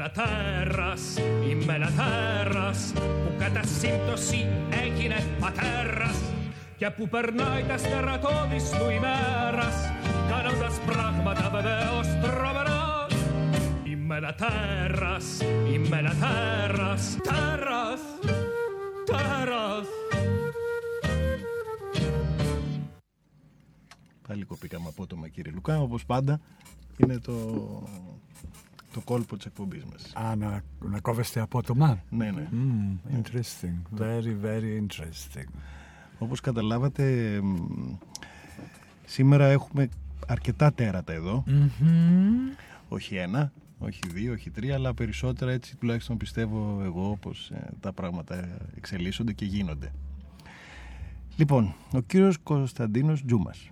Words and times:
ένα 0.00 0.10
τέρας, 0.10 1.02
είμαι 1.48 1.74
ένα 1.74 1.90
τέρας 1.90 2.92
που 2.94 3.34
κατά 3.38 3.62
σύμπτωση 3.62 4.46
έγινε 4.82 5.24
πατέρας 5.40 6.18
και 6.76 6.90
που 6.90 7.08
περνάει 7.08 7.62
τα 7.62 7.76
στερατώδης 7.78 8.70
του 8.70 8.90
ημέρας 8.90 9.74
κάνοντας 10.28 10.80
πράγματα 10.86 11.50
βεβαίως 11.50 12.06
τρομερά. 12.22 13.06
Είμαι 13.84 14.16
ένα 14.16 14.34
τέρας, 14.34 15.40
είμαι 15.72 15.98
ένα 15.98 16.14
τέρας, 16.20 17.16
τέρας, 17.22 18.00
τέρας. 19.04 19.86
Πάλι 24.28 24.44
κοπήκαμε 24.44 24.88
απότομα 24.88 25.28
κύριε 25.28 25.52
Λουκά, 25.54 25.80
όπως 25.80 26.04
πάντα. 26.04 26.40
Είναι 26.96 27.18
το, 27.18 27.32
το 28.92 29.00
κόλπο 29.00 29.36
της 29.36 29.46
εκπομπής 29.46 29.84
μας. 29.84 30.12
Α, 30.14 30.36
να, 30.36 30.62
να 30.80 31.00
κόβεστε 31.00 31.40
απότομα. 31.40 32.02
Ναι, 32.10 32.30
ναι. 32.30 32.48
Mm, 32.52 33.16
interesting. 33.16 34.00
Very, 34.00 34.44
very 34.44 34.86
interesting. 34.86 35.48
Όπως 36.18 36.40
καταλάβατε, 36.40 37.38
μ, 37.42 37.56
σήμερα 39.04 39.46
έχουμε 39.46 39.88
αρκετά 40.26 40.72
τέρατα 40.72 41.12
εδώ. 41.12 41.44
Όχι 42.88 43.16
ένα, 43.16 43.52
όχι 43.78 44.00
δύο, 44.12 44.32
όχι 44.32 44.50
τρία, 44.50 44.74
αλλά 44.74 44.94
περισσότερα 44.94 45.52
έτσι 45.52 45.76
τουλάχιστον 45.76 46.16
πιστεύω 46.16 46.80
εγώ 46.84 47.16
πως 47.20 47.50
ε, 47.50 47.70
τα 47.80 47.92
πράγματα 47.92 48.48
εξελίσσονται 48.76 49.32
και 49.32 49.44
γίνονται. 49.44 49.92
Λοιπόν, 51.36 51.74
ο 51.92 52.00
κύριος 52.00 52.38
Κωνσταντίνος 52.42 53.24
Τζούμας. 53.24 53.70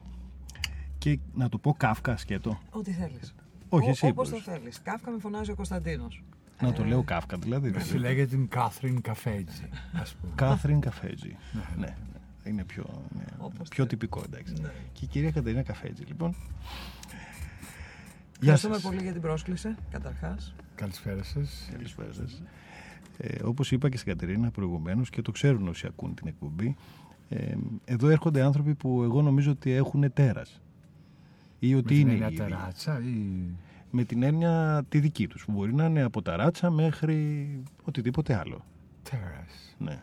Και 0.98 1.18
να 1.34 1.48
το 1.48 1.58
πω 1.58 1.74
Κάφκα 1.74 2.16
σκέτο. 2.16 2.58
Ό,τι 2.70 2.90
θέλεις. 2.90 3.34
Όχι, 3.68 3.88
εσύ 3.88 4.06
Όπως 4.06 4.28
είπες. 4.28 4.44
το 4.44 4.50
θέλεις. 4.50 4.80
Κάφκα 4.82 5.10
με 5.10 5.18
φωνάζει 5.18 5.50
ο 5.50 5.54
Κωνσταντίνος. 5.54 6.22
Να 6.60 6.72
το 6.72 6.84
λέω 6.84 7.02
Κάφκα 7.02 7.36
δηλαδή. 7.36 7.70
δεν 7.70 7.80
Εσύ 7.80 7.96
είναι. 7.96 8.06
λέγεται 8.08 8.26
την 8.26 8.48
Κάθριν 8.48 9.00
Καφέτζη, 9.00 9.68
ας 9.92 10.14
πούμε. 10.14 10.32
Κάθριν 10.34 10.80
Καφέτζη. 10.80 11.36
ναι, 11.52 11.62
ναι. 11.86 11.96
Είναι 12.44 12.64
πιο, 12.64 12.84
ναι, 13.16 13.24
Όπως 13.38 13.68
πιο 13.68 13.82
θε- 13.82 13.88
τυπικό, 13.92 14.22
εντάξει. 14.26 14.52
Ναι. 14.62 14.68
Και 14.92 15.04
η 15.04 15.08
κυρία 15.08 15.30
Κατερίνα 15.30 15.62
Καφέτζη, 15.62 16.02
λοιπόν. 16.04 16.34
Γεια 18.40 18.52
Ευχαριστούμε 18.52 18.74
σας. 18.74 18.82
πολύ 18.82 19.02
για 19.02 19.12
την 19.12 19.20
πρόσκληση, 19.20 19.74
καταρχάς. 19.90 20.54
Καλησπέρα 20.74 21.22
σας. 21.22 21.68
Καλησπέρα 21.72 22.12
σας. 22.12 22.42
Ε, 23.18 23.42
όπως 23.44 23.70
είπα 23.72 23.88
και 23.88 23.96
στην 23.96 24.12
Κατερίνα 24.12 24.50
προηγουμένως 24.50 25.10
και 25.10 25.22
το 25.22 25.30
ξέρουν 25.32 25.68
όσοι 25.68 25.86
ακούν 25.86 26.14
την 26.14 26.26
εκπομπή, 26.26 26.76
ε, 27.28 27.54
εδώ 27.84 28.08
έρχονται 28.08 28.42
άνθρωποι 28.42 28.74
που 28.74 29.02
εγώ 29.02 29.22
νομίζω 29.22 29.50
ότι 29.50 29.70
έχουν 29.72 30.12
τέρας. 30.12 30.60
Ή 31.58 31.70
Με 31.70 31.76
ότι 31.76 31.86
την 31.88 31.96
είναι 32.00 32.10
έννοια 32.10 32.26
ίδιοι. 32.26 32.36
τεράτσα 32.36 33.00
ή... 33.00 33.22
Με 33.90 34.04
την 34.04 34.22
έννοια 34.22 34.84
τη 34.88 35.00
δική 35.00 35.26
τους, 35.26 35.44
που 35.44 35.52
μπορεί 35.52 35.74
να 35.74 35.84
είναι 35.84 36.02
από 36.02 36.22
τα 36.22 36.36
ράτσα 36.36 36.70
μέχρι 36.70 37.48
οτιδήποτε 37.84 38.34
άλλο. 38.34 38.64
Τέρας. 39.10 39.74
Ναι. 39.78 40.02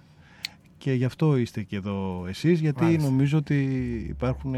Και 0.77 0.93
γι' 0.93 1.05
αυτό 1.05 1.37
είστε 1.37 1.63
και 1.63 1.75
εδώ 1.75 2.25
εσείς, 2.27 2.59
γιατί 2.59 2.83
Μάλιστα. 2.83 3.09
νομίζω 3.09 3.37
ότι 3.37 3.63
υπάρχουν 4.09 4.53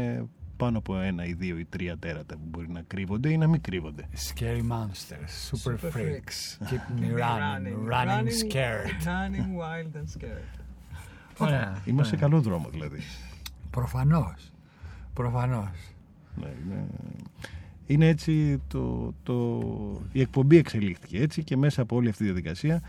πάνω 0.56 0.78
από 0.78 1.00
ένα 1.00 1.24
ή 1.24 1.32
δύο 1.32 1.58
ή 1.58 1.64
τρία 1.64 1.98
τέρατα 1.98 2.34
που 2.34 2.44
μπορεί 2.48 2.68
να 2.70 2.82
κρύβονται 2.86 3.30
ή 3.32 3.36
να 3.36 3.46
μην 3.46 3.60
κρύβονται. 3.60 4.08
Scary 4.34 4.62
monsters, 4.70 5.50
super, 5.50 5.76
Super 5.76 5.90
freaks. 5.92 6.66
Keep 6.70 7.00
me 7.00 7.08
running, 7.12 7.88
running 7.88 8.28
scared. 8.30 9.02
Running 9.04 9.50
wild 9.60 9.96
and 9.96 10.08
scared. 10.18 10.60
Ωραία. 11.38 11.82
Είμαστε 11.84 12.14
σε 12.16 12.20
καλό 12.22 12.40
δρόμο 12.40 12.68
δηλαδή. 12.68 12.98
Προφανώς. 13.70 14.50
Προφανώς. 15.12 15.70
Ναι, 16.40 16.54
είναι... 16.64 16.86
είναι 17.86 18.06
έτσι 18.08 18.60
το, 18.68 19.14
το... 19.22 19.60
η 20.12 20.20
εκπομπή 20.20 20.56
εξελίχθηκε 20.56 21.18
έτσι 21.20 21.42
και 21.44 21.56
μέσα 21.56 21.82
από 21.82 21.96
όλη 21.96 22.08
αυτή 22.08 22.18
τη 22.18 22.24
διαδικασία 22.24 22.82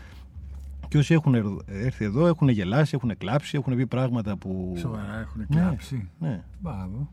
και 0.88 0.98
όσοι 0.98 1.14
έχουν 1.14 1.34
ερ- 1.34 1.46
έρθει 1.66 2.04
εδώ 2.04 2.26
έχουν 2.26 2.48
γελάσει, 2.48 2.94
έχουν 2.94 3.16
κλάψει, 3.18 3.56
έχουν 3.56 3.76
πει 3.76 3.86
πράγματα 3.86 4.36
που... 4.36 4.74
Σοβαρά 4.78 5.18
έχουν 5.20 5.46
Ναι, 5.48 5.60
κλάψει. 5.60 6.08
ναι. 6.18 6.42
Μπράβο. 6.60 7.10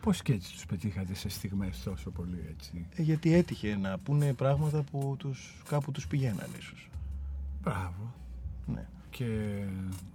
Πώς 0.00 0.22
και 0.22 0.32
έτσι 0.32 0.52
τους 0.52 0.66
πετύχατε 0.66 1.14
σε 1.14 1.28
στιγμές 1.28 1.82
τόσο 1.82 2.10
πολύ 2.10 2.44
έτσι; 2.50 2.86
Ε, 2.96 3.02
γιατί 3.02 3.34
έτυχε 3.34 3.76
να 3.76 3.98
πούνε 3.98 4.32
πράγματα 4.32 4.82
που 4.90 5.14
τους, 5.18 5.62
κάπου 5.68 5.90
τους 5.92 6.06
πηγαίναν 6.06 6.46
ίσως. 6.58 6.88
Μπράβο. 7.62 8.14
Ναι. 8.66 8.86
Και 9.10 9.24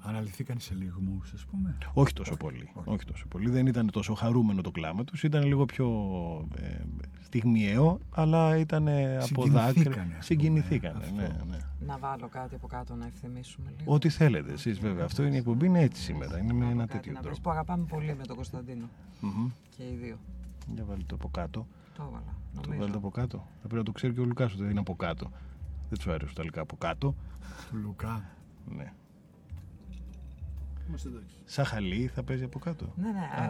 αναλυθήκαν 0.01 0.59
σε 0.59 0.73
λιγμούς, 0.73 1.33
ας 1.33 1.45
πούμε. 1.45 1.77
Όχι 1.93 2.13
τόσο 2.13 2.35
πολύ. 2.37 2.69
Όχι. 2.83 3.05
τόσο 3.05 3.25
πολύ. 3.27 3.49
Δεν 3.49 3.67
ήταν 3.67 3.91
τόσο 3.91 4.13
χαρούμενο 4.13 4.61
το 4.61 4.71
κλάμα 4.71 5.03
τους. 5.03 5.23
Ήταν 5.23 5.43
λίγο 5.43 5.65
πιο 5.65 5.87
ε, 6.57 6.77
στιγμιαίο, 7.21 7.99
αλλά 8.11 8.57
ήταν 8.57 8.87
ε, 8.87 9.15
από 9.17 9.25
Συγκινηθήκανε, 9.25 9.65
δάκρυ. 9.73 9.89
ας 9.89 9.95
πούμε. 10.05 10.17
Συγκινηθήκανε. 10.19 10.97
Αυτό. 10.97 11.15
Ναι, 11.15 11.27
ναι. 11.49 11.57
Να 11.85 11.97
βάλω 11.97 12.27
κάτι 12.27 12.55
από 12.55 12.67
κάτω 12.67 12.95
να 12.95 13.05
ευθυμίσουμε 13.05 13.73
λίγο. 13.77 13.93
Ό,τι 13.93 14.09
θέλετε 14.09 14.51
εσείς 14.53 14.79
βέβαια. 14.79 15.05
Αυτό 15.05 15.23
είναι 15.23 15.35
η 15.35 15.37
εκπομπή, 15.37 15.65
είναι 15.65 15.81
έτσι 15.81 16.01
σήμερα. 16.01 16.39
Είναι 16.39 16.53
με 16.53 16.59
Βάλω 16.59 16.71
ένα 16.71 16.81
κάτι 16.85 16.91
τέτοιο 16.93 17.11
να 17.13 17.21
βρεις 17.21 17.31
τρόπο. 17.33 17.49
που 17.49 17.49
αγαπάμε 17.55 17.85
πολύ 17.89 18.15
με 18.15 18.23
τον 18.25 18.35
Κωνσταντίνο. 18.35 18.85
Μμμ. 19.21 19.47
Και 19.77 19.83
οι 19.83 19.97
δύο. 20.01 20.17
Για 20.73 20.83
βάλτε 20.85 21.03
το 21.07 21.15
από 21.15 21.29
κάτω. 21.29 21.67
Το 21.97 22.03
έβαλα. 22.03 22.35
Το 22.53 22.61
Νομίζω. 22.63 22.79
βάλτε 22.81 22.97
από 22.97 23.09
κάτω. 23.09 23.37
Θα 23.37 23.59
πρέπει 23.61 23.75
να 23.75 23.83
το 23.83 23.91
ξέρει 23.91 24.13
και 24.13 24.19
ο 24.19 24.23
Λουκάς 24.25 24.53
ότι 24.53 24.63
είναι 24.63 24.79
από 24.79 24.95
κάτω. 24.95 25.31
Δεν 25.89 25.99
του 25.99 26.11
αρέσουν 26.11 26.35
τα 26.35 26.41
ελληνικά 26.41 26.61
από 26.61 26.75
κάτω. 26.77 27.15
Του 27.69 27.77
Λουκά. 27.77 28.23
Ναι. 28.65 28.93
Είμαστε 30.87 31.07
εντάξει. 31.09 31.35
Σαν 31.45 31.65
χαλί 31.65 32.07
θα 32.13 32.23
παίζει 32.23 32.43
από 32.43 32.59
κάτω. 32.59 32.93
Ναι, 32.95 33.07
ναι. 33.11 33.29
ε, 33.45 33.49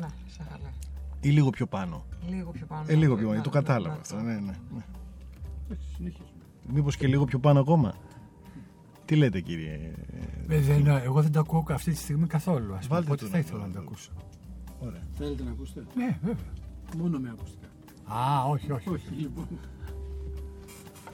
ναι, 0.00 0.06
σαν 0.26 0.46
χαλέ. 0.50 0.68
Ή 1.20 1.28
λίγο 1.30 1.50
πιο 1.50 1.66
πάνω. 1.66 2.04
Λίγο 2.28 2.50
πιο 2.50 2.66
πάνω. 2.66 2.84
Ε, 2.86 2.94
λίγο 2.94 3.14
πιο 3.16 3.24
Ναι, 3.28 3.30
πάνω. 3.30 3.42
Το 3.42 3.50
ναι, 3.50 3.54
κατάλαβα 3.60 3.94
ναι, 3.94 4.00
αυτό. 4.00 4.16
ναι. 4.16 4.22
Ναι, 4.22 4.32
ναι. 4.40 4.40
ναι. 4.74 4.84
Εντάξει, 5.66 5.88
συνεχίζουμε. 5.94 6.28
Μήπως 6.68 6.96
και 6.96 7.06
λίγο 7.06 7.24
πιο 7.24 7.38
πάνω 7.38 7.60
ακόμα. 7.60 7.94
Τι 9.04 9.16
λέτε 9.16 9.40
κύριε. 9.40 9.74
Ε, 10.48 10.58
δεν, 10.60 10.86
εγώ 10.86 11.22
δεν 11.22 11.32
το 11.32 11.40
ακούω 11.40 11.64
αυτή 11.70 11.90
τη 11.90 11.96
στιγμή 11.96 12.26
καθόλου. 12.26 12.74
Ας 12.74 12.86
πούμε, 12.86 13.00
Βάλτε 13.00 13.06
οπότε 13.12 13.24
το 13.24 13.26
θα 13.30 13.32
να 13.32 13.38
ήθελα 13.38 13.60
το- 13.60 13.66
να 13.66 13.72
το 13.72 13.78
ακούσω. 13.80 14.10
Ωραία. 14.80 15.02
Θέλετε 15.12 15.42
να 15.42 15.50
ακούσετε; 15.50 15.84
Ναι, 15.96 16.18
βέβαια. 16.22 16.52
Μόνο 16.96 17.18
με 17.18 17.28
ακουστικά. 17.30 17.66
Α, 18.04 18.44
όχι, 18.44 18.72
όχι. 18.72 18.88
Όχι, 18.88 19.08
λοιπόν. 19.14 19.46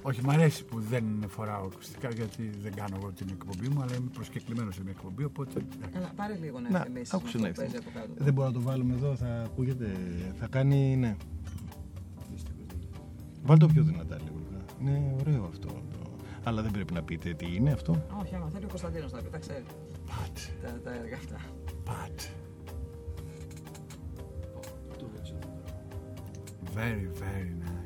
Όχι, 0.02 0.24
μ' 0.24 0.30
αρέσει 0.30 0.64
που 0.64 0.80
δεν 0.80 1.04
φοράω 1.28 1.64
ακουστικά 1.64 2.10
γιατί 2.10 2.50
δεν 2.62 2.74
κάνω 2.74 2.96
εγώ 3.00 3.12
την 3.12 3.26
εκπομπή 3.30 3.68
μου, 3.68 3.82
αλλά 3.82 3.94
είμαι 3.96 4.10
προσκεκλημένος 4.12 4.74
σε 4.74 4.82
μια 4.82 4.90
εκπομπή. 4.96 5.24
Οπότε. 5.24 5.60
Έλα, 5.96 6.12
πάρε 6.16 6.34
λίγο 6.34 6.60
να 6.60 6.70
Να, 6.70 6.78
ευθυμίσεις 6.78 7.12
άκουσε 7.14 7.36
αυτό 7.36 7.46
να 7.46 7.48
που 7.48 7.54
παίζει 7.56 7.74
ευθυμίσεις. 7.76 8.00
από 8.04 8.06
κάτω. 8.14 8.24
Δεν 8.24 8.32
μπορώ 8.34 8.46
να 8.48 8.54
το 8.54 8.60
βάλουμε 8.60 8.94
εδώ, 8.94 9.16
θα 9.16 9.42
ακούγεται. 9.42 9.96
Θα 10.38 10.46
κάνει. 10.46 10.96
Ναι. 10.96 11.16
Βάλτε 13.42 13.66
το 13.66 13.72
πιο 13.72 13.82
δυνατά 13.82 14.16
λίγο. 14.16 14.36
Είναι 14.80 15.14
ωραίο 15.20 15.44
αυτό. 15.44 15.68
το- 15.68 16.10
Αλλά 16.44 16.62
δεν 16.62 16.70
πρέπει 16.70 16.92
να 16.92 17.02
πείτε 17.02 17.34
τι 17.34 17.54
είναι 17.54 17.70
αυτό. 17.72 18.04
Όχι, 18.22 18.34
άμα 18.34 18.48
θέλει 18.48 18.64
ο 18.64 18.68
Κωνσταντίνος 18.68 19.12
να 19.12 19.22
πει, 19.22 19.28
τα 19.30 19.38
ξέρει. 19.38 19.64
Πατ, 20.06 20.38
Τα, 20.62 20.80
τα 20.84 20.94
έργα 20.94 21.16
αυτά. 21.16 21.36
πατ. 21.84 22.20
Το 24.98 25.06
κάτσε 25.14 25.34
εδώ. 25.42 25.52
Very, 26.74 27.06
very 27.22 27.52
nice. 27.64 27.77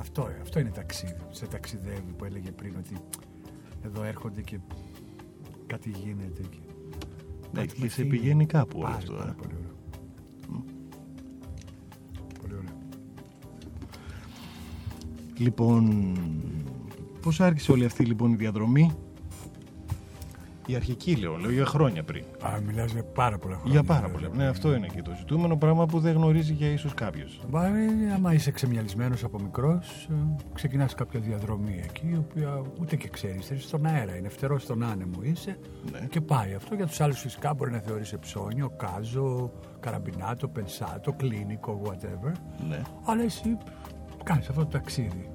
Αυτό, 0.00 0.28
αυτό 0.42 0.58
είναι 0.58 0.70
ταξίδι. 0.70 1.16
Σε 1.30 1.46
ταξιδεύει 1.46 2.12
που 2.18 2.24
έλεγε 2.24 2.50
πριν 2.50 2.74
ότι 2.78 2.96
εδώ 3.84 4.02
έρχονται 4.04 4.40
και 4.42 4.58
κάτι 5.66 5.90
γίνεται. 5.90 6.42
Και... 6.50 6.58
Ναι, 7.52 7.60
Κάτι 7.60 7.74
και 7.74 7.80
με 7.82 7.88
σε 7.88 7.94
φύγει. 7.94 8.08
πηγαίνει 8.08 8.46
κάπου 8.46 8.78
όλο 8.78 8.84
Πάρα, 8.86 8.96
αυτό. 8.96 9.12
πάρα 9.12 9.30
ε. 9.30 9.34
πολύ 9.42 9.54
ωραίο. 9.58 9.76
Πολύ 12.40 12.54
ωραίο. 12.54 12.76
Λοιπόν, 15.38 16.12
πώς 17.22 17.40
άρχισε 17.40 17.72
όλη 17.72 17.84
αυτή 17.84 18.04
λοιπόν 18.04 18.32
η 18.32 18.36
διαδρομή; 18.36 18.92
Η 20.70 20.74
αρχική 20.74 21.16
λέω, 21.16 21.36
λέω 21.36 21.50
για 21.50 21.64
χρόνια 21.66 22.02
πριν. 22.02 22.24
Α, 22.42 22.60
μιλάς 22.66 22.92
για 22.92 23.04
πάρα 23.04 23.38
πολλά 23.38 23.54
χρόνια. 23.54 23.72
Για 23.72 23.82
πάρα 23.82 24.06
δηλαδή. 24.06 24.24
πολλά. 24.26 24.36
Ναι, 24.36 24.48
αυτό 24.48 24.74
είναι 24.74 24.86
και 24.86 25.02
το 25.02 25.12
ζητούμενο 25.18 25.56
πράγμα 25.56 25.86
που 25.86 26.00
δεν 26.00 26.14
γνωρίζει 26.14 26.52
για 26.52 26.68
ίσως 26.68 26.94
κάποιος. 26.94 27.40
Μπορεί, 27.48 27.70
άμα 28.14 28.32
είσαι 28.32 28.50
ξεμυαλισμένος 28.50 29.24
από 29.24 29.38
μικρός, 29.40 30.08
ε, 30.10 30.14
ξεκινάς 30.54 30.94
κάποια 30.94 31.20
διαδρομή 31.20 31.80
εκεί, 31.84 32.06
η 32.12 32.16
οποία 32.16 32.62
ούτε 32.80 32.96
και 32.96 33.08
ξέρεις, 33.08 33.50
είσαι 33.50 33.60
στον 33.68 33.86
αέρα, 33.86 34.16
είναι 34.16 34.28
φτερός 34.28 34.62
στον 34.62 34.82
άνεμο 34.82 35.18
είσαι 35.22 35.58
Ναι. 35.92 36.06
και 36.10 36.20
πάει. 36.20 36.54
Αυτό 36.54 36.74
για 36.74 36.86
τους 36.86 37.00
άλλους 37.00 37.20
φυσικά 37.20 37.54
μπορεί 37.54 37.70
να 37.70 37.78
θεωρείς 37.78 38.14
ψώνιο, 38.20 38.70
κάζο, 38.76 39.52
καραμπινάτο, 39.80 40.48
πενσάτο, 40.48 41.12
κλίνικο, 41.12 41.80
whatever. 41.84 42.32
Ναι. 42.68 42.80
Αλλά 43.04 43.22
εσύ 43.22 43.56
κάνεις 44.24 44.48
αυτό 44.48 44.60
το 44.60 44.68
ταξίδι, 44.68 45.30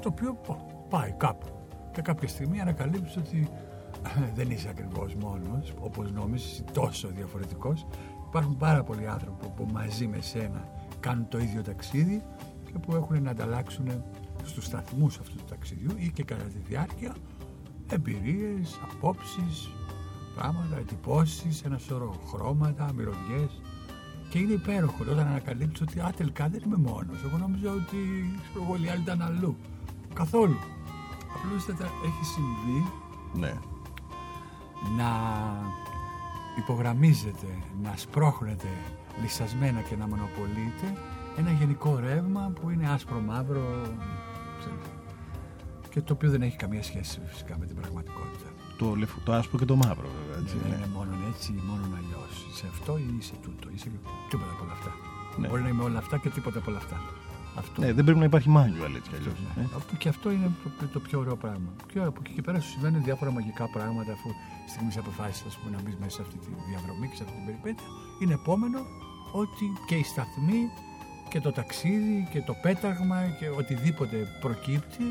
το 0.00 0.08
οποίο 0.08 0.34
πο, 0.46 0.66
πάει 0.88 1.14
κάπου. 1.16 1.46
Και 1.92 2.02
κάποια 2.02 2.28
στιγμή 2.28 2.60
ανακαλύπτεις 2.60 3.16
ότι 3.16 3.48
ε, 3.54 3.67
δεν 4.36 4.50
είσαι 4.50 4.68
ακριβώς 4.68 5.14
μόνος, 5.14 5.74
όπως 5.80 6.12
νόμιζες, 6.12 6.52
είσαι 6.52 6.64
τόσο 6.72 7.08
διαφορετικός. 7.08 7.86
Υπάρχουν 8.28 8.56
πάρα 8.56 8.82
πολλοί 8.82 9.08
άνθρωποι 9.08 9.46
που 9.56 9.68
μαζί 9.72 10.06
με 10.06 10.20
σένα 10.20 10.68
κάνουν 11.00 11.28
το 11.28 11.38
ίδιο 11.38 11.62
ταξίδι 11.62 12.22
και 12.72 12.78
που 12.78 12.94
έχουν 12.94 13.22
να 13.22 13.30
ανταλλάξουν 13.30 14.02
στους 14.44 14.64
σταθμούς 14.64 15.18
αυτού 15.18 15.36
του 15.36 15.44
ταξιδιού 15.48 15.90
ή 15.96 16.10
και 16.14 16.22
κατά 16.22 16.42
τη 16.42 16.58
διάρκεια 16.68 17.14
εμπειρίες, 17.90 18.80
απόψεις, 18.92 19.70
πράγματα, 20.34 20.76
εντυπώσεις, 20.78 21.62
ένα 21.62 21.78
σωρό 21.78 22.14
χρώματα, 22.30 22.92
μυρωδιές 22.96 23.60
και 24.30 24.38
είναι 24.38 24.52
υπέροχο 24.52 24.96
όταν 25.00 25.18
ανακαλύπτεις 25.18 25.80
ότι 25.80 26.00
α, 26.00 26.12
τελικά 26.16 26.48
δεν 26.48 26.62
είμαι 26.66 26.76
μόνος. 26.76 27.22
Εγώ 27.24 27.38
νόμιζα 27.38 27.70
ότι 27.70 27.96
ξέρω 28.42 28.64
εγώ, 28.64 28.76
οι 28.84 28.88
άλλοι 28.88 29.00
ήταν 29.00 29.22
αλλού. 29.22 29.56
Καθόλου. 30.14 30.56
Απλούστατα 31.36 31.84
έχει 31.84 32.24
συμβεί 32.24 32.92
Ναι. 33.34 33.52
Να 34.96 35.10
υπογραμμίζεται, 36.58 37.46
να 37.82 37.92
σπρώχνεται 37.96 38.68
λυσασμένα 39.22 39.80
και 39.80 39.96
να 39.96 40.06
μονοπολείται 40.08 40.88
ένα 41.38 41.50
γενικό 41.50 41.98
ρεύμα 41.98 42.52
που 42.60 42.70
είναι 42.70 42.88
άσπρο 42.90 43.20
μαύρο 43.20 43.82
ξέρεις, 44.58 44.84
και 45.90 46.00
το 46.02 46.12
οποίο 46.12 46.30
δεν 46.30 46.42
έχει 46.42 46.56
καμία 46.56 46.82
σχέση 46.82 47.20
φυσικά 47.26 47.58
με 47.58 47.66
την 47.66 47.76
πραγματικότητα. 47.76 48.48
Το, 48.78 48.94
λευ- 48.94 49.22
το 49.24 49.32
άσπρο 49.32 49.58
και 49.58 49.64
το 49.64 49.76
μαύρο, 49.76 50.08
βέβαια. 50.18 50.42
Έτσι, 50.42 50.56
Δεν 50.62 50.70
ναι. 50.70 50.76
είναι 50.76 50.86
μόνο 50.94 51.12
έτσι 51.30 51.52
ή 51.52 51.62
μόνο 51.70 51.84
αλλιώς. 51.98 52.46
Είσαι 52.50 52.66
αυτό 52.70 52.98
ή 52.98 53.14
είσαι 53.18 53.32
τούτο. 53.42 53.68
Είσαι 53.74 53.88
τίποτα 54.30 54.50
από 54.52 54.64
όλα 54.64 54.72
αυτά. 54.72 54.92
Ναι. 55.38 55.48
Μπορεί 55.48 55.62
να 55.62 55.68
είμαι 55.68 55.82
όλα 55.82 55.98
αυτά 55.98 56.18
και 56.18 56.28
τίποτα 56.28 56.58
από 56.58 56.70
όλα 56.70 56.78
αυτά. 56.78 56.96
Αυτό. 57.58 57.80
Ναι, 57.80 57.92
δεν 57.92 58.04
πρέπει 58.04 58.18
να 58.18 58.24
υπάρχει 58.24 58.48
μάγιο, 58.48 58.84
έτσι 58.84 59.00
κι 59.10 59.16
αλλιώς, 59.18 59.34
Ναι. 59.56 59.62
ε. 59.62 59.66
Αυτό- 59.76 59.96
Και 59.96 60.08
αυτό 60.08 60.30
είναι 60.30 60.50
το, 60.80 60.86
το 60.86 61.00
πιο 61.00 61.18
ωραίο 61.18 61.36
πράγμα. 61.36 61.70
Και 61.92 61.98
από 61.98 62.20
εκεί 62.24 62.32
και 62.34 62.42
πέρα 62.42 62.60
σου 62.60 62.70
συμβαίνουν 62.70 63.02
διάφορα 63.04 63.30
μαγικά 63.30 63.64
πράγματα 63.76 64.12
αφού 64.12 64.28
στιγμή 64.72 64.92
αποφάσισε 64.98 65.44
ας 65.46 65.56
πούμε, 65.58 65.76
να 65.76 65.82
μπεις 65.82 65.96
μέσα 66.00 66.10
σε 66.16 66.22
αυτή 66.22 66.36
τη 66.38 66.46
διαδρομή 66.70 67.06
και 67.08 67.16
σε 67.16 67.22
αυτή 67.22 67.34
την 67.36 67.44
περιπέτεια. 67.46 67.86
Είναι 68.22 68.34
επόμενο 68.34 68.78
ότι 69.32 69.64
και 69.88 69.94
οι 69.94 70.02
σταθμοί 70.12 70.60
και 71.30 71.40
το 71.40 71.52
ταξίδι 71.52 72.28
και 72.32 72.40
το 72.48 72.54
πέταγμα 72.62 73.18
και 73.38 73.48
οτιδήποτε 73.48 74.16
προκύπτει 74.40 75.04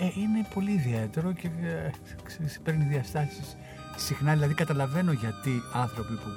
ε, 0.00 0.04
είναι 0.20 0.40
πολύ 0.54 0.70
ιδιαίτερο 0.72 1.32
και 1.32 1.46
ε, 1.62 1.90
ξέρεις, 2.24 2.60
παίρνει 2.64 2.84
διαστάσεις 2.84 3.56
συχνά. 3.96 4.32
Δηλαδή 4.32 4.54
καταλαβαίνω 4.54 5.12
γιατί 5.12 5.62
άνθρωποι 5.72 6.14
που 6.14 6.28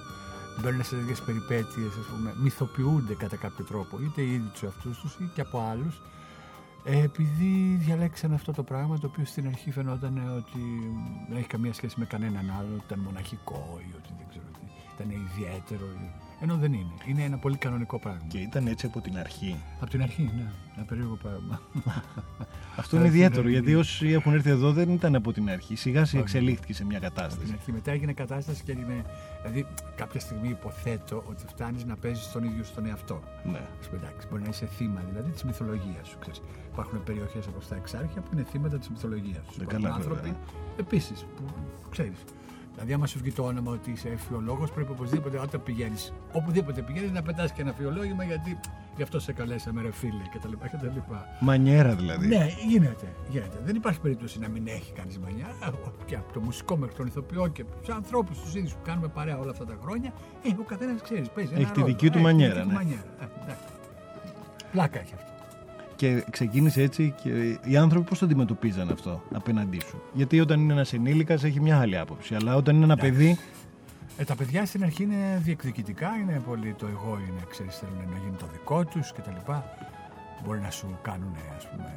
μπαίνουν 0.60 0.84
σε 0.84 0.96
τέτοιες 0.96 1.22
περιπέτειες 1.22 1.92
ας 2.00 2.06
πούμε, 2.12 2.34
μυθοποιούνται 2.44 3.14
κατά 3.14 3.36
κάποιο 3.36 3.66
τρόπο 3.66 4.00
είτε 4.02 4.22
οι 4.22 4.34
ίδιοι 4.34 4.50
τους 4.52 4.64
εαυτούς 4.64 5.00
τους 5.00 5.14
ή 5.20 5.32
και 5.34 5.42
από 5.42 5.60
άλλους 5.72 6.02
ε, 6.84 7.02
επειδή 7.04 7.76
διαλέξαν 7.80 8.34
αυτό 8.34 8.52
το 8.52 8.64
πράγμα 8.64 8.98
το 8.98 9.08
οποίο 9.08 9.26
στην 9.26 9.48
αρχή 9.48 9.72
φαινόταν 9.72 10.18
ε, 10.18 10.30
ότι 10.30 10.60
δεν 11.30 11.38
έχει 11.38 11.48
καμία 11.48 11.74
σχέση 11.74 11.96
με 12.00 12.06
κανέναν 12.06 12.52
άλλο, 12.60 12.70
ότι 12.74 12.84
ήταν 12.86 13.00
μοναχικό 13.00 13.80
ή 13.80 13.94
ότι 13.98 14.10
δεν 14.18 14.26
ξέρω 14.30 14.46
τι, 14.54 14.66
ήταν 14.96 15.10
ιδιαίτερο. 15.10 15.86
Ή... 15.86 16.31
Ενώ 16.44 16.56
δεν 16.58 16.74
είναι. 16.74 16.92
Είναι 17.06 17.24
ένα 17.24 17.38
πολύ 17.38 17.58
κανονικό 17.58 18.00
πράγμα. 18.00 18.22
Και 18.28 18.38
ήταν 18.38 18.68
έτσι 18.68 18.86
από 18.86 19.02
την 19.02 19.18
αρχή. 19.18 19.56
Από 19.82 19.90
την 19.90 20.02
αρχή, 20.02 20.22
ναι. 20.36 20.52
Ένα 20.76 20.86
περίεργο 20.86 21.16
πράγμα. 21.16 21.62
Αυτό 22.82 22.96
είναι 22.96 23.06
Αυτή 23.06 23.18
ιδιαίτερο 23.18 23.42
είναι 23.42 23.50
η- 23.50 23.54
γιατί 23.54 23.76
όσοι 23.76 24.08
έχουν 24.08 24.34
έρθει 24.34 24.50
εδώ 24.50 24.72
δεν 24.72 24.90
ήταν 24.90 25.16
από 25.16 25.34
την 25.34 25.50
αρχή. 25.50 25.76
Σιγά 25.76 26.06
σιγά 26.06 26.22
Όχι. 26.24 26.36
εξελίχθηκε 26.38 26.74
σε 26.74 26.86
μια 26.86 26.98
Από 26.98 27.06
την 27.06 27.16
κατάσταση. 27.16 27.52
αρχή. 27.54 27.72
Μετά 27.72 27.92
έγινε 27.92 28.14
κατάσταση 28.14 28.64
και 28.64 28.72
έγινε. 28.72 29.02
Δηλαδή, 29.42 29.66
κάποια 29.96 30.20
στιγμή 30.20 30.48
υποθέτω 30.50 31.24
ότι 31.30 31.44
φτάνεις 31.48 31.86
να 31.86 31.96
παίζεις 31.96 32.32
τον 32.32 32.44
ίδιο 32.44 32.64
στον 32.64 32.86
εαυτό. 32.86 33.20
Ναι. 33.44 33.62
Ας 33.80 33.88
πούμε, 33.90 34.02
εντάξει, 34.04 34.28
μπορεί 34.30 34.42
να 34.42 34.50
είσαι 34.50 34.66
θύμα 34.66 35.02
δηλαδή 35.10 35.30
της 35.32 35.44
μυθολογίας 35.44 36.08
σου. 36.08 36.18
Ξέρεις. 36.20 36.42
Υπάρχουν 36.72 37.04
περιοχές 37.04 37.48
όπως 37.48 37.68
τα 37.68 37.76
Εξάρχεια 37.76 38.22
που 38.22 38.30
είναι 38.34 38.44
θύματα 38.52 38.78
της 38.78 38.90
μυθολογίας 38.90 39.38
του. 39.46 39.54
Ε, 39.60 39.64
Υπάρχουν 39.64 39.82
καλά, 39.82 39.96
άνθρωποι 39.96 40.22
βέβαια. 40.22 40.38
επίσης 40.80 41.26
που 41.36 41.44
ξέρεις. 41.90 42.18
Δηλαδή, 42.74 42.94
άμα 42.94 43.06
σου 43.08 43.20
βγει 43.20 43.32
το 43.32 43.44
όνομα 43.44 43.72
ότι 43.72 43.92
είσαι 43.92 44.10
εφιολόγος, 44.10 44.72
πρέπει 44.72 44.92
οπωσδήποτε 44.92 45.40
όταν 45.40 45.64
πηγαίνεις, 45.64 46.14
οπουδήποτε 46.32 46.82
πηγαίνεις, 46.82 47.12
να 47.12 47.22
πετάς 47.22 47.52
και 47.52 47.62
ένα 47.62 47.74
φιολόγημα 47.74 48.24
γιατί 48.24 48.60
γι' 48.96 49.04
αυτό 49.04 49.20
σε 49.20 49.34
καλέσαμε, 49.34 49.82
ρε 49.82 49.92
φίλε 49.92 50.22
κτλ. 50.34 50.54
κτλ. 50.78 51.00
Μανιέρα 51.40 51.96
δηλαδή. 51.96 52.28
Ναι, 52.28 52.48
γίνεται, 52.68 53.14
γίνεται. 53.30 53.62
Δεν 53.64 53.76
υπάρχει 53.76 54.00
περίπτωση 54.00 54.40
να 54.40 54.48
μην 54.50 54.68
έχει 54.68 54.92
κανείς 54.92 55.20
μανιά. 55.20 55.48
Και 56.06 56.16
από 56.16 56.34
το 56.34 56.40
μουσικό 56.40 56.78
μέχρι 56.78 56.96
τον 56.96 57.08
ηθοποιό 57.08 57.48
και 57.48 57.64
τους 57.64 57.90
ανθρώπους 57.90 58.40
τους 58.40 58.56
ίδιους 58.56 58.74
που 58.74 58.82
κάνουμε 58.84 59.08
παρέα 59.08 59.38
όλα 59.38 59.52
αυτά 59.52 59.66
τα 59.66 59.78
χρόνια, 59.82 60.14
ε, 60.44 60.50
ο 60.60 60.64
καθένας 60.64 61.02
ξέρεις, 61.02 61.30
παίζει. 61.30 61.54
Έχει 61.54 61.62
ένα 61.62 61.72
τη 61.72 61.80
ρόλο. 61.80 61.92
δική 61.92 62.10
του 62.10 62.18
Ε, 62.18 62.22
μανιέρα, 62.22 62.54
τη 62.54 62.60
δική 62.60 62.68
του 62.70 62.74
ναι. 62.74 62.84
μανιέρα. 62.84 63.04
Ε, 63.20 63.28
εντάξει. 63.44 63.64
Πλάκα 64.72 65.00
έχει 65.00 65.14
αυτό. 65.14 65.31
Και 66.02 66.24
ξεκίνησε 66.30 66.82
έτσι 66.82 67.14
και 67.24 67.60
οι 67.64 67.78
άνθρωποι 67.78 68.10
πώς 68.10 68.20
το 68.20 68.26
αντιμετωπίζαν 68.26 68.90
αυτό 68.90 69.24
απέναντί 69.34 69.80
σου; 69.80 70.02
Γιατί 70.14 70.40
όταν 70.40 70.60
είναι 70.60 70.74
ένας 70.74 70.94
ενήλικας 70.94 71.44
έχει 71.44 71.60
μια 71.60 71.80
άλλη 71.80 71.98
άποψη. 71.98 72.36
Αλλά 72.36 72.56
όταν 72.56 72.76
είναι 72.76 72.84
ένα 72.84 72.94
Εντάξει. 72.94 73.12
παιδί. 73.12 73.38
Ε, 74.18 74.24
τα 74.24 74.36
παιδιά 74.36 74.66
στην 74.66 74.84
αρχή 74.84 75.04
είναι 75.04 75.42
διεκδικητικά, 75.44 76.10
είναι 76.22 76.42
πολύ 76.48 76.74
το 76.74 76.88
εγώ 76.88 77.20
είναι, 77.28 77.42
ξέρεις, 77.50 77.78
θέλουν 77.78 77.96
να 77.96 78.18
γίνει 78.24 78.36
το 78.38 78.46
δικό 78.52 78.86
τους 78.86 79.14
και 79.14 79.22
τα 79.22 79.32
λοιπά. 79.32 79.78
Μπορεί 80.46 80.60
να 80.60 80.70
σου 80.70 80.98
κάνουν, 81.02 81.36
ας 81.58 81.70
πούμε, 81.70 81.94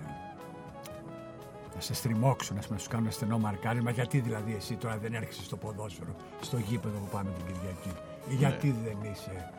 να 1.74 1.80
σε 1.80 1.94
στριμώξουν, 1.94 2.58
ας 2.58 2.66
πούμε, 2.66 2.76
να 2.76 2.82
σου 2.82 2.90
κάνουν 2.90 3.10
στενό 3.10 3.38
μαρκάρισμα. 3.38 3.90
Γιατί 3.90 4.18
δηλαδή 4.18 4.54
εσύ 4.58 4.74
τώρα 4.74 4.98
δεν 4.98 5.14
έρχεσαι 5.14 5.42
στο 5.42 5.56
ποδόσφαιρο, 5.56 6.16
στο 6.40 6.58
γήπεδο 6.58 6.98
που 6.98 7.08
πάμε 7.12 7.30
την 7.36 7.44
Κυριακή; 7.46 7.92
Ή 8.28 8.34
γιατί 8.34 8.74
δεν 8.84 9.10
είσαι 9.12 9.50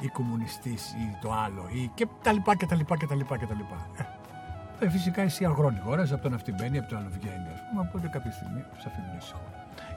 ή 0.00 0.06
κομμουνιστής 0.08 0.92
ή 0.92 1.16
το 1.20 1.32
άλλο 1.32 1.68
ή 1.72 1.90
και 1.94 2.06
τα 2.22 2.32
λοιπά 2.32 2.56
και 2.56 2.66
τα 2.66 2.74
λοιπά 2.74 2.96
και 2.96 3.06
τα 3.06 3.14
λοιπά 3.14 3.36
και 3.38 3.46
τα 3.46 3.54
λοιπά. 3.54 3.86
Ε, 4.80 4.84
ε, 4.84 4.90
φυσικά 4.90 5.22
εσύ 5.22 5.44
αγρόνι 5.44 5.78
χώρας, 5.84 6.12
από 6.12 6.22
τον 6.22 6.34
αυτή 6.34 6.52
μπαίνει, 6.52 6.78
από 6.78 6.88
το 6.88 6.96
άλλο 6.96 7.08
βγαίνει, 7.18 7.48
ας 7.54 7.60
πούμε, 7.70 7.88
οπότε 7.88 8.08
κάποια 8.08 8.30
στιγμή 8.32 8.64
σε 8.78 8.88
αφήνουν 8.88 9.16
ήσυχο. 9.18 9.40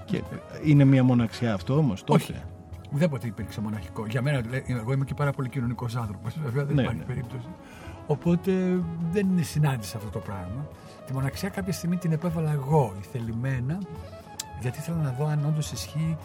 Και 0.05 0.23
είναι 0.63 0.83
μια 0.83 1.03
μοναξιά 1.03 1.53
αυτό 1.53 1.77
όμως 1.77 2.03
τότε; 2.03 2.23
Όχι. 2.23 2.41
Ουδέποτε 2.93 3.27
υπήρξε 3.27 3.61
μοναχικό. 3.61 4.05
Για 4.05 4.21
μένα, 4.21 4.41
λέει, 4.49 4.63
εγώ 4.67 4.93
είμαι 4.93 5.05
και 5.05 5.13
πάρα 5.13 5.31
πολύ 5.31 5.49
κοινωνικός 5.49 5.95
άνθρωπος. 5.95 6.39
Βέβαια 6.43 6.65
δεν 6.65 6.75
Ναι, 6.75 6.81
υπάρχει 6.81 6.99
ναι. 6.99 7.05
περίπτωση. 7.05 7.47
Οπότε 8.07 8.51
δεν 9.11 9.27
συνάντησα 9.41 9.97
αυτό 9.97 10.09
το 10.09 10.19
πράγμα. 10.19 10.67
Τη 11.05 11.13
μοναξιά 11.13 11.49
κάποια 11.49 11.73
στιγμή 11.73 11.97
την 11.97 12.11
επέβαλα 12.11 12.51
εγώ, 12.51 12.93
θελημένα, 13.11 13.77
γιατί 14.61 14.79
ήθελα 14.79 14.97
να 14.97 15.11
δω 15.11 15.25
αν 15.25 15.45
όντως 15.45 15.71
ισχύει 15.71 16.17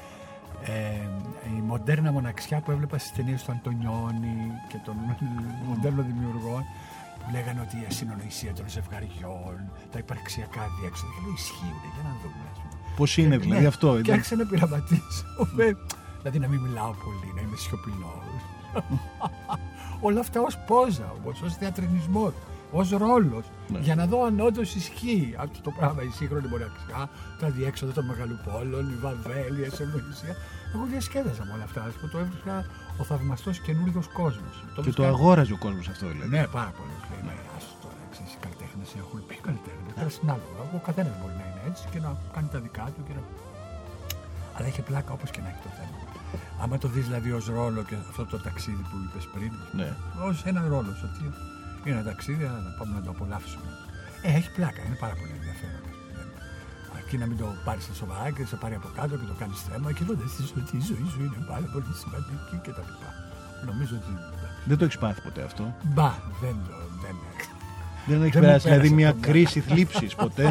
ε, 0.65 1.09
η 1.57 1.61
μοντέρνα 1.67 2.13
μοναξιά 2.13 2.61
που 2.61 2.71
έβλεπα 2.71 2.99
στις 2.99 3.13
ταινίες 3.13 3.43
του 3.43 3.53
Αντωνιώνη 3.53 4.37
και 4.69 4.77
των 4.85 4.95
μοντέρνων 5.69 6.07
δημιουργών 6.07 6.63
που 7.19 7.27
λέγανε 7.33 7.61
ότι 7.61 7.77
η 7.77 7.85
ασυνονοησία 7.89 8.53
των 8.53 8.69
ζευγαριών, 8.69 9.57
τα 9.93 9.99
υπαρξιακά 9.99 10.63
διέξοδα. 10.81 11.13
Και 11.15 11.21
λέω 11.25 11.33
ισχύουν, 11.35 11.81
για 11.95 12.03
να 12.09 12.13
δούμε. 12.23 12.45
ας 12.53 12.59
πούμε. 12.59 12.73
Πώς 12.97 13.17
είναι 13.17 13.37
Και- 13.37 13.43
δηλαδή 13.43 13.61
ναι, 13.63 13.67
αυτό. 13.69 13.93
Και 13.95 13.99
ήταν- 14.01 14.15
άρχισα 14.15 14.37
να 14.37 14.47
πειραματίσω. 14.47 15.25
με- 15.57 15.77
δηλαδή 16.21 16.39
να 16.39 16.49
μην 16.49 16.61
μιλάω 16.61 16.93
πολύ, 17.05 17.33
να 17.35 17.41
είμαι 17.41 17.57
σιωπηλός. 17.57 18.25
Όλα 20.07 20.21
αυτά 20.21 20.41
ως 20.41 20.59
πόζα 20.67 21.13
όμως, 21.21 21.41
ως 21.43 21.55
θεατρινισμός, 21.57 22.33
ως 22.71 22.91
ρόλος. 22.91 23.45
Ναι. 23.69 23.79
Για 23.79 23.95
να 23.95 24.07
δω 24.07 24.25
αν 24.25 24.41
όντως 24.41 24.75
ισχύει 24.75 25.35
αυτό 25.39 25.59
το 25.67 25.71
πράγμα, 25.79 26.03
η 26.03 26.09
σύγχρονη 26.19 26.49
μοναξιά, 26.49 27.09
τα 27.41 27.49
διέξοδα 27.51 27.93
των 27.93 28.05
μεγαλοπόλων, 28.11 28.85
η 28.91 28.97
Βαβέλη, 29.05 29.61
η 29.61 29.65
Ασυνοησία. 29.65 30.35
Εγώ 30.75 30.85
διασκέδαζα 30.93 31.45
με 31.45 31.53
όλα 31.55 31.65
αυτά. 31.65 31.81
Ας 31.89 31.95
πούμε, 31.95 32.11
το 32.13 32.19
έβρισκα 32.19 32.65
ο 33.01 33.03
θαυμαστός 33.05 33.59
καινούριο 33.67 34.03
κόσμος. 34.21 34.55
Και 34.85 34.93
το 34.93 35.05
αγόραζε 35.13 35.53
ο 35.53 35.59
κόσμος 35.67 35.89
αυτό 35.89 36.07
δηλαδή. 36.13 36.31
Ναι, 36.37 36.43
πάρα 36.59 36.73
πολύ. 36.79 36.95
Λέει, 37.11 37.23
ναι, 37.29 37.35
άστο 37.57 37.75
τώρα, 37.83 38.01
ξέρεις, 38.13 38.33
οι 38.37 38.39
καλλιτέχνες 38.45 38.89
έχουν 39.03 39.19
πει 39.29 39.35
καλλιτέχνες. 39.47 39.93
Τώρα 39.99 40.11
συνάλογα. 40.19 40.61
Ο 40.79 40.81
καθένας 40.89 41.15
μπορεί 41.19 41.35
να 41.41 41.45
είναι 41.49 41.63
έτσι 41.71 41.83
και 41.93 41.99
να 42.05 42.11
κάνει 42.35 42.49
τα 42.55 42.59
δικά 42.67 42.85
του. 42.95 43.01
Και 43.07 43.15
να... 43.19 43.23
Αλλά 44.55 44.67
έχει 44.71 44.83
πλάκα 44.89 45.13
όπως 45.17 45.29
και 45.35 45.41
να 45.45 45.49
έχει 45.53 45.63
το 45.69 45.73
θέμα. 45.79 45.97
Άμα 46.63 46.79
το 46.83 46.89
δεις 46.95 47.05
δηλαδή 47.09 47.31
ως 47.39 47.47
ρόλο 47.59 47.81
και 47.89 47.97
αυτό 48.11 48.23
το 48.33 48.37
ταξίδι 48.47 48.83
που 48.91 48.97
είπες 49.05 49.25
πριν, 49.35 49.53
Ναι. 49.79 49.91
ως 50.29 50.37
ένα 50.51 50.61
ρόλο, 50.73 50.91
ότι 51.09 51.25
είναι 51.91 51.99
ένα 52.01 52.09
ταξίδι, 52.11 52.45
αλλά 52.49 52.61
να 52.69 52.73
πάμε 52.79 52.93
να 52.99 53.03
το 53.07 53.11
απολαύσουμε. 53.15 53.69
Ε, 54.27 54.29
έχει 54.39 54.51
πλάκα, 54.57 54.81
είναι 54.87 54.99
πάρα 55.05 55.15
πολύ 55.21 55.33
ενδιαφέρον. 55.39 55.81
Δεν- 56.17 56.33
Αρκεί 56.99 57.17
να 57.23 57.27
μην 57.31 57.37
το 57.43 57.47
πάρεις 57.67 57.85
στα 57.87 57.95
σοβαρά 58.01 58.27
και 58.37 58.43
σε 58.51 58.57
πάρει 58.63 58.75
από 58.81 58.89
κάτω 58.99 59.13
και 59.21 59.27
το 59.33 59.37
κάνεις 59.41 59.59
θέμα 59.69 59.89
και 59.97 60.05
τότε 60.09 60.25
στη 60.33 60.43
ζωή, 60.51 60.65
η 60.81 60.85
ζωή 60.91 61.05
σου 61.13 61.21
είναι 61.27 61.41
πάρα 61.53 61.67
πολύ 61.73 61.93
σημαντική 62.03 62.57
κτλ. 62.65 62.93
Νομίζω 63.71 63.95
ότι. 64.01 64.13
εντάξει. 64.19 64.63
Δεν 64.69 64.77
το 64.79 64.85
έχεις 64.87 64.99
πάθει 65.05 65.21
ποτέ 65.29 65.43
αυτό; 65.51 65.65
Μπα, 65.95 66.11
δεν 66.43 66.57
το. 66.67 66.75
Δεν, 67.05 67.17
Δεν 68.07 68.19
έχεις 68.23 68.33
Δεν 68.33 68.43
μου 68.43 68.47
περάσει 68.47 68.69
δηλαδή 68.69 68.89
πέρασε 68.89 68.95
μια 69.01 69.13
το 69.15 69.19
κρίση 69.27 69.61
θλίψης 69.61 70.15
ποτέ; 70.23 70.49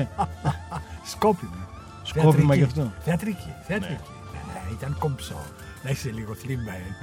Σκόπιμη. 1.14 1.62
Σκόπιμα 2.04 2.32
Θεατρική. 2.32 2.58
γι' 2.58 2.64
αυτό. 2.64 2.84
Θεατρική. 3.06 3.52
θεατρική. 3.68 4.12
Ναι, 4.54 4.62
ήταν 4.78 4.96
κομψό. 5.00 5.42
Να 5.84 5.90
είσαι 5.90 6.12
λίγο 6.12 6.34
θλιμμένος. 6.34 6.96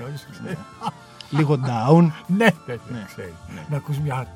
Λίγο 1.37 1.55
down. 1.55 2.03
ναι, 2.27 2.37
ναι, 2.37 2.55
Ναι, 2.67 2.79
ναι, 2.99 3.05
ξέρεις. 3.07 3.33
ναι. 3.55 3.65
Να 3.71 3.77
ακούς 3.77 3.99
μια 3.99 4.27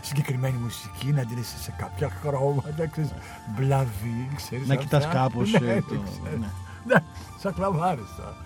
συγκεκριμένη 0.00 0.56
μουσική, 0.56 1.12
να 1.12 1.24
την 1.24 1.38
είσαι 1.38 1.58
σε 1.58 1.74
κάποια 1.78 2.10
χρώματα, 2.22 2.86
ξέρεις, 2.86 3.10
μπλαβή, 3.56 4.28
ξέρεις. 4.36 4.66
Να 4.68 4.74
αυτά. 4.74 4.84
κοιτάς 4.84 5.06
κάπως, 5.12 5.50
Ναι, 5.52 5.58
ε, 5.58 5.80
το 5.80 5.94
το- 5.94 6.00
ξέρεις. 6.22 6.38
ναι. 6.40 6.50
Ναι, 6.86 6.94
σαν 7.40 7.54
κλαβάρες 7.54 8.08
τώρα. 8.16 8.36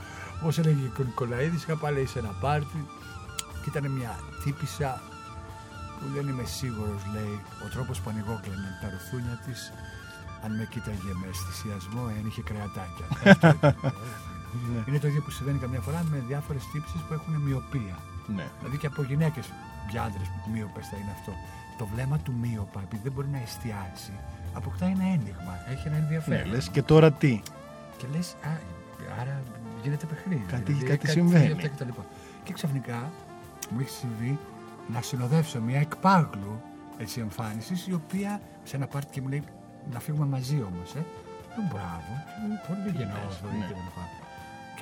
Όπως 0.40 0.58
έλεγε 0.58 0.86
και 0.94 1.00
ο 1.02 1.04
Νικολαίδης, 1.04 1.62
είχα 1.62 1.76
πάλι 1.76 2.06
σε 2.06 2.18
ένα 2.18 2.32
πάρτι 2.40 2.86
και 3.62 3.68
ήταν 3.78 3.90
μια 3.90 4.18
τύπησα 4.44 5.00
που 5.98 6.06
δεν 6.14 6.28
είμαι 6.28 6.44
σίγουρος, 6.44 7.00
λέει, 7.14 7.40
ο 7.64 7.68
τρόπος 7.74 8.00
που 8.00 8.10
ανοιγόκλαινε 8.10 8.68
τα 8.80 8.88
ρουθούνια 8.92 9.36
της, 9.46 9.72
αν 10.44 10.56
με 10.56 10.64
κοίταγε 10.70 11.12
με 11.20 11.26
αισθησιασμό, 11.30 12.02
αν 12.06 12.24
είχε 12.28 12.42
κρεατάκια. 12.48 13.06
Αυτό 14.54 14.58
ήταν. 14.64 14.74
Ναι. 14.76 14.82
Είναι 14.88 14.98
το 14.98 15.08
ίδιο 15.08 15.22
που 15.22 15.30
συμβαίνει 15.30 15.58
καμιά 15.58 15.80
φορά 15.80 16.00
με 16.10 16.18
διάφορες 16.28 16.62
τύψεις 16.72 17.00
που 17.00 17.12
έχουν 17.18 17.34
μοιοπία. 17.34 17.96
Ναι. 18.36 18.46
Δηλαδή 18.58 18.76
και 18.78 18.86
από 18.86 19.02
γυναίκες 19.02 19.46
για 19.90 20.02
άντρες 20.02 20.28
μείωπες 20.52 20.88
θα 20.90 20.96
είναι 21.00 21.12
αυτό. 21.18 21.32
Το 21.78 21.86
βλέμμα 21.92 22.18
του 22.18 22.32
μείωπα, 22.42 22.80
επειδή 22.86 23.02
δεν 23.02 23.12
μπορεί 23.12 23.28
να 23.28 23.38
εστιάσει, 23.46 24.12
αποκτά 24.54 24.86
ένα 24.86 25.04
ένιγμα. 25.16 25.54
Έχει 25.72 25.86
ένα 25.88 25.96
Ναι, 25.96 26.02
ενδιαφέρον. 26.02 26.50
λες 26.52 26.68
και 26.68 26.82
τώρα 26.82 27.12
τι; 27.12 27.42
Και 27.96 28.06
λες, 28.14 28.36
άρα 29.20 29.42
γίνεται 29.82 30.06
παιχνίδι. 30.06 30.44
Κάτι- 30.48 30.72
δηλαδή, 30.72 30.86
κάτι 30.86 31.08
συμβαίνει. 31.08 31.46
αυτά 31.52 31.68
Και, 31.68 31.76
τα 31.78 31.84
λοιπά. 31.84 32.04
και 32.44 32.52
ξαφνικά 32.52 33.10
μου 33.70 33.80
έχει 33.80 33.90
συμβεί 33.90 34.38
να 34.92 35.00
συνοδεύσω 35.02 35.60
μια 35.60 35.80
εκπάγλου 35.80 36.60
έτσι, 36.98 37.20
εμφάνισης 37.20 37.86
η 37.86 37.92
οποία 37.92 38.40
σε 38.64 38.76
ένα 38.76 38.86
πάρτι 38.86 39.10
και 39.12 39.20
μου 39.20 39.28
λέει 39.28 39.42
να 39.92 40.00
φύγουμε 40.00 40.26
μαζί 40.26 40.56
όμως 40.56 40.94
ε. 40.94 41.04
Λέω 41.56 41.66
μπράβο, 41.72 42.12
και 42.24 42.66
πολύ 42.68 42.80
δεν 42.84 42.94
γεννάω 42.94 43.26
αυτό 43.28 43.46
ναι. 43.46 43.66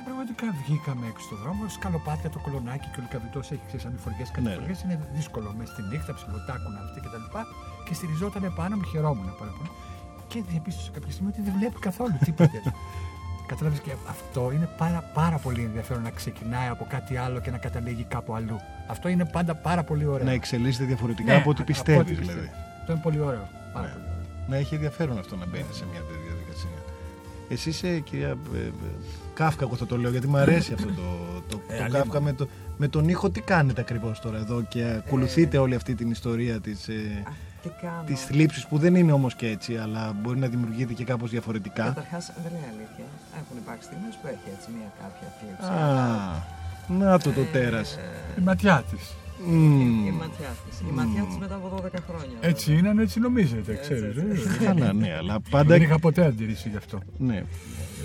Και 0.03 0.09
δεν 0.09 0.15
πάω. 0.17 0.25
Και 0.27 0.35
πραγματικά 0.37 0.47
βγήκαμε 0.63 1.03
έξω 1.11 1.23
στον 1.29 1.37
δρόμο, 1.43 1.61
σκαλοπάτια 1.77 2.29
το 2.35 2.39
κολονάκι 2.45 2.87
και 2.93 2.99
ο 3.01 3.03
λικαβητός 3.05 3.45
έχει 3.53 3.63
ξέρεις 3.69 3.85
ανηφοριές 3.89 4.27
Ναι, 4.29 4.35
κατηφοριές, 4.37 4.79
είναι 4.85 4.97
δύσκολο 5.17 5.47
μες 5.57 5.67
στη 5.73 5.81
νύχτα, 5.91 6.11
ψιλοτάκουν 6.17 6.73
αυτοί 6.83 6.97
και 7.03 7.09
τα 7.13 7.19
λοιπά 7.23 7.41
και 7.85 7.93
στηριζόταν 7.99 8.43
πάνω 8.59 8.73
μου, 8.79 8.85
χαιρόμουν 8.91 9.29
πάρα 9.41 9.53
πολύ. 9.57 9.71
Και 10.31 10.37
διαπίστωσα 10.51 10.91
κάποια 10.95 11.11
στιγμή 11.15 11.29
ότι 11.33 11.41
δεν 11.47 11.53
βλέπει 11.57 11.77
καθόλου 11.87 12.17
τίποτα. 12.27 12.59
Κατάλαβε 13.51 13.77
και 13.85 13.91
αυτό 14.09 14.51
είναι 14.55 14.69
πάρα, 14.77 15.01
πάρα 15.13 15.37
πολύ 15.45 15.61
ενδιαφέρον 15.63 16.03
να 16.03 16.09
ξεκινάει 16.09 16.67
από 16.67 16.85
κάτι 16.89 17.13
άλλο 17.17 17.37
και 17.39 17.51
να 17.51 17.57
καταλήγει 17.57 18.03
κάπου 18.03 18.35
αλλού. 18.35 18.57
Αυτό 18.87 19.07
είναι 19.09 19.25
πάντα 19.25 19.55
πάρα 19.55 19.83
πολύ 19.83 20.05
ωραίο. 20.05 20.25
Να 20.25 20.31
εξελίσσεται 20.31 20.85
διαφορετικά 20.85 21.31
Ναι, 21.33 21.39
από 21.39 21.49
ό,τι 21.49 21.61
από 21.61 21.71
πιστεύεις, 21.71 22.01
ό,τι 22.01 22.13
δηλαδή. 22.13 22.27
πιστεύεις. 22.39 22.51
Αυτό 22.79 22.91
είναι 22.91 23.01
πολύ 23.01 23.19
ωραίο. 23.19 23.45
Πάρα 23.73 23.87
Ναι. 23.87 23.93
πολύ 23.93 24.05
ωραίο. 24.05 24.25
Να 24.47 24.55
έχει 24.55 24.73
ενδιαφέρον 24.75 25.17
αυτό 25.17 25.35
να 25.35 25.45
μπαίνει 25.45 25.73
σε 25.79 25.85
μια 25.91 25.99
τέτοια 25.99 26.21
διαδικασία. 26.27 26.40
Εσύ 27.51 27.69
είσαι 27.69 27.99
κυρία 27.99 28.27
ε, 28.27 28.57
ε, 28.57 28.71
Κάφκα, 29.33 29.63
εγώ 29.63 29.75
θα 29.75 29.85
το 29.85 29.97
λέω 29.97 30.11
γιατί 30.11 30.27
μου 30.27 30.37
αρέσει 30.37 30.73
αυτό 30.73 30.87
το, 30.87 31.01
το, 31.49 31.61
Ε, 31.67 31.77
το 31.77 31.83
αλίμονο. 31.83 32.03
Κάφκα 32.03 32.21
με, 32.21 32.33
το, 32.33 32.47
με 32.77 32.87
τον 32.87 33.09
ήχο. 33.09 33.29
Τι 33.29 33.41
κάνετε 33.41 33.81
ακριβώς 33.81 34.19
τώρα 34.19 34.37
εδώ 34.37 34.61
και 34.61 34.83
ακολουθείτε 34.85 35.57
όλη 35.57 35.75
αυτή 35.75 35.95
την 35.95 36.11
ιστορία 36.11 36.59
της. 36.59 36.87
Ε, 36.87 37.23
Α, 37.27 37.31
τι 37.61 37.69
κάνω. 37.81 38.03
Τις 38.05 38.21
θλίψεις 38.23 38.67
που 38.67 38.77
δεν 38.77 38.95
είναι 38.95 39.11
όμως 39.11 39.35
και 39.35 39.47
έτσι 39.47 39.77
αλλά 39.77 40.15
μπορεί 40.21 40.39
να 40.39 40.47
δημιουργείται 40.47 40.93
και 40.93 41.03
κάπως 41.03 41.29
διαφορετικά 41.29 41.83
Καταρχάς, 41.83 42.31
δεν 42.43 42.51
λέει 42.51 42.63
αλήθεια. 42.69 43.05
Έχουν 43.33 43.57
υπάρξει 43.57 43.87
στιγμές 43.87 44.15
που 44.21 44.27
έχει 44.27 44.55
έτσι 44.55 44.69
μια 44.77 44.91
κάποια 45.01 45.27
θλίψη. 45.39 45.71
Α, 45.71 47.09
να 47.09 47.19
το 47.19 47.31
το 47.31 47.41
τέρας 47.51 47.99
Η 48.37 48.41
ματιά 48.41 48.83
της. 48.91 49.15
Μμμ. 49.47 50.05
Η 50.05 50.11
ματιά 50.11 50.55
της. 50.69 50.79
Η 50.79 50.91
ματιά 50.93 51.23
της 51.23 51.37
μετά 51.37 51.55
από 51.55 51.67
12 51.67 51.99
χρόνια. 52.07 52.37
Έτσι 52.41 52.73
είναι, 52.77 52.89
αν 52.89 52.99
έτσι 52.99 53.19
νομίζετε, 53.19 53.71
Έτσι, 53.71 53.81
ξέρεις. 53.93 54.17
έτσι. 54.17 54.57
ε. 54.61 54.65
Καλά 54.65 54.93
ναι 54.93 55.13
αλλά 55.17 55.33
Δεν 55.33 55.41
πάντα 55.49 55.75
είχα 55.75 55.99
ποτέ 55.99 56.25
αντίρρηση 56.25 56.69
γι' 56.69 56.77
αυτό. 56.77 56.99
ναι, 57.17 57.43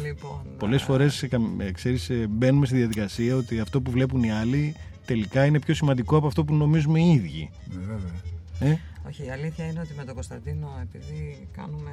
Λοιπόν. 0.05 0.41
Πολλές 0.59 0.83
α, 0.83 0.85
φορές 0.85 1.23
ε, 1.23 1.29
καμ- 1.29 1.61
ε, 1.61 1.71
ξέρεις, 1.73 2.11
ε, 2.11 2.27
μπαίνουμε 2.31 2.67
στη 2.67 2.77
διαδικασία 2.77 3.37
ότι 3.37 3.61
αυτό 3.61 3.81
που 3.81 3.91
βλέπουν 3.91 4.23
οι 4.23 4.33
άλλοι 4.33 4.75
τελικά 5.05 5.45
είναι 5.45 5.59
πιο 5.61 5.75
σημαντικό 5.75 6.17
από 6.17 6.27
αυτό 6.27 6.45
που 6.45 6.55
νομίζουμε 6.55 7.01
οι 7.01 7.11
ίδιοι. 7.13 7.51
Ε, 7.71 7.79
Βέβαια. 7.79 8.73
Ε; 8.73 8.79
Όχι, 9.09 9.25
η 9.25 9.31
αλήθεια 9.31 9.67
είναι 9.67 9.81
ότι 9.81 9.95
με 9.97 10.05
τον 10.05 10.15
Κωνσταντίνο, 10.15 10.69
επειδή 10.83 11.49
κάνουμε 11.53 11.91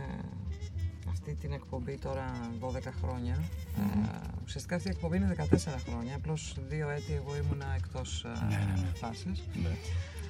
αυτή 1.13 1.36
την 1.36 1.51
εκπομπή 1.53 1.98
τώρα 1.98 2.25
12 2.60 2.91
χρόνια, 3.01 3.43
ε, 3.77 4.10
ουσιαστικά 4.46 4.75
αυτή 4.75 4.88
η 4.88 4.91
εκπομπή 4.91 5.17
είναι 5.17 5.36
14 5.51 5.77
χρόνια, 5.88 6.15
απλώς 6.15 6.55
δύο 6.70 6.89
έτη 6.89 7.13
εγώ 7.13 7.36
ήμουνα 7.43 7.74
εκτός 7.75 8.24
ε, 8.25 8.46
Ναι, 8.50 8.55
ναι, 8.55 8.82
ναι. 8.82 8.88
φάσης. 8.96 9.43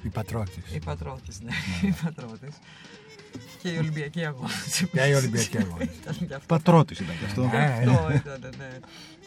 Η 0.02 0.08
πατρότης. 0.08 0.74
Η 0.74 0.78
πατρότης, 0.78 1.40
ναι, 1.40 1.52
η 1.88 1.94
πατρότης. 2.02 2.56
Και 3.62 3.68
η 3.68 3.78
Ολυμπιακή 3.78 4.24
αγώνες. 4.24 4.86
Ποια 4.92 5.06
η 5.06 5.14
Ολυμπιακή 5.14 5.58
αγώνες. 5.58 5.88
Ήταν 6.00 6.26
και 6.26 6.34
αυτό. 6.34 6.46
Πατρότης 6.46 6.98
ήταν 7.00 7.18
και 7.18 7.24
αυτό. 7.24 7.50
Ε, 7.52 7.64
Αυτό 7.64 8.12
ήταν, 8.14 8.40
ναι. 8.58 8.78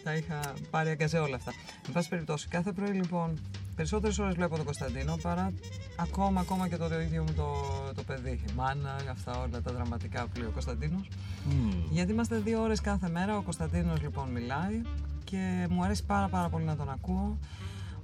Τα 0.08 0.16
είχα 0.16 0.54
πάρει 0.70 0.90
αγκαζέ 0.90 1.18
όλα 1.18 1.36
αυτά. 1.36 1.52
Εν 1.88 1.94
πάση 1.94 2.10
περιπτώσει, 2.10 2.48
κάθε 2.48 2.72
πρωί 2.72 2.90
λοιπόν 2.90 3.40
περισσότερες 3.76 4.20
ώρες 4.20 4.36
βλέπω 4.36 4.56
τον 4.56 4.66
Κωνσταντίνο 4.66 5.18
παρά 5.22 5.54
ακόμα, 5.96 6.42
ακόμα 6.42 6.68
και 6.68 6.78
το 6.78 7.00
ίδιο 7.02 7.24
μου 7.24 7.34
το, 7.34 7.54
το 7.96 8.04
παιδί. 8.04 8.30
Η 8.30 8.52
μάνα, 8.56 8.96
αυτά 9.12 9.40
όλα 9.40 9.62
τα 9.62 9.72
δραματικά 9.74 10.22
που 10.28 10.40
λέει 10.40 10.48
ο 10.48 10.52
Κωνσταντίνος. 10.52 11.08
Μμ. 11.46 11.70
Γιατί 11.92 12.12
είμαστε 12.12 12.38
δύο 12.38 12.62
ώρες 12.62 12.82
κάθε 12.82 13.10
μέρα. 13.10 13.38
Ο 13.38 13.42
Κωνσταντίνος 13.42 14.02
λοιπόν 14.02 14.30
μιλάει 14.30 14.82
και 15.24 15.68
μου 15.70 15.84
αρέσει 15.84 16.04
πάρα, 16.06 16.28
πάρα 16.28 16.50
πολύ 16.50 16.64
να 16.64 16.76
τον 16.76 16.90
ακούω. 16.90 17.38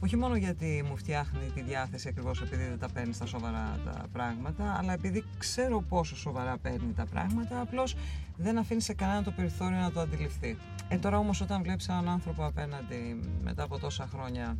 Όχι 0.04 0.16
μόνο 0.18 0.36
γιατί 0.36 0.86
μου 0.90 0.98
φτιάχνει 0.98 1.40
τη 1.56 1.62
διάθεση 1.62 2.08
ακριβώς 2.08 2.42
επειδή 2.42 2.64
δεν 2.64 2.80
τα 2.80 2.90
παίρνει 2.90 3.14
στα 3.14 3.26
σοβαρά 3.26 3.80
τα 3.86 4.06
πράγματα, 4.14 4.76
αλλά 4.80 4.94
επειδή 4.94 5.24
ξέρω 5.38 5.82
πόσο 5.90 6.16
σοβαρά 6.16 6.58
παίρνει 6.58 6.94
τα 6.96 7.06
πράγματα, 7.06 7.62
απλώς 7.62 7.96
δεν 8.38 8.58
αφήνει 8.58 8.82
σε 8.82 8.94
κανένα 8.94 9.24
το 9.24 9.32
περιθώριο 9.32 9.78
να 9.78 9.92
το 9.92 10.00
αντιληφθεί. 10.00 10.58
Ε, 10.90 10.98
τώρα 10.98 11.18
όμως 11.18 11.42
όταν 11.42 11.64
βλέπεις 11.64 11.88
έναν 11.88 12.10
άνθρωπο 12.10 12.46
απέναντι 12.46 13.20
μετά 13.44 13.64
από 13.64 13.80
τόσα 13.80 14.08
χρόνια, 14.14 14.58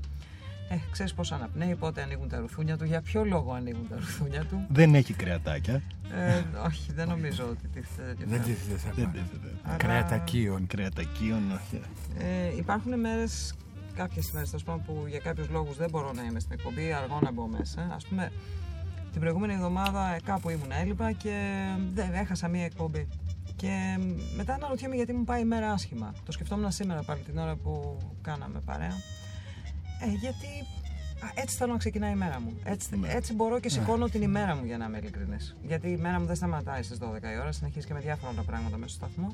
ε, 0.70 0.76
ξέρεις 0.92 1.14
πώς 1.14 1.32
αναπνέει, 1.32 1.76
πότε 1.76 2.02
ανοίγουν 2.02 2.30
τα 2.30 2.40
ρουθούνια 2.40 2.78
του, 2.78 2.86
για 2.86 3.02
ποιο 3.02 3.26
λόγο 3.26 3.54
ανοίγουν 3.54 3.88
τα 3.90 3.96
ρουθούνια 3.96 4.46
του. 4.46 4.66
Δεν 4.70 4.96
έχει 4.96 5.14
κρεατάκια. 5.14 5.82
Ε, 6.14 6.44
όχι, 6.66 6.92
δεν 6.94 7.08
νομίζω 7.08 7.44
ότι 7.50 7.68
τίθεται 7.68 8.08
τέτοιο 8.08 8.26
Δεν 8.28 8.42
θέμα. 8.42 8.44
τίθεται 8.56 8.80
Δεν 8.86 8.94
θέμα. 8.94 9.12
τίθεται. 9.12 9.54
Αλλά- 9.64 9.78
Κρεατακίων. 9.78 10.68
Κρεατακίων, 10.68 11.52
όχι. 11.52 11.82
Ε, 12.20 12.56
υπάρχουν 12.58 13.00
μέρες, 13.00 13.54
κάποιες 13.96 14.32
μέρες 14.32 14.50
τέλο 14.50 14.62
πάντων, 14.66 14.84
που 14.86 15.04
για 15.08 15.20
κάποιους 15.20 15.50
λόγους 15.50 15.78
δεν 15.78 15.90
μπορώ 15.90 16.12
να 16.14 16.24
είμαι 16.24 16.40
στην 16.40 16.52
εκπομπή, 16.54 16.94
αργό 16.94 17.20
να 17.22 17.32
μπω 17.32 17.48
μέσα. 17.48 17.82
Α 17.82 17.98
πούμε, 18.10 18.32
την 19.12 19.22
προηγούμενη 19.22 19.54
εβδομάδα 19.54 20.14
ε, 20.14 20.18
κάπου 20.24 20.50
ήμουν 20.50 20.72
έλειπα 20.72 21.12
και 21.12 21.58
δεν 21.94 22.14
έχασα 22.14 22.48
μία 22.48 22.66
εκπομπή. 22.66 23.08
Και 23.56 23.98
μετά 24.36 24.54
αναρωτιέμαι 24.54 24.96
γιατί 24.96 25.14
μου 25.14 25.24
πάει 25.24 25.42
η 25.42 25.46
μέρα 25.46 25.72
άσχημα. 25.72 26.14
Το 26.26 26.32
σκεφτόμουν 26.32 26.72
σήμερα 26.72 27.04
πάλι 27.04 27.22
την 27.22 27.38
ώρα 27.38 27.56
που 27.56 27.98
κάναμε 28.22 28.60
παρέα. 28.66 28.94
Ε, 30.02 30.10
γιατί 30.20 30.48
α, 31.26 31.32
έτσι 31.34 31.56
θέλω 31.58 31.72
να 31.72 31.78
ξεκινάει 31.78 32.12
η 32.12 32.16
μέρα 32.16 32.40
μου. 32.40 32.54
Έτσι, 32.64 32.98
Ναι. 32.98 33.08
έτσι 33.14 33.34
μπορώ 33.34 33.60
και 33.60 33.70
σηκώνω 33.70 34.08
την 34.10 34.22
ημέρα 34.22 34.56
μου 34.56 34.66
για 34.66 34.78
να 34.78 34.86
είμαι 34.86 34.98
ειλικρινής. 34.98 35.56
Γιατί 35.64 35.90
η 35.90 35.98
μέρα 35.98 36.20
μου 36.20 36.26
δεν 36.26 36.36
σταματάει 36.36 36.84
στις 36.84 36.98
12 36.98 37.04
η 37.36 37.40
ώρα, 37.42 37.52
συνεχίζει 37.52 37.88
και 37.88 37.94
με 37.94 38.00
διάφορα 38.00 38.32
άλλα 38.32 38.42
πράγματα 38.44 38.78
μέσα 38.78 38.94
στο 38.96 39.06
σταθμό. 39.06 39.34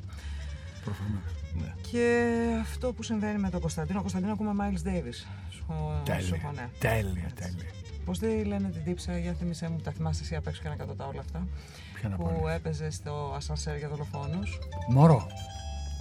Προφανώς. 0.84 1.22
Ναι. 1.62 1.74
Και 1.92 2.28
αυτό 2.62 2.94
που 2.94 3.04
συμβαίνει 3.04 3.40
με 3.40 3.50
τον 3.50 3.60
Κωνσταντίνο, 3.62 3.98
ο 3.98 4.02
Κωνσταντίνο 4.02 4.32
ακούμε 4.32 4.52
Miles 4.60 4.88
Davis. 4.88 5.14
Σου, 5.50 5.64
σου 5.68 6.02
Τέλεια. 6.04 6.36
έχω, 6.36 6.52
ναι. 6.56 6.70
Τέλεια, 6.80 7.30
τέλεια. 7.36 7.70
Πώς 8.06 8.20
δεν 8.20 8.46
λένε 8.46 8.70
την 8.70 8.84
τύψα, 8.84 9.18
για 9.18 9.34
θύμισέ 9.34 9.70
μου, 9.70 9.78
τα 9.84 9.92
θυμάσαι 9.92 10.22
εσύ 10.24 10.36
απ' 10.36 10.48
έξω 10.48 10.62
και 10.62 10.70
να 10.70 10.76
κατωτά 10.76 11.06
όλα 11.08 11.20
αυτά. 11.20 11.48
Ποια 11.94 12.10
να 12.10 12.16
που 12.16 12.24
πω. 12.42 12.48
έπαιζε 12.50 12.90
στο 12.92 13.34
ασανσέρ 13.36 13.78
για 13.78 13.90
δολοφόνους. 13.90 14.60
Μωρό. 14.90 15.28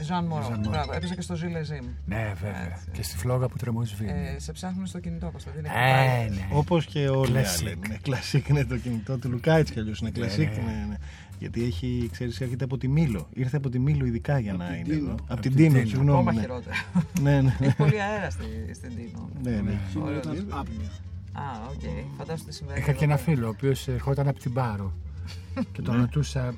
Ζαν 0.02 0.24
Μορό. 0.24 0.42
Ζαν 0.42 0.52
Μορό. 0.58 0.70
Μπράβο, 0.70 0.92
έπαιζε 0.92 1.14
και 1.14 1.20
στο 1.20 1.34
Jules 1.34 1.62
et 1.62 1.70
Jim. 1.70 1.86
Ναι, 2.06 2.32
βέβαια. 2.40 2.66
Έτσι. 2.72 2.90
Και 2.92 3.02
στη 3.02 3.16
φλόγα 3.16 3.48
που 3.48 3.56
τρεμοσβήνει. 3.56 4.10
Ε, 4.10 4.38
σε 4.38 4.52
ψάχνουν 4.52 4.86
στο 4.86 4.98
κινητό, 5.00 5.30
Κωνσταντίνο. 5.30 5.68
Ε, 5.68 6.28
ναι. 6.28 6.48
Όπως 6.52 6.84
και 6.86 7.08
όλοι 7.08 7.30
οι 7.38 7.42
Classic. 7.42 7.62
άλλοι. 7.66 7.78
Ναι, 7.88 7.96
classic 8.02 8.48
είναι 8.48 8.64
το 8.64 8.76
κινητό 8.76 9.18
του 9.18 9.28
Λουκά 9.30 9.56
έτσι 9.56 9.72
κι 9.72 9.78
αλλιώς 9.78 9.98
είναι 10.00 10.10
Ναι, 10.14 10.18
classic. 10.18 10.56
ναι. 10.56 10.62
Ναι, 10.62 10.84
ναι. 10.88 10.96
Γιατί 11.38 11.64
έχει, 11.64 12.08
ξέρεις, 12.12 12.40
έρχεται 12.40 12.64
από 12.64 12.78
τη 12.78 12.88
Μήλο. 12.88 13.28
Ήρθε 13.34 13.56
από 13.56 13.68
τη 13.68 13.78
Μήλο 13.78 14.04
ειδικά 14.06 14.38
για 14.38 14.52
να 14.52 14.64
την 14.66 14.74
είναι 14.74 14.84
Τίνο. 14.84 14.96
εδώ. 15.04 15.12
Από 15.12 15.24
Απ' 15.28 15.40
την 15.40 15.54
την 15.54 15.62
Τίνο, 15.62 15.74
Τίνο. 15.78 15.88
συγγνώμη. 15.88 16.18
Ακόμα 16.18 16.32
ναι. 16.32 16.40
χειρότερα. 16.40 16.76
Ναι, 17.20 17.40
ναι. 17.40 17.56
Έχει 17.60 17.76
πολύ 17.76 18.02
αέρα 18.02 18.30
στη, 18.30 18.44
στην 18.74 18.90
Τίνο. 18.96 19.28
ναι, 19.42 19.50
ναι. 19.60 19.78
Σήμερα 19.90 20.08
Ωραίο. 20.10 20.18
ήταν 20.20 20.46
άπνοια. 20.50 20.88
Α, 21.32 21.42
οκ. 21.70 21.80
Φαντάζομαι 22.18 22.48
τι 22.50 22.54
συμβαίνει. 22.54 22.78
Είχα 22.78 22.92
και 22.92 23.04
ένα 23.04 23.14
εδώ. 23.14 23.22
φίλο 23.22 23.46
ο 23.46 23.48
οποίος 23.48 23.88
ερχόταν 23.88 24.28
από 24.28 24.38
την 24.38 24.52
Πάρο 24.52 24.92
και 25.72 25.82
τον 25.82 25.94
Ναι. 25.94 26.00
ρωτούσα 26.00 26.54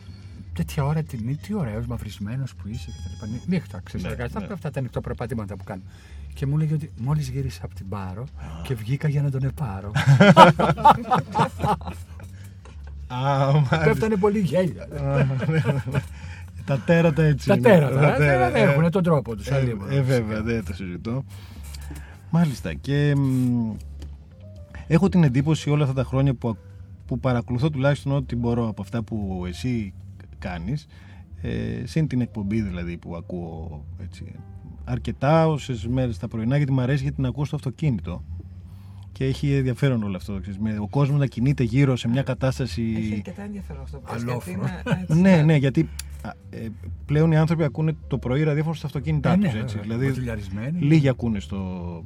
τέτοια 0.52 0.84
ώρα 0.84 1.02
την 1.02 1.38
τι 1.42 1.54
ωραίος, 1.54 1.87
μαυρισμένος 1.87 2.54
που 2.54 2.68
είσαι 2.68 2.90
και 2.90 3.16
τα 3.20 3.26
λοιπά. 3.26 3.44
Νύχτα, 3.46 3.80
ξέρεις. 3.84 4.06
Ναι, 4.16 4.22
αυτά, 4.25 4.40
ναι. 4.40 4.46
αυτά 4.52 4.70
τα 4.70 4.80
νυχτοπρεπατήματα 4.80 5.56
που 5.56 5.64
κάνω. 5.64 5.82
Και 6.34 6.46
μου 6.46 6.56
έλεγε 6.56 6.75
ότι 6.75 6.90
μόλις 7.00 7.28
γύρισα 7.28 7.60
από 7.64 7.75
την 7.75 7.88
Πάρο 7.88 8.25
και 8.62 8.75
βγήκα 8.75 9.08
για 9.08 9.22
να 9.22 9.30
τον 9.30 9.42
επάρω. 9.44 9.90
Α, 13.14 13.52
μάλιστα. 13.52 13.82
Πέφτανε 13.84 14.16
πολύ 14.16 14.38
γέλια. 14.38 14.88
Τα 16.64 16.78
τέρατα 16.78 17.22
έτσι. 17.22 17.48
Τα 17.48 17.54
είναι. 17.54 17.68
τέρατα, 17.68 18.14
τέρατα, 18.14 18.58
ε, 18.58 18.60
ε. 18.60 18.70
έχουν 18.70 18.90
τον 18.90 19.02
τρόπο 19.02 19.36
τους. 19.36 19.46
Ε, 19.46 19.76
ε, 19.90 20.00
βέβαια, 20.00 20.42
δεν 20.42 20.64
το 20.64 20.74
συζητώ. 20.74 21.24
Μάλιστα. 22.30 22.74
Και 22.74 23.14
μ, 23.16 23.72
έχω 24.86 25.08
την 25.08 25.24
εντύπωση 25.24 25.70
όλα 25.70 25.82
αυτά 25.82 25.94
τα 25.94 26.04
χρόνια 26.04 26.34
που, 26.34 26.56
που 27.06 27.18
παρακολουθώ 27.18 27.70
τουλάχιστον 27.70 28.12
ό,τι 28.12 28.36
μπορώ 28.36 28.68
από 28.68 28.82
αυτά 28.82 29.02
που 29.02 29.44
εσύ 29.48 29.94
κάνεις 30.38 30.86
ε, 31.42 31.86
συν 31.86 32.06
την 32.06 32.20
εκπομπή 32.20 32.60
δηλαδή 32.60 32.96
που 32.96 33.16
ακούω 33.16 33.84
έτσι, 34.02 34.24
αρκετά 34.84 35.48
όσες 35.48 35.86
μέρες 35.86 36.18
τα 36.18 36.28
πρωινά 36.28 36.56
γιατί 36.56 36.72
μου 36.72 36.80
αρέσει 36.80 37.02
γιατί 37.02 37.16
την 37.16 37.26
ακούω 37.26 37.44
στο 37.44 37.56
αυτοκίνητο 37.56 38.24
και 39.20 39.26
έχει 39.26 39.54
ενδιαφέρον 39.54 40.02
όλο 40.02 40.16
αυτό. 40.16 40.38
Ξέρεις, 40.40 40.58
με, 40.58 40.78
ο 40.80 40.88
κόσμος 40.88 41.18
να 41.18 41.26
κινείται 41.26 41.62
γύρω 41.62 41.96
σε 41.96 42.08
μια 42.08 42.22
κατάσταση... 42.22 42.94
Έχει 42.96 43.12
αρκετά 43.14 43.42
ενδιαφέρον 43.42 43.82
αυτό 43.82 43.98
που 43.98 44.12
λες, 44.12 44.22
Αλόφρο. 44.22 44.52
γιατί 44.52 44.60
είναι 44.60 45.00
έτσι, 45.02 45.20
Ναι, 45.20 45.42
ναι, 45.42 45.56
γιατί 45.56 45.80
α, 45.80 45.84
ε, 45.84 46.09
πλέον 47.06 47.32
οι 47.32 47.36
άνθρωποι 47.36 47.64
ακούνε 47.64 47.96
το 48.08 48.18
πρωί 48.18 48.42
ραδιόφωνο 48.42 48.74
στα 48.74 48.86
αυτοκίνητά 48.86 49.32
Ε, 49.32 49.36
τους, 49.36 49.52
ναι, 49.52 49.58
έτσι. 49.60 49.76
βέβαια, 49.76 49.82
Δηλαδή, 49.82 50.06
μποτιλιαρισμένοι. 50.06 50.78
λίγοι 50.80 51.08
ακούνε 51.08 51.40
στο, 51.40 52.04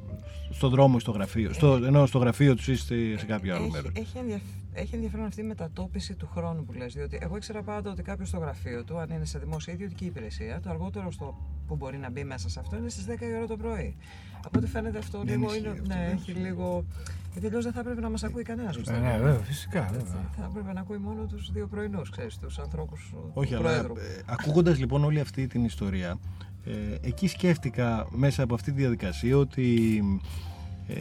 στο 0.50 0.68
δρόμο 0.68 0.94
ή 0.96 1.00
στο 1.00 1.10
γραφείο. 1.10 1.52
Στο, 1.52 1.74
ενώ 1.84 2.06
στο 2.06 2.18
γραφείο 2.18 2.54
τους 2.54 2.68
ή 2.68 2.76
σε 2.76 3.18
σε 3.18 3.26
κάποιο 3.26 3.54
άλλο 3.54 3.64
έχει, 3.64 3.72
μέρος. 3.72 3.92
έχει, 3.94 4.18
ενδιαφ... 4.18 4.40
έχει 4.72 4.94
ενδιαφέρον 4.94 5.26
αυτή 5.26 5.40
η 5.40 5.44
μετατόπιση 5.44 6.14
του 6.14 6.28
χρόνου 6.34 6.64
που 6.64 6.72
λες, 6.72 6.92
διότι 6.94 7.18
εγώ 7.22 7.36
ήξερα 7.36 7.62
πάντα 7.62 7.90
ότι 7.90 8.02
κάποιος 8.02 8.28
στο 8.28 8.38
γραφείο 8.38 8.84
του, 8.84 8.98
αν 8.98 9.10
είναι 9.10 9.24
σε 9.24 9.38
δημόσια 9.38 9.72
ή 9.72 9.76
ιδιωτική 9.76 10.04
υπηρεσία, 10.04 10.60
το 10.60 10.70
αργότερο 10.70 11.10
στο 11.10 11.36
που 11.66 11.76
μπορεί 11.76 11.96
να 11.98 12.10
μπει 12.10 12.24
μέσα 12.24 12.48
σε 12.48 12.60
αυτό 12.60 12.76
είναι 12.76 12.88
στις 12.88 13.04
10 13.08 13.08
η 13.22 13.34
ώρα 13.36 13.46
το 13.46 13.56
πρωί. 13.56 13.96
Από 14.44 14.58
ό,τι 14.58 14.66
φαίνεται 14.68 14.98
αυτό 14.98 15.18
Δεν 15.24 15.28
λίγο 15.38 15.44
ισχύει 15.46 15.58
είναι, 15.58 15.68
αυτό, 15.68 15.82
ναι, 15.86 15.94
δεν 16.06 16.12
έχει 16.16 16.32
λίγο... 16.32 16.84
Γιατί 17.34 17.46
αλλιώς 17.46 17.64
δεν 17.64 17.72
θα 17.72 17.80
έπρεπε 17.80 18.00
να 18.00 18.10
μας 18.10 18.22
ακούει 18.24 18.42
κανένας. 18.42 18.76
Ε, 18.76 18.78
πιστεύω. 18.78 19.00
Ναι, 19.00 19.16
βέβαια, 19.18 19.34
φυσικά. 19.34 19.88
βέβαια. 19.92 20.28
Θα 20.36 20.48
έπρεπε 20.50 20.72
να 20.72 20.80
ακούει 20.80 20.98
μόνο 20.98 21.24
τους 21.24 21.52
δύο 21.52 21.66
πρωινούς, 21.66 22.10
ξέρεις, 22.10 22.38
τους 22.38 22.58
ανθρώπους 22.58 23.08
του 23.10 23.30
Όχι, 23.34 23.54
αλλά 23.54 23.62
Πρόεδρου. 23.62 23.94
ε, 23.96 24.22
ακούγοντας 24.26 24.78
λοιπόν 24.78 25.04
όλη 25.04 25.20
αυτή 25.20 25.46
την 25.46 25.64
ιστορία, 25.64 26.18
ε, 26.64 26.72
εκεί 27.08 27.26
σκέφτηκα 27.28 28.06
μέσα 28.10 28.42
από 28.42 28.54
αυτή 28.54 28.72
τη 28.72 28.80
διαδικασία 28.80 29.36
ότι 29.36 30.02
ε, 30.88 30.94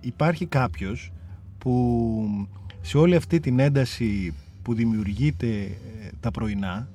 υπάρχει 0.00 0.46
κάποιος 0.46 1.12
που 1.58 2.48
σε 2.80 2.98
όλη 2.98 3.16
αυτή 3.16 3.40
την 3.40 3.58
ένταση 3.58 4.34
που 4.62 4.74
δημιουργείται 4.74 5.46
ε, 5.62 6.10
τα 6.20 6.30
πρωινά, 6.30 6.88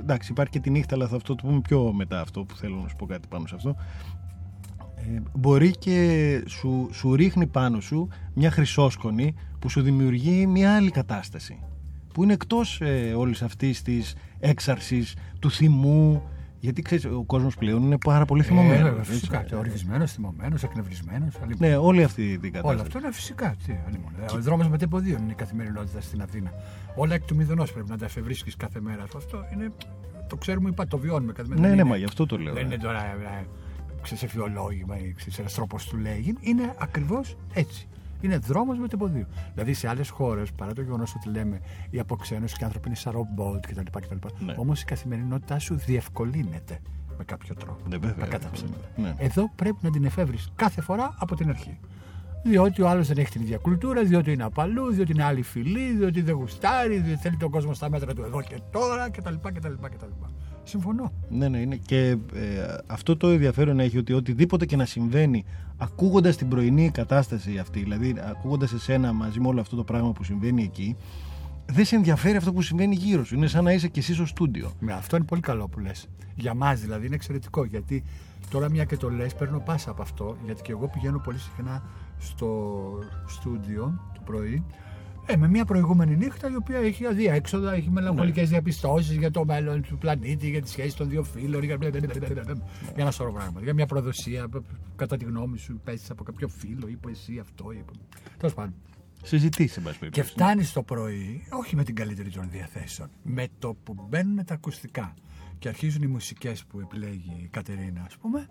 εντάξει 0.00 0.30
υπάρχει 0.32 0.52
και 0.52 0.60
τη 0.60 0.70
νύχτα 0.70 0.94
αλλά 0.94 1.06
θα 1.08 1.16
αυτό 1.16 1.34
το 1.34 1.46
πούμε 1.46 1.60
πιο 1.60 1.92
μετά 1.92 2.20
αυτό 2.20 2.44
που 2.44 2.56
θέλω 2.56 2.76
να 2.82 2.88
σου 2.88 2.96
πω 2.96 3.06
κάτι 3.06 3.28
πάνω 3.28 3.46
σε 3.46 3.54
αυτό, 3.54 3.68
ε, 3.68 4.17
μπορεί 5.34 5.70
και 5.70 6.42
σου, 6.46 6.88
σου 6.92 7.14
ρίχνει 7.14 7.46
πάνω 7.46 7.80
σου 7.80 8.08
μια 8.34 8.50
χρυσόσκονη 8.50 9.34
που 9.58 9.68
σου 9.68 9.82
δημιουργεί 9.82 10.46
μια 10.46 10.76
άλλη 10.76 10.90
κατάσταση 10.90 11.58
που 12.14 12.22
είναι 12.22 12.32
εκτός 12.32 12.80
ε, 12.80 13.12
όλης 13.16 13.42
αυτής 13.42 13.82
της 13.82 14.14
έξαρσης, 14.38 15.14
του 15.38 15.50
θυμού 15.50 16.22
γιατί 16.60 16.82
ξέρεις 16.82 17.04
ο 17.04 17.22
κόσμος 17.26 17.56
πλέον 17.56 17.82
είναι 17.82 17.98
πάρα 17.98 18.24
πολύ 18.24 18.42
θυμωμένος. 18.42 18.96
Ε, 18.96 18.98
έτσι. 18.98 19.10
φυσικά. 19.12 19.42
Και 19.42 19.54
οργισμένος, 19.54 20.12
θυμωμένος, 20.12 20.62
εκνευρισμένος. 20.62 21.34
Ναι, 21.58 21.76
όλη 21.76 22.02
αυτή 22.02 22.38
την 22.38 22.52
κατάσταση. 22.52 22.74
Όλα 22.74 22.82
αυτό 22.82 22.98
είναι 22.98 23.12
φυσικά. 23.12 23.54
Τι, 23.66 23.72
αλλήμον. 23.86 24.12
Ε, 24.32 24.36
Ο 24.36 24.40
δρόμος 24.40 24.68
μετεποδίων 24.68 25.22
είναι 25.22 25.32
η 25.32 25.34
καθημερινότητα 25.34 26.00
στην 26.00 26.22
Αθήνα. 26.22 26.52
Όλα 26.96 27.14
εκ 27.14 27.24
του 27.24 27.34
μηδενός 27.34 27.72
πρέπει 27.72 27.88
να 27.88 27.98
τα 27.98 28.04
εφευρίσκεις 28.04 28.56
κάθε 28.56 28.80
μέρα. 28.80 29.02
Αυτό 29.16 29.44
είναι. 29.52 29.72
Το 30.28 30.36
ξέρουμε, 30.36 30.68
είπα, 30.68 30.86
το 30.86 30.98
βιώνουμε 30.98 31.32
καθημερινά. 31.32 31.68
Ναι, 31.68 31.74
Δεν 31.74 31.76
ναι, 31.76 31.82
είναι- 31.82 31.90
μα 31.90 31.96
γι' 31.98 32.04
αυτό 32.04 32.26
το 32.26 32.38
λέω. 32.38 32.54
Δεν 32.54 32.62
ε. 32.62 32.66
είναι 32.66 32.76
τώρα 32.82 33.04
ε, 33.04 33.46
ξέρεις, 34.14 34.34
εφιολόγημα 34.34 34.98
ή 34.98 35.12
ξέρεις, 35.12 35.38
ένας 35.38 35.54
τρόπος 35.54 35.86
του 35.86 35.96
λέγει. 35.96 36.34
Είναι 36.40 36.74
ακριβώς 36.78 37.36
έτσι. 37.54 37.88
Είναι 38.20 38.36
δρόμος 38.38 38.78
μετεποδίου. 38.78 39.26
Δηλαδή 39.54 39.74
σε 39.74 39.88
άλλες 39.88 40.08
χώρες, 40.08 40.52
παρά 40.52 40.72
το 40.72 40.82
γεγονός 40.82 41.14
ότι 41.14 41.28
λέμε 41.28 41.60
η 41.90 41.98
αποξένωση 41.98 42.54
και 42.56 42.62
οι 42.62 42.66
άνθρωποι 42.66 42.86
είναι 42.88 42.96
σαν 42.96 43.12
ρομπότ 43.12 43.66
κτλ. 43.66 43.98
κτλ 44.00 44.16
Ναι. 44.44 44.54
Όμως 44.56 44.82
η 44.82 44.84
καθημερινότητά 44.84 45.58
σου 45.58 45.74
διευκολύνεται 45.74 46.80
με 47.18 47.24
κάποιο 47.24 47.54
τρόπο. 47.54 47.88
Ναι, 47.88 47.96
βέβαια. 47.96 48.24
Κακά 48.24 48.38
τα 48.38 48.50
ψέματα. 48.50 48.88
Ναι. 48.96 49.14
Εδώ 49.18 49.50
πρέπει 49.56 49.78
να 49.80 49.90
την 49.90 50.04
εφεύρεις 50.04 50.52
κάθε 50.54 50.80
φορά 50.80 51.14
από 51.18 51.34
την 51.36 51.48
αρχή. 51.48 51.78
Διότι 52.42 52.82
ο 52.82 52.88
άλλος 52.88 53.08
δεν 53.08 53.18
έχει 53.18 53.30
την 53.30 53.40
ίδια 53.40 53.58
κουλτούρα, 53.58 54.02
διότι 54.02 54.32
είναι 54.32 54.44
απαλού, 54.44 54.92
διότι 54.92 55.12
είναι 55.12 55.24
άλλη 55.24 55.42
φυλή, 55.42 55.92
διότι 55.92 56.22
δεν 56.22 56.34
γουστάρει, 56.34 56.98
διότι 56.98 57.20
θέλει 57.20 57.36
τον 57.36 57.50
κόσμο 57.50 57.74
στα 57.74 57.90
μέτρα 57.90 58.14
του 58.14 58.22
εδώ 58.22 58.42
και 58.42 58.60
τώρα 58.70 59.10
κτλ. 59.10 59.34
κτλ, 59.34 59.74
κτλ. 59.82 60.06
Συμφωνώ. 60.68 61.12
Ναι, 61.28 61.48
ναι, 61.48 61.58
είναι. 61.58 61.76
Και 61.76 62.08
ε, 62.34 62.76
αυτό 62.86 63.16
το 63.16 63.28
ενδιαφέρον 63.28 63.80
έχει 63.80 63.98
ότι 63.98 64.12
οτιδήποτε 64.12 64.66
και 64.66 64.76
να 64.76 64.84
συμβαίνει, 64.84 65.44
ακούγοντας 65.76 66.36
την 66.36 66.48
πρωινή 66.48 66.90
κατάσταση 66.90 67.58
αυτή, 67.58 67.80
δηλαδή 67.80 68.14
ακούγοντας 68.30 68.72
εσένα 68.72 69.12
μαζί 69.12 69.40
με 69.40 69.48
όλο 69.48 69.60
αυτό 69.60 69.76
το 69.76 69.84
πράγμα 69.84 70.12
που 70.12 70.24
συμβαίνει 70.24 70.62
εκεί, 70.62 70.96
δεν 71.66 71.84
σε 71.84 71.96
ενδιαφέρει 71.96 72.36
αυτό 72.36 72.52
που 72.52 72.62
συμβαίνει 72.62 72.94
γύρω 72.94 73.24
σου. 73.24 73.34
Είναι 73.34 73.46
σαν 73.46 73.64
να 73.64 73.72
είσαι 73.72 73.88
κι 73.88 73.98
εσύ 73.98 74.14
στο 74.14 74.26
στούντιο. 74.26 74.72
Με 74.80 74.92
αυτό 74.92 75.16
είναι 75.16 75.24
πολύ 75.24 75.40
καλό 75.40 75.68
που 75.68 75.80
λες. 75.80 76.08
Για 76.34 76.54
μας 76.54 76.80
δηλαδή 76.80 77.06
είναι 77.06 77.14
εξαιρετικό 77.14 77.64
γιατί 77.64 78.04
τώρα 78.50 78.70
μια 78.70 78.84
και 78.84 78.96
το 78.96 79.10
λες, 79.10 79.34
παίρνω 79.34 79.58
πάσα 79.58 79.90
από 79.90 80.02
αυτό 80.02 80.36
γιατί 80.44 80.62
και 80.62 80.72
εγώ 80.72 80.88
πηγαίνω 80.88 81.18
πολύ 81.18 81.38
συχνά 81.38 81.82
στο 82.18 82.88
στούντιο 83.26 84.00
το 84.14 84.20
πρωί. 84.24 84.64
Ε, 85.30 85.36
με 85.36 85.48
μια 85.48 85.64
προηγούμενη 85.64 86.16
νύχτα 86.16 86.50
η 86.50 86.54
οποία 86.56 86.78
έχει 86.78 87.06
αδιέξοδα, 87.06 87.72
έχει 87.72 87.90
μελαγχολικές 87.90 88.48
διαπιστώσεις 88.48 89.16
για 89.16 89.30
το 89.30 89.44
μέλλον 89.44 89.82
του 89.82 89.98
πλανήτη, 89.98 90.50
για 90.50 90.62
τη 90.62 90.68
σχέση 90.68 90.96
των 90.96 91.08
δύο 91.08 91.22
φίλων, 91.22 91.62
για, 91.62 91.78
για 91.80 91.92
ένα 92.96 93.10
σωρό 93.10 93.32
πράγματα. 93.32 93.60
Για 93.62 93.74
μια 93.74 93.86
προδοσία, 93.86 94.48
κατά 94.96 95.16
τη 95.16 95.24
γνώμη 95.24 95.58
σου, 95.58 95.80
πέσει 95.84 96.06
από 96.10 96.24
κάποιο 96.24 96.48
φίλο, 96.48 96.88
είπε 96.88 97.10
εσύ 97.10 97.38
αυτό. 97.38 97.70
Είπε... 97.72 97.92
Τέλος 98.38 98.54
πάντων. 98.54 98.74
Συζητήσεις, 99.22 99.76
εν 99.76 99.82
πάση 99.82 99.94
Και 99.94 100.00
περιπτώσει. 100.00 100.30
φτάνει 100.30 100.64
το 100.64 100.82
πρωί, 100.82 101.42
όχι 101.50 101.76
με 101.76 101.84
την 101.84 101.94
καλύτερη 101.94 102.30
των 102.30 102.48
διαθέσεων, 102.50 103.08
με 103.22 103.46
το 103.58 103.76
που 103.84 104.06
μπαίνουν 104.08 104.44
τα 104.44 104.54
ακουστικά 104.54 105.14
και 105.58 105.68
αρχίζουν 105.68 106.02
οι 106.02 106.06
μουσικές 106.06 106.64
που 106.64 106.80
επιλέγει 106.80 107.40
η 107.42 107.48
Κατερίνα, 107.50 108.02
ας 108.06 108.16
πούμε, 108.16 108.48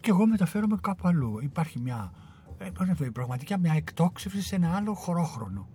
και 0.00 0.10
εγώ 0.10 0.26
μεταφέρομαι 0.26 0.78
κάπου 0.80 1.08
αλλού. 1.08 1.38
Υπάρχει 1.42 1.80
μια, 1.80 2.12
ε, 2.58 2.70
πώς 2.74 2.86
να 2.86 2.94
το 2.94 3.04
πω, 3.04 3.10
πραγματικά 3.12 3.58
μια 3.58 3.72
εκτόξευση 3.76 4.42
σε 4.42 4.54
ένα 4.54 4.74
άλλο 4.76 4.94
χωρόχρονο. 4.94 5.68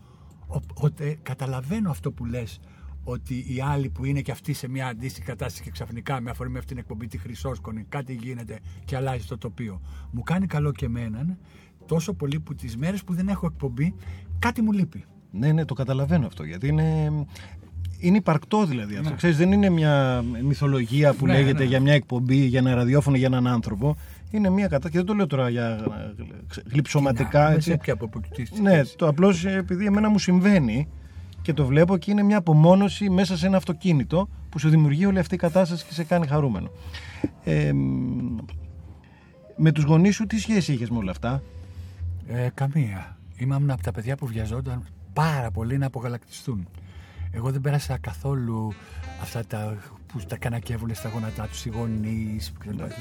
Οπότε 0.54 1.18
καταλαβαίνω 1.24 1.90
αυτό 1.90 2.12
που 2.12 2.26
λες, 2.26 2.60
ότι 3.04 3.34
οι 3.34 3.62
άλλοι 3.62 3.90
που 3.90 4.06
είναι 4.06 4.22
και 4.22 4.32
αυτοί 4.32 4.54
σε 4.54 4.68
μια 4.70 4.88
αντίστοιχη 4.88 5.26
κατάσταση 5.26 5.64
και 5.64 5.72
ξαφνικά 5.72 6.22
με 6.22 6.30
αφορμή 6.30 6.58
αυτή 6.58 6.70
την 6.70 6.78
εκπομπή 6.78 7.08
τη 7.08 7.18
χρυσόσκονη, 7.18 7.86
κάτι 7.90 8.14
γίνεται 8.14 8.60
και 8.86 8.96
αλλάζει 8.96 9.26
το 9.26 9.38
τοπίο. 9.38 9.82
Μου 10.12 10.22
κάνει 10.22 10.48
καλό 10.48 10.72
και 10.72 10.86
εμένα 10.86 11.38
τόσο 11.86 12.14
πολύ 12.14 12.40
που 12.40 12.56
τις 12.56 12.78
μέρες 12.78 13.04
που 13.04 13.14
δεν 13.14 13.28
έχω 13.28 13.46
εκπομπή, 13.46 13.96
κάτι 14.40 14.62
μου 14.62 14.72
λείπει. 14.72 15.04
Ναι, 15.32 15.52
ναι, 15.52 15.66
το 15.66 15.74
καταλαβαίνω 15.74 16.26
αυτό. 16.26 16.44
Γιατί 16.44 16.68
είναι, 16.68 17.12
είναι 18.00 18.18
υπαρκτό 18.18 18.66
δηλαδή 18.66 18.96
αυτό. 18.96 19.10
Ναι. 19.10 19.16
Ξέρεις, 19.16 19.38
δεν 19.38 19.52
είναι 19.52 19.70
μια 19.70 20.24
μυθολογία 20.44 21.14
που 21.14 21.26
Ναι, 21.26 21.34
λέγεται 21.34 21.64
ναι. 21.64 21.70
για 21.70 21.80
μια 21.80 21.94
εκπομπή, 21.94 22.36
για 22.36 22.60
ένα 22.60 22.74
ραδιόφωνο, 22.76 23.18
για 23.18 23.28
έναν 23.28 23.48
άνθρωπο. 23.48 23.96
Είναι 24.34 24.50
μια 24.50 24.64
κατάσταση. 24.68 24.92
Και 24.92 24.98
δεν 24.98 25.06
το 25.08 25.14
λέω 25.14 25.28
τώρα 25.28 25.50
για 25.50 25.68
ε, 25.70 26.24
γλυψωματικά. 26.72 27.44
Να, 27.44 27.52
έτσι. 27.52 27.70
σε 27.70 27.78
ποια 27.78 27.94
από 27.94 28.08
που 28.08 28.20
τις- 28.36 28.52
Ναι, 28.60 28.82
το 28.96 29.08
απλώς 29.08 29.46
επειδή 29.46 29.86
εμένα 29.86 30.10
μου 30.10 30.20
συμβαίνει 30.20 30.88
και 31.42 31.54
το 31.54 31.66
βλέπω 31.66 31.98
και 31.98 32.12
είναι 32.12 32.24
μια 32.24 32.38
απομόνωση 32.38 33.10
μέσα 33.10 33.38
σε 33.38 33.46
ένα 33.48 33.58
αυτοκίνητο 33.58 34.30
που 34.50 34.60
σου 34.60 34.70
δημιουργεί 34.70 35.06
όλη 35.06 35.20
αυτή 35.20 35.36
η 35.36 35.38
κατάσταση 35.38 35.86
και 35.86 35.94
σε 35.94 36.04
κάνει 36.04 36.28
χαρούμενο. 36.28 36.70
Ε, 37.44 37.74
μ, 37.74 38.38
με 39.56 39.72
τους 39.72 39.84
γονείς 39.84 40.16
σου 40.16 40.26
τι 40.26 40.40
σχέση 40.40 40.74
είχες 40.74 40.90
με 40.90 40.98
όλα 40.98 41.12
αυτά; 41.12 41.42
Ε, 42.28 42.48
καμία. 42.54 43.18
Ήμουν 43.38 43.72
από 43.72 43.84
τα 43.84 43.92
παιδιά 43.92 44.16
που 44.18 44.26
βιαζόταν 44.28 44.84
πάρα 45.14 45.52
πολύ 45.52 45.78
να 45.78 45.86
απογαλακτιστούν. 45.86 46.68
Εγώ 47.32 47.52
δεν 47.52 47.62
πέρασα 47.62 47.98
καθόλου 47.98 48.74
αυτά 49.22 49.46
τα 49.48 49.78
που 50.14 50.20
τα 50.28 50.38
κανακεύουν 50.38 50.96
στα 50.96 51.10
γόνατά 51.10 51.48
τους 51.48 51.66
οι 51.66 51.70
γονείς. 51.70 52.54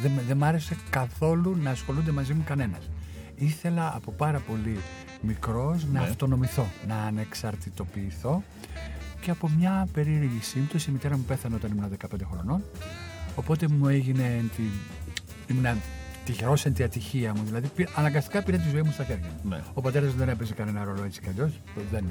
Δεν, 0.03 0.11
με- 0.11 0.23
δεν 0.27 0.37
μ' 0.37 0.45
άρεσε 0.45 0.77
καθόλου 0.91 1.57
να 1.63 1.71
ασχολούνται 1.71 2.11
μαζί 2.11 2.35
μου 2.35 2.43
κανένας. 2.47 2.91
Ήθελα 3.35 3.93
από 3.97 4.13
πάρα 4.13 4.39
πολύ 4.39 4.79
μικρός 5.21 5.85
να 5.93 6.01
αυτονομηθώ, 6.01 6.67
να 6.89 6.97
ανεξαρτητοποιηθώ 6.97 8.43
και 9.21 9.31
από 9.31 9.49
μια 9.59 9.89
περίεργη 9.93 10.39
σύμπτωση 10.41 10.91
η 10.91 10.93
μητέρα 10.93 11.17
μου 11.17 11.23
πέθανε 11.23 11.55
όταν 11.55 11.71
ήμουν 11.71 11.91
15 12.15 12.17
χρονών 12.33 12.63
οπότε 13.35 13.69
μου 13.69 13.89
έγινε 13.89 14.23
εν 14.39 14.51
τη... 14.57 14.63
ήμουν 15.55 15.81
τυχερός 16.25 16.65
εν 16.67 16.75
τη 16.75 16.83
ατυχία 16.83 17.35
μου 17.35 17.43
δηλαδή 17.45 17.69
πή- 17.69 17.89
αναγκαστικά 17.97 18.43
πήρε 18.43 18.57
τη 18.57 18.69
ζωή 18.69 18.83
μου 18.83 18.91
στα 18.93 19.05
χέρια 19.05 19.27
μου 19.43 19.49
Ναι. 19.49 19.61
ο 19.75 19.81
πατέρας 19.81 20.15
δεν 20.15 20.29
έπαιζε 20.29 20.55
κανένα 20.55 20.85
ρόλο 20.85 21.05
έτσι 21.05 21.21
κι 21.21 21.29
αλλιώς. 21.29 21.61
Δεν 21.91 22.05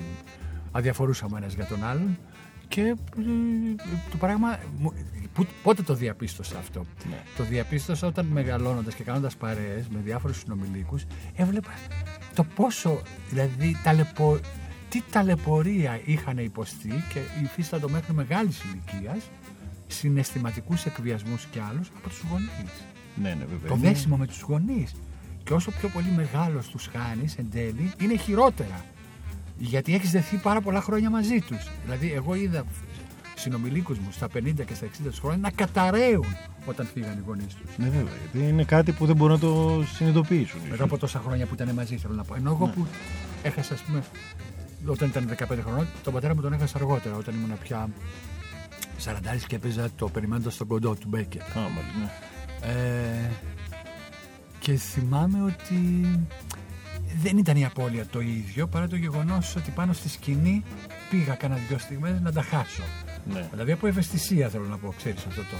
αδιαφορούσαμε 0.72 1.38
ένας 1.38 1.54
για 1.54 1.66
τον 1.66 1.84
άλλον. 1.84 2.18
Και 2.72 2.82
ε, 2.82 2.96
το 4.12 4.18
πράγμα. 4.18 4.60
μου- 4.78 4.94
που- 5.34 5.48
Πότε 5.64 5.82
το 5.82 5.94
διαπίστωσα 5.94 6.58
αυτό; 6.58 6.86
Ναι. 7.10 7.18
Το 7.38 7.44
διαπίστωσα 7.44 8.08
όταν 8.08 8.26
μεγαλώνοντας 8.26 8.94
και 8.96 9.04
κάνοντας 9.04 9.36
παρέες 9.36 9.88
με 9.88 10.00
διάφορους 10.04 10.38
συνομιλίκους, 10.40 11.04
έβλεπα 11.36 11.70
το 12.36 12.44
πόσο. 12.44 13.02
Δηλαδή, 13.30 13.76
ταλαιπω, 13.84 14.38
τι 14.90 15.02
ταλαιπωρία 15.12 16.00
είχαν 16.06 16.38
υποστεί 16.38 17.04
και 17.14 17.20
υφίστατο 17.44 17.90
μέχρι 17.90 18.14
μεγάλης 18.14 18.64
ηλικίας 18.64 19.30
συναισθηματικούς 19.88 20.86
εκβιασμούς 20.86 21.46
και 21.52 21.60
άλλους 21.70 21.88
από 21.98 22.10
τους 22.10 22.22
γονείς 22.32 22.72
Ναι, 23.22 23.30
ναι, 23.30 23.46
βέβαια. 23.46 23.70
το 23.70 23.76
Είναι- 23.78 23.88
δέσιμο 23.88 24.18
με 24.18 24.28
τους 24.28 24.42
γονείς 24.42 24.96
και 25.44 25.54
όσο 25.54 25.72
πιο 25.72 25.90
πολύ 25.90 26.12
μεγάλος 26.16 26.68
τους 26.68 26.90
χάνεις 26.94 27.36
εν 27.38 27.48
τέλει 27.52 27.92
είναι 28.02 28.16
χειρότερα 28.18 28.86
γιατί 29.62 29.93
έχεις 29.95 30.12
δεθεί 30.12 30.38
πάρα 30.38 30.62
πολλά 30.62 30.82
χρόνια 30.82 31.10
μαζί 31.10 31.39
τους 31.39 31.69
δηλαδή 31.84 32.12
εγώ 32.15 32.36
είδα 32.36 32.63
συνομιλίκους 33.36 33.97
μου 33.97 34.08
στα 34.12 34.28
50 34.36 34.54
και 34.65 34.74
στα 34.74 34.88
60 34.88 34.89
τους 35.04 35.19
χρόνια 35.19 35.39
να 35.39 35.52
καταραίουν 35.52 36.26
όταν 36.65 36.86
φύγαν 36.93 37.17
οι 37.17 37.21
γονείς 37.26 37.54
τους 37.54 37.78
Ναι, 37.78 37.86
βέβαια. 37.86 38.13
Γιατί 38.32 38.47
είναι 38.50 38.63
κάτι 38.63 38.91
που 38.91 39.06
δεν 39.06 39.15
μπορούν 39.15 39.34
να 39.34 39.39
το 39.39 39.84
συνειδητοποιήσουν. 39.95 40.60
μετά 40.69 40.84
από 40.84 40.97
τόσα 40.97 41.21
χρόνια 41.26 41.45
που 41.45 41.54
ήταν 41.54 41.69
μαζί 41.74 41.97
θέλω 41.97 42.13
να 42.13 42.24
πω 42.24 42.36
ενώ 42.36 42.52
εγώ 42.52 42.67
που 42.67 42.88
έχασα 43.43 43.74
ας 43.74 43.82
πούμε 43.82 44.04
όταν 44.86 45.08
ήταν 45.10 45.30
15 45.38 45.58
χρονών 45.65 45.88
τον 46.04 46.13
πατέρα 46.13 46.36
μου 46.36 46.41
τον 46.41 46.54
έχασα 46.54 46.78
αργότερα 46.78 47.15
όταν 47.15 47.36
ήμουν 47.36 47.58
πια 47.63 47.89
40 49.06 49.10
και 49.47 49.56
έπαιζα 49.56 49.89
το 49.95 50.10
περιμένοντας 50.10 50.54
στον 50.54 50.67
κοντό 50.67 50.93
του 50.95 51.08
Μπέκερ 51.08 51.41
Α, 51.41 51.45
μάλιστα, 51.56 51.97
ναι. 52.00 52.71
Ε, 52.74 53.30
και 54.60 54.76
θυμάμαι 54.76 55.41
ότι 55.43 56.06
δεν 57.24 57.38
ήταν 57.38 57.56
η 57.58 57.65
απώλεια 57.65 58.06
το 58.06 58.19
ίδιο 58.19 58.67
παρά 58.67 58.88
το 58.88 58.95
γεγονός 58.95 59.56
ότι 59.56 59.71
πάνω 59.71 59.93
στη 59.93 60.10
σκηνή 60.10 60.63
πήγα 61.10 61.34
κάνα 61.34 61.58
δυο 61.67 61.78
στιγμές 61.78 62.19
να 62.21 62.32
τα 62.32 62.41
χάσω. 62.41 62.84
Ναι. 63.34 63.47
Δηλαδή 63.52 63.71
από 63.71 63.88
ευαισθησία 63.88 64.50
θέλω 64.50 64.65
να 64.65 64.78
πω, 64.78 64.93
ξέρεις 64.97 65.26
αυτό 65.26 65.41
το 65.41 65.56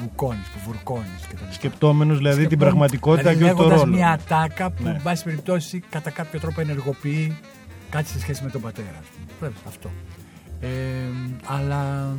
βουκώνεις, 0.00 0.46
που 0.48 0.58
βουρκώνεις 0.64 1.26
και 1.28 1.34
τα 1.34 1.40
λοιπά. 1.40 1.52
Σκεπτόμενος 1.52 2.16
δηλαδή 2.16 2.36
την 2.36 2.46
Σκεπτόμουν- 2.46 2.76
πραγματικότητα 2.78 3.30
δηλαδή, 3.34 3.38
και 3.38 3.50
όχι 3.50 3.54
το 3.56 3.62
λέγοντας 3.62 3.80
ρόλο. 3.82 3.96
μια 3.96 4.10
ατάκα 4.10 4.70
που, 4.70 4.82
Ναι. 4.82 4.90
εν 4.90 5.00
πάση 5.02 5.24
περιπτώσει, 5.24 5.80
κατά 5.90 6.10
κάποιο 6.10 6.40
τρόπο 6.40 6.60
ενεργοποιεί 6.60 7.38
κάτι 7.90 8.08
σε 8.08 8.20
σχέση 8.20 8.44
με 8.44 8.50
τον 8.50 8.60
πατέρα. 8.60 8.88
ας 9.00 9.06
πούμε. 9.06 9.26
Βλέπεις, 9.40 9.60
αυτό. 9.66 9.90
Ε, 10.60 10.68
αλλά 11.46 12.12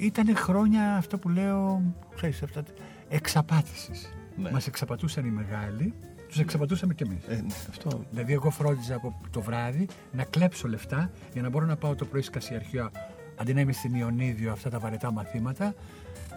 ήταν 0.00 0.36
χρόνια 0.36 0.94
αυτό 0.96 1.18
που 1.18 1.28
λέω, 1.28 1.82
ξέρεις, 2.16 2.42
αυτά, 2.42 2.62
εξαπάτησης. 3.08 4.12
Ναι. 4.36 4.50
Μας 4.50 4.66
εξαπατούσαν 4.66 5.24
οι 5.26 5.30
μεγάλοι, 5.30 5.94
τους 6.34 6.42
εξαπατούσαμε 6.42 6.94
κι 6.94 7.02
εμείς. 7.02 7.24
Ε, 7.28 7.34
ναι, 7.34 7.54
αυτό. 7.68 8.04
Δηλαδή, 8.10 8.32
εγώ 8.32 8.50
φρόντιζα 8.50 8.94
από 8.94 9.20
το 9.30 9.40
βράδυ 9.40 9.88
να 10.12 10.24
κλέψω 10.24 10.68
λεφτά 10.68 11.10
για 11.32 11.42
να 11.42 11.48
μπορώ 11.48 11.66
να 11.66 11.76
πάω 11.76 11.94
το 11.94 12.04
πρωί 12.04 12.22
σκασιαρχείο 12.22 12.90
αντί 13.36 13.54
να 13.54 13.60
είμαι 13.60 13.72
στην 13.72 13.94
Ιωνίδιο 13.94 14.52
αυτά 14.52 14.70
τα 14.70 14.78
βαρετά 14.78 15.12
μαθήματα, 15.12 15.74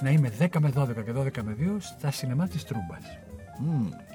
να 0.01 0.09
είμαι 0.09 0.31
10 0.39 0.47
με 0.59 0.71
12 0.75 1.03
και 1.03 1.11
12 1.15 1.41
με 1.43 1.55
2 1.59 1.77
στα 1.79 2.11
σινεμά 2.11 2.47
της 2.47 2.63
Τρούμπας. 2.63 3.19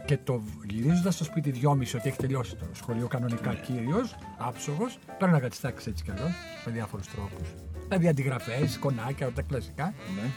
Και 0.06 0.18
το 0.24 0.42
γυρίζοντας 0.64 1.14
στο 1.14 1.24
σπίτι 1.24 1.50
δυόμιση 1.50 1.96
ότι 1.96 2.08
έχει 2.08 2.16
τελειώσει 2.16 2.56
το 2.56 2.64
σχολείο 2.72 3.06
κανονικά 3.06 3.54
κύριος, 3.54 4.14
άψογος, 4.38 4.98
παίρνω 5.18 5.34
να 5.34 5.40
κατιστάξεις 5.40 5.86
έτσι 5.86 6.04
κι 6.04 6.10
αλλιώς 6.10 6.32
με 6.64 6.72
διάφορους 6.72 7.06
τρόπους. 7.06 7.48
Δηλαδή 7.82 8.08
αντιγραφές, 8.08 8.78
κονάκια, 8.78 9.26
όλα 9.26 9.34
τα 9.34 9.42
κλασικά. 9.42 9.84
Ναι. 9.84 10.28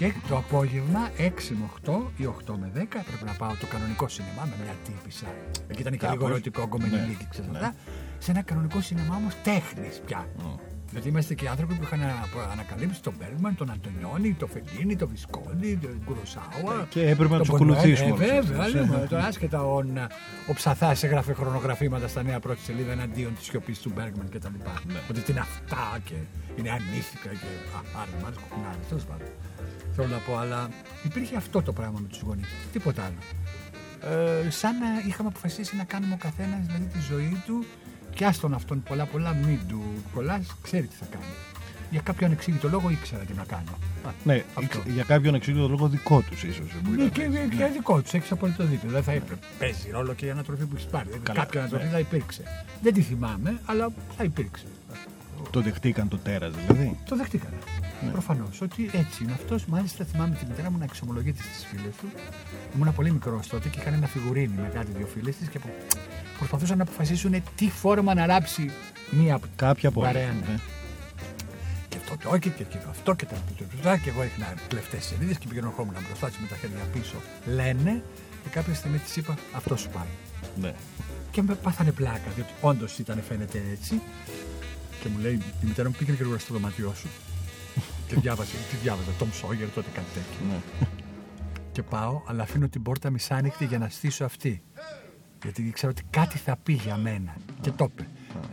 Και 0.00 0.12
το 0.28 0.36
απόγευμα 0.36 1.10
6 1.18 1.30
με 1.50 1.68
8 1.86 2.02
ή 2.16 2.24
8 2.26 2.54
με 2.60 2.70
10 2.74 2.78
πρέπει 3.06 3.24
να 3.24 3.32
πάω 3.32 3.54
το 3.60 3.66
κανονικό 3.66 4.08
σινεμά 4.08 4.44
με 4.44 4.54
μια 4.64 4.74
τύπησα. 4.84 5.26
Εκεί 5.68 5.80
ήταν 5.80 5.92
και 5.96 6.06
λίγο 6.06 6.14
Κάπως. 6.18 6.30
ερωτικό 6.30 6.66
γκομενή 6.66 6.94
Ναι, 6.96 7.04
λύκη, 7.08 7.26
ξέρεις 7.30 7.50
ναι. 7.50 7.58
αυτά. 7.58 7.74
Σε 8.18 8.30
ένα 8.30 8.42
κανονικό 8.42 8.80
σινεμά 8.80 9.16
όμως 9.16 9.34
τέχνης 9.42 10.00
πια. 10.06 10.28
Γιατί 10.92 11.08
είμαστε 11.08 11.34
και 11.34 11.48
άνθρωποι 11.48 11.74
που 11.74 11.82
είχαν 11.82 12.00
ανα- 12.02 12.50
ανακαλύψει 12.52 13.02
τον 13.02 13.14
Μπέργκμαν, 13.18 13.54
τον 13.54 13.70
Αντωνιόνι, 13.70 14.32
τον 14.34 14.48
Φεντίνη, 14.48 14.96
τον 14.96 15.08
Βισκόνη, 15.08 15.76
τον 15.82 16.02
Κουροσάουα. 16.04 16.86
Και 16.88 17.00
έπρεπε 17.08 17.22
να 17.22 17.28
τον 17.36 17.38
τους 17.38 17.48
Μπονουέλ. 17.48 17.70
ακολουθήσουμε 17.78 18.08
Ε, 18.24 18.30
όλους 18.32 18.46
βέβαια, 18.46 18.60
αυτούς. 18.64 18.74
λέμε, 18.74 19.06
τώρα 19.08 19.24
άσχετα 19.24 19.62
ο, 19.62 19.76
ο 20.48 20.52
Ψαθάς 20.54 21.02
έγραφε 21.02 21.32
χρονογραφήματα 21.32 22.08
στα 22.08 22.22
νέα 22.22 22.40
πρώτη 22.40 22.60
σελίδα 22.60 22.92
εναντίον 22.92 23.34
της 23.34 23.44
σιωπής 23.44 23.78
του 23.78 23.92
Μπέργκμαν 23.94 24.28
κτλ. 24.28 24.46
Ναι. 24.86 25.00
Ότι 25.10 25.20
τι 25.20 25.30
είναι 25.32 25.40
αυτά 25.40 25.98
και 26.04 26.14
είναι 26.56 26.70
ανήθικα 26.70 27.28
και 27.28 27.46
άρα 28.00 28.10
μ' 28.22 28.24
άρεσε 28.26 28.40
κουκουνάρι, 28.48 28.78
τέλος 28.88 29.04
πάντων. 29.04 29.26
Θέλω 29.94 30.08
να 30.08 30.16
πω, 30.18 30.36
αλλά 30.38 30.68
υπήρχε 31.04 31.36
αυτό 31.36 31.62
το 31.62 31.72
πράγμα 31.72 31.98
με 32.02 32.08
τους 32.08 32.20
γονείς. 32.20 32.48
Τίποτα 32.72 33.02
άλλο. 33.02 33.20
Ε, 34.44 34.50
σαν 34.50 34.78
να 34.78 34.86
είχαμε 35.08 35.28
αποφασίσει 35.28 35.76
να 35.76 35.84
κάνουμε 35.84 36.14
ο 36.14 36.16
καθένας 36.20 36.66
δηλαδή 36.66 36.84
τη 36.84 36.98
ζωή 37.10 37.42
του 37.46 37.64
και 38.14 38.24
άστον 38.24 38.54
αυτόν 38.54 38.82
πολλά 38.82 39.04
πολλά 39.04 39.34
μην 39.34 39.58
του 39.68 39.82
κολλάς, 40.14 40.56
ξέρει 40.62 40.86
τι 40.86 40.96
θα 40.96 41.06
κάνει. 41.10 41.24
Για 41.90 42.00
κάποιο 42.00 42.26
ανεξήγητο 42.26 42.68
λόγο 42.68 42.90
ήξερα 42.90 43.22
τι 43.22 43.32
να 43.32 43.44
κάνω. 43.44 43.78
Ναι, 44.24 44.44
Αυτό. 44.54 44.82
για 44.86 45.04
κάποιον 45.04 45.34
εξήγητο 45.34 45.68
λόγο 45.68 45.88
δικό 45.88 46.22
τους 46.30 46.42
ίσως. 46.42 46.66
Ναι, 46.96 47.04
και, 47.08 47.22
και 47.56 47.64
δικό 47.72 48.00
τους, 48.02 48.12
έχεις 48.12 48.30
απολύτω 48.32 48.64
δίκιο. 48.64 48.90
Δεν 48.90 49.02
θα 49.02 49.12
έπρεπε. 49.12 49.46
Παίζει 49.58 49.90
ρόλο 49.90 50.14
και 50.14 50.26
η 50.26 50.30
ανατροφή 50.30 50.64
που 50.64 50.74
έχεις 50.76 50.86
πάρει. 50.86 51.08
Καλά, 51.22 51.38
Κάποια 51.40 51.60
ανατροφή 51.60 51.84
ναι. 51.84 51.90
θα 51.90 51.98
υπήρξε. 51.98 52.42
Δεν 52.82 52.94
τη 52.94 53.00
θυμάμαι, 53.00 53.60
αλλά 53.64 53.88
θα 54.16 54.24
υπήρξε. 54.24 54.64
Το 55.50 55.60
δεχτήκαν 55.60 56.08
το 56.08 56.18
τέρας 56.18 56.52
δηλαδή. 56.54 56.98
Το 57.08 57.16
δεχτήκανε. 57.16 57.56
Ναι. 58.04 58.10
Προφανώς 58.10 58.60
ότι 58.60 58.90
έτσι 58.92 59.22
είναι 59.22 59.32
αυτός. 59.32 59.64
Μάλιστα 59.66 60.04
θυμάμαι 60.04 60.34
τη 60.34 60.46
μητέρα 60.46 60.70
μου 60.70 60.78
να 60.78 60.84
εξομολογείται 60.84 61.42
στι 61.42 61.66
φίλες 61.66 61.94
του. 62.00 62.06
Ήμουν 62.76 62.94
πολύ 62.94 63.10
μικρός 63.12 63.46
τότε 63.46 63.68
και 63.68 63.78
είχαν 63.80 63.92
ένα 63.92 64.06
φιγουρίνι 64.06 64.54
με 64.56 64.70
κάτι 64.74 64.92
δύο 64.96 65.06
φίλες 65.06 65.36
της 65.36 65.48
και 65.48 65.58
που 65.58 65.68
προσπαθούσαν 66.38 66.76
να 66.76 66.82
αποφασίσουν 66.82 67.42
τι 67.56 67.70
φόρμα 67.70 68.14
να 68.14 68.26
ράψει 68.26 68.70
μία 69.10 69.34
από 69.34 69.46
Κάποια 69.56 69.88
από 69.88 70.00
όλες, 70.00 70.12
παρέα. 70.12 70.32
ναι. 70.32 70.56
Και 71.88 71.96
αυτό 71.96 72.16
το 72.22 72.28
όχι 72.30 72.38
και 72.50 72.62
εκείνο 72.62 72.82
αυτό 72.90 73.14
και 73.14 73.24
τα 73.24 73.36
λοιπά. 73.58 73.96
Και 73.96 74.08
εγώ 74.10 74.22
έκανα 74.22 74.54
κλεφτές 74.68 75.04
σελίδες 75.04 75.38
και 75.38 75.46
πήγαινε 75.48 75.66
ερχόμουν 75.66 75.94
μπροστά 76.06 76.26
της 76.28 76.38
με 76.38 76.46
τα 76.46 76.56
χέρια 76.56 76.84
πίσω. 76.92 77.16
Λένε 77.46 78.02
και 78.42 78.48
κάποια 78.50 78.74
στιγμή 78.74 78.98
της 78.98 79.16
είπα 79.16 79.34
αυτό 79.52 79.76
σου 79.76 79.88
πάει. 79.88 80.12
Ναι. 80.60 80.72
Και 81.30 81.42
με 81.42 81.54
πάθανε 81.54 81.92
πλάκα, 81.92 82.30
διότι 82.34 82.50
όντως 82.60 82.98
ήταν 82.98 83.22
φαίνεται 83.28 83.62
έτσι. 83.72 84.00
Και 85.02 85.08
μου 85.08 85.18
λέει 85.18 85.32
η 85.34 85.66
μητέρα 85.66 85.88
μου 85.88 85.94
πήγαινε 85.98 86.16
γρήγορα 86.16 86.38
στο 86.38 86.52
δωμάτιό 86.54 86.92
σου. 86.94 87.08
Και 88.14 88.20
διάβασε, 88.20 88.56
τι 88.70 88.76
διάβαζα, 88.76 89.10
Tom 89.20 89.22
Sawyer 89.24 89.68
τότε 89.74 89.88
κάτι 89.94 90.06
τέτοιο. 90.14 90.46
ναι. 90.48 90.86
Και 91.72 91.82
πάω, 91.82 92.20
αλλά 92.26 92.42
αφήνω 92.42 92.68
την 92.68 92.82
πόρτα 92.82 93.10
μισάνοιχτη 93.10 93.64
για 93.64 93.78
να 93.78 93.88
στήσω 93.88 94.24
αυτή. 94.24 94.62
Γιατί 95.42 95.62
ήξερα 95.62 95.90
ότι 95.92 96.02
κάτι 96.10 96.38
θα 96.38 96.56
πει 96.62 96.72
για 96.72 96.96
μένα. 96.96 97.34
Και 97.60 97.70
το 97.70 97.88
είπε. 97.90 98.06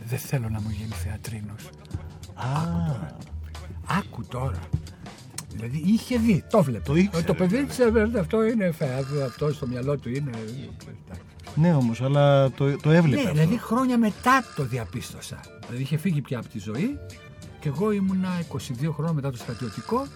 Δεν 0.08 0.18
θέλω 0.18 0.48
να 0.48 0.60
μου 0.60 0.70
γίνει 0.70 0.92
θεατρίνος. 0.92 1.68
Άκου 2.34 2.82
τώρα. 2.86 3.16
Άκου 3.86 4.24
τώρα. 4.24 4.58
Δηλαδή 5.52 5.82
είχε 5.86 6.18
δει, 6.18 6.44
το 6.50 6.62
βλέπε. 6.62 6.84
Το 6.84 6.94
ήξερε. 6.96 7.24
Το 7.26 7.34
παιδί 7.34 7.64
της 7.64 7.78
έβρεπε, 7.78 8.18
αυτό 8.18 8.44
είναι 8.44 8.70
φε- 8.70 9.22
αυτό 9.26 9.52
στο 9.52 9.66
μυαλό 9.66 9.98
του 9.98 10.08
είναι. 10.08 10.30
εντάξει. 10.30 11.22
Ναι, 11.54 11.74
όμως, 11.74 12.02
αλλά 12.02 12.50
το, 12.50 12.76
το 12.76 12.90
έβλεπε 12.90 13.22
Ναι, 13.22 13.28
αυτό. 13.28 13.32
δηλαδή 13.42 13.58
χρόνια 13.58 13.98
μετά 13.98 14.44
το 14.56 14.64
διαπίστωσα. 14.64 15.40
Δηλαδή 15.66 15.82
είχε 15.82 15.96
φύγει 15.96 16.20
πια 16.20 16.38
από 16.38 16.48
τη 16.48 16.58
ζωή 16.58 16.98
και 17.60 17.68
εγώ 17.68 17.92
ήμουνα 17.92 18.28
22 18.52 18.58
χρόνια 18.92 19.12
μετά 19.12 19.30
το 19.30 19.36
στρατιωτικό 19.36 20.06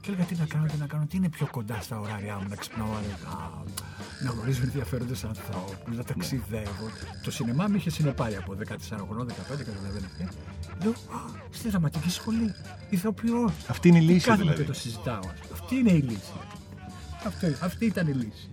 και 0.00 0.08
έλεγα 0.10 0.24
τι 0.24 0.34
να 0.34 0.44
κάνω, 0.46 0.66
τι 0.66 0.76
να 0.78 0.86
κάνω, 0.86 1.06
τι 1.10 1.16
είναι 1.16 1.28
πιο 1.28 1.46
κοντά 1.50 1.78
στα 1.80 2.00
ωράρια 2.00 2.36
μου, 2.42 2.46
να 2.48 2.56
ξυπνάω 2.56 2.86
αργά, 2.88 3.62
να 4.24 4.30
γνωρίζω 4.30 4.60
ενδιαφέροντες 4.62 5.24
ανθρώπους, 5.24 5.96
να 5.96 6.04
ταξιδεύω. 6.04 6.86
Το 7.24 7.30
σινεμά 7.30 7.66
με 7.68 7.76
είχε 7.76 7.90
συνεπάρει 7.90 8.36
από 8.36 8.54
14 8.54 8.74
χρονών, 9.06 9.26
15, 9.28 9.32
καταλαβαίνετε. 9.64 10.28
Λέω, 10.82 10.90
Α, 10.90 11.18
στη 11.50 11.68
δραματική 11.70 12.10
σχολή, 12.10 12.54
ηθοποιός. 12.90 13.52
Αυτή 13.68 13.88
είναι 13.88 13.98
η 13.98 14.06
Τι 14.06 14.12
λύση, 14.12 14.26
κάθομαι 14.26 14.42
δηλαδή. 14.44 14.62
και 14.62 14.68
το 14.68 14.74
συζητάω. 14.74 15.20
Αυτή 15.52 15.76
είναι 15.76 15.90
η 15.92 16.00
λύση. 16.00 16.32
Αυτή, 17.26 17.56
αυτή 17.60 17.84
ήταν 17.86 18.06
η 18.06 18.12
λύση. 18.12 18.48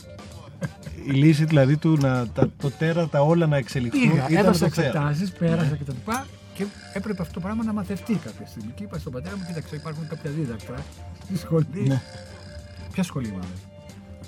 Η 1.06 1.12
λύση 1.12 1.46
δηλαδή 1.46 1.78
του 1.78 1.98
να 1.98 2.28
τα, 2.28 2.50
το 2.62 2.70
τέρα 2.72 3.08
τα 3.08 3.22
όλα 3.22 3.48
να 3.48 3.58
εξελιχθούν 3.58 4.02
Πήγα, 4.02 4.30
ήταν 4.30 4.46
έδωσα 4.46 4.70
το 4.70 4.76
τέρα. 4.76 4.88
εξετάσεις, 4.88 5.32
πέρασα 5.32 5.76
κτλ. 5.76 6.12
Και 6.58 6.66
έπρεπε 6.94 7.22
αυτό 7.22 7.34
το 7.34 7.40
πράγμα 7.40 7.64
να 7.64 7.74
μαθευτεί 7.74 8.14
κάποια 8.16 8.46
στιγμή. 8.46 8.72
Και 8.76 8.84
είπα 8.84 8.98
στον 8.98 9.12
πατέρα 9.12 9.38
μου: 9.38 9.44
Κοίταξε, 9.48 9.76
υπάρχουν 9.76 10.08
κάποια 10.08 10.32
δίδακτρα 10.32 10.84
στη 11.24 11.38
σχολή. 11.38 11.88
Ναι. 11.88 12.02
Ποια 12.92 13.04
σχολή 13.04 13.28
μου, 13.28 13.40
λέει. 13.40 13.50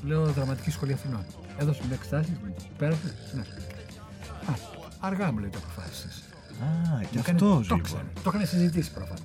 Λέω 0.04 0.26
Δραματική 0.26 0.72
Σχολή 0.72 0.94
Αθηνών. 0.94 1.26
Έδωσε 1.58 1.82
μου 1.88 1.94
εξετάσει, 1.94 2.38
πέρασε. 2.78 3.14
Ναι. 3.34 3.42
Α, 3.42 4.54
αργά 5.00 5.32
μου 5.32 5.40
λέει 5.40 5.50
το 5.50 5.58
αποφάσισες. 5.64 6.24
Α, 6.62 7.00
και 7.12 7.18
Έκανε- 7.20 7.42
αυτός 7.42 7.68
το 7.68 7.76
λοιπόν. 7.76 7.80
ήξερε. 7.80 8.04
Το 8.24 8.32
είχαν 8.34 8.48
συζητήσει 8.48 8.92
προφανώς. 8.92 9.22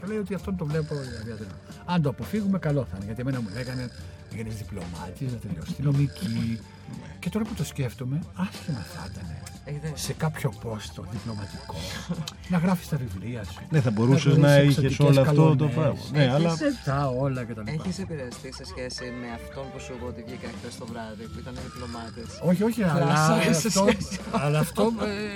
Και 0.00 0.06
λέει 0.06 0.18
ότι 0.18 0.34
αυτόν 0.34 0.56
το 0.56 0.64
βλέπω 0.66 0.94
ιδιαίτερα. 0.94 1.50
Αν 1.84 2.02
το 2.02 2.08
αποφύγουμε, 2.08 2.58
καλό 2.58 2.84
θα 2.84 2.96
είναι. 2.96 3.04
Γιατί 3.04 3.20
εμένα 3.20 3.40
μου 3.40 3.48
λέγανε 3.54 3.90
έγινε 4.32 4.48
διπλωμάτης, 4.58 5.32
να 5.32 5.38
τελειώσεις 5.38 5.74
τη 5.76 5.82
νομική. 5.82 6.60
Και 7.18 7.28
τώρα 7.30 7.44
που 7.44 7.54
το 7.54 7.64
σκέφτομαι, 7.64 8.18
άσχημα 8.34 8.78
θα 8.94 9.08
ήταν 9.12 9.24
Έχετε- 9.64 9.98
σε 9.98 10.12
κάποιο 10.12 10.52
πόστο 10.62 11.04
διπλωματικό 11.12 11.74
να 12.52 12.58
γράφεις 12.58 12.88
τα 12.88 12.96
βιβλία 12.96 13.44
σου. 13.44 13.60
Ναι, 13.70 13.80
θα 13.80 13.90
μπορούσες 13.90 14.32
γνωρίσεις 14.34 14.42
να 14.56 14.62
είχες 14.62 14.76
εξωτικές 14.84 15.06
όλο 15.06 15.20
αυτό 15.20 15.56
το 15.56 15.68
καλονές. 15.68 15.74
πράγμα. 15.74 16.00
Ναι, 16.12 16.22
Έχεις 16.22 16.34
αλλά- 16.34 16.52
αυτά 16.52 17.08
όλα 17.08 17.44
και 17.44 17.54
τα 17.54 17.62
λοιπά. 17.66 17.82
Έχεις 17.84 17.98
επηρεαστεί 17.98 18.52
σε 18.52 18.64
σχέση 18.64 19.04
με 19.20 19.28
αυτόν 19.40 19.64
που 19.72 19.78
σου 19.84 19.92
είπα 19.96 20.06
ότι 20.06 20.20
βγήκα 20.26 20.48
χθες 20.58 20.74
το 20.78 20.86
βράδυ 20.90 21.24
που 21.30 21.38
ήταν 21.42 21.54
διπλωμάτε. 21.64 22.20
Όχι, 22.50 22.62
όχι, 22.68 22.82
αλλά 22.82 23.04
Φλάσαρες 23.06 23.56
σε 23.58 23.68
αυτό, 23.68 23.84
σχέση. 23.90 24.18
αλλά 24.44 24.58
αυτό 24.58 24.82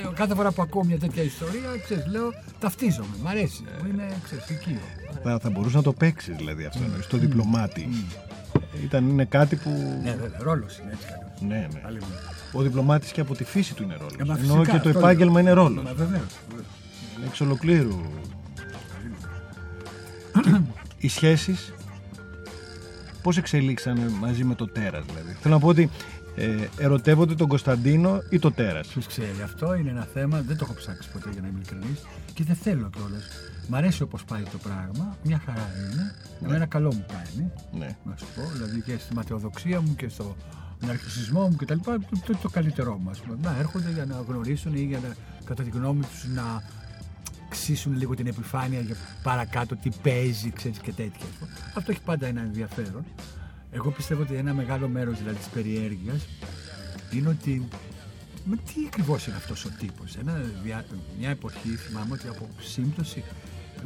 ε, 0.04 0.14
κάθε 0.20 0.34
φορά 0.34 0.50
που 0.52 0.62
ακούω 0.62 0.84
μια 0.84 0.98
τέτοια 0.98 1.22
ιστορία, 1.22 1.68
ξέρεις, 1.84 2.06
λέω, 2.06 2.28
ταυτίζομαι, 2.58 3.14
μ' 3.22 3.28
αρέσει, 3.28 3.62
μου 3.82 3.88
είναι, 3.92 4.06
ξέρεις, 4.24 4.48
οικείο. 4.54 4.80
Θα, 5.24 5.38
θα 5.42 5.50
μπορούσε 5.50 5.76
να 5.76 5.82
το 5.82 5.92
παίξεις 5.92 6.36
δηλαδή 6.36 6.64
αυτό 6.64 6.82
εννοείς, 6.84 7.06
το 7.06 7.16
διπλωμάτι. 7.16 7.88
Ήταν 8.82 9.08
είναι 9.08 9.24
κάτι 9.24 9.56
που. 9.56 10.00
Ναι, 10.02 10.10
βέβαια, 10.10 10.38
ρόλος 10.42 10.78
είναι 10.78 10.90
έτσι 10.92 11.06
κι 11.06 11.12
αλλιώς. 11.12 11.40
Ναι, 11.40 11.68
ναι. 11.72 11.80
Άλλη 11.86 11.98
μου. 11.98 12.06
Ο 12.52 12.62
διπλωμάτης 12.62 13.12
και 13.12 13.20
από 13.20 13.34
τη 13.34 13.44
φύση 13.44 13.74
του 13.74 13.82
είναι 13.82 13.96
ρόλος. 13.98 14.12
Ε, 14.18 14.24
μα 14.24 14.34
Ενώ 14.34 14.54
φυσικά, 14.54 14.62
και 14.62 14.82
το 14.82 14.88
αυτό 14.88 14.98
επάγγελμα 14.98 15.32
λέω. 15.32 15.40
είναι 15.42 15.52
ρόλος. 15.52 15.84
Μα 15.84 15.92
βεβαίως. 15.94 16.26
Εξ 17.26 17.40
ολοκλήρου. 17.40 18.00
Οι 20.98 21.08
σχέσεις 21.08 21.72
πώς 23.22 23.36
εξελίξανε 23.36 24.08
μαζί 24.20 24.44
με 24.44 24.54
το 24.54 24.66
τέρας 24.66 25.04
δηλαδή; 25.04 25.36
Θέλω 25.40 25.54
να 25.54 25.60
πω 25.60 25.68
ότι 25.68 25.90
ε, 26.36 26.54
ερωτεύονται 26.78 27.34
τον 27.34 27.48
Κωνσταντίνο 27.48 28.22
ή 28.30 28.38
το 28.38 28.52
τέρας; 28.52 28.86
Ποιος 28.86 29.06
ξέρει, 29.06 29.42
αυτό 29.44 29.74
είναι 29.74 29.90
ένα 29.90 30.06
θέμα, 30.14 30.40
δεν 30.40 30.56
το 30.56 30.64
έχω 30.64 30.74
ψάξει 30.74 31.10
ποτέ 31.12 31.28
για 31.32 31.40
να 31.40 31.46
είμαι 31.48 31.58
ειλικρινής 31.58 32.00
και 32.34 32.44
δεν 32.44 32.56
θέλω 32.56 32.90
κιόλας. 32.96 33.24
Μ' 33.68 33.74
αρέσει 33.74 34.02
όπως 34.02 34.24
πάει 34.24 34.42
το 34.42 34.58
πράγμα, 34.58 35.16
μια 35.22 35.42
χαρά 35.44 35.68
είναι, 35.92 36.14
εμένα 36.44 36.66
καλό 36.66 36.94
μου 36.94 37.06
κάνει, 37.08 37.50
Ναι. 37.78 37.96
να 38.04 38.16
σου 38.16 38.26
πω, 38.36 38.42
δηλαδή 38.52 38.80
και 38.80 38.96
στη 38.98 39.14
ματαιοδοξία 39.14 39.80
μου 39.80 39.94
και 39.94 40.08
στο 40.08 40.36
ναρκισισμό 40.86 41.48
μου 41.48 41.56
κτλ. 41.56 41.78
Το, 41.84 41.98
το, 42.26 42.36
το 42.42 42.48
καλύτερό 42.48 42.96
μου, 42.98 43.10
ας 43.10 43.18
πούμε. 43.20 43.38
Να 43.42 43.56
έρχονται 43.58 43.90
για 43.90 44.04
να 44.04 44.24
γνωρίσουν 44.28 44.74
ή 44.74 44.80
για 44.84 44.98
να, 44.98 45.14
κατά 45.44 45.62
τη 45.62 45.70
γνώμη 45.70 46.00
τους, 46.04 46.24
να 46.34 46.62
ξύσουν 47.48 47.96
λίγο 47.96 48.14
την 48.14 48.26
επιφάνεια 48.26 48.80
για 48.80 48.96
παρακάτω 49.22 49.76
τι 49.76 49.90
παίζει, 50.02 50.50
ξέρεις 50.50 50.78
και 50.78 50.92
τέτοια. 50.92 51.26
ας 51.30 51.36
πούμε. 51.38 51.50
Αυτό 51.74 51.90
έχει 51.90 52.00
πάντα 52.00 52.26
ένα 52.26 52.40
ενδιαφέρον. 52.40 53.04
Εγώ 53.70 53.90
πιστεύω 53.90 54.22
ότι 54.22 54.34
ένα 54.34 54.54
μεγάλο 54.54 54.88
μέρος 54.88 55.18
δηλαδή 55.18 55.36
της 55.38 55.46
περιέργειας 55.46 56.26
είναι 57.12 57.28
ότι 57.28 57.68
με 58.44 58.56
τι 58.56 58.74
ακριβώς 58.86 59.26
είναι 59.26 59.36
αυτός 59.36 59.64
ο 59.64 59.68
τύπος. 59.78 60.16
Ένα, 60.16 60.40
δια- 60.64 60.84
μια 61.18 61.28
εποχή 61.30 61.68
θυμάμαι 61.68 62.12
ότι 62.12 62.28
από 62.28 62.48
σύμπτωση 62.60 63.22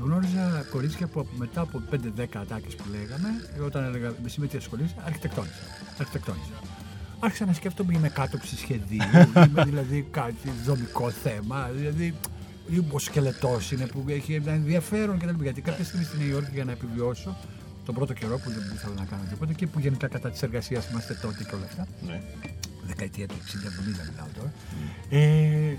γνώριζα 0.03 0.65
κορίτσια 0.71 1.07
που 1.07 1.21
από- 1.21 1.37
μετά 1.37 1.61
από 1.61 1.83
5-10 1.91 2.39
ατάκες 2.41 2.75
που 2.75 2.85
λέγαμε, 2.91 3.29
εγώ 3.57 3.65
όταν 3.67 3.85
έλεγα 3.85 4.13
εσύ 4.27 4.41
με 4.41 4.47
τι 4.47 4.57
ασχολείσαι, 4.57 4.95
αρχιτεκτόνιζα. 5.05 5.53
αρχιτεκτόνιζα. 5.99 6.53
Άρχισα 7.21 7.45
να 7.47 7.53
σκέφτομαι 7.53 7.93
είμαι 7.97 8.09
κάτωψη 8.09 8.57
σχεδίου, 8.57 8.99
είμαι 9.49 9.65
δηλαδή 9.65 10.07
κάτι 10.11 10.53
δομικό 10.65 11.11
θέμα, 11.11 11.71
δηλαδή 11.77 12.15
ή 12.71 12.85
ο 12.91 12.99
σκελετός 12.99 13.73
είναι 13.73 13.87
που 13.87 14.05
έχει 14.09 14.35
ένα 14.35 14.53
ενδιαφέρον 14.53 15.19
κτλ. 15.19 15.43
Γιατί 15.43 15.61
κάποια 15.61 15.85
στιγμή 15.85 16.05
στη 16.05 16.17
Νέα 16.19 16.27
Υόρκη 16.27 16.51
για 16.55 16.65
να 16.65 16.73
επιβιώσω, 16.73 17.37
τον 17.85 17.95
πρώτο 17.95 18.13
καιρό 18.13 18.39
που 18.39 18.51
δεν 18.51 18.63
ήθελα 18.75 18.95
να 18.95 19.05
κάνω 19.05 19.23
τίποτα 19.31 19.53
και 19.53 19.67
που 19.67 19.79
γενικά 19.81 20.09
κατά 20.09 20.31
της 20.31 20.43
εργασίας 20.43 20.89
είμαστε 20.91 21.19
τότε 21.23 21.45
και 21.49 21.55
όλα 21.55 21.65
αυτά, 21.65 21.87
ναι. 22.07 22.21
Δεκαετία 22.89 23.27
του 23.27 23.35
60-70 23.35 23.41
μιλάω 23.87 24.27
τώρα. 24.37 24.53
Ε, 25.09 25.77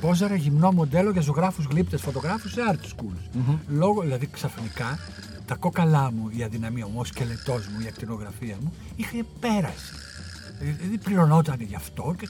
πόζαρα 0.00 0.34
γυμνό 0.34 0.72
μοντέλο 0.72 1.10
για 1.10 1.20
ζωγράφους 1.20 1.64
γλύπτες 1.64 2.00
φωτογράφους 2.00 2.52
σε 2.52 2.60
art 2.72 2.84
schools. 2.84 3.40
Λόγω, 3.68 4.00
δηλαδή 4.00 4.26
ξαφνικά 4.26 4.98
τα 5.50 5.54
κόκαλά 5.54 6.12
μου, 6.12 6.30
η 6.36 6.42
αδυναμία 6.42 6.86
μου, 6.86 7.00
ο 7.00 7.04
σκελετός 7.04 7.66
μου, 7.66 7.80
η 7.84 7.86
ακτινογραφία 7.86 8.56
μου, 8.60 8.72
είχε 8.96 9.24
πέρασει. 9.40 9.94
Δηλαδή 10.60 10.98
πληρωνόταν 10.98 11.60
γι' 11.60 11.74
αυτό 11.74 12.14
και 12.18 12.28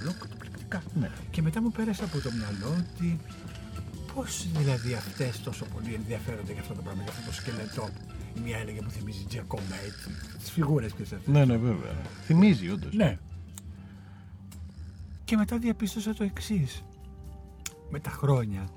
όλο 0.00 0.12
καταπληκτικά. 0.20 0.82
Ναι. 1.00 1.10
Και 1.30 1.42
μετά 1.42 1.62
μου 1.62 1.70
πέρασε 1.70 2.04
από 2.04 2.18
το 2.20 2.30
μυαλό 2.32 2.76
ότι 2.78 3.20
πώς 4.14 4.46
δηλαδή 4.58 4.94
αυτές 4.94 5.40
τόσο 5.40 5.64
πολύ 5.74 5.94
ενδιαφέρονται 5.94 6.52
για 6.52 6.60
αυτό 6.60 6.74
το 6.74 6.82
πράγμα, 6.82 7.02
για 7.02 7.12
αυτό 7.12 7.26
το 7.26 7.34
σκελετό. 7.34 7.88
Η 8.36 8.40
μία 8.44 8.58
έλεγε 8.58 8.80
μου 8.82 8.90
θυμίζει 8.90 9.26
Giacometti, 9.32 10.10
τις 10.38 10.50
φιγούρες 10.50 10.92
και 10.92 11.04
σε 11.04 11.14
αυτές. 11.14 11.34
Ναι, 11.34 11.44
ναι, 11.44 11.56
βέβαια. 11.56 11.94
Θυμίζει 12.26 12.70
όντως. 12.70 12.92
Ναι. 12.92 13.18
Και 15.32 15.38
μετά 15.38 15.58
διαπίστωσα 15.58 16.14
το 16.14 16.24
εξής. 16.24 16.84
Με 17.90 17.98
τα 18.00 18.10
χρόνια 18.10 18.68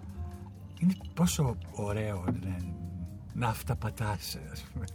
είναι 0.79 0.93
τόσο 1.13 1.57
ωραίο 1.71 2.25
ναι, 2.43 2.55
να 3.33 3.47
αυταπατάς, 3.47 4.37
ας 4.51 4.61
πούμε. 4.61 4.85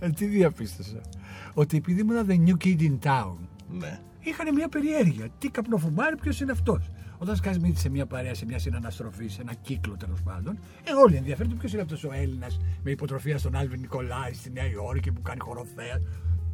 Ε, 0.00 0.10
Τι 0.10 0.26
διαπίστωσα. 0.26 1.00
Ότι 1.54 1.76
επειδή 1.76 2.00
ήμουν 2.00 2.26
the 2.28 2.48
new 2.48 2.64
kid 2.64 2.80
in 2.80 2.98
town, 3.02 3.36
Ναι. 3.70 4.00
είχαν 4.20 4.54
μια 4.54 4.68
περιέργεια. 4.68 5.28
Τι 5.38 5.48
καπνοφουμάρι, 5.48 6.16
ποιος 6.16 6.40
είναι 6.40 6.52
αυτός. 6.52 6.90
Όταν 7.18 7.36
σκάζει 7.36 7.60
μύτη 7.60 7.80
σε 7.80 7.88
μια 7.88 8.06
παρέα, 8.06 8.34
σε 8.34 8.44
μια 8.44 8.58
συναναστροφή, 8.58 9.28
σε 9.28 9.40
ένα 9.40 9.54
κύκλο 9.54 9.96
τέλος 9.96 10.22
πάντων, 10.22 10.58
ε, 10.84 10.92
όλοι 11.04 11.16
ενδιαφέρονται 11.16 11.54
ποιος 11.54 11.72
είναι 11.72 11.82
αυτός 11.82 12.04
ο 12.04 12.12
Έλληνας 12.12 12.60
με 12.82 12.90
υποτροφία 12.90 13.38
στον 13.38 13.54
Άλβιν 13.56 13.80
Νικολάη 13.80 14.32
στη 14.32 14.50
Νέα 14.50 14.70
Υόρκη 14.70 15.12
που 15.12 15.22
κάνει 15.22 15.40
χοροθέα. 15.40 16.00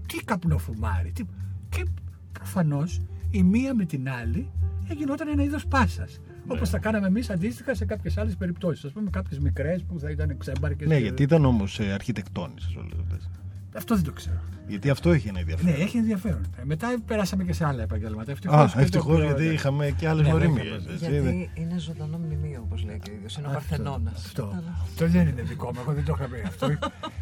Τι 0.07 0.25
καπνοφουμάρι. 0.25 1.13
Τι... 1.13 1.25
Και 1.69 1.85
προφανώς 2.33 3.01
η 3.33 3.43
μία 3.43 3.75
με 3.75 3.85
την 3.85 4.09
άλλη 4.09 4.51
γινόταν 4.97 5.29
ένα 5.29 5.43
είδος 5.43 5.67
πάσας. 5.67 6.21
Ναι. 6.47 6.55
Όπως 6.55 6.71
τα 6.71 6.79
κάναμε 6.79 7.07
εμείς 7.07 7.31
αντίστοιχα 7.31 7.75
σε 7.75 7.85
κάποιες 7.85 8.17
άλλες 8.17 8.37
περιπτώσεις. 8.37 8.85
Α 8.85 8.89
πούμε, 8.89 9.11
κάποιες 9.11 9.39
μικρές 9.39 9.83
που 9.83 9.99
θα 9.99 10.11
ήταν 10.11 10.39
ξέμπαρκες. 10.39 10.89
Ναι, 10.89 10.99
γιατί 10.99 11.23
ήταν 11.23 11.45
όμως 11.45 11.81
αρχιτεκτόνισσε 11.81 12.79
όλες 12.79 12.99
αυτές. 13.01 13.29
Αυτό 13.75 13.95
δεν 13.95 14.05
το 14.05 14.13
ξέρω. 14.13 14.41
Γιατί 14.73 14.91
αυτό 14.91 15.13
έχει 15.13 15.29
ένα 15.29 15.41
Ναι, 15.41 15.41
ενδιαφέρον. 15.53 15.81
έχει 15.83 15.97
ενδιαφέρον. 15.97 16.41
Ε, 16.61 16.65
μετά 16.65 16.95
περάσαμε 17.07 17.45
και 17.45 17.53
σε 17.53 17.65
άλλα 17.67 17.83
επαγγέλματα. 17.83 18.31
Ευτυχώς 18.31 18.57
Α, 18.61 18.67
και 18.67 18.73
το 18.75 18.81
ευτυχώς 18.81 19.17
προ- 19.17 19.25
γιατί 19.27 19.45
είχαμε 19.45 19.91
και 19.97 20.09
άλλες 20.09 20.23
Ναι, 20.27 20.31
γνωριμίες. 20.33 20.65
ναι, 21.01 21.09
Γιατί 21.09 21.51
είναι 21.55 21.79
ζωντανό 21.79 22.19
μνημείο, 22.19 22.61
όπως 22.65 22.83
λέει 22.85 22.99
και 23.03 23.11
ο 23.11 23.15
ίδιο. 23.15 23.29
Είναι 23.39 23.47
ο 23.49 23.51
Παρθενώνας. 23.51 24.13
Αυτό. 24.27 24.63
Αυτό 24.83 25.07
δεν 25.07 25.29
είναι 25.29 25.43
δικό 25.43 25.67
μου, 25.75 25.81
εγώ 25.83 25.93
δεν 25.93 26.05
το 26.05 26.15
είχα 26.19 26.29
πει 26.29 26.43
αυτό. 26.47 26.67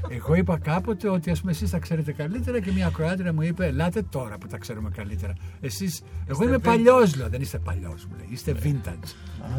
Εγώ 0.09 0.35
είπα 0.35 0.59
κάποτε 0.59 1.09
ότι 1.09 1.31
ας 1.31 1.41
πούμε 1.41 1.53
εσείς 1.53 1.71
τα 1.71 1.79
ξέρετε 1.79 2.13
καλύτερα 2.13 2.61
και 2.61 2.71
μια 2.73 2.87
ακροάτρια 2.87 3.33
μου 3.33 3.43
είπε: 3.43 3.67
Ελάτε 3.67 4.03
τώρα 4.03 4.39
που 4.39 4.47
τα 4.47 4.59
ξέρουμε 4.59 4.91
καλύτερα. 4.97 5.33
Εσείς, 5.61 6.03
εγώ 6.27 6.45
είμαι 6.45 6.57
vintage. 6.57 6.63
παλιός, 6.63 7.17
λέω. 7.17 7.29
Δεν 7.29 7.41
είστε 7.41 7.59
παλιός, 7.59 8.05
μου 8.05 8.13
λέει. 8.17 8.27
Είστε 8.31 8.55
vintage. 8.63 9.09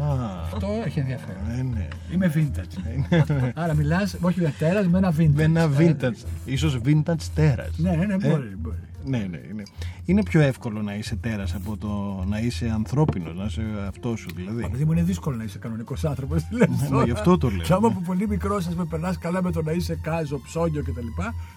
Α, 0.02 0.14
Αυτό 0.42 0.68
έχει 0.84 0.98
ενδιαφέρον. 1.00 1.42
ναι, 1.56 1.62
ναι. 1.62 1.88
Είμαι 2.12 2.32
vintage. 2.36 3.50
Άρα 3.54 3.74
μιλάς, 3.74 4.16
όχι 4.20 4.40
με 4.40 4.54
τέρας, 4.58 4.86
με 4.86 4.98
ένα 4.98 5.14
vintage. 5.18 5.30
Με 5.34 5.42
ένα 5.42 5.70
vintage. 5.78 6.24
ίσως 6.44 6.78
vintage 6.84 7.22
τέρας. 7.34 7.70
Ναι, 7.82 7.90
ναι, 7.90 8.04
ναι, 8.04 8.14
Ε, 8.26 8.30
μπορεί. 8.30 8.56
μπορεί. 8.58 8.76
Ναι, 9.04 9.18
ναι, 9.18 9.38
είναι. 9.50 9.62
Είναι 10.04 10.22
πιο 10.22 10.40
εύκολο 10.40 10.82
να 10.82 10.94
είσαι 10.94 11.16
τέρας 11.16 11.54
από 11.54 11.76
το 11.76 12.24
να 12.28 12.38
είσαι 12.38 12.70
ανθρώπινος, 12.74 13.34
να 13.36 13.44
είσαι 13.44 13.62
αυτός 13.88 14.20
σου 14.20 14.28
δηλαδή. 14.34 14.64
Επειδή 14.64 14.84
μου 14.84 14.92
είναι 14.92 15.02
δύσκολο 15.02 15.36
να 15.36 15.44
είσαι 15.44 15.58
κανονικός 15.58 16.04
άνθρωπος. 16.04 16.46
Ναι, 16.50 17.04
γι' 17.04 17.10
αυτό 17.10 17.38
το 17.38 17.48
λέω, 17.50 17.60
Και 17.66 17.72
άμα 17.72 17.88
ναι. 17.88 17.94
από 17.94 18.02
πολύ 18.06 18.28
μικρός 18.28 18.64
σας 18.64 18.74
με 18.74 18.84
περνάς 18.84 19.18
καλά 19.18 19.42
με 19.42 19.50
το 19.50 19.62
να 19.62 19.72
είσαι 19.72 19.98
κάζο, 20.02 20.40
ψώνιο 20.40 20.82
κτλ. 20.82 21.06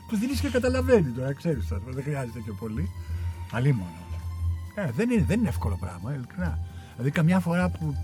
Τους 0.09 0.19
δίνεις 0.19 0.39
και 0.39 0.49
καταλαβαίνει 0.49 1.09
τώρα, 1.11 1.33
ξέρεις 1.33 1.67
τώρα. 1.67 1.81
Δεν 1.89 2.03
χρειάζεται 2.03 2.39
και 2.39 2.51
πολύ. 2.59 2.89
Αλίμονο. 3.51 3.89
Ε, 4.75 4.91
δεν, 4.95 5.09
είναι, 5.09 5.23
δεν 5.27 5.39
είναι 5.39 5.49
εύκολο 5.49 5.77
πράγμα, 5.79 6.13
ειλικρινά. 6.13 6.59
Δηλαδή, 6.95 7.11
καμιά 7.11 7.39
φορά 7.39 7.69
που 7.69 7.95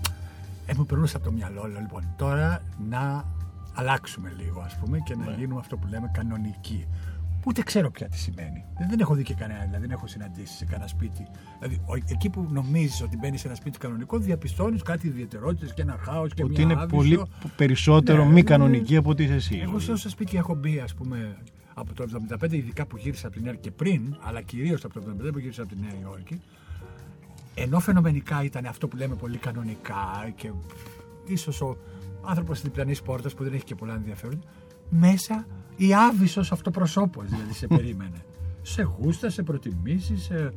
ε, 0.65 0.73
μου 0.77 0.85
περνούσε 0.85 1.15
από 1.15 1.25
το 1.25 1.31
μυαλό, 1.31 1.67
λέω 1.67 1.79
λοιπόν, 1.79 2.03
τώρα 2.17 2.61
να 2.89 3.25
αλλάξουμε 3.73 4.33
λίγο, 4.37 4.61
ας 4.61 4.77
πούμε, 4.77 4.99
και 4.99 5.15
Ναι. 5.15 5.25
να 5.25 5.31
γίνουμε 5.31 5.59
αυτό 5.59 5.77
που 5.77 5.87
λέμε 5.87 6.11
κανονικοί. 6.13 6.85
Ούτε 7.45 7.61
ξέρω 7.63 7.91
πια 7.91 8.07
τι 8.07 8.17
σημαίνει. 8.17 8.65
Δεν, 8.77 8.89
δεν 8.89 8.99
έχω 8.99 9.13
δει 9.15 9.23
και 9.23 9.33
κανένα, 9.33 9.59
δηλαδή 9.59 9.81
δεν 9.81 9.91
έχω 9.91 10.07
συναντήσει 10.07 10.53
σε 10.55 10.65
κανένα 10.65 10.87
σπίτι. 10.87 11.27
Δηλαδή, 11.59 11.81
ο- 11.85 11.95
εκεί 12.11 12.29
που 12.29 12.47
νομίζεις 12.51 13.01
ότι 13.01 13.17
μπαίνει 13.17 13.37
σε 13.37 13.47
ένα 13.47 13.55
σπίτι 13.55 13.77
κανονικό, 13.77 14.17
διαπιστώνεις 14.17 14.81
κάτι 14.81 15.07
ιδιαιτερότητες 15.07 15.73
και 15.73 15.81
ένα 15.81 15.97
χάος 16.01 16.33
και 16.33 16.43
Ότι 16.43 16.51
μια 16.51 16.61
είναι 16.61 16.73
άβυσο. 16.73 16.95
πολύ 16.95 17.21
περισσότερο 17.55 18.23
Ναι, 18.23 18.27
μη 18.29 18.33
ναι. 18.33 18.41
κανονική 18.41 18.95
από 18.95 19.09
ότι 19.09 19.23
είσαι 19.23 19.33
εσύ. 19.33 19.59
Εγώ 19.63 19.79
σε 19.79 19.91
όσα 19.91 20.09
σπίτια 20.09 20.39
έχω 20.39 20.55
μπει, 20.55 20.79
ας 20.79 20.93
πούμε, 20.93 21.37
από 21.73 21.93
το 21.93 22.03
75, 22.03 22.53
ειδικά 22.57 22.85
που 22.85 22.97
γύρισα 22.97 23.27
από 23.27 23.35
την 23.35 23.43
Νέα 23.45 23.51
Υόρκη 23.53 23.69
και 23.69 23.75
πριν, 23.75 24.15
αλλά 24.21 24.41
κυρίως 24.41 24.83
από 24.85 24.93
το 24.93 24.99
75 24.99 25.31
που 25.31 25.39
γύρισα 25.39 25.61
από 25.61 25.73
τη 25.75 25.79
Νέα 25.81 25.91
Υόρκη, 26.01 26.41
ενώ 27.55 27.79
φαινομενικά 27.79 28.43
ήταν 28.43 28.65
αυτό 28.65 28.87
που 28.87 28.95
λέμε 28.97 29.15
πολύ 29.15 29.37
κανονικά 29.37 30.31
και 30.35 30.51
ίσως 31.27 31.61
ο 31.61 31.77
άνθρωπος 32.25 32.59
τη 32.61 32.67
διπλανή 32.67 32.95
πόρτα 33.05 33.29
που 33.35 33.43
δεν 33.43 33.53
έχει 33.53 33.63
και 33.63 33.75
πολλά 33.75 33.93
ενδιαφέρον, 33.93 34.43
μέσα 34.89 35.45
η 35.75 35.93
άβυσο 35.93 36.39
αυτοπροσώπος 36.39 37.29
δηλαδή 37.29 37.53
σε 37.53 37.67
περίμενε. 37.67 38.17
σε 38.61 38.81
γούστα, 38.81 39.29
σε 39.29 39.43
προτιμήσεις, 39.43 40.23
σε 40.23 40.53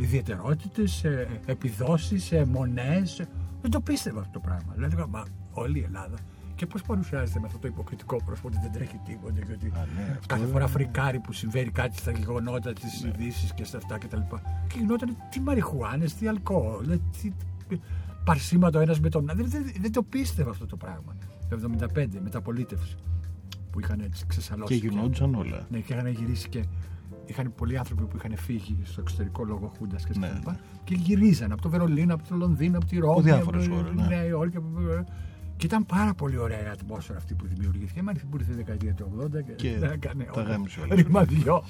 ιδιαιτερότητες, 0.00 0.92
σε 0.92 1.28
επιδόσεις, 1.46 2.24
σε 2.24 2.44
μονές. 2.44 3.22
Δεν 3.62 3.70
το 3.70 3.80
πίστευα 3.80 4.20
αυτό 4.20 4.32
το 4.32 4.40
πράγμα. 4.40 4.72
Δηλαδή, 4.74 4.96
μα 5.10 5.24
όλη 5.52 5.78
η 5.78 5.82
Ελλάδα. 5.82 6.16
Και 6.54 6.66
πώς 6.66 6.82
παρουσιάζεται 6.82 7.38
με 7.40 7.46
αυτό 7.46 7.58
το 7.58 7.68
υποκριτικό 7.68 8.22
πρόσωπο 8.24 8.48
ότι 8.48 8.58
δεν 8.62 8.72
τρέχει 8.72 9.00
τίποτα 9.04 9.40
και 9.40 9.52
ότι 9.52 9.66
ναι, 9.66 10.02
αυτό 10.10 10.26
κάθε 10.26 10.42
δεν- 10.42 10.50
φορά 10.52 10.66
φρικάρει 10.66 11.18
που 11.18 11.32
συμβαίνει 11.32 11.70
κάτι 11.70 11.96
στα 11.96 12.10
γεγονότα, 12.10 12.72
τι 12.72 12.82
Ναι. 13.02 13.08
ειδήσεις 13.08 13.54
και 13.54 13.64
στα 13.64 13.76
αυτά 13.76 13.98
κτλ. 13.98 14.16
Και 14.68 14.78
γινόταν 14.78 15.16
τι 15.30 15.40
μαριχουάνες, 15.40 16.14
τι 16.14 16.28
αλκοόλ, 16.28 16.98
τι 17.22 17.32
παρσίματο 18.24 18.78
ένας 18.78 19.00
με 19.00 19.08
τον 19.08 19.30
άλλο. 19.30 19.42
Δεν, 19.46 19.62
δεν, 19.64 19.72
δεν 19.80 19.92
το 19.92 20.02
πίστευα 20.02 20.50
αυτό 20.50 20.66
το 20.66 20.76
πράγμα. 20.76 21.16
Το 21.48 21.56
75 21.94 22.06
μεταπολίτευση 22.22 22.96
που 23.78 23.84
είχαν 23.84 24.00
έτσι 24.00 24.24
ξεσαλώσει. 24.26 24.80
Και 24.80 24.86
γινόντουσαν 24.88 25.34
όλα. 25.34 25.66
Ναι, 25.70 25.78
και 25.80 25.92
είχαν 25.94 26.06
γυρίσει 26.06 26.48
και 26.48 26.64
είχαν 27.26 27.52
πολλοί 27.56 27.78
άνθρωποι 27.78 28.04
που 28.06 28.16
είχαν 28.16 28.36
φύγει 28.36 28.76
στο 28.82 29.00
εξωτερικό 29.00 29.44
λόγω 29.44 29.66
Χούντας 29.78 30.04
και 30.06 30.12
στα 30.12 30.26
Ναι, 30.26 30.32
λοιπά. 30.34 30.52
ναι. 30.52 30.58
Και 30.84 30.94
γυρίζαν 30.94 31.52
από 31.52 31.62
το 31.62 31.68
Βερολίνο, 31.68 32.14
από 32.14 32.28
το 32.28 32.34
Λονδίνο, 32.36 32.76
από 32.76 32.86
τη 32.86 32.96
Ρώμη. 32.98 33.22
διάφορες 33.22 33.66
από 33.66 33.74
χώρες, 33.74 33.90
τη 33.90 33.96
ναι. 33.96 34.06
Νέα 34.06 34.24
Υόρκη. 34.24 34.56
από- 34.56 34.68
Και 35.58 35.66
ήταν 35.66 35.86
πάρα 35.86 36.14
πολύ 36.14 36.36
ωραία 36.38 36.58
η 36.62 36.68
ατμόσφαιρα 36.72 37.18
αυτή 37.18 37.34
που 37.34 37.46
δημιουργήθηκε. 37.46 38.02
Μάλιστα 38.02 38.26
που 38.30 38.36
ήρθε 38.40 38.52
η 38.52 38.54
δεκαετία 38.54 38.92
του 38.94 39.10
80 39.20 39.28
και, 39.46 39.52
Και 39.52 39.76
δεν 39.78 39.90
έκανε 39.90 40.24
τα 40.24 40.40
όλα. 40.40 40.50
γάμισε 40.50 40.80
όλα. 40.80 40.94
Ρημαδιό. 40.94 41.64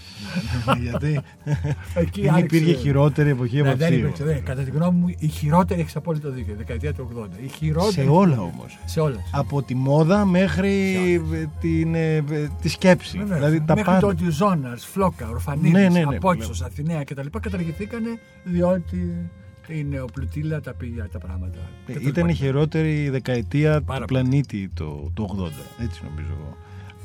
Γιατί 0.81 1.21
Εκεί 1.95 2.21
δεν 2.21 2.35
άρχισε- 2.35 2.53
υπήρχε 2.61 2.81
χειρότερη 2.81 3.31
εποχή 3.31 3.61
από 3.61 3.69
Ναι, 3.69 3.75
δεν 3.75 3.87
αυτή. 3.89 3.99
υπήρξε. 3.99 4.25
δεν. 4.25 4.45
Κατά 4.45 4.63
τη 4.63 4.71
γνώμη 4.71 4.99
μου, 4.99 5.15
η 5.19 5.29
χειρότερη 5.29 5.81
έχεις 5.81 5.97
απόλυτο 5.97 6.31
δίκιο. 6.31 6.53
Η 6.53 6.57
δεκαετία 6.57 6.93
του 6.95 7.09
80. 7.17 7.27
Η 7.45 7.49
χειρότερη. 7.49 7.93
Σε 7.93 8.01
όλα 8.11 8.41
όμως. 8.41 8.79
Σε 8.85 9.01
όλα. 9.01 9.17
Από 9.33 9.63
τη 9.63 9.75
μόδα 9.75 10.25
μέχρι 10.25 10.95
ε, 11.33 11.45
την, 11.61 11.95
ε, 11.95 12.15
ε, 12.17 12.23
τη 12.63 12.69
σκέψη. 12.69 13.19
Βέβαια. 13.19 13.37
Δηλαδή 13.37 13.61
τα 13.61 13.75
Μέχρι 13.75 13.85
πάντα. 13.91 14.01
το 14.01 14.07
ότι 14.07 14.31
Ζώνα, 14.31 14.77
Φλόκα, 14.77 15.29
Ορφανίδης, 15.29 15.73
Ναι, 15.73 15.89
ναι, 15.89 16.05
ναι, 16.05 16.17
Απότσο, 16.17 16.51
λέω. 16.59 16.67
Αθηναία 16.67 17.05
κτλ. 17.05 17.27
καταργηθήκαν 17.41 18.03
διότι 18.45 19.31
η 19.69 19.85
νεοπλουτήλα 19.85 20.61
τα 20.61 20.75
πήγε 20.75 21.03
τα 21.03 21.19
πράγματα. 21.19 21.59
Ε, 21.87 21.93
Και 21.93 21.99
το 22.01 22.09
Ήταν 22.09 22.25
η 22.25 22.33
λοιπά. 22.33 22.45
χειρότερη 22.45 23.09
δεκαετία 23.11 23.83
Πάρα 23.83 24.01
του 24.01 24.07
πολύ. 24.13 24.21
πλανήτη 24.21 24.71
το, 24.75 25.11
το 25.15 25.51
80. 25.79 25.83
Έτσι 25.83 26.01
νομίζω 26.05 26.31
εγώ. 26.41 26.57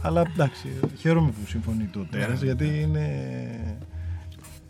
Αλλά 0.02 0.21
εντάξει, 0.21 0.67
χαίρομαι 0.97 1.30
που 1.30 1.47
συμφωνεί 1.47 1.84
το 1.86 2.06
τέρας 2.12 2.39
Ναι, 2.39 2.45
γιατί 2.45 2.80
είναι. 2.82 3.06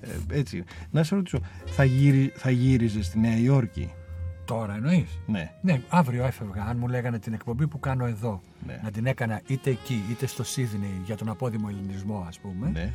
ε, 0.01 0.37
έτσι. 0.39 0.63
Να 0.91 1.03
σε 1.03 1.15
ρωτήσω, 1.15 1.39
θα, 1.65 1.83
γύρι, 1.83 2.31
θα 2.35 2.49
γύριζες 2.51 3.05
στη 3.05 3.19
Νέα 3.19 3.37
Υόρκη; 3.37 3.91
Τώρα 4.45 4.75
εννοείς; 4.75 5.19
Ναι. 5.27 5.51
Ναι, 5.61 5.81
αύριο 5.89 6.25
έφευγα. 6.25 6.63
Αν 6.63 6.77
μου 6.77 6.87
λέγανε 6.87 7.19
την 7.19 7.33
εκπομπή 7.33 7.67
που 7.67 7.79
κάνω 7.79 8.05
εδώ 8.05 8.41
Ναι. 8.67 8.79
να 8.83 8.91
την 8.91 9.05
έκανα 9.05 9.41
είτε 9.47 9.69
εκεί 9.69 10.01
είτε 10.11 10.25
στο 10.27 10.43
Σίδνεϊ 10.43 11.01
για 11.05 11.15
τον 11.17 11.29
απόδημο 11.29 11.67
ελληνισμό, 11.69 12.25
ας 12.27 12.39
πούμε, 12.39 12.69
ναι. 12.73 12.93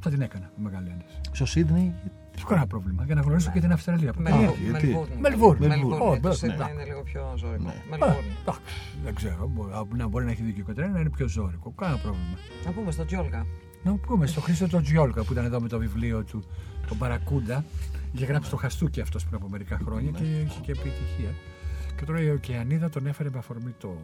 θα 0.00 0.10
την 0.10 0.20
έκανα 0.20 0.50
με 0.56 0.62
μεγάλη 0.70 0.90
άνεση. 0.90 1.20
Στο 1.32 1.46
Σίδνεϊ; 1.46 1.94
Δεν 2.38 2.46
έχω 2.46 2.48
κανένα 2.48 2.66
πρόβλημα. 2.66 3.04
Για 3.04 3.14
να 3.14 3.20
γνωρίσω 3.20 3.50
και 3.52 3.60
την 3.60 3.72
Αυστραλία. 3.72 4.10
από 4.10 4.20
Μελβούρν. 4.20 4.46
κάτω. 4.46 4.58
γιατί; 4.70 4.86
Μελβούρν. 4.86 5.10
Μελβούρν. 5.20 5.66
Μελβούρν. 5.66 6.00
Ω, 6.00 6.18
Το 6.22 6.28
ναι. 6.28 6.34
Σίδνεϊ 6.34 6.58
Ναι. 6.58 6.72
είναι 6.72 6.84
λίγο 6.84 7.02
πιο 7.02 7.22
ζώρικο. 7.36 7.62
Ναι. 7.62 7.70
Α, 7.70 7.98
Μελβούρν. 7.98 8.24
εντάξει, 8.42 8.60
δεν 9.04 9.14
ξέρω. 9.14 9.50
Μπορεί, 9.54 9.70
να 9.96 10.08
μπορεί 10.08 10.24
να 10.24 10.30
έχει 10.30 10.42
δίκιο 10.42 10.62
η 10.62 10.66
Κατερίνα, 10.66 10.92
να 10.92 11.00
είναι 11.00 11.10
πιο 11.10 11.28
ζώρικο. 11.28 11.72
Κάνα 11.72 11.96
πρόβλημα. 11.96 12.36
Να 12.64 12.70
πούμε 12.72 12.90
στο 12.90 13.04
Τζιόλγα. 13.04 13.46
Να 13.82 13.94
πούμε 13.94 14.26
στο 14.26 14.40
Χρήστο 14.40 14.68
τον 14.68 14.82
Τζιόλκα 14.82 15.24
που 15.24 15.32
ήταν 15.32 15.44
εδώ 15.44 15.60
με 15.60 15.68
το 15.68 15.78
βιβλίο 15.78 16.24
του, 16.24 16.42
τον 16.88 16.98
Παρακούντα. 16.98 17.64
Είχε 18.12 18.24
γράψει 18.24 18.50
το 18.50 18.56
Χαστούκι 18.56 19.00
αυτός 19.00 19.24
πριν 19.24 19.36
από 19.36 19.48
μερικά 19.48 19.78
χρόνια 19.84 20.10
και 20.10 20.24
είχε 20.24 20.60
και 20.60 20.72
επιτυχία. 20.72 21.32
Και 21.96 22.04
τώρα 22.04 22.20
η 22.22 22.30
Οκεανίδα 22.30 22.88
τον 22.88 23.06
έφερε 23.06 23.30
με 23.30 23.38
αφορμή 23.38 23.74
το 23.78 23.96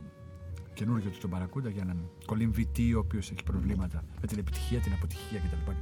καινούργιο 0.75 1.11
του 1.11 1.19
τον 1.21 1.31
Παρακούντα 1.31 1.69
για 1.69 1.83
έναν 1.83 2.11
κολυμβητή 2.27 2.95
ο 2.95 2.99
οποίος 2.99 3.31
έχει 3.31 3.43
προβλήματα 3.43 4.05
με 4.21 4.27
την 4.27 4.39
επιτυχία, 4.39 4.79
την 4.79 4.93
αποτυχία 4.93 5.39
κτλ. 5.39 5.73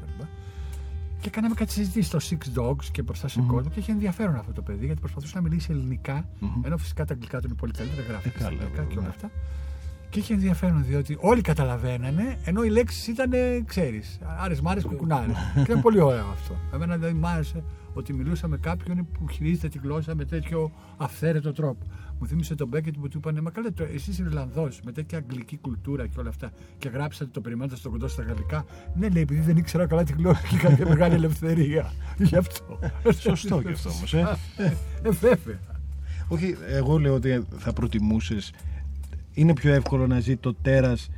Κτλ. 1.23 1.29
Και 1.29 1.31
κάναμε 1.31 1.55
κάτι 1.55 1.73
συζητήσει 1.73 2.09
στο 2.09 2.19
Six 2.31 2.59
Dogs 2.61 2.85
και 2.93 3.03
μπροστά 3.03 3.29
σε 3.29 3.41
κόσμο 3.47 3.71
και 3.71 3.79
είχε 3.79 3.93
ενδιαφέρον 3.93 4.37
αυτό 4.37 4.53
το 4.53 4.63
παιδί 4.63 4.85
γιατί 4.87 5.01
προσπαθούσε 5.01 5.33
να 5.35 5.41
μιλήσει 5.43 5.69
ελληνικά, 5.71 6.29
ενώ 6.63 6.77
φυσικά 6.77 7.05
τα 7.05 7.13
αγγλικά 7.15 7.41
του 7.41 7.47
είναι 7.47 7.57
πολύ 7.57 7.73
καλύτερα, 7.73 8.03
γράφει 8.09 8.29
Ε, 8.29 8.31
στα 8.31 8.39
καλά, 8.39 8.51
αγγλικά 8.51 8.83
και 8.83 8.87
βέβαια. 8.89 8.99
όλα 9.03 9.09
αυτά. 9.09 9.31
Και 10.11 10.19
είχε 10.19 10.35
ενδιαφέρον 10.35 10.85
διότι 10.85 11.17
όλοι 11.21 11.41
καταλαβαίνανε, 11.41 12.39
ενώ 12.45 12.63
οι 12.63 12.69
λέξεις 12.69 13.07
ήταν, 13.07 13.31
ξέρεις, 13.67 14.19
άρες 14.39 14.61
μάρες 14.61 14.85
κουκουνάρες. 14.85 15.37
και 15.55 15.61
ήταν 15.61 15.81
πολύ 15.81 16.01
ωραίο 16.01 16.27
αυτό. 16.33 16.55
Εμένα 16.75 16.97
δηλαδή 16.97 17.15
μ' 17.15 17.27
άρεσε 17.27 17.63
ότι 17.95 18.13
μιλούσα 18.13 18.49
με 18.49 18.57
κάποιον 18.57 19.07
που 19.13 19.29
χειρίζεται 19.29 19.69
τη 19.69 19.79
γλώσσα 19.79 20.15
με 20.15 20.25
τέτοιο 20.25 20.71
αυθαίρετο 20.97 21.53
τρόπο. 21.53 21.87
Μου 22.23 22.29
θύμισε 22.29 22.55
τον 22.55 22.69
Μπέκετ 22.69 22.95
που 23.01 23.09
του 23.09 23.19
είπανε 23.19 23.41
Μα 23.41 23.51
καλέ, 23.51 23.69
εσύ 23.95 24.11
είσαι 24.11 24.23
Ιρλανδός 24.23 24.81
με 24.85 24.93
τέτοια 24.93 25.19
αγγλική 25.19 25.57
κουλτούρα 25.57 26.07
και 26.07 26.19
όλα 26.21 26.29
αυτά. 26.29 26.51
Και 26.79 26.89
γράψατε 26.89 27.31
το 27.33 27.41
περιμένετε 27.41 27.77
στο 27.77 27.91
κοντό 27.91 28.09
στα 28.09 28.23
γαλλικά. 28.23 28.65
Ναι, 28.95 29.09
λέει, 29.09 29.23
επειδή 29.23 29.41
δεν 29.41 29.57
ήξερα 29.57 29.87
καλά 29.87 30.05
τη 30.05 30.13
γλώσσα 30.13 30.41
και 30.49 30.55
είχα 30.55 30.75
και 30.75 30.85
μεγάλη 30.85 31.15
ελευθερία. 31.15 31.93
Γι' 32.19 32.37
αυτό. 32.37 32.79
Σωστό 33.19 33.61
γι' 33.61 33.73
αυτό 33.73 33.91
όμως. 33.91 34.15
Ε. 34.15 34.39
Ε, 35.03 35.11
βέβαια. 35.11 35.61
Όχι, 36.29 36.57
εγώ 36.69 36.99
λέω 36.99 37.15
ότι 37.15 37.45
θα 37.59 37.73
προτιμούσες. 37.73 38.53
Είναι 39.33 39.53
πιο 39.53 39.73
εύκολο 39.73 40.07
να 40.07 40.21
ζει 40.21 40.37
το 40.37 40.55
τέρας 40.55 41.11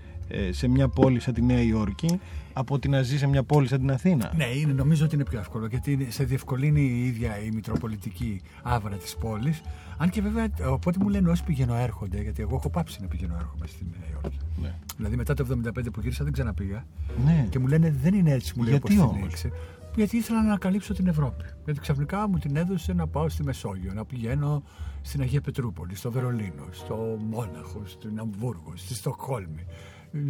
σε 0.50 0.68
μια 0.68 0.88
πόλη 0.88 1.20
σαν 1.20 1.34
τη 1.34 1.42
Νέα 1.42 1.62
Υόρκη 1.62 2.20
από 2.52 2.74
ότι 2.74 2.88
να 2.88 3.02
ζει 3.02 3.18
σε 3.18 3.26
μια 3.26 3.42
πόλη 3.42 3.68
σαν 3.68 3.78
την 3.78 3.90
Αθήνα. 3.90 4.32
Ναι, 4.36 4.44
είναι, 4.44 4.72
νομίζω 4.72 5.04
ότι 5.04 5.14
είναι 5.14 5.24
πιο 5.24 5.38
εύκολο 5.38 5.66
γιατί 5.66 5.92
είναι- 5.92 6.06
σε 6.10 6.24
διευκολύνει 6.24 6.80
η 6.80 7.06
ίδια 7.06 7.38
η 7.44 7.50
μητροπολιτική 7.50 8.40
άβρα 8.62 8.96
της 8.96 9.16
πόλης. 9.16 9.62
Αν 9.98 10.10
και 10.10 10.22
βέβαια, 10.22 10.48
οπότε 10.68 10.98
μου 11.02 11.08
λένε 11.08 11.30
όσοι 11.30 11.44
πηγαίνω 11.44 11.74
έρχονται, 11.74 12.22
γιατί 12.22 12.42
εγώ 12.42 12.56
έχω 12.56 12.70
πάψει 12.70 12.98
να 13.02 13.08
πηγαίνω 13.08 13.34
έρχομαι 13.38 13.66
στη 13.66 13.86
Νέα 13.90 14.08
Υόρκη. 14.12 14.38
Ναι. 14.62 14.74
Δηλαδή 14.96 15.16
μετά 15.16 15.34
το 15.34 15.46
75 15.64 15.92
που 15.92 16.00
γύρισα 16.00 16.24
δεν 16.24 16.32
ξαναπήγα. 16.32 16.84
Ναι. 17.24 17.46
Και 17.50 17.58
μου 17.58 17.66
λένε 17.66 17.94
δεν 18.02 18.14
είναι 18.14 18.30
έτσι, 18.30 18.52
μου 18.56 18.62
λέει 18.62 18.72
Γιατί 18.72 18.92
όπως 18.98 19.08
την 19.08 19.16
όμως; 19.16 19.32
ήξερε. 19.32 19.54
Γιατί 19.96 20.16
ήθελα 20.16 20.42
να 20.42 20.46
ανακαλύψω 20.48 20.94
την 20.94 21.06
Ευρώπη. 21.06 21.44
Γιατί 21.64 21.80
ξαφνικά 21.80 22.28
μου 22.28 22.38
την 22.38 22.56
έδωσε 22.56 22.92
να 22.92 23.06
πάω 23.06 23.28
στη 23.28 23.42
Μεσόγειο, 23.42 23.92
να 23.94 24.04
πηγαίνω 24.04 24.62
στην 25.02 25.20
Αγία 25.20 25.40
Πετρούπολη, 25.40 25.94
στο 25.96 26.10
Βερολίνο, 26.10 26.66
στο 26.70 27.18
Μόναχο, 27.30 27.82
στην 27.84 28.18
Αμβούργο, 28.20 28.72
στη 28.74 28.94
Στοκχόλμη, 28.94 29.64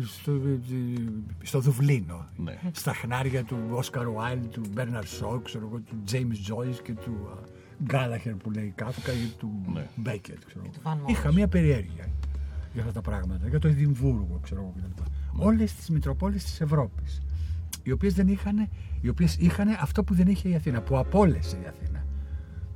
στο, 0.07 0.33
στο 1.43 1.61
Δουβλίνο, 1.61 2.27
Ναι. 2.37 2.59
στα 2.73 2.93
χνάρια 2.93 3.45
του 3.45 3.57
Όσκαρ 3.71 4.11
Βάιλ, 4.11 4.39
του 4.51 4.63
Μπέρναρ 4.73 5.07
Σόκ, 5.07 5.43
ξέρω 5.43 5.67
εγώ, 5.67 5.81
του 5.81 6.03
James 6.11 6.53
Joyce 6.53 6.79
και 6.83 6.93
του 6.95 7.29
α, 7.33 7.54
Γκάλαχερ 7.85 8.35
που 8.35 8.51
λέει 8.51 8.73
Κάφκα 8.75 9.13
ή 9.13 9.33
του 9.39 9.51
Ναι. 9.73 9.87
Μπέκετ. 9.97 10.39
Ξέρω 10.47 10.65
εγώ. 10.65 10.73
Van 10.83 11.07
Morrison. 11.07 11.11
Είχα 11.11 11.33
μια 11.33 11.49
περιέργεια 11.49 12.07
για 12.73 12.83
αυτά 12.83 12.93
τα 12.93 13.01
πράγματα, 13.01 13.49
για 13.49 13.59
το 13.59 13.69
Εδιμβούργο, 13.69 14.39
ξέρω 14.43 14.61
εγώ 14.61 14.73
κτλ. 14.77 15.03
Ναι. 15.39 15.45
Όλες 15.45 15.75
τις 15.75 15.91
μητροπόλεις 15.91 16.45
της 16.45 16.61
Ευρώπης, 16.61 17.23
οι 17.83 17.91
οποίες 17.91 18.15
δεν 18.15 18.29
είχαν, 18.29 18.69
οι 19.01 19.09
οποίες 19.09 19.37
είχαν 19.37 19.69
αυτό 19.81 20.05
που 20.05 20.15
δεν 20.15 20.27
είχε 20.27 20.49
η 20.49 20.55
Αθήνα, 20.55 20.81
που 20.81 20.99
απόλυσε 20.99 21.57
η 21.57 21.67
Αθήνα. 21.67 22.04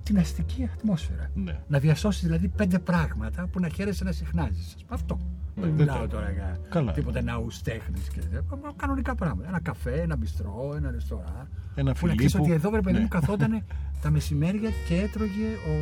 Την 0.08 0.18
αστική 0.18 0.68
ατμόσφαιρα. 0.74 1.30
Ναι. 1.34 1.60
Να 1.68 1.78
διασώσει 1.78 2.26
δηλαδή 2.26 2.48
πέντε 2.48 2.78
πράγματα 2.78 3.46
που 3.46 3.60
να 3.60 3.68
χαίρεσαι 3.68 4.04
να 4.04 4.12
συχνάζεις. 4.12 4.76
Αυτό. 4.88 5.14
Ναι, 5.14 5.62
δεν 5.66 5.76
δεν 5.76 5.86
μιλάω 5.86 6.00
το- 6.00 6.06
τώρα 6.08 6.30
για 6.30 6.58
Καλά. 6.68 6.92
τίποτα 6.92 7.22
ναούς 7.22 7.62
τέχνης 7.62 8.08
και 8.08 8.20
τέτοια. 8.20 8.42
κανονικά 8.76 9.14
πράγματα. 9.14 9.48
Ένα 9.48 9.60
καφέ, 9.60 10.00
ένα 10.00 10.16
μπιστρό, 10.16 10.72
ένα 10.76 10.90
ρεστορά. 10.90 11.48
Ένα 11.74 11.92
που 11.94 12.06
να 12.06 12.14
ξέρει 12.14 12.28
Φιλίππου. 12.28 12.42
ότι 12.42 12.52
εδώ 12.52 12.70
βρε 12.70 12.80
παιδί 12.80 12.96
Ναι. 12.96 13.02
μου 13.02 13.08
καθόταν 13.08 13.62
τα 14.02 14.10
μεσημέρια 14.10 14.70
και 14.88 14.94
έτρωγε 14.94 15.46
ο 15.68 15.74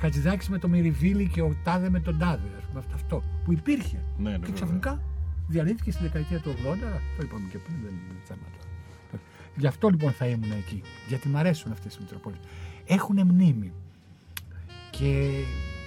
Χατζηδάκης 0.00 0.48
με 0.48 0.58
το 0.58 0.68
Μυριβίλι 0.68 1.28
και 1.28 1.42
ο 1.42 1.54
Τάδε 1.64 1.90
με 1.90 2.00
τον 2.00 2.18
Τάδε. 2.18 2.48
Ας 2.58 2.64
πούμε, 2.64 2.78
αυτό- 2.78 2.94
αυτό 2.94 3.22
που 3.44 3.52
υπήρχε. 3.52 3.96
Ναι, 4.18 4.22
ναι, 4.30 4.34
και 4.36 4.38
βέβαια. 4.40 4.54
ξαφνικά 4.54 5.00
διαλύθηκε 5.46 5.90
στη 5.90 6.02
δεκαετία 6.02 6.38
του 6.40 6.50
80. 6.50 7.00
Το 7.16 7.22
είπαμε 7.24 7.48
και 7.50 7.58
πριν, 7.58 7.76
δεν 7.84 7.92
είναι 7.92 8.20
θέμα 8.24 8.40
τώρα. 8.52 8.66
Γι' 9.56 9.66
αυτό 9.66 9.88
λοιπόν 9.88 10.12
θα 10.12 10.26
ήμουν 10.26 10.50
εκεί. 10.50 10.82
Γιατί 11.08 11.28
μ' 11.28 11.36
αρέσουν 11.36 11.72
αυτές 11.72 11.94
οι 11.94 11.98
Μητροπόλεις. 12.00 12.38
Έχουν 12.88 13.20
μνήμη. 13.26 13.72
Και 14.90 15.30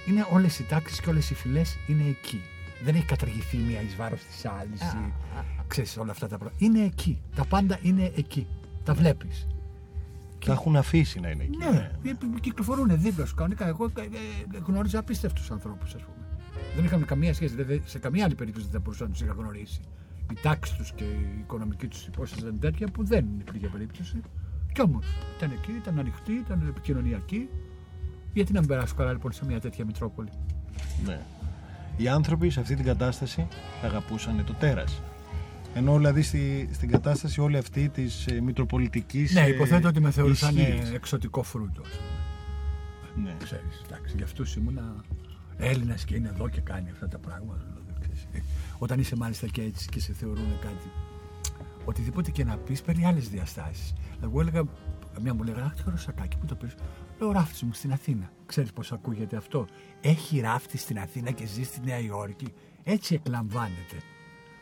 είναι 0.08 0.26
όλες 0.32 0.58
οι 0.58 0.64
τάξεις 0.64 1.00
και 1.00 1.10
όλες 1.10 1.30
οι 1.30 1.34
φυλές 1.34 1.76
είναι 1.86 2.02
εκεί. 2.08 2.40
Δεν 2.84 2.94
έχει 2.94 3.04
καταργηθεί 3.04 3.56
μία 3.56 3.80
εις 3.80 3.96
βάρος 3.96 4.20
της 4.24 4.44
άλλης. 4.44 4.80
Ξέρεις 5.66 5.96
όλα 5.96 6.10
αυτά 6.10 6.28
τα 6.28 6.38
πράγματα. 6.38 6.64
Είναι 6.64 6.84
εκεί. 6.84 7.18
Τα 7.34 7.44
πάντα 7.44 7.78
είναι 7.82 8.12
εκεί. 8.16 8.46
Τα 8.84 8.94
βλέπεις. 8.94 9.46
Τα 10.44 10.52
έχουν 10.52 10.76
αφήσει 10.76 11.20
να 11.20 11.30
είναι 11.30 11.42
εκεί. 11.42 11.56
Ναι, 11.56 11.90
ε, 12.02 12.14
κυκλοφορούν 12.40 13.00
δίπλα 13.00 13.26
σου 13.26 13.34
κανονικά. 13.34 13.66
Εγώ 13.66 13.84
ε, 13.84 14.00
ε, 14.00 14.58
γνώριζα 14.66 14.98
απίστευτους 14.98 15.50
ανθρώπους, 15.50 15.94
ας 15.94 16.02
πούμε. 16.02 16.16
Δεν 16.74 16.84
είχαμε 16.84 17.04
καμία 17.04 17.34
σχέση. 17.34 17.54
Δηλαδή, 17.54 17.82
σε 17.84 17.98
καμία 17.98 18.24
άλλη 18.24 18.34
περίπτωση 18.34 18.64
δεν 18.66 18.74
θα 18.74 18.80
μπορούσα 18.80 19.04
να 19.04 19.10
τους 19.10 19.20
είχα 19.20 19.32
γνωρίσει. 19.32 19.80
Η 20.30 20.36
τάξη 20.42 20.76
τους 20.76 20.92
και 20.92 21.04
η 21.04 21.36
οικονομική 21.40 21.86
τους 21.86 22.06
υπόσταση 22.06 22.42
ήταν 22.42 22.58
τέτοια 22.58 22.86
που 22.86 23.04
δεν 23.04 23.26
υπήρχε 23.40 23.68
περίπτωση. 23.68 24.20
Κι 24.72 24.80
όμως 24.80 25.06
ήταν 25.36 25.50
εκεί, 25.62 25.72
ήταν 25.72 25.98
ανοιχτοί, 25.98 26.32
ήταν 26.32 26.66
επικοινωνιακοί. 26.68 27.48
Γιατί 28.32 28.52
να 28.52 28.58
μην 28.60 28.68
περάσω 28.68 28.94
καλά 28.94 29.12
λοιπόν 29.12 29.32
σε 29.32 29.44
μια 29.44 29.60
τέτοια 29.60 29.84
Μητρόπολη; 29.84 30.28
Ναι. 31.04 31.20
Οι 31.96 32.08
άνθρωποι 32.08 32.50
σε 32.50 32.60
αυτή 32.60 32.74
την 32.76 32.84
κατάσταση 32.84 33.46
αγαπούσαν 33.84 34.44
το 34.44 34.52
τέρας. 34.54 35.02
Ενώ 35.74 35.96
δηλαδή 35.96 36.22
στη, 36.22 36.68
στην 36.72 36.88
κατάσταση 36.90 37.40
όλη 37.40 37.56
αυτή 37.56 37.88
της 37.88 38.26
ε, 38.26 38.40
μητροπολιτικής 38.40 39.32
Ναι, 39.34 39.40
ε, 39.40 39.48
υποθέτω 39.48 39.88
ότι 39.88 40.00
με 40.00 40.10
θεωρούσαν 40.10 40.56
ε, 40.56 40.60
ισχύς. 40.62 40.90
εξωτικό 40.92 41.42
φρούτο. 41.42 41.82
ας 41.82 41.88
πούμε. 43.14 43.28
Ναι. 43.28 43.36
Ξέρεις, 43.44 43.82
εντάξει, 43.86 44.14
για 44.16 44.24
αυτούς 44.24 44.54
ήμουνα 44.56 45.04
Έλληνας 45.56 46.04
και 46.04 46.14
είναι 46.14 46.28
εδώ 46.28 46.48
και 46.48 46.60
κάνει 46.60 46.90
αυτά 46.90 47.08
τα 47.08 47.18
πράγματα. 47.18 47.64
δηλαδή, 47.84 48.00
ξέρεις. 48.00 48.22
Ε, 48.32 48.38
Όταν 48.78 48.98
είσαι 49.00 49.16
μάλιστα 49.16 49.46
και 49.46 49.62
έτσι 49.62 49.88
και 49.88 50.00
σε 50.00 50.12
θεωρούν 50.12 50.58
κάτι, 50.60 50.90
οτιδήποτε 51.84 52.30
και 52.30 52.44
να 52.44 52.56
πεις 52.56 52.82
παίρνει 52.82 53.06
άλλες 53.06 53.28
διαστάσεις. 53.28 53.92
Εγώ 54.22 54.40
έλεγα, 54.40 54.62
μια 55.22 55.34
μου 55.34 55.42
λέγανε, 55.42 55.62
Αχ, 55.64 55.74
τι 55.74 55.82
ωραίο 55.86 55.98
σακάκι, 55.98 56.36
πού 56.36 56.46
το 56.46 56.54
πήρες. 56.54 56.74
Λέω, 57.18 57.32
ράφτη 57.32 57.64
μου 57.64 57.72
στην 57.72 57.92
Αθήνα. 57.92 58.30
Ξέρεις 58.46 58.72
πώς 58.72 58.92
ακούγεται 58.92 59.36
αυτό; 59.36 59.66
Έχει 60.00 60.40
ράφτη 60.40 60.78
στην 60.78 60.98
Αθήνα 60.98 61.30
και 61.30 61.46
ζει 61.46 61.62
στη 61.62 61.80
Νέα 61.84 61.98
Υόρκη. 61.98 62.52
Έτσι 62.84 63.14
εκλαμβάνεται. 63.14 63.96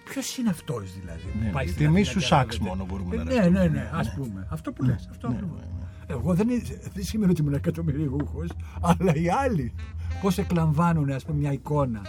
Ποιος 0.04 0.36
είναι 0.36 0.50
αυτός 0.50 0.92
δηλαδή. 1.00 1.22
που 1.22 1.38
Ναι, 1.44 1.50
πάει 1.50 1.64
ναι. 1.64 1.70
στην 1.70 1.84
Τιμή 1.86 2.00
Αθήνα 2.00 2.12
σου 2.12 2.18
και 2.18 2.24
σάξ 2.24 2.42
γράφεται. 2.56 2.64
μόνο 2.68 2.84
μπορούμε 2.84 3.14
Ε, 3.14 3.18
να 3.18 3.24
Ναι, 3.24 3.30
ρωτήσουμε. 3.34 3.58
ναι, 3.60 3.68
ναι, 3.68 3.90
ας 3.92 4.14
πούμε. 4.14 4.46
Αυτό 4.50 4.72
που 4.72 4.82
λες. 4.84 5.06
Αυτό 5.10 5.28
Ναι, 5.28 5.34
ακριβώς. 5.34 5.58
ναι, 5.60 5.66
ναι. 5.66 6.14
Εγώ 6.14 6.34
δεν, 6.34 6.48
είναι- 6.48 6.62
δεν 6.94 7.04
σημαίνει 7.04 7.30
ότι 7.30 7.40
ήμουν 7.40 7.54
εκατομμυριούχος, 7.54 8.48
αλλά 8.80 9.14
οι 9.14 9.28
άλλοι 9.28 9.74
πώς 10.22 10.38
εκλαμβάνουν 10.38 11.10
ας 11.10 11.24
πούμε, 11.24 11.38
μια 11.38 11.52
εικόνα 11.52 12.00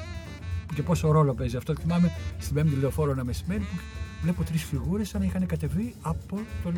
και 0.76 0.84
πόσο 0.84 1.12
ρόλο 1.12 1.34
παίζει 1.34 1.58
αυτό. 1.58 1.76
Θυμάμαι 1.76 2.12
στην 2.38 2.56
Πέμπτη 2.56 2.76
Λεωφόρο 2.76 3.12
ένα 3.12 3.24
μεσημέρι 3.24 3.60
που 3.60 3.76
βλέπω 4.22 4.44
τρεις 4.44 4.64
φιγούρες 4.64 5.10
σαν 5.10 5.20
να 5.20 5.26
είχαν 5.26 5.46
κατεβεί 5.46 5.96
από 6.02 6.40
τον 6.64 6.74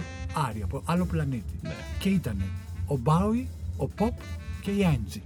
Άρη, 0.50 0.62
από 0.64 0.82
άλλο 0.86 1.06
πλανήτη. 1.06 1.54
Ναι. 1.62 1.74
Και 2.00 2.10
ήταν 2.10 2.44
ο 2.86 2.98
Μπάουι, 2.98 3.48
ο 3.78 3.88
Ποπ 3.88 4.14
και 4.62 4.72
η 4.72 4.82
Έντζη. 4.82 5.22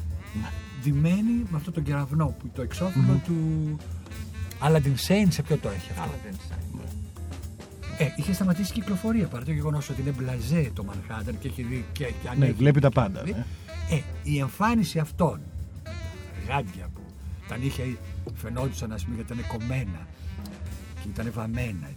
Ντυμένοι 0.82 1.45
με 1.49 1.58
αυτό 1.58 1.71
τον 1.71 1.84
κεραυνό 1.84 2.36
που 2.39 2.49
το 2.56 2.62
εξώφυλλο 2.62 3.21
του. 3.25 3.36
Αλλά 4.60 4.80
την 4.82 4.97
Σέιν 4.97 5.32
σε 5.32 5.41
ποιο 5.41 5.58
το 5.58 5.69
έχει 5.69 5.89
αυτό; 5.91 6.01
Άλλο 6.01 6.12
δεν 6.23 6.32
είναι. 6.32 6.84
Ε, 7.99 8.08
είχε 8.15 8.34
σταματήσει 8.34 8.71
η 8.71 8.73
κυκλοφορία 8.73 9.27
παρά 9.27 9.45
το 9.45 9.51
γεγονός 9.51 9.89
ότι 9.89 10.01
είναι 10.01 10.12
μπλαζέ 10.12 10.71
το 10.73 10.84
Μανχάταν 10.84 11.39
και 11.39 11.47
έχει 11.47 11.62
δει 11.63 11.86
και, 11.91 12.03
και 12.06 12.12
Ναι, 12.23 12.30
ανοίγει 12.30 12.51
βλέπει 12.51 12.80
τα 12.80 12.88
και 12.88 12.93
πάντα, 12.93 13.23
δει. 13.23 13.32
ναι. 13.32 13.45
Ε, 13.89 14.01
η 14.23 14.39
εμφάνιση 14.39 14.99
αυτών, 14.99 15.39
γάντια 16.47 16.88
που 16.93 17.01
τα 17.47 17.58
νύχια 17.58 17.84
φαινόντουσαν, 18.36 18.91
ας 18.91 19.03
πούμε, 19.03 19.15
γιατί 19.15 19.34
ήταν 19.34 19.47
κομμένα 19.58 20.08
και 21.01 21.08
ήταν 21.13 21.32
βαμμένα 21.34 21.88
και, 21.88 21.93
και, 21.93 21.97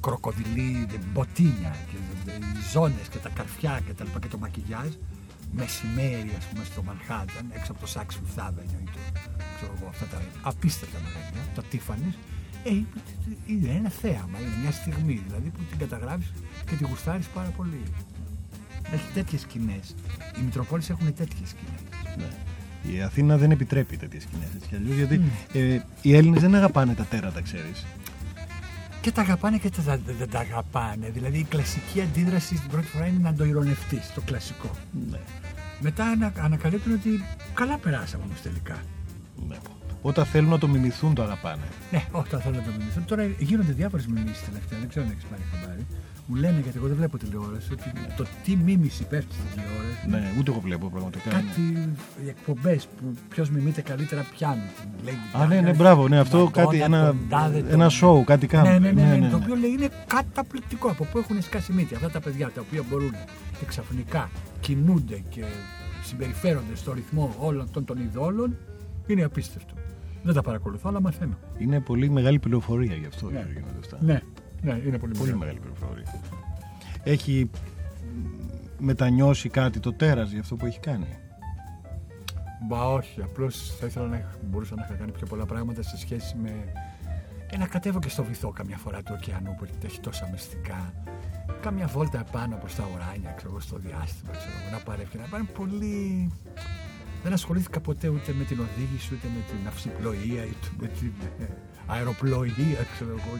κροκοδιλί, 0.00 0.86
δε- 0.90 0.96
μποτίνια 1.12 1.72
και 1.90 1.96
δε- 2.06 2.32
δε- 2.32 2.36
οι 2.46 2.62
ζώνες 2.72 3.08
και 3.10 3.18
τα 3.18 3.28
καρφιά 3.28 3.80
και 3.86 3.92
τα 3.92 4.04
λοιπά 4.04 4.18
και 4.18 4.28
το 4.28 4.38
μακιγιάζ 4.38 4.92
μεσημέρι 5.52 6.32
ας 6.38 6.44
πούμε 6.44 6.64
στο 6.64 6.82
Μανχάταν 6.82 7.44
έξω 7.56 7.72
από 7.72 7.80
το 7.80 7.88
Saks 7.94 8.12
Fifth 8.18 8.38
Avenue 8.46 8.80
ή 8.84 8.88
το, 8.94 8.98
ξέρω 9.56 9.72
εγώ, 9.78 9.88
αυτά 9.88 10.06
τα 10.06 10.18
απίστευτα 10.42 10.98
μαγαζιά, 11.04 11.42
τα 11.54 11.62
Tiffany's 11.72 12.16
ε, 12.64 12.70
είναι 13.46 13.68
ένα 13.78 13.88
θέαμα, 13.88 14.38
είναι 14.40 14.56
μια 14.62 14.72
στιγμή 14.72 15.22
δηλαδή 15.26 15.48
που 15.48 15.60
την 15.70 15.78
καταγράφεις 15.78 16.32
και 16.66 16.74
τη 16.74 16.84
γουστάρεις 16.84 17.26
πάρα 17.26 17.48
πολύ. 17.48 17.82
Έχει 18.92 19.12
τέτοιες 19.14 19.40
σκηνές. 19.40 19.94
Οι 20.38 20.42
Μητροπόλεις 20.42 20.90
έχουν 20.90 21.14
τέτοιες 21.14 21.48
σκηνές. 21.48 21.80
Ναι. 22.16 22.28
Η 22.92 23.02
Αθήνα 23.02 23.36
δεν 23.36 23.50
επιτρέπει 23.50 23.96
τέτοιες 23.96 24.22
σκηνές 24.22 24.48
έτσι 24.54 24.68
κι 24.68 24.74
αλλιώς, 24.74 24.96
γιατί 24.96 25.20
ε, 25.52 25.80
οι 26.02 26.14
Έλληνες 26.16 26.40
δεν 26.40 26.54
αγαπάνε 26.54 26.94
τα 26.94 27.04
τέρατα, 27.04 27.40
ξέρεις. 27.42 27.86
Και 29.00 29.12
τα 29.12 29.20
αγαπάνε 29.20 29.58
και 29.58 29.70
τα, 29.70 29.82
τα- 29.82 29.98
δεν 30.18 30.30
τα 30.30 30.38
αγαπάνε. 30.38 31.10
Δηλαδή 31.10 31.38
η 31.38 31.44
κλασική 31.44 32.00
αντίδραση 32.00 32.54
την 32.54 32.70
πρώτη 32.70 32.86
φορά 32.86 33.06
είναι 33.06 33.18
να 33.22 33.34
το 33.34 33.44
ηρωνευτείς, 33.44 34.12
το 34.14 34.20
κλασικό. 34.20 34.70
Ναι. 35.10 35.18
Μετά 35.80 36.04
ανα, 36.04 36.32
ανακαλύπτουν 36.40 36.92
ότι 36.92 37.24
καλά 37.54 37.76
περάσαμε 37.78 38.24
όμως 38.24 38.40
τελικά. 38.40 38.76
ναι. 39.48 39.56
Όταν 40.02 40.24
θέλουν 40.24 40.50
να 40.50 40.58
το 40.58 40.68
μιμηθούν, 40.68 41.14
το 41.14 41.22
αγαπάνε. 41.22 41.62
Ναι, 41.90 42.04
όταν 42.10 42.40
θέλω 42.40 42.54
να 42.56 42.62
το 42.62 42.70
μιμηθούν. 42.78 43.04
Τώρα 43.04 43.24
γίνονται 43.38 43.72
διάφορες 43.72 44.06
μιμήσεις 44.06 44.44
τελευταία, 44.44 44.78
δεν 44.78 44.88
ξέρω 44.88 45.04
αν 45.04 45.10
έχεις 45.10 45.24
πάρει 45.24 45.42
χαμπάρι. 45.52 45.86
Μου 46.30 46.34
λένε, 46.36 46.60
γιατί 46.62 46.76
εγώ 46.78 46.86
δεν 46.86 46.96
βλέπω 46.96 47.18
τηλεόραση, 47.18 47.72
ότι 47.72 47.92
το 48.16 48.24
τι 48.44 48.56
μίμηση 48.56 49.04
πέφτει 49.04 49.34
στην 49.34 49.44
τηλεόραση. 49.50 50.08
Ναι, 50.08 50.38
ούτε 50.38 50.50
εγώ 50.50 50.60
βλέπω 50.60 50.88
πραγματικά. 50.88 51.30
Κάτι 51.30 51.88
εκπομπές 52.28 52.86
που 52.86 53.14
ποιος 53.28 53.50
μιμείται 53.50 53.80
καλύτερα 53.82 54.26
πιάνει. 54.36 54.60
την 54.80 54.88
Lady 55.08 55.40
Α, 55.40 55.46
ναι, 55.46 55.58
Gaga, 55.58 55.62
ναι, 55.62 55.72
μπράβο, 55.74 56.08
ναι, 56.08 56.18
αυτό 56.18 56.46
Madonna, 56.46 56.50
κάτι, 56.52 56.80
ένα, 56.80 57.06
τον 57.06 57.18
τάδε, 57.28 57.60
τον- 57.60 57.70
ένα 57.80 57.90
show, 58.02 58.22
κάτι 58.24 58.46
κάνουν. 58.46 58.70
Ναι, 58.82 58.90
ναι, 58.92 59.02
ναι, 59.02 59.16
ναι, 59.16 59.28
το 59.28 59.36
οποίο 59.36 59.54
λέει 59.54 59.70
είναι 59.70 59.88
καταπληκτικό. 60.06 60.88
Από 60.88 61.04
πού 61.04 61.18
έχουν 61.18 61.42
σκάσει 61.42 61.72
μύτη 61.72 61.94
αυτά 61.94 62.10
τα 62.10 62.20
παιδιά 62.20 62.50
τα 62.50 62.60
οποία 62.60 62.82
μπορούν 62.90 63.10
και 63.58 63.64
ξαφνικά 63.66 64.30
κινούνται 64.60 65.22
και 65.28 65.44
συμπεριφέρονται 66.04 66.74
στο 66.74 66.92
ρυθμό 66.92 67.34
όλων 67.38 67.60
αυτών 67.62 67.84
των 67.84 67.98
ειδόλων 67.98 68.56
είναι 69.06 69.22
απίστευτο. 69.24 69.74
Δεν 70.22 70.34
τα 70.34 70.42
παρακολουθώ, 70.42 70.88
αλλά 70.88 71.00
μαθαίνω. 71.00 71.38
Είναι 71.58 71.80
πολύ 71.80 72.10
μεγάλη 72.10 72.38
πληροφορία 72.38 72.94
γι' 72.94 73.06
αυτό 73.06 73.30
Ναι. 73.30 73.46
γίνονται 73.52 73.78
αυτά. 73.80 73.98
Ναι, 74.00 74.20
ναι, 74.62 74.72
είναι 74.86 74.98
πολύ, 74.98 75.12
Πολύ 75.12 75.18
μεγάλο. 75.18 75.38
μεγάλη 75.38 75.58
πληροφορία. 75.58 76.20
Έχει 77.02 77.50
μ, 78.78 78.84
μετανιώσει 78.84 79.48
κάτι 79.48 79.80
το 79.80 79.92
τέρας 79.92 80.30
για 80.30 80.40
αυτό 80.40 80.56
που 80.56 80.66
έχει 80.66 80.80
κάνει; 80.80 81.06
Μπα 82.68 82.88
όχι, 82.92 83.22
απλώς 83.22 83.76
θα 83.80 83.86
ήθελα 83.86 84.06
να 84.06 84.22
μπορούσα 84.50 84.74
να 84.74 84.84
είχα 84.84 84.94
κάνει 84.94 85.10
πιο 85.12 85.26
πολλά 85.26 85.46
πράγματα 85.46 85.82
σε 85.82 85.96
σχέση 85.98 86.36
με. 86.42 86.52
Ε, 87.50 87.56
να 87.56 87.66
κατέβω 87.66 87.98
και 87.98 88.08
στο 88.08 88.24
βυθό 88.24 88.50
καμιά 88.50 88.76
φορά 88.76 89.02
του 89.02 89.12
ωκεανού 89.16 89.54
που 89.58 89.66
έχει 89.84 90.00
τόσα 90.00 90.28
μυστικά. 90.32 90.92
Κάμια 91.60 91.86
βόλτα 91.86 92.18
επάνω 92.28 92.56
προς 92.56 92.74
τα 92.74 92.84
ουράνια, 92.94 93.30
ξέρω 93.36 93.50
εγώ, 93.50 93.60
στο 93.60 93.76
διάστημα, 93.76 94.30
ξέρω 94.30 94.52
εγώ, 94.60 94.76
να 94.76 94.82
πάρει 94.82 95.06
και 95.10 95.18
να 95.18 95.24
πάρει 95.24 95.42
πολύ. 95.44 96.30
Δεν 97.22 97.32
ασχολήθηκα 97.32 97.80
ποτέ 97.80 98.08
ούτε 98.08 98.32
με 98.32 98.44
την 98.44 98.58
οδήγηση, 98.60 99.14
ούτε 99.14 99.26
με 99.34 99.40
την 99.50 99.66
αυσιπλοεία, 99.68 100.42
ούτε 100.42 100.68
με 100.80 100.86
την 100.86 101.12
ε, 101.88 101.92
αεροπλοεία, 101.96 102.80
ξέρω 102.94 103.10
εγώ. 103.10 103.32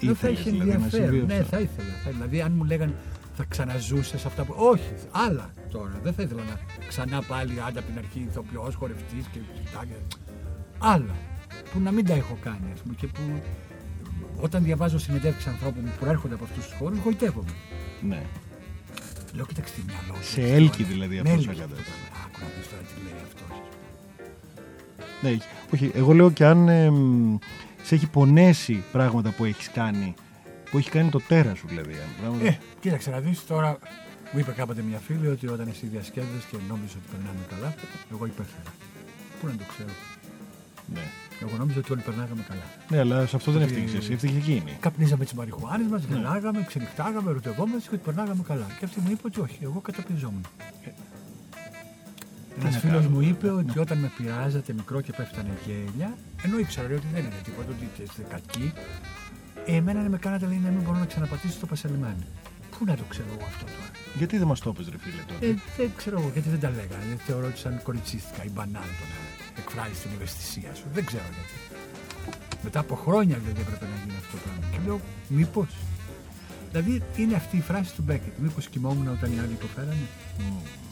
Δεν 0.00 0.16
θα 0.16 0.28
Ήθελες, 0.28 0.38
είχε 0.40 0.50
δηλαδή, 0.50 0.68
να 0.70 0.74
ενδιαφέρον. 0.74 1.08
συμβεί 1.10 1.26
Ναι, 1.26 1.34
αυτό. 1.38 1.56
θα 1.56 1.60
ήθελα. 1.60 1.88
θα- 2.04 2.10
Δηλαδή, 2.10 2.40
αν 2.40 2.52
μου 2.56 2.64
λέγανε 2.64 2.94
θα 3.36 3.44
ξαναζούσες 3.48 4.24
αυτά 4.24 4.44
που. 4.44 4.54
Όχι, 4.56 4.92
άλλα 5.10 5.50
τώρα. 5.70 6.00
Δεν 6.02 6.12
θα 6.12 6.22
ήθελα 6.22 6.42
να 6.42 6.56
ξανά 6.88 7.22
πάλι 7.22 7.52
άντα 7.66 7.78
από 7.80 7.88
την 7.88 7.98
αρχή 7.98 8.26
ηθοποιός, 8.30 8.74
χορευτής 8.74 9.24
και 9.32 9.38
κοιτάγια. 9.64 9.96
Άλλα 10.78 11.14
που 11.72 11.80
να 11.80 11.90
μην 11.90 12.06
τα 12.06 12.14
έχω 12.14 12.36
κάνει, 12.42 12.70
ας 12.72 12.80
πούμε, 12.80 12.94
και 12.94 13.06
που 13.06 13.22
όταν 14.40 14.62
διαβάζω 14.64 14.98
συνεντεύξεις 14.98 15.46
ανθρώπων 15.46 15.82
που 15.84 15.90
προέρχονται 16.00 16.34
από 16.34 16.44
αυτούς 16.44 16.64
τους 16.64 16.74
χώρους, 16.78 16.98
γοητεύομαι. 17.04 17.50
Ναι. 18.02 18.22
Λέω, 19.34 19.46
κοίταξε 19.46 19.74
τι 19.74 19.80
μυαλό. 19.86 20.12
του, 20.20 20.24
Σε 20.26 20.40
τι 20.40 20.50
έλκει 20.50 20.82
ωραία. 20.82 20.92
δηλαδή 20.94 21.14
Με 21.14 21.20
αυτός 21.20 21.34
έλκει 21.46 21.48
ο 21.48 21.52
κατάσταση. 21.60 21.90
Άκου 22.24 22.38
να 22.40 22.46
δεις 22.56 22.68
τώρα 22.70 22.82
τι 22.82 22.94
λέει 23.04 23.20
αυτός. 23.26 23.56
Ναι, 25.22 25.36
όχι, 25.74 25.90
εγώ 25.94 26.12
λέω 26.12 26.30
και 26.30 26.44
αν 26.46 26.68
εμ, 26.68 27.36
σε 27.88 27.94
έχει 27.94 28.06
πονέσει 28.06 28.84
πράγματα 28.92 29.30
που 29.30 29.44
έχεις 29.44 29.70
κάνει, 29.70 30.14
που 30.70 30.78
έχει 30.78 30.90
κάνει 30.90 31.08
το 31.10 31.20
τέρα 31.28 31.54
σου 31.54 31.66
δηλαδή. 31.68 31.92
αν 31.92 32.08
Πράγματα... 32.20 32.44
Ε, 32.46 32.58
κοίταξε 32.80 33.10
να 33.10 33.20
δεις 33.20 33.46
τώρα. 33.46 33.78
Μου 34.32 34.38
είπε 34.38 34.50
κάποτε 34.52 34.82
μια 34.82 34.98
φίλη 34.98 35.28
ότι 35.28 35.46
όταν 35.48 35.68
εσύ 35.68 35.86
διασκέδασες 35.86 36.44
και 36.50 36.56
νόμιζες 36.68 36.94
ότι 36.94 37.04
περνάμε 37.10 37.38
καλά, 37.50 37.74
εγώ 38.12 38.26
υπέφερα. 38.26 38.70
Πού 39.40 39.46
να 39.46 39.52
το 39.52 39.64
ξέρω; 39.72 39.92
ναι. 40.94 41.00
Εγώ 41.42 41.56
νόμιζα 41.58 41.78
ότι 41.78 41.92
όλοι 41.92 42.00
περνάγαμε 42.02 42.42
καλά. 42.48 42.66
ναι, 42.88 42.98
αλλά 42.98 43.26
σε 43.26 43.36
αυτό 43.36 43.52
δεν 43.52 43.62
Ότι- 43.62 43.70
ευτύχησε 43.72 43.96
εσύ, 43.96 44.12
ευτύχε 44.12 44.36
εκείνη. 44.36 44.76
Καπνίζαμε 44.80 45.24
τις 45.24 45.32
μαριχουάνες 45.34 45.86
μας, 45.90 46.02
Ναι. 46.08 46.16
γελάγαμε, 46.16 46.64
ξενυχτάγαμε, 46.66 47.30
ερωτευόμαστε 47.30 47.88
και 47.88 47.94
ότι 47.94 48.04
περνάγαμε 48.04 48.42
καλά. 48.46 48.66
Και 48.78 48.84
αυτή 48.84 49.00
μου 49.00 49.10
είπε 49.10 49.22
ότι 49.26 49.40
όχι, 49.40 49.58
εγώ 49.62 49.78
καταπιεζόμουν. 49.80 50.46
Ένας 52.60 52.74
να 52.74 52.80
φίλος 52.80 53.02
κάνω. 53.02 53.14
μου 53.14 53.20
είπε 53.20 53.50
ότι 53.50 53.78
όταν 53.78 53.98
με 53.98 54.10
πειράζατε 54.16 54.72
μικρό 54.72 55.00
και 55.00 55.12
πέφτανε 55.12 55.52
γέλια, 55.66 56.16
ενώ 56.42 56.58
ήξερα 56.58 56.88
λέει, 56.88 56.96
ότι 56.96 57.06
δεν 57.12 57.22
είναι 57.24 57.40
τίποτα, 57.44 57.68
ότι 57.70 58.02
είστε 58.02 58.22
κακοί, 58.28 58.72
εμένα 59.66 60.02
να 60.02 60.08
με 60.08 60.18
κάνατε 60.18 60.46
λέει 60.46 60.60
να 60.64 60.70
μην 60.70 60.82
μπορώ 60.82 60.98
να 60.98 61.06
ξαναπατήσω 61.06 61.52
στο 61.52 61.66
Πασαλιμάνι. 61.66 62.26
Πού 62.78 62.84
να 62.84 62.94
το 62.96 63.04
ξέρω 63.08 63.28
εγώ 63.34 63.44
αυτό 63.52 63.64
τώρα; 63.64 63.90
Γιατί 64.18 64.38
δεν 64.38 64.46
μας 64.46 64.60
το 64.60 64.70
είπες 64.74 64.88
ρε 64.92 64.98
φίλε 64.98 65.22
τότε; 65.28 65.46
Ε, 65.46 65.54
δεν 65.76 65.90
ξέρω 65.96 66.18
εγώ 66.20 66.30
γιατί 66.32 66.48
δεν 66.48 66.60
τα 66.60 66.70
λέγανε. 66.70 67.04
Δεν 67.08 67.18
θεωρώ 67.26 67.46
ότι 67.46 67.58
σαν 67.58 67.82
κοριτσίστηκα 67.82 68.44
ή 68.44 68.50
μπανάλ 68.54 68.90
το 68.98 69.04
να 69.12 69.18
εκφράζεις 69.60 69.98
την 70.02 70.10
ευαισθησία 70.16 70.74
σου. 70.78 70.86
Δεν 70.96 71.04
ξέρω 71.04 71.28
γιατί. 71.36 71.56
Μετά 72.62 72.80
από 72.80 72.94
χρόνια 72.94 73.36
δηλαδή 73.42 73.60
έπρεπε 73.60 73.86
να 73.92 73.96
γίνει 74.02 74.16
αυτό 74.22 74.32
το 74.36 74.42
πράγμα. 74.44 74.64
Και 74.72 74.78
λέω, 74.86 75.00
μήπως. 75.28 75.70
Δηλαδή 76.70 77.02
είναι 77.16 77.34
αυτή 77.34 77.56
η 77.56 77.60
φράση 77.60 77.90
του 77.94 78.02
Μπέκετ. 78.06 78.34
Μήπως 78.44 78.64
κοιμόμουν 78.72 79.08
όταν 79.16 79.28
οι 79.32 79.38
άλλοι 79.42 79.54
υποφέρανε. 79.60 80.06
Ξέρω 80.36 80.87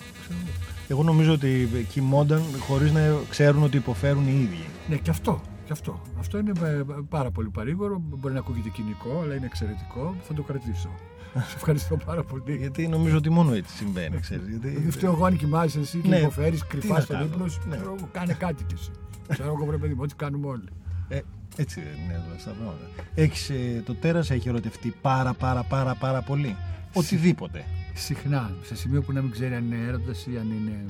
εγώ. 0.89 1.01
Εγώ 1.01 1.03
νομίζω 1.03 1.33
ότι 1.33 1.69
κοιμόνταν 1.89 2.43
χωρίς 2.59 2.93
να 2.93 3.01
ξέρουν 3.31 3.63
ότι 3.63 3.77
υποφέρουν 3.77 4.27
οι 4.27 4.41
ίδιοι. 4.43 4.65
Ναι, 4.89 4.97
και 4.97 5.11
αυτό. 5.11 5.41
Και 5.65 5.73
αυτό. 5.73 6.01
Αυτό 6.19 6.39
είναι 6.39 6.53
ε, 6.65 6.83
πάρα 7.09 7.31
πολύ 7.31 7.49
παρήγορο. 7.49 8.03
Μπορεί 8.05 8.35
να 8.35 8.41
ακούγεται 8.41 8.69
κοινικό, 8.69 9.21
αλλά 9.23 9.35
είναι 9.35 9.47
εξαιρετικό. 9.47 10.15
Θα 10.23 10.35
το 10.35 10.43
κρατήσω. 10.43 10.91
Σε 11.51 11.55
ευχαριστώ 11.57 11.97
πάρα 11.97 12.23
πολύ. 12.23 12.57
Γιατί 12.57 12.89
νομίζω 12.89 13.17
ότι 13.17 13.31
μόνο 13.31 13.53
έτσι 13.53 13.77
συμβαίνει, 13.77 14.21
ξέρεις. 14.21 14.49
Γιατί... 14.49 14.69
Δηλαδή 14.69 14.91
φταίω 14.91 15.13
εγώ 15.13 15.25
αν 15.25 15.37
κοιμάσαι 15.37 15.81
εσύ 15.81 15.99
και 15.99 16.09
Ναι, 16.09 16.17
υποφέρεις 16.19 16.61
τι 16.61 16.67
κρυφάς 16.67 16.91
να 16.97 17.01
στον 17.01 17.17
κάνω. 17.17 17.29
ύπνος 17.33 17.53
σου. 17.53 17.61
Ναι. 17.69 17.77
Ξέρω 17.77 17.95
εγώ, 17.99 18.09
Κάνε 18.13 18.33
κάτι 18.33 18.65
κι 18.65 18.75
εσύ. 18.75 18.91
Ξέρω 19.29 19.53
εγώ 19.57 19.65
βρε 19.65 19.77
παιδί 19.77 19.95
μου, 19.95 20.01
ό,τι 20.03 20.15
κάνουμε 20.15 20.47
όλοι. 20.47 20.69
Ε, 21.09 21.21
έτσι 21.57 21.81
δεν 21.81 21.93
είναι 22.05 22.13
εδώ 22.13 22.39
στα 22.39 22.51
πράγματα. 22.51 22.79
Έχεις, 23.15 23.51
ε, 23.51 23.83
το 23.87 23.95
τέρας 23.95 24.31
έχει 24.31 24.49
ερωτευτεί 24.49 24.95
πάρα 25.01 25.33
πάρα 25.35 25.63
πάρα 25.63 25.95
πάρα 25.95 26.23
πολύ. 26.23 26.57
Οτιδήποτε. 26.93 27.65
Συχνά, 27.99 28.55
σε 28.63 28.75
σημείο 28.77 29.03
που 29.03 29.13
να 29.13 29.23
μην 29.23 29.31
ξέρει 29.31 29.55
αν 29.55 29.65
είναι 29.65 29.87
έρωτας 29.87 30.27
ή 30.27 30.39
αν 30.39 30.51
είναι 30.51 30.85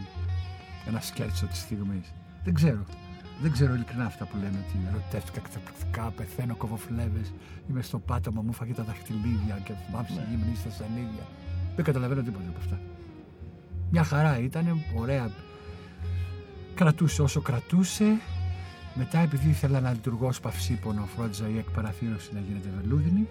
ένα 0.87 1.01
σκέρτσο 1.01 1.47
της 1.47 1.59
στιγμής. 1.59 2.13
Δεν 2.45 2.55
ξέρω. 2.55 2.85
Δεν 3.43 3.53
ξέρω 3.53 3.75
ειλικρινά 3.75 4.05
αυτά 4.05 4.25
που 4.25 4.37
λένε 4.37 4.59
ότι 4.69 4.79
ερωτεύτηκα 4.89 5.41
καταπληκτικά, 5.41 6.11
πεθαίνω 6.17 6.55
κοβοφλέβε, 6.57 7.21
είμαι 7.71 7.83
στο 7.83 7.99
πάτωμα, 7.99 8.43
μου 8.43 8.53
φάγε 8.53 8.73
τα 8.73 8.83
δαχτυλίδια 8.83 9.61
και 9.65 9.73
μάψε 9.93 10.15
Ναι. 10.15 10.27
γυμνή 10.31 10.57
στα 10.57 10.71
σανίδια. 10.71 11.27
Δεν 11.77 11.85
καταλαβαίνω 11.85 12.23
τίποτα 12.23 12.45
από 12.49 12.59
αυτά. 12.59 12.81
Μια 13.91 14.05
χαρά 14.05 14.39
ήταν, 14.39 14.81
ωραία. 14.97 15.31
Κρατούσε 16.75 17.23
όσο 17.23 17.41
κρατούσε. 17.41 18.05
Μετά, 18.95 19.19
επειδή 19.19 19.49
ήθελα 19.49 19.81
να 19.81 19.93
λειτουργώ 19.93 20.27
ως 20.27 20.41
παυσίπονο, 20.41 21.09
φρόντιζα 21.17 21.49
η 21.49 21.59
εκπαραθύρωση 21.59 22.31
να 22.35 22.41
γίνεται 22.41 22.69
βελούδινη 22.81 23.27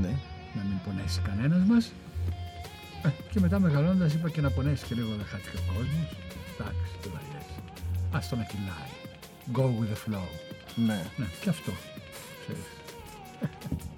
Ναι. 0.00 0.14
να 0.56 0.62
μην 0.62 0.78
πονέσει 0.84 1.20
κανένας 1.20 1.92
μα. 3.04 3.12
και 3.32 3.40
μετά 3.40 3.60
μεγαλώνοντα 3.60 4.06
είπα 4.06 4.28
και 4.30 4.40
να 4.40 4.50
πονέσει 4.50 4.84
και 4.84 4.94
λίγο 4.94 5.08
να 5.18 5.24
χάσει 5.24 5.48
ο 5.56 5.60
κόσμος. 5.72 6.08
Εντάξει, 6.52 6.90
δεν 7.02 7.10
βαριέσαι. 7.14 7.60
Α 8.16 8.18
το 8.30 8.36
να 8.36 8.44
κυλάει. 8.44 8.92
Go 9.56 9.62
with 9.78 9.90
the 9.92 9.98
flow. 10.04 10.28
ναι. 10.86 11.00
Ναι, 11.16 11.26
και 11.40 11.48
αυτό. 11.48 11.72
Ξέρεις. 12.42 12.62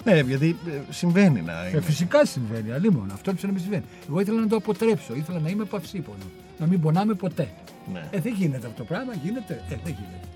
Ναι, 0.04 0.20
γιατί 0.20 0.56
ε, 0.68 0.80
συμβαίνει 0.92 1.40
να 1.42 1.64
Ε, 1.66 1.68
είναι. 1.68 1.80
φυσικά 1.80 2.24
συμβαίνει, 2.26 2.72
αλλήμον. 2.72 3.10
Αυτό 3.12 3.30
έψε 3.30 3.46
να 3.46 3.52
μην 3.52 3.60
συμβαίνει. 3.60 3.84
Εγώ 4.08 4.20
ήθελα 4.20 4.40
να 4.40 4.46
το 4.48 4.56
αποτρέψω. 4.56 5.14
Ήθελα 5.14 5.38
να 5.38 5.48
είμαι 5.48 5.64
παυσίπονο. 5.64 6.24
Να 6.58 6.66
μην 6.66 6.80
πονάμε 6.80 7.14
ποτέ. 7.14 7.48
Ναι. 7.92 8.08
Ε, 8.10 8.20
δεν 8.20 8.34
γίνεται 8.34 8.66
αυτό 8.66 8.78
το 8.78 8.84
πράγμα, 8.84 9.12
γίνεται. 9.14 9.54
Ε, 9.68 9.76
δεν 9.84 9.94
γίνεται. 9.98 10.28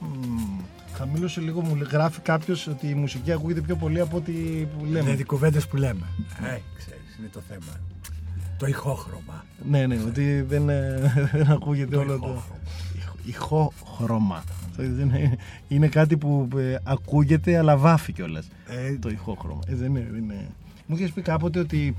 Μμμ. 0.00 0.60
Χαμήλωσε 0.94 1.40
λίγο, 1.40 1.60
μου 1.60 1.78
γράφει 1.90 2.20
κάποιος 2.20 2.66
ότι 2.66 2.88
η 2.88 2.94
μουσική 2.94 3.32
ακούγεται 3.32 3.60
πιο 3.60 3.76
πολύ 3.76 4.00
από 4.00 4.16
ό,τι 4.16 4.32
που 4.32 4.84
λέμε. 4.84 5.00
Δηλαδή 5.00 5.24
κουβέντες 5.24 5.66
που 5.66 5.76
λέμε. 5.76 6.06
Ε, 6.42 6.58
ξέρεις, 6.78 7.02
είναι 7.18 7.28
το 7.32 7.40
θέμα. 7.48 7.80
Το 8.58 8.66
ηχόχρωμα. 8.66 9.44
Ναι, 9.70 9.86
ναι, 9.86 9.98
ότι 10.06 10.40
δεν, 10.42 10.68
ε, 10.68 11.12
δεν 11.32 11.50
ακούγεται 11.50 11.94
Το 11.94 12.00
όλο 12.00 12.18
το. 12.18 12.26
ηχόχρωμα. 12.26 12.60
Ηχο- 12.96 13.16
Ηχόχρωμα. 13.26 14.36
Αυτό 14.36 14.82
δεν 14.82 14.98
είναι, 15.08 15.36
είναι 15.68 15.88
κάτι 15.88 16.16
που 16.16 16.48
ε, 16.56 16.76
ακούγεται 16.82 17.58
αλλά 17.58 17.76
βάφει 17.76 18.12
κιόλας. 18.12 18.48
Ε, 18.68 18.96
Το 18.98 19.08
ηχόχρωμα. 19.08 19.60
Ε, 19.66 19.74
δεν 19.74 19.90
είναι, 19.90 20.08
δεν 20.12 20.22
είναι. 20.22 20.48
Μου 20.86 20.96
είχες 20.96 21.10
πει 21.10 21.22
κάποτε 21.22 21.58
ότι 21.58 21.94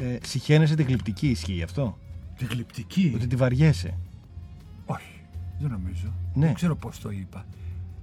ε, 0.00 0.16
συχαίνεσαι 0.26 0.74
την 0.74 0.86
γλυπτική, 0.86 1.28
ισχύει 1.28 1.62
αυτό; 1.62 1.98
τη 2.38 2.44
γλυπτική; 2.44 3.12
Ότι 3.14 3.26
τη 3.26 3.36
βαριέσαι. 3.36 3.94
Όχι, 4.86 5.20
δεν 5.60 5.70
νομίζω. 5.70 6.12
Ναι. 6.34 6.44
Δεν 6.46 6.54
ξέρω 6.54 6.76
πώς 6.76 6.98
το 6.98 7.10
είπα. 7.10 7.44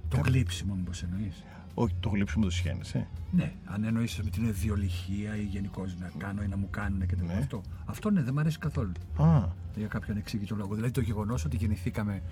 Το 0.08 0.20
γλύψιμο, 0.24 0.74
μήπως 0.74 1.02
εννοείς. 1.02 1.44
Όχι, 1.78 1.94
το 2.00 2.08
γλύψιμο 2.08 2.44
το 2.44 2.50
συχαίνεσαι. 2.50 3.06
Ναι, 3.30 3.52
αν 3.64 3.84
εννοεί 3.84 4.08
με 4.24 4.30
την 4.30 4.44
ιδιολυχία 4.46 5.36
ή 5.36 5.42
γενικώς 5.42 5.96
να 5.98 6.10
κάνω 6.18 6.42
ή 6.42 6.46
να 6.46 6.56
μου 6.56 6.68
κάνουν 6.70 7.00
και 7.06 7.16
τέτοια. 7.16 7.34
Ναι. 7.34 7.40
Αυτό. 7.40 7.62
Αυτό 7.84 8.10
ναι, 8.10 8.22
δεν 8.22 8.30
μου 8.34 8.40
αρέσει 8.40 8.58
καθόλου. 8.58 8.92
Α, 9.16 9.42
Για 9.76 9.86
κάποιον 9.86 10.16
εξήγητο 10.16 10.54
λόγο. 10.56 10.74
Δηλαδή 10.74 10.92
το 10.92 11.00
γεγονός 11.00 11.44
ότι 11.44 11.56
γεννηθήκαμε, 11.56 12.22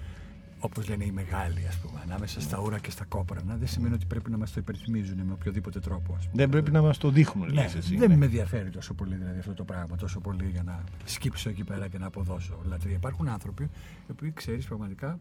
όπως 0.59 0.88
λένε 0.88 1.05
οι 1.05 1.11
μεγάλοι, 1.11 1.66
ας 1.68 1.76
πούμε, 1.78 2.01
ανάμεσα 2.05 2.40
στα 2.40 2.61
ούρα 2.61 2.78
και 2.78 2.90
στα 2.90 3.05
κόπρανα, 3.05 3.57
δεν 3.57 3.68
σημαίνει 3.68 3.95
ότι 3.95 4.07
πρέπει 4.07 4.30
να 4.30 4.36
μας 4.36 4.53
το 4.53 4.61
υπερθυμίζουν 4.61 5.18
με 5.22 5.32
οποιοδήποτε 5.32 5.80
τρόπο. 5.80 6.14
Ας 6.14 6.24
πούμε. 6.28 6.42
δεν 6.42 6.49
πρέπει 6.49 6.70
να 6.70 6.82
μας 6.82 6.99
το 6.99 7.11
δείχνουν, 7.11 7.47
Ναι, 7.47 7.53
λες 7.62 7.74
εσύ. 7.74 7.97
δεν 7.97 8.09
ναι. 8.09 8.16
με 8.16 8.24
ενδιαφέρει 8.24 8.70
τόσο 8.70 8.95
πολύ 8.95 9.14
δηλαδή, 9.14 9.38
αυτό 9.38 9.55
το 9.55 9.64
πράγμα, 9.64 9.97
τόσο 9.97 10.20
πολύ 10.20 10.49
για 10.53 10.62
να 10.62 10.84
σκύψω 11.05 11.49
εκεί 11.49 11.64
πέρα 11.64 11.88
και 11.88 11.99
να 11.99 12.07
αποδώσω 12.07 12.59
λατρεία. 12.68 12.95
Υπάρχουν 12.95 13.28
άνθρωποι 13.28 13.62
οι 14.07 14.11
οποίοι 14.11 14.32
ξέρεις 14.32 14.66
πραγματικά 14.66 15.18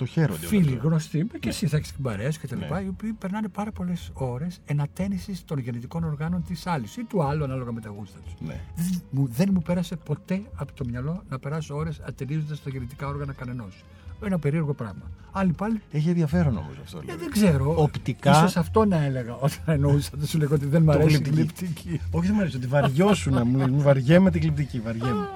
Το 0.00 0.06
χαίρονται. 0.06 0.38
όλα 0.38 0.48
φίλοι 0.48 0.74
αυτά. 0.76 0.88
γνωστοί, 0.88 1.26
και 1.40 1.48
εσύ 1.48 1.66
θα 1.66 1.76
έχεις 1.76 1.92
την 1.92 2.02
παρέα 2.02 2.30
σου 2.30 2.40
και 2.40 2.46
τα 2.46 2.56
Ναι. 2.56 2.62
λοιπά, 2.62 2.82
οι 2.82 2.88
οποίοι 2.88 3.12
περνάνε 3.12 3.48
πάρα 3.48 3.72
πολλές 3.72 4.10
ώρες 4.12 4.60
ενατένισης 4.66 5.44
των 5.44 5.58
γεννητικών 5.58 6.04
οργάνων 6.04 6.44
της 6.44 6.66
άλλης 6.66 6.96
ή 6.96 7.04
του 7.04 7.22
άλλου, 7.22 7.44
ανάλογα 7.44 7.72
με 7.72 7.80
τα 7.80 7.88
γούστα 7.88 8.18
τους. 8.24 8.32
Ναι. 8.48 8.60
Δεν 8.76 9.00
μου, 9.10 9.28
δεν 9.36 9.48
μου 9.52 9.62
πέρασε 9.62 9.96
ποτέ 9.96 10.42
από 10.54 10.72
το 10.74 10.84
μυαλό 10.84 11.22
να 11.28 11.38
περάσω 11.38 11.74
ώρες 11.76 12.00
ατενίζοντας 12.06 12.62
τα 12.62 12.70
γεννητικά 12.70 13.06
όργανα 13.06 13.32
κανενός. 13.32 13.84
Ένα 14.24 14.38
περίεργο 14.38 14.74
πράγμα. 14.74 15.02
Άλλοι 15.32 15.52
πάλι 15.52 15.80
Έχει 15.92 16.08
ενδιαφέρον 16.08 16.56
όμως 16.56 16.76
αυτό. 16.84 16.98
ε, 16.98 17.00
δηλαδή. 17.00 17.20
δεν 17.20 17.30
ξέρω. 17.30 17.74
Οπτικά- 17.82 18.30
Ίσως 18.30 18.56
αυτό 18.56 18.84
να 18.84 19.02
έλεγα 19.04 19.34
όταν 19.34 19.58
εννοούσα. 19.66 20.10
Δεν 20.14 20.26
σου 20.26 20.38
λέγω 20.38 20.54
ότι 20.54 20.66
δεν 20.66 20.82
μου 20.82 20.92
Το 20.92 20.98
αρέσει 20.98 21.16
η 21.16 21.18
γλυπτική. 21.18 21.64
γλυπτική. 21.64 22.00
Όχι, 22.10 22.26
δεν 22.26 22.34
μου 22.34 22.40
αρέσει 22.40 22.56
ότι 22.56 22.66
βαριώσουν 22.66 23.34
να 23.34 23.44
μου 23.44 23.68
μου 23.68 23.82
βαριέμαι 23.82 24.30
την 24.30 24.40
γλυπτική. 24.40 24.80
Βαριέμαι. 24.80 25.28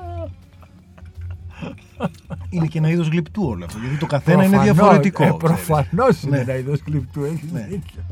Είναι 2.50 2.66
και 2.66 2.78
ένα 2.78 2.88
είδος 2.88 3.08
γλυπτού 3.08 3.42
όλο 3.46 3.64
αυτό. 3.64 3.78
Γιατί 3.78 3.96
το 3.96 4.06
καθένα 4.06 4.44
είναι 4.44 4.56
Προφανώς, 4.56 4.74
διαφορετικό. 4.76 5.22
Ε, 5.22 5.26
ξέρεις. 5.26 5.42
Προφανώς 5.66 6.22
είναι 6.22 6.36
Ναι. 6.36 6.42
ένα 6.42 6.56
είδος 6.56 6.80
γλυπτού. 6.86 7.24
Έχει 7.24 7.48
Ναι. 7.52 7.66
δίκιο. 7.70 8.02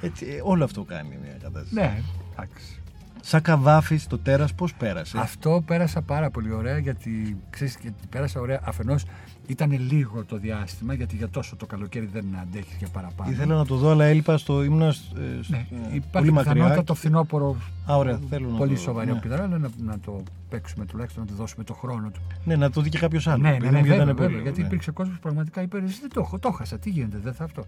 Έτσι, 0.00 0.26
ε, 0.26 0.40
όλο 0.42 0.64
αυτό 0.64 0.82
κάνει 0.82 1.08
μια 1.22 1.32
κατάσταση. 1.42 1.74
Ναι, 1.74 2.02
εντάξει. 2.32 2.80
Σαν 3.20 3.42
καβάφι 3.42 4.00
το 4.08 4.18
τέρας, 4.18 4.54
πώς 4.54 4.74
πέρασε; 4.74 5.18
Αυτό 5.18 5.62
πέρασα 5.66 6.02
πάρα 6.02 6.30
πολύ 6.30 6.52
ωραία 6.52 6.78
γιατί 6.78 7.36
ξέρεις, 7.50 7.78
γιατί 7.82 8.06
πέρασα 8.10 8.40
ωραία. 8.40 8.60
Αφενός 8.64 9.04
ήταν 9.46 9.70
λίγο 9.90 10.24
το 10.24 10.36
διάστημα 10.38 10.94
γιατί 10.94 11.16
για 11.16 11.28
τόσο 11.28 11.56
το 11.56 11.66
καλοκαίρι 11.66 12.06
δεν 12.12 12.24
αντέχεις 12.42 12.76
για 12.78 12.88
παραπάνω. 12.92 13.30
Ήθελα 13.30 13.54
να 13.56 13.66
το 13.66 13.76
δω, 13.76 13.90
αλλά 13.90 14.04
έλειπα 14.04 14.38
στο. 14.38 14.62
ήμουν. 14.64 14.82
ε, 14.82 14.92
σ- 14.92 15.02
Ναι, 15.46 15.56
ε, 15.56 15.94
υπάρχει 15.94 16.10
πολύ 16.12 16.30
μακριά. 16.32 16.52
πιθανότητα 16.52 16.84
το 16.84 16.94
φθινόπωρο 16.94 17.56
Α, 17.86 17.96
ωραία, 17.96 18.18
θέλω 18.28 18.48
να 18.48 18.56
πολύ 18.56 18.70
το 18.70 18.76
δω, 18.76 18.82
σοβαρή 18.82 19.06
ναι. 19.06 19.12
οπτική, 19.12 19.34
αλλά 19.34 19.46
να, 19.58 19.70
να 19.84 19.98
το 19.98 20.22
παίξουμε 20.48 20.84
τουλάχιστον, 20.86 21.22
να 21.24 21.28
του 21.30 21.34
δώσουμε 21.36 21.64
το 21.64 21.74
χρόνο 21.74 22.10
του. 22.10 22.20
Ναι, 22.44 22.56
να 22.56 22.70
το 22.70 22.80
δει 22.80 22.88
και 22.88 22.98
κάποιος 22.98 23.26
άλλος. 23.26 23.40
Ναι, 23.40 23.48
ναι, 23.50 23.56
επειδή 23.56 23.72
ναι, 23.72 23.78
μου 23.78 23.84
ήταν 23.86 23.96
βέβαια, 23.98 24.04
πολύ 24.04 24.16
βέβαια, 24.16 24.30
ωραίο, 24.32 24.42
γιατί 24.42 24.60
ναι. 24.60 24.66
υπήρξε 24.66 24.90
κόσμος 24.90 25.14
που 25.14 25.22
πραγματικά 25.22 25.62
είπε: 25.62 25.78
«Εσύ 25.78 26.00
δεν 26.00 26.10
το 26.12 26.20
έχω, 26.20 26.38
το 26.38 26.50
χάσα. 26.50 26.78
Τι 26.78 26.90
γίνεται, 26.90 27.18
δεν 27.22 27.34
θα 27.34 27.44
αυτό. 27.44 27.64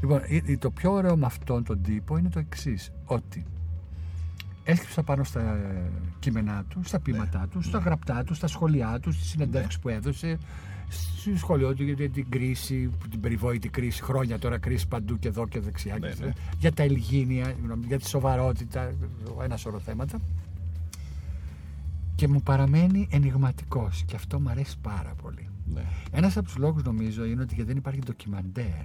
Λοιπόν, 0.00 0.20
ε, 0.28 0.52
ε, 0.52 0.56
το 0.56 0.70
πιο 0.70 0.92
ωραίο 0.92 1.16
με 1.16 1.26
αυτόν 1.26 1.64
τον 1.64 1.82
τύπο 1.82 2.16
είναι 2.16 2.28
το 2.28 2.38
εξής: 2.38 2.90
Ότι 3.04 3.44
έσκυψα 4.64 5.02
πάνω 5.02 5.24
στα 5.24 5.40
ε, 5.40 5.90
κείμενά 6.18 6.64
του, 6.68 6.80
στα 6.84 7.00
ποίηματά 7.00 7.46
του, 7.50 7.62
στα 7.62 7.78
γραπτά 7.78 8.24
του, 8.24 8.34
στα 8.34 8.46
σχολιά 8.46 8.98
του, 9.02 9.12
στις 9.12 9.28
συνεντεύξεις 9.28 9.80
που 9.80 9.88
έδωσε, 9.88 10.38
στη 10.88 11.36
σχολείο 11.36 11.74
του 11.74 11.82
για 11.82 12.10
την 12.10 12.28
κρίση, 12.28 12.90
την 13.10 13.20
περιβόητη 13.20 13.68
κρίση, 13.68 14.02
χρόνια 14.02 14.38
τώρα 14.38 14.58
κρίση 14.58 14.88
παντού 14.88 15.18
και 15.18 15.28
εδώ 15.28 15.48
και 15.48 15.60
δεξιά, 15.60 15.98
Ναι, 15.98 16.08
και 16.08 16.24
ναι. 16.24 16.32
για 16.58 16.72
τα 16.72 16.82
ελγίνια, 16.82 17.54
για 17.86 17.98
τη 17.98 18.08
σοβαρότητα, 18.08 18.92
ένα 19.42 19.56
σωρό 19.56 19.78
θέματα. 19.78 20.18
Και 22.14 22.28
μου 22.28 22.42
παραμένει 22.42 23.08
ενηγματικός 23.10 24.04
και 24.06 24.16
αυτό 24.16 24.40
μου 24.40 24.48
αρέσει 24.48 24.76
πάρα 24.82 25.14
πολύ. 25.22 25.48
Ναι. 25.74 25.84
Ένας 26.10 26.36
από 26.36 26.46
τους 26.46 26.56
λόγους 26.56 26.82
νομίζω 26.82 27.24
είναι 27.24 27.42
ότι 27.42 27.62
δεν 27.62 27.76
υπάρχει 27.76 28.00
ντοκιμαντέρ 28.00 28.84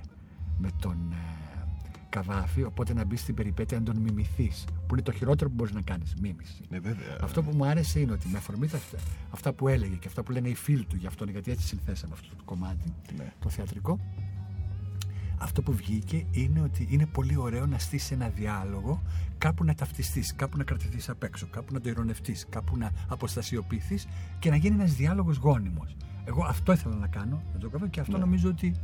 με 0.58 0.70
τον 0.80 0.98
ε, 1.12 1.43
Καβάφη, 2.14 2.64
οπότε 2.64 2.94
να 2.94 3.06
μπεις 3.06 3.20
στην 3.22 3.36
περιπέτεια 3.36 3.78
να 3.80 3.84
τον 3.84 3.98
μιμηθείς, 3.98 4.66
που 4.88 4.94
είναι 4.94 5.02
το 5.04 5.12
χειρότερο 5.12 5.50
που 5.50 5.56
μπορείς 5.56 5.74
να 5.74 5.82
κάνεις, 5.82 6.14
μίμηση. 6.22 6.62
Ναι, 6.70 6.80
βέβαια. 6.80 7.18
Αυτό 7.24 7.44
που 7.44 7.52
μου 7.56 7.66
άρεσε 7.66 8.00
είναι 8.00 8.12
ότι 8.12 8.28
με 8.28 8.38
αφορμή 8.38 8.68
τα, 8.68 8.80
αυτά 9.32 9.54
που 9.54 9.68
έλεγε 9.68 9.96
και 9.96 10.08
αυτά 10.08 10.24
που 10.24 10.32
λένε 10.32 10.48
οι 10.50 10.56
φίλοι 10.56 10.86
του 10.86 10.96
για 10.96 11.08
αυτόν, 11.10 11.30
γιατί 11.30 11.52
έτσι 11.52 11.68
συνθέσαμε 11.68 12.14
αυτό 12.14 12.36
το 12.36 12.42
κομμάτι, 12.46 12.94
Ναι. 13.18 13.34
το 13.40 13.50
θεατρικό, 13.50 14.00
αυτό 15.38 15.62
που 15.62 15.74
βγήκε 15.74 16.26
είναι 16.32 16.62
ότι 16.62 16.88
είναι 16.90 17.06
πολύ 17.06 17.38
ωραίο 17.38 17.66
να 17.66 17.78
στήσει 17.78 18.14
ένα 18.14 18.28
διάλογο, 18.30 19.02
κάπου 19.38 19.64
να 19.64 19.74
ταυτιστείς, 19.76 20.36
κάπου 20.36 20.58
να 20.58 20.64
κρατηθείς 20.64 21.10
απ' 21.10 21.24
έξω, 21.24 21.48
κάπου 21.52 21.74
να 21.74 21.82
το 21.82 21.90
ειρωνευτείς, 21.90 22.46
κάπου 22.50 22.78
να 22.78 22.92
αποστασιοποιηθείς 23.08 24.08
και 24.40 24.50
να 24.50 24.56
γίνει 24.56 24.76
ένας 24.76 24.94
διάλογος 24.94 25.38
γόνιμος. 25.38 25.96
Εγώ 26.26 26.44
αυτό 26.44 26.72
ήθελα 26.72 26.96
να 26.96 27.08
κάνω 27.08 27.44
με 27.54 27.60
τον 27.60 27.72
καφέ 27.72 27.88
και 27.88 28.00
αυτό 28.00 28.12
Ναι. 28.18 28.24
νομίζω 28.24 28.50
ότι 28.50 28.76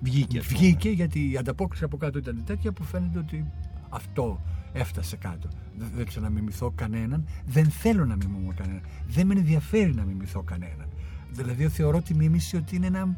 Βγήκε. 0.00 0.38
ας 0.38 0.46
πούμε. 0.46 0.58
βγήκε 0.58 0.90
γιατί 0.90 1.30
η 1.30 1.36
ανταπόκριση 1.36 1.84
από 1.84 1.96
κάτω 1.96 2.18
ήταν 2.18 2.42
τέτοια 2.46 2.72
που 2.72 2.84
φαίνεται 2.84 3.18
ότι 3.18 3.44
αυτό 3.88 4.40
έφτασε 4.72 5.16
κάτω. 5.16 5.48
Δεν, 5.76 5.88
δεν 5.94 6.06
ξέρω 6.06 6.24
να 6.24 6.30
μιμηθώ 6.30 6.70
κανέναν, 6.70 7.26
δεν 7.46 7.70
θέλω 7.70 8.04
να 8.04 8.16
μιμηθώ 8.16 8.52
κανέναν. 8.56 8.80
Δεν 9.08 9.26
με 9.26 9.34
ενδιαφέρει 9.34 9.94
να 9.94 10.04
μιμηθώ 10.04 10.42
κανέναν. 10.42 10.88
Δηλαδή 11.30 11.68
θεωρώ 11.68 12.00
τη 12.02 12.14
μίμηση 12.14 12.56
ότι 12.56 12.76
είναι 12.76 12.86
ένα 12.86 13.16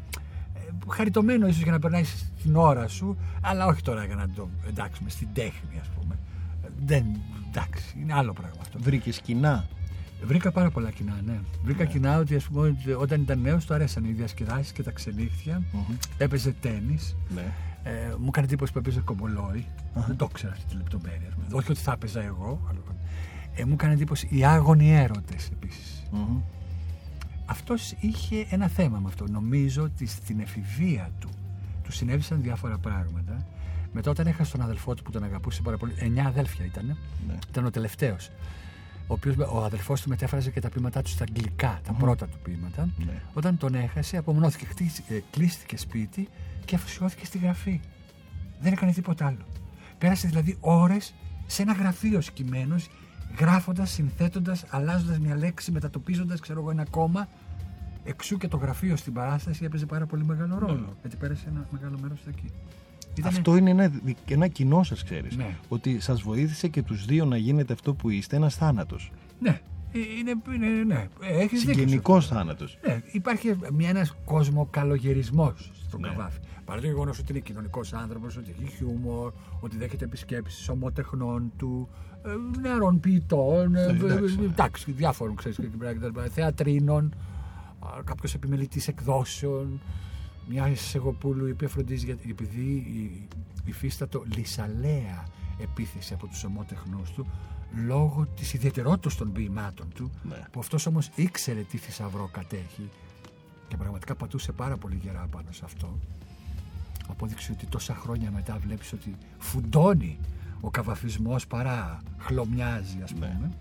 ε, 0.53 0.59
χαριτωμένο 0.91 1.47
ίσως 1.47 1.61
για 1.63 1.71
να 1.71 1.79
περνάεις 1.79 2.31
την 2.43 2.55
ώρα 2.55 2.87
σου, 2.87 3.17
αλλά 3.41 3.65
όχι 3.65 3.81
τώρα 3.81 4.05
για 4.05 4.15
να 4.15 4.29
το 4.29 4.49
εντάξουμε 4.67 5.09
στην 5.09 5.27
τέχνη 5.33 5.79
ας 5.81 5.87
πούμε. 5.99 6.17
Ε, 6.63 6.67
Δεν, 6.85 7.05
εντάξει, 7.49 7.97
είναι 8.01 8.13
άλλο 8.13 8.33
πράγμα 8.33 8.57
αυτό. 8.61 8.79
Βρήκες 8.81 9.21
κοινά; 9.21 9.67
Βρήκα 10.23 10.51
πάρα 10.51 10.69
πολλά 10.71 10.91
κοινά, 10.91 11.21
ναι. 11.25 11.39
Βρήκα 11.63 11.85
κοινά 11.85 12.17
ότι 12.17 12.35
ας 12.35 12.43
πούμε 12.43 12.67
ότι 12.67 12.91
όταν 12.91 13.21
ήταν 13.21 13.39
νέος 13.41 13.65
του 13.65 13.73
αρέσαν 13.73 14.05
οι 14.05 14.11
διασκεδάσεις 14.11 14.71
και 14.71 14.83
τα 14.83 14.91
ξενύχτια. 14.91 15.61
Έπαιζε 16.17 16.51
τέννις. 16.61 17.15
Ναι. 17.35 17.53
Ε, 17.83 18.13
μου 18.19 18.25
έκανε 18.27 18.45
εντύπωση 18.45 18.71
που 18.71 18.77
έπαιζε 18.79 18.99
κομπολόι. 18.99 19.65
Δεν 20.07 20.15
το 20.15 20.27
ήξερα 20.29 20.51
αυτή 20.53 20.65
τη 20.65 20.75
λεπτομέρεια. 20.75 21.27
ας 21.27 21.33
πούμε. 21.33 21.45
Όχι 21.51 21.71
ότι 21.71 21.79
θα 21.79 21.91
έπαιζα 21.91 22.21
εγώ. 22.23 22.61
αλλά- 22.69 22.77
Ε, 23.55 23.65
μου 23.65 23.73
έκανε 23.73 23.93
εντύπωση 23.93 24.27
οι 24.31 24.45
άγονοι 24.45 24.95
έρωτες 24.95 25.49
επίσης. 25.51 26.03
Μμμ. 26.11 26.41
Αυτός 27.45 27.93
είχε 27.99 28.45
ένα 28.49 28.67
θέμα 28.67 28.99
με 28.99 29.07
αυτό. 29.07 29.25
Νομίζω 29.27 29.83
ότι 29.83 30.05
στην 30.05 30.39
εφηβεία 30.39 31.09
του 31.19 31.29
του 31.83 31.91
συνέβησαν 31.91 32.41
διάφορα 32.41 32.77
πράγματα. 32.77 33.45
Μετά, 33.93 34.11
όταν 34.11 34.27
έχασε 34.27 34.51
τον 34.51 34.61
αδελφό 34.61 34.93
του 34.93 35.03
που 35.03 35.11
τον 35.11 35.23
αγαπούσε 35.23 35.61
πάρα 35.61 35.77
πολύ, 35.77 35.93
εννιά 35.97 36.25
αδέλφια 36.27 36.65
ήταν, 36.65 36.85
Ναι. 37.27 37.33
ήταν 37.49 37.65
ο 37.65 37.69
τελευταίος. 37.69 38.29
Ο, 39.09 39.13
οποίος, 39.13 39.35
ο 39.37 39.63
αδελφός 39.63 40.01
του 40.01 40.09
μετέφραζε 40.09 40.51
και 40.51 40.59
τα 40.59 40.69
ποίηματά 40.69 41.01
του 41.01 41.09
στα 41.09 41.25
αγγλικά, 41.29 41.79
τα 41.85 41.93
πρώτα 41.93 42.25
του 42.27 42.37
ποίηματα. 42.43 42.89
Ναι. 43.05 43.21
Όταν 43.33 43.57
τον 43.57 43.75
έχασε, 43.75 44.17
απομονώθηκε, 44.17 44.65
χτίσ- 44.65 45.11
ε, 45.11 45.21
κλείστηκε 45.31 45.77
σπίτι 45.77 46.27
και 46.65 46.75
αφοσιώθηκε 46.75 47.25
στη 47.25 47.37
γραφή. 47.37 47.81
Δεν 48.61 48.71
έκανε 48.73 48.91
τίποτα 48.91 49.25
άλλο. 49.25 49.45
Πέρασε 49.97 50.27
δηλαδή 50.27 50.57
ώρες 50.59 51.13
σε 51.45 51.61
ένα 51.61 51.73
γραφείο 51.73 52.21
σκυμμένο, 52.21 52.75
γράφοντας, 53.39 53.89
συνθέτοντας, 53.91 54.65
αλλάζοντας 54.69 55.19
μια 55.19 55.35
λέξη, 55.35 55.71
μετατοπίζοντας, 55.71 56.39
ξέρω 56.39 56.59
εγώ, 56.59 56.69
ένα 56.69 56.85
κόμμα. 56.89 57.27
Εξού 58.03 58.37
και 58.37 58.47
το 58.47 58.57
γραφείο 58.57 58.95
στην 58.95 59.13
παράσταση 59.13 59.63
έπαιζε 59.65 59.85
πάρα 59.85 60.05
πολύ 60.05 60.25
μεγάλο 60.25 60.57
ρόλο. 60.57 60.95
Γιατί 61.01 61.15
πέρασε 61.15 61.43
ένα 61.47 61.67
μεγάλο 61.71 61.97
μέρος 62.01 62.19
εκεί. 62.27 62.51
Ήτανε- 63.19 63.37
Αυτό 63.37 63.55
είναι 63.57 63.69
ένα, 63.69 63.87
δι- 63.87 64.17
ένα 64.31 64.47
κοινό 64.47 64.83
σας, 64.83 65.03
ξέρεις. 65.03 65.35
Ναι. 65.37 65.55
Ότι 65.67 65.99
σας 65.99 66.21
βοήθησε 66.21 66.67
και 66.67 66.81
τους 66.81 67.05
δύο 67.05 67.25
να 67.25 67.37
γίνετε 67.37 67.73
αυτό 67.73 67.93
που 67.93 68.09
είστε, 68.09 68.35
ένας 68.35 68.55
θάνατος. 68.55 69.11
Ναι, 69.39 69.59
ε, 69.91 69.99
είναι, 70.19 70.33
είναι, 70.65 70.83
ναι. 70.83 71.07
Ε, 71.21 71.37
Έχεις 71.41 71.59
δίκιο. 71.65 71.73
Συγγενικός 71.81 72.27
θάνατος. 72.27 72.77
Ναι, 72.87 73.01
υπάρχει 73.11 73.55
μια, 73.73 73.89
ένας 73.89 74.15
κόσμο 74.25 74.67
καλογερισμό 74.71 75.53
στον 75.87 76.01
Ναι. 76.01 76.07
Καβάφη. 76.07 76.39
Παρά 76.65 76.81
το 76.81 76.87
γεγονός 76.87 77.19
ότι 77.19 77.31
είναι 77.31 77.39
κοινωνικός 77.41 77.93
άνθρωπος, 77.93 78.37
ότι 78.37 78.55
έχει 78.61 78.75
χιούμορ, 78.75 79.33
ότι 79.59 79.77
δέχεται 79.77 80.05
επισκέψεις 80.05 80.69
ομοτεχνών 80.69 81.51
του, 81.57 81.89
ε, 82.25 82.59
νεαρών 82.61 82.99
ποιητών, 82.99 83.75
ε, 83.75 83.83
εντάξει, 83.83 84.35
ε, 84.37 84.41
ναι. 84.41 84.45
εντάξει, 84.45 84.91
διάφορων 84.91 85.35
ξέρεις, 85.35 85.57
και 85.57 85.67
κτλ, 85.93 86.19
θεατρίνων, 86.31 87.15
κάποιος 88.03 88.33
επιμελητής 88.33 88.87
εκδόσεων, 88.87 89.79
μια 90.49 90.75
Σεγοπούλου 90.75 91.47
η 91.47 91.51
οποία 91.51 91.67
φροντίζει 91.69 92.05
γιατί 92.05 92.29
επειδή 92.29 92.71
η- 92.71 93.27
υφίστατο 93.65 94.23
λυσαλέα 94.35 95.23
επίθεση 95.61 96.13
από 96.13 96.27
τους 96.27 96.43
ομότεχνούς 96.43 97.11
του 97.11 97.27
λόγω 97.87 98.25
της 98.35 98.53
ιδιαιτερότητας 98.53 99.15
των 99.15 99.31
ποιημάτων 99.31 99.87
του 99.95 100.11
Ναι. 100.29 100.43
που 100.51 100.59
αυτός 100.59 100.85
όμως 100.85 101.09
ήξερε 101.15 101.61
τι 101.61 101.77
θησαυρό 101.77 102.29
κατέχει 102.31 102.89
και 103.67 103.77
πραγματικά 103.77 104.15
πατούσε 104.15 104.51
πάρα 104.51 104.77
πολύ 104.77 104.95
γερά 105.03 105.27
πάνω 105.31 105.51
σε 105.51 105.61
αυτό 105.65 105.99
απόδειξε 107.09 107.51
ότι 107.51 107.65
τόσα 107.65 107.95
χρόνια 107.95 108.31
μετά 108.31 108.57
βλέπεις 108.57 108.93
ότι 108.93 109.15
φουντώνει 109.37 110.17
ο 110.61 110.69
καβαφισμός 110.69 111.47
παρά 111.47 112.01
χλωμιάζει 112.17 112.97
ας 113.03 113.11
Ναι. 113.13 113.17
πούμε 113.19 113.51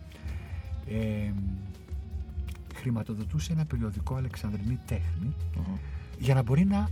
ε, 0.87 1.33
χρηματοδοτούσε 2.75 3.53
ένα 3.53 3.65
περιοδικό 3.65 4.15
Αλεξανδρινή 4.15 4.79
Τέχνη 4.87 5.35
για 6.19 6.35
να 6.35 6.43
μπορεί 6.43 6.65
να 6.65 6.89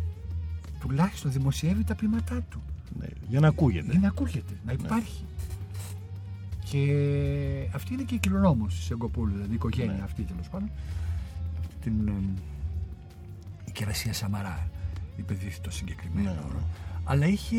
τουλάχιστον 0.81 1.33
δημοσιεύει 1.33 1.85
τα 1.85 1.95
ποίηματά 1.95 2.41
του 2.51 2.63
Ναι, 3.01 3.07
για 3.29 3.41
να 3.41 3.49
ακούγεται. 3.49 3.95
ή 3.95 3.99
να 3.99 4.09
ακούγεται, 4.09 4.53
να 4.67 4.73
υπάρχει. 4.73 5.25
Και 6.71 6.79
αυτή 7.75 7.93
είναι 7.93 8.03
και 8.03 8.15
η 8.15 8.19
κληρονόμος 8.19 8.75
της 8.77 8.91
Εγκοπούλου, 8.91 9.33
δηλαδή 9.33 9.51
η 9.53 9.55
οικογένεια 9.55 9.93
Ναι. 9.93 10.03
αυτή 10.05 10.23
τέλος 10.23 10.49
πάντων. 10.49 10.71
Την, 11.83 11.93
εμ, 12.09 12.25
η 13.65 13.71
Κερασία 13.71 14.13
Σαμαρά 14.13 14.69
υπεδίθη 15.17 15.61
το 15.61 15.71
συγκεκριμένο 15.71 16.31
Ναι. 16.33 16.39
όρο. 16.49 16.61
Αλλά 17.05 17.27
είχε 17.27 17.57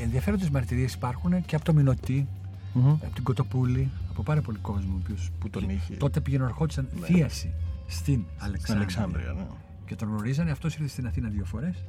ενδιαφέροντες 0.00 0.50
μαρτυρίες 0.50 0.94
υπάρχουν 0.94 1.44
και 1.44 1.54
από 1.56 1.64
το 1.64 1.72
Μινωτή, 1.74 2.26
Μμμ. 2.74 2.88
από 2.88 3.14
την 3.14 3.22
Κοτοπούλη, 3.24 3.90
από 4.10 4.22
πάρα 4.22 4.40
πολύ 4.42 4.58
κόσμο 4.58 4.92
ο 4.94 4.98
οποίος 5.02 5.30
Που 5.38 5.50
τον 5.50 5.68
είχε. 5.70 5.94
τότε 5.94 6.20
πήγαινε 6.20 6.44
ερχόντουσαν 6.44 6.88
Ναι. 7.00 7.06
θίαση 7.06 7.52
στην 7.86 8.14
Στην 8.14 8.24
Αλεξάνδρεια. 8.38 8.76
Αλεξάνδρεια. 8.76 9.32
Ναι. 9.32 9.46
Και 9.92 9.98
τον 9.98 10.08
γνωρίζανε, 10.08 10.50
αυτός 10.50 10.74
ήρθε 10.74 10.88
στην 10.88 11.06
Αθήνα 11.06 11.28
δύο 11.28 11.44
φορές. 11.44 11.84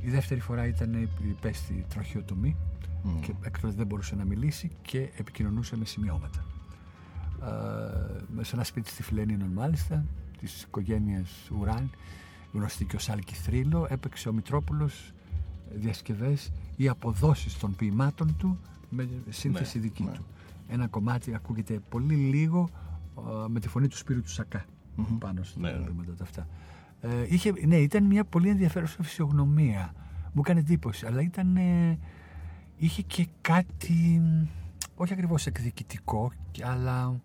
Η 0.00 0.10
δεύτερη 0.10 0.40
φορά 0.40 0.66
ήταν 0.66 1.08
υπέστη 1.28 1.84
τροχιοτομή 1.88 2.56
Μμ. 3.02 3.20
και 3.20 3.32
έκτοτε 3.42 3.74
δεν 3.76 3.86
μπορούσε 3.86 4.14
να 4.14 4.24
μιλήσει 4.24 4.70
και 4.82 5.10
επικοινωνούσε 5.16 5.76
με 5.76 5.84
σημειώματα. 5.84 6.44
Ε, 8.40 8.42
σε 8.44 8.54
ένα 8.54 8.64
σπίτι 8.64 8.88
στη 8.88 9.02
Φιλενίνων 9.02 9.48
μάλιστα, 9.48 10.04
της 10.38 10.62
οικογένειας 10.62 11.50
Ουράν, 11.60 11.90
γνωστή 12.52 12.84
και 12.84 12.96
ως 12.96 13.08
Άλκη 13.08 13.34
Θρύλο, 13.34 13.86
έπαιξε 13.90 14.28
ο 14.28 14.32
Μητρόπουλος 14.32 15.12
διασκευές 15.74 16.52
ή 16.76 16.88
αποδόσεις 16.88 17.58
των 17.58 17.76
ποιημάτων 17.76 18.36
του 18.36 18.58
με 18.90 19.08
σύνθεση 19.28 19.78
Ναι, 19.78 19.82
δική 19.82 20.02
ναι. 20.02 20.12
του. 20.12 20.24
Ένα 20.68 20.86
κομμάτι 20.86 21.34
ακούγεται 21.34 21.80
πολύ 21.88 22.14
λίγο 22.14 22.68
ε, 23.18 23.48
με 23.48 23.60
τη 23.60 23.68
φωνή 23.68 23.88
του 23.88 23.96
Σπύρου 23.96 24.20
του 24.22 24.30
Σακά 24.30 24.64
πάνω 25.18 25.42
στα 25.42 25.60
Ναι, 25.60 25.70
ναι. 25.70 25.84
ποιήματα 25.84 26.12
τα 26.12 26.24
αυτά. 26.24 26.46
Ε, 27.04 27.08
είχε, 27.28 27.52
ναι, 27.66 27.76
ήταν 27.76 28.04
μια 28.04 28.24
πολύ 28.24 28.48
ενδιαφέρουσα 28.48 29.02
φυσιογνωμία. 29.02 29.92
Μου 30.32 30.42
έκανε 30.44 30.60
εντύπωση, 30.60 31.06
αλλά 31.06 31.20
ήταν, 31.22 31.56
ε, 31.56 31.98
είχε 32.76 33.02
και 33.02 33.26
κάτι, 33.40 34.22
όχι 34.94 35.12
ακριβώς 35.12 35.46
εκδικητικό, 35.46 36.32
αλλά 36.62 37.20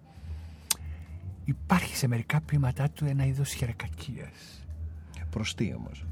υπάρχει 1.45 1.95
σε 1.95 2.07
μερικά 2.07 2.41
ποίηματά 2.41 2.89
του 2.89 3.05
ένα 3.05 3.25
είδος 3.25 3.53
χερεκακίας. 3.53 4.65
Προς 5.29 5.55
τι 5.55 5.73
όμως; 5.77 6.05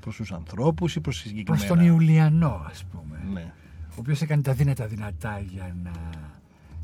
Προς 0.00 0.16
τους 0.16 0.32
ανθρώπους 0.32 0.96
ή 0.96 1.00
προς 1.00 1.16
Προς 1.16 1.30
συγκεκριμένα; 1.30 1.66
τον 1.66 1.80
Ιουλιανό, 1.80 2.64
ας 2.68 2.84
πούμε. 2.84 3.22
Ναι. 3.32 3.52
Ο 3.90 3.94
οποίος 3.98 4.22
έκανε 4.22 4.42
τα 4.42 4.52
δύνατα 4.52 4.86
δυνατά 4.86 5.40
για 5.40 5.76
να 5.82 5.92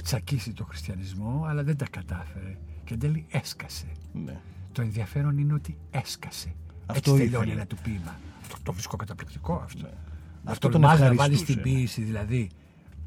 τσακίσει 0.03 0.53
το 0.53 0.65
χριστιανισμό, 0.65 1.45
αλλά 1.47 1.63
δεν 1.63 1.77
τα 1.77 1.87
κατάφερε. 1.91 2.57
Και 2.85 2.95
εν 2.95 3.01
τέλει 3.01 3.27
έσκασε. 3.31 3.87
Ναι. 4.13 4.41
Το 4.73 4.83
ενδιαφέρον 4.83 5.39
είναι 5.39 5.53
ότι 5.53 5.77
έσκασε. 5.91 6.55
Αυτό 6.87 7.11
Έτσι 7.11 7.25
τελειώνει 7.25 7.45
ήθελε. 7.47 7.53
ένα 7.53 7.67
του 7.67 7.77
ποίημα. 7.83 8.17
Το, 8.49 8.57
το 8.63 8.73
βρίσκω 8.73 8.97
καταπληκτικό 8.97 9.55
αυτό. 9.65 9.87
Αυτό 9.87 9.99
Αυτό 10.45 10.69
τον 10.69 10.81
τον 10.81 10.81
να 10.81 10.97
βάλει 10.97 11.13
ευχαριστούσε. 11.13 11.53
στην 11.53 11.63
ποίηση, 11.63 12.03
δηλαδή. 12.03 12.51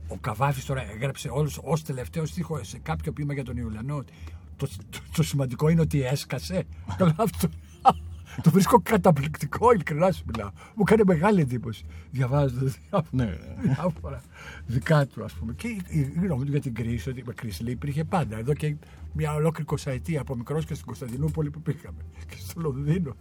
Ο 0.08 0.18
Καβάφης 0.18 0.66
τώρα 0.66 0.92
έγραψε 0.92 1.30
όλους, 1.32 1.60
ως 1.64 1.84
τελευταίο 1.84 2.26
στίχο 2.26 2.64
σε 2.64 2.78
κάποιο 2.78 3.12
ποίημα 3.14 3.34
για 3.34 3.44
τον 3.44 3.58
Ιουλιανό. 3.58 3.96
ότι 3.96 4.14
Το, 4.58 4.68
το, 4.90 5.00
το 5.16 5.24
σημαντικό 5.24 5.70
είναι 5.70 5.82
ότι 5.82 6.02
έσκασε. 6.04 6.64
Καλά, 6.98 7.16
αυτό. 7.18 7.50
Το 8.44 8.50
βρίσκω 8.52 8.80
καταπληκτικό, 8.84 9.72
ειλικρινά 9.72 10.12
σου 10.12 10.24
μιλάω. 10.34 10.50
Μου 10.76 10.84
έκανε 10.88 11.04
μεγάλη 11.06 11.42
εντύπωση 11.42 11.86
διαβάζοντας 12.12 12.78
Ναι, 13.12 13.24
ναι. 13.26 13.38
διάφορα 13.62 14.22
δικά 14.66 15.06
του, 15.08 15.24
ας 15.24 15.34
πούμε. 15.34 15.54
Και 15.54 15.68
η 15.68 15.82
η 15.88 16.02
γνώμη 16.02 16.46
του 16.46 16.52
για 16.52 16.62
την 16.62 16.74
κρίση, 16.74 17.10
ότι 17.10 17.20
η 17.20 17.24
κρίση 17.36 17.64
λέει, 17.64 17.74
υπήρχε 17.74 18.04
πάντα. 18.04 18.38
Εδώ 18.38 18.54
και 18.54 18.76
μια 19.16 19.34
ολόκληρη 19.34 19.66
κοσαετία 19.66 20.22
από 20.22 20.36
μικρός 20.36 20.66
και 20.66 20.74
στην 20.74 20.86
Κωνσταντινούπολη 20.86 21.50
που 21.50 21.62
πήγαμε. 21.62 21.98
Και 22.30 22.36
στο 22.38 22.62
Λονδίνο 22.62 23.16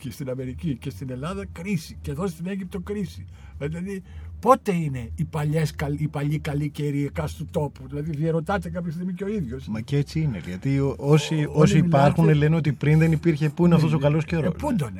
και 0.00 0.10
στην 0.10 0.30
Αμερική 0.30 0.76
και 0.76 0.90
στην 0.90 1.10
Ελλάδα 1.10 1.46
κρίση. 1.52 1.96
Και 2.00 2.10
εδώ 2.10 2.26
στην 2.26 2.46
Αίγυπτο 2.46 2.80
κρίση. 2.80 3.24
Δηλαδή, 3.58 4.02
πότε 4.40 4.74
είναι 4.74 5.10
οι, 5.14 5.24
παλιές, 5.24 5.74
καλ- 5.74 6.00
οι 6.00 6.08
παλιοί 6.08 6.38
καλοί 6.38 6.68
καιροί 6.70 7.04
εκάστου 7.04 7.46
τόπου. 7.50 7.82
Δηλαδή, 7.88 8.10
διαρωτάται 8.16 8.70
κάποια 8.70 8.92
στιγμή 8.92 9.12
και 9.12 9.24
ο 9.24 9.28
ίδιος. 9.28 9.66
Μα 9.68 9.80
και 9.80 9.96
έτσι 9.96 10.20
είναι. 10.20 10.40
Γιατί 10.46 10.78
ό- 10.80 10.94
όσοι, 10.98 11.34
Όλοι 11.34 11.48
όσοι 11.52 11.74
μιλάτε- 11.82 11.86
υπάρχουν 12.12 12.28
λένε 12.34 12.56
ότι 12.56 12.72
πριν 12.72 12.98
δεν 12.98 13.12
υπήρχε 13.12 13.48
πού 13.50 13.64
είναι 13.66 13.74
αυτός 13.74 13.92
ο 13.92 13.98
καλός 13.98 14.24
καιρός. 14.24 14.54
Ε, 14.54 14.56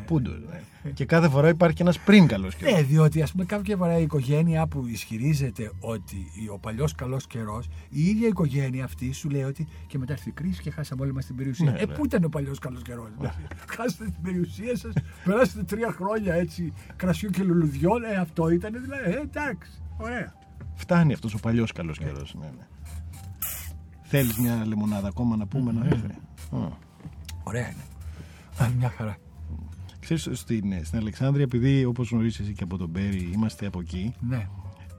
πούντονε. 0.07 0.63
Και 0.95 1.05
κάθε 1.05 1.29
φορά 1.29 1.49
υπάρχει 1.49 1.83
ένας 1.83 1.99
πριν 1.99 2.27
καλός 2.27 2.55
καιρός. 2.55 2.75
Ναι, 2.75 2.83
διότι 2.83 3.23
ας 3.23 3.33
πούμε 3.33 3.45
κάποια 3.45 3.77
φορά 3.77 3.99
η 3.99 4.03
οικογένεια 4.03 4.67
που 4.67 4.87
ισχυρίζεται 4.87 5.73
ότι 5.81 6.27
ο 6.53 6.59
παλιός 6.59 6.95
καλός 6.95 7.27
καιρός, 7.27 7.69
η 7.89 8.09
ίδια 8.09 8.29
οικογένεια 8.29 8.85
αυτή 8.85 9.13
σου 9.13 9.29
λέει 9.29 9.43
ότι 9.43 9.69
και 9.87 9.99
μετά 9.99 10.13
έρθει 10.13 10.29
η 10.29 10.33
κρίση 10.33 10.63
και 10.63 10.71
χάσαμε 10.71 11.03
όλοι 11.03 11.13
μας 11.13 11.27
την 11.27 11.37
περιουσία. 11.37 11.71
Ναι, 11.71 11.79
ε, 11.79 11.87
ναι. 11.87 11.95
πού 11.95 12.05
ήταν 12.05 12.25
ο 12.25 12.29
παλιός 12.29 12.59
καλός 12.59 12.83
καιρός. 12.83 13.09
Χάσατε 13.69 14.05
την 14.05 14.23
περιουσία 14.23 14.77
σας, 14.77 14.93
περάσατε 15.25 15.63
τρία 15.63 15.93
χρόνια 15.93 16.35
έτσι 16.35 16.73
κρασιού 16.97 17.31
και 17.31 17.43
λουλουδιών. 17.43 18.05
Ε, 18.05 18.17
αυτό 18.17 18.49
ήταν 18.49 18.73
δηλαδή. 18.83 19.11
Ε, 19.11 19.21
εντάξει, 19.21 19.71
ωραία. 19.97 20.35
Φτάνει 20.75 21.13
αυτός 21.13 21.35
ο 21.35 21.39
παλιός 21.39 21.73
καλός 21.73 21.99
καιρός. 21.99 22.35
Ναι, 22.39 22.47
ναι. 22.47 22.67
Θέλεις 24.03 24.39
μια 24.39 24.63
λεμονάδα 24.67 25.09
ακόμα 25.09 25.37
να 25.37 25.47
πούμε, 25.47 25.73
να 25.73 25.85
έρθει; 25.87 26.07
Α. 26.51 26.69
Ωραία 27.43 27.69
είναι. 27.69 27.83
Α, 28.63 28.69
μια 28.79 28.89
χαρά. 28.97 29.17
Ξέρεις, 30.15 30.39
στην, 30.41 30.73
στην 30.85 30.99
Αλεξάνδρεια, 30.99 31.43
επειδή 31.45 31.85
όπως 31.85 32.11
γνωρίζεις 32.11 32.41
εσύ 32.41 32.53
και 32.53 32.63
από 32.63 32.77
τον 32.77 32.89
Μπέρι, 32.89 33.31
είμαστε 33.35 33.67
από 33.67 33.81
εκεί. 33.81 34.15
Ναι. 34.29 34.49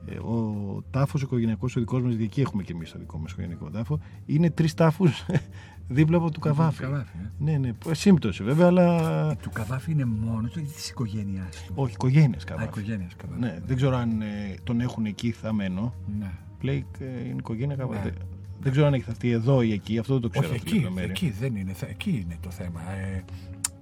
ε, 0.05 0.17
Ο 0.17 0.83
τάφος 0.91 1.21
οικογενειακός, 1.21 1.75
ο 1.75 1.79
δικός 1.79 2.01
μας, 2.01 2.13
εκεί 2.19 2.41
έχουμε 2.41 2.63
και 2.63 2.71
εμείς 2.73 2.91
το 2.91 2.99
δικό 2.99 3.17
μας 3.17 3.31
οικογενειακό 3.31 3.69
τάφο, 3.69 3.99
είναι 4.25 4.49
τρεις 4.49 4.73
τάφους 4.73 5.25
δίπλα 5.87 6.17
από 6.17 6.31
του 6.31 6.39
καβάφη. 6.39 6.81
Καβάφη, 6.81 7.17
ε. 7.23 7.29
Ναι, 7.43 7.57
ναι, 7.57 7.71
σύμπτωση 7.91 8.43
βέβαια, 8.43 8.67
αλλά. 8.67 9.35
Του 9.35 9.49
καβάφη 9.53 9.91
είναι 9.91 10.05
μόνος 10.05 10.51
του 10.51 10.59
ή 10.59 10.63
της 10.63 10.89
οικογένειάς 10.89 11.63
του; 11.67 11.73
Όχι, 11.75 11.93
οικογένειε 11.93 12.37
Α, 12.39 12.43
καβάφη. 12.45 12.67
οικογένειας 12.67 13.15
καβάφη. 13.15 13.39
Ναι, 13.39 13.59
δεν 13.65 13.75
ξέρω 13.75 13.95
αν 13.97 14.21
ε, 14.21 14.25
τον 14.63 14.81
έχουν 14.81 15.05
εκεί 15.05 15.31
θαμένο. 15.31 15.93
ναι. 16.19 16.31
Πλέικ 16.59 16.85
ε, 16.99 17.05
είναι 17.25 17.35
οικογένεια 17.37 17.75
καβάφη. 17.75 17.97
Ναι. 18.05 18.11
Δεν- 18.11 18.27
Δεν 18.61 18.71
ξέρω 18.71 18.87
αν 18.87 18.93
έχει 18.93 19.03
θαυτεί 19.03 19.29
εδώ 19.31 19.61
ή 19.61 19.71
εκεί, 19.71 19.97
αυτό 19.97 20.13
δεν 20.13 20.21
το 20.21 20.29
ξέρω. 20.29 20.45
Όχι, 20.47 20.55
αυτή 20.55 20.65
τη 20.65 20.71
εκεί, 20.75 20.79
λεπτομέρεια. 20.83 21.11
εκεί 21.11 21.29
δεν 21.39 21.55
είναι, 21.55 21.73
θε- 21.73 21.89
εκεί 21.89 22.09
είναι 22.25 22.37
το 22.41 22.51
θέμα. 22.51 22.81
Ε, 22.91 23.23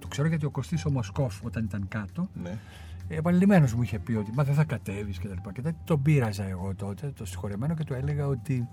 το 0.06 0.12
ξέρω 0.12 0.28
γιατί 0.28 0.44
ο 0.46 0.50
Κωστής 0.50 0.84
ο 0.84 0.90
Μοσκόφ 0.90 1.44
όταν 1.44 1.64
ήταν 1.64 1.88
κάτω, 1.88 2.28
Ναι. 2.42 2.58
επανειλημμένος 3.08 3.74
μου 3.74 3.82
είχε 3.82 3.98
πει 3.98 4.12
ότι 4.14 4.32
μα 4.34 4.44
δεν 4.44 4.54
θα 4.54 4.64
κατέβεις 4.64 5.18
και 5.18 5.28
τα 5.28 5.34
λοιπά. 5.34 5.52
Και 5.52 5.62
τότε 5.62 5.76
τον 5.84 6.02
πείραζα 6.02 6.44
εγώ 6.44 6.74
τότε, 6.74 7.10
το 7.16 7.24
συγχωρεμένο 7.24 7.74
και 7.74 7.84
του 7.84 7.94
έλεγα 7.94 8.26
ότι 8.26 8.68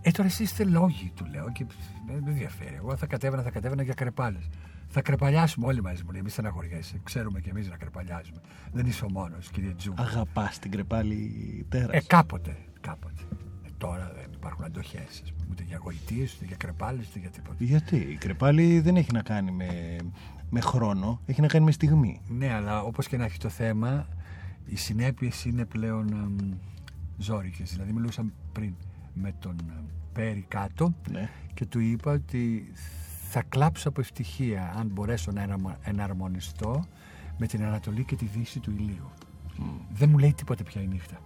ε, 0.00 0.10
τώρα 0.10 0.28
εσείς 0.28 0.50
είστε 0.50 0.64
λόγοι, 0.64 1.12
του 1.16 1.24
λέω, 1.24 1.50
και 1.52 1.66
δεν 2.06 2.22
με 2.24 2.30
ενδιαφέρει. 2.30 2.74
Εγώ 2.74 2.96
θα 2.96 3.06
κατέβαινα, 3.06 3.42
θα 3.42 3.50
κατέβαινα 3.50 3.82
για 3.82 3.94
κρεπάλες. 3.94 4.48
Θα 4.88 5.02
κρεπαλιάσουμε 5.02 5.66
όλοι 5.66 5.82
μαζί 5.82 6.02
μου, 6.04 6.10
λέει, 6.10 6.22
μη 6.22 6.30
στεναχωριέσαι. 6.30 7.00
Ξέρουμε 7.04 7.40
κι 7.40 7.48
εμείς 7.48 7.68
να 7.68 7.76
κρεπαλιάζουμε. 7.76 8.40
Δεν 8.72 8.86
είσαι 8.86 9.04
ο 9.04 9.10
μόνος, 9.10 9.48
κύριε 9.50 9.72
Τζου. 9.74 9.94
Αγαπάς 9.96 10.58
την 10.58 10.70
κρεπάλη 10.70 11.66
τέρας. 11.68 11.90
Ε, 11.90 12.00
κάποτε, 12.06 12.56
κάποτε. 12.80 13.22
Ε, 13.66 13.68
τώρα 13.78 14.12
δεν 14.16 14.30
υπάρχουν 14.46 14.64
αντοχές, 14.64 15.22
ούτε 15.50 15.62
για 15.62 15.78
γοητείες, 15.82 16.34
ούτε 16.34 16.44
για 16.44 16.56
κρεπάλες, 16.56 17.08
ούτε 17.08 17.18
για 17.18 17.30
τίποτα. 17.30 17.56
Γιατί; 17.58 17.96
Η 17.96 18.14
κρεπάλη 18.16 18.80
δεν 18.80 18.96
έχει 18.96 19.12
να 19.12 19.22
κάνει 19.22 19.50
με, 19.50 19.96
με 20.50 20.60
χρόνο, 20.60 21.20
έχει 21.26 21.40
να 21.40 21.46
κάνει 21.46 21.64
με 21.64 21.70
στιγμή. 21.72 22.20
Ναι, 22.28 22.52
αλλά 22.52 22.82
όπως 22.82 23.08
και 23.08 23.16
να 23.16 23.24
έχει 23.24 23.38
το 23.38 23.48
θέμα, 23.48 24.08
οι 24.66 24.76
συνέπειες 24.76 25.44
είναι 25.44 25.64
πλέον 25.64 26.08
εμ, 26.12 26.36
ζώρικες. 27.18 27.70
Δηλαδή, 27.72 27.92
μιλούσα 27.92 28.24
πριν 28.52 28.74
με 29.14 29.34
τον 29.38 29.56
εμ, 29.76 29.84
Πέρι 30.12 30.44
κάτω 30.48 30.94
Ναι. 31.10 31.28
και 31.54 31.66
του 31.66 31.78
είπα 31.80 32.12
ότι 32.12 32.72
θα 33.28 33.42
κλάψω 33.42 33.88
από 33.88 34.00
ευτυχία 34.00 34.72
αν 34.76 34.86
μπορέσω 34.86 35.32
να 35.32 35.42
εναρμο- 35.42 35.76
εναρμονιστώ 35.82 36.84
με 37.38 37.46
την 37.46 37.64
Ανατολή 37.64 38.04
και 38.04 38.16
τη 38.16 38.24
Δύση 38.24 38.60
του 38.60 38.70
ηλίου. 38.70 39.10
Δεν 39.92 40.10
μου 40.10 40.18
λέει 40.18 40.32
τίποτε 40.32 40.62
πια 40.62 40.82
η 40.82 40.86
νύχτα. 40.86 41.16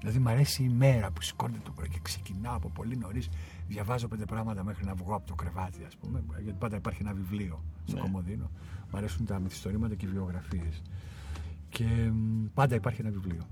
Δηλαδή, 0.00 0.18
μου 0.18 0.28
αρέσει 0.28 0.62
η 0.62 0.68
μέρα 0.68 1.10
που 1.10 1.22
σηκώνεται 1.22 1.60
το 1.64 1.70
πρωί 1.70 1.88
και 1.88 1.98
ξεκινάω 2.02 2.56
από 2.56 2.68
πολύ 2.70 2.96
νωρίς. 2.96 3.28
Διαβάζω 3.68 4.08
πέντε 4.08 4.24
πράγματα 4.24 4.64
μέχρι 4.64 4.84
να 4.84 4.94
βγω 4.94 5.14
από 5.14 5.26
το 5.26 5.34
κρεβάτι, 5.34 5.84
ας 5.86 5.96
πούμε. 5.96 6.22
Γιατί 6.42 6.58
πάντα 6.58 6.76
υπάρχει 6.76 7.02
ένα 7.02 7.12
βιβλίο 7.12 7.64
στο 7.84 7.96
Ναι. 7.96 8.00
κομμωδίνο. 8.02 8.50
Μου 8.90 8.98
αρέσουν 8.98 9.26
τα 9.26 9.38
μυθιστορήματα 9.38 9.94
και 9.94 10.06
οι 10.06 10.08
βιογραφίε. 10.08 10.68
Και 11.68 11.84
μ, 12.12 12.44
πάντα 12.54 12.74
υπάρχει 12.74 13.00
ένα 13.00 13.10
βιβλίο. 13.10 13.46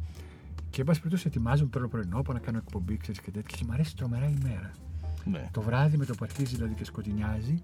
Και 0.71 0.81
εν 0.81 0.87
πάση 0.87 0.99
περιπτώσει 1.01 1.29
ετοιμάζομαι, 1.29 1.69
παίρνω 1.69 1.89
πρωινό, 1.89 2.23
πάω 2.23 2.35
να 2.35 2.41
κάνω 2.41 2.59
εκπομπή, 2.59 2.97
ξέρεις 2.97 3.21
και 3.21 3.31
τέτοια. 3.31 3.57
Και 3.59 3.65
μου 3.67 3.73
αρέσει 3.73 3.97
τρομερά 3.97 4.29
η 4.29 4.37
μέρα. 4.43 4.71
ναι. 5.25 5.49
Το 5.51 5.61
βράδυ 5.61 5.97
με 5.97 6.05
το 6.05 6.15
που 6.15 6.25
αρχίζει 6.25 6.55
δηλαδή 6.57 6.75
και 6.75 6.85
σκοτεινιάζει, 6.85 7.63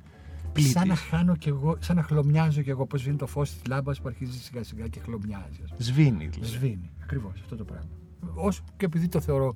Πλήττεις. 0.53 0.72
σαν 0.72 0.89
να 0.89 0.95
χάνω 0.95 1.37
κι 1.37 1.49
εγώ, 1.49 1.76
σαν 1.80 1.97
να 1.97 2.03
χλωμιάζω 2.03 2.62
κι 2.62 2.70
εγώ. 2.70 2.87
Πώς 2.87 3.03
βγαίνει 3.03 3.16
το 3.16 3.26
φως 3.26 3.51
της 3.51 3.62
λάμπας 3.68 4.01
που 4.01 4.09
αρχίζει 4.09 4.39
σιγά 4.43 4.64
σιγά 4.64 4.89
και 4.89 5.01
χλωμιάζει. 5.01 5.61
ας 5.64 5.70
πούμε. 5.70 5.76
Σβήνει 5.82 6.26
δηλαδή. 6.26 6.53
Σβήνει. 6.53 6.91
Ακριβώς 7.03 7.41
αυτό 7.41 7.57
το 7.57 7.64
πράγμα. 7.64 7.89
Όσο 8.35 8.62
και 8.77 8.85
επειδή 8.85 9.09
το 9.09 9.20
θεωρώ 9.20 9.55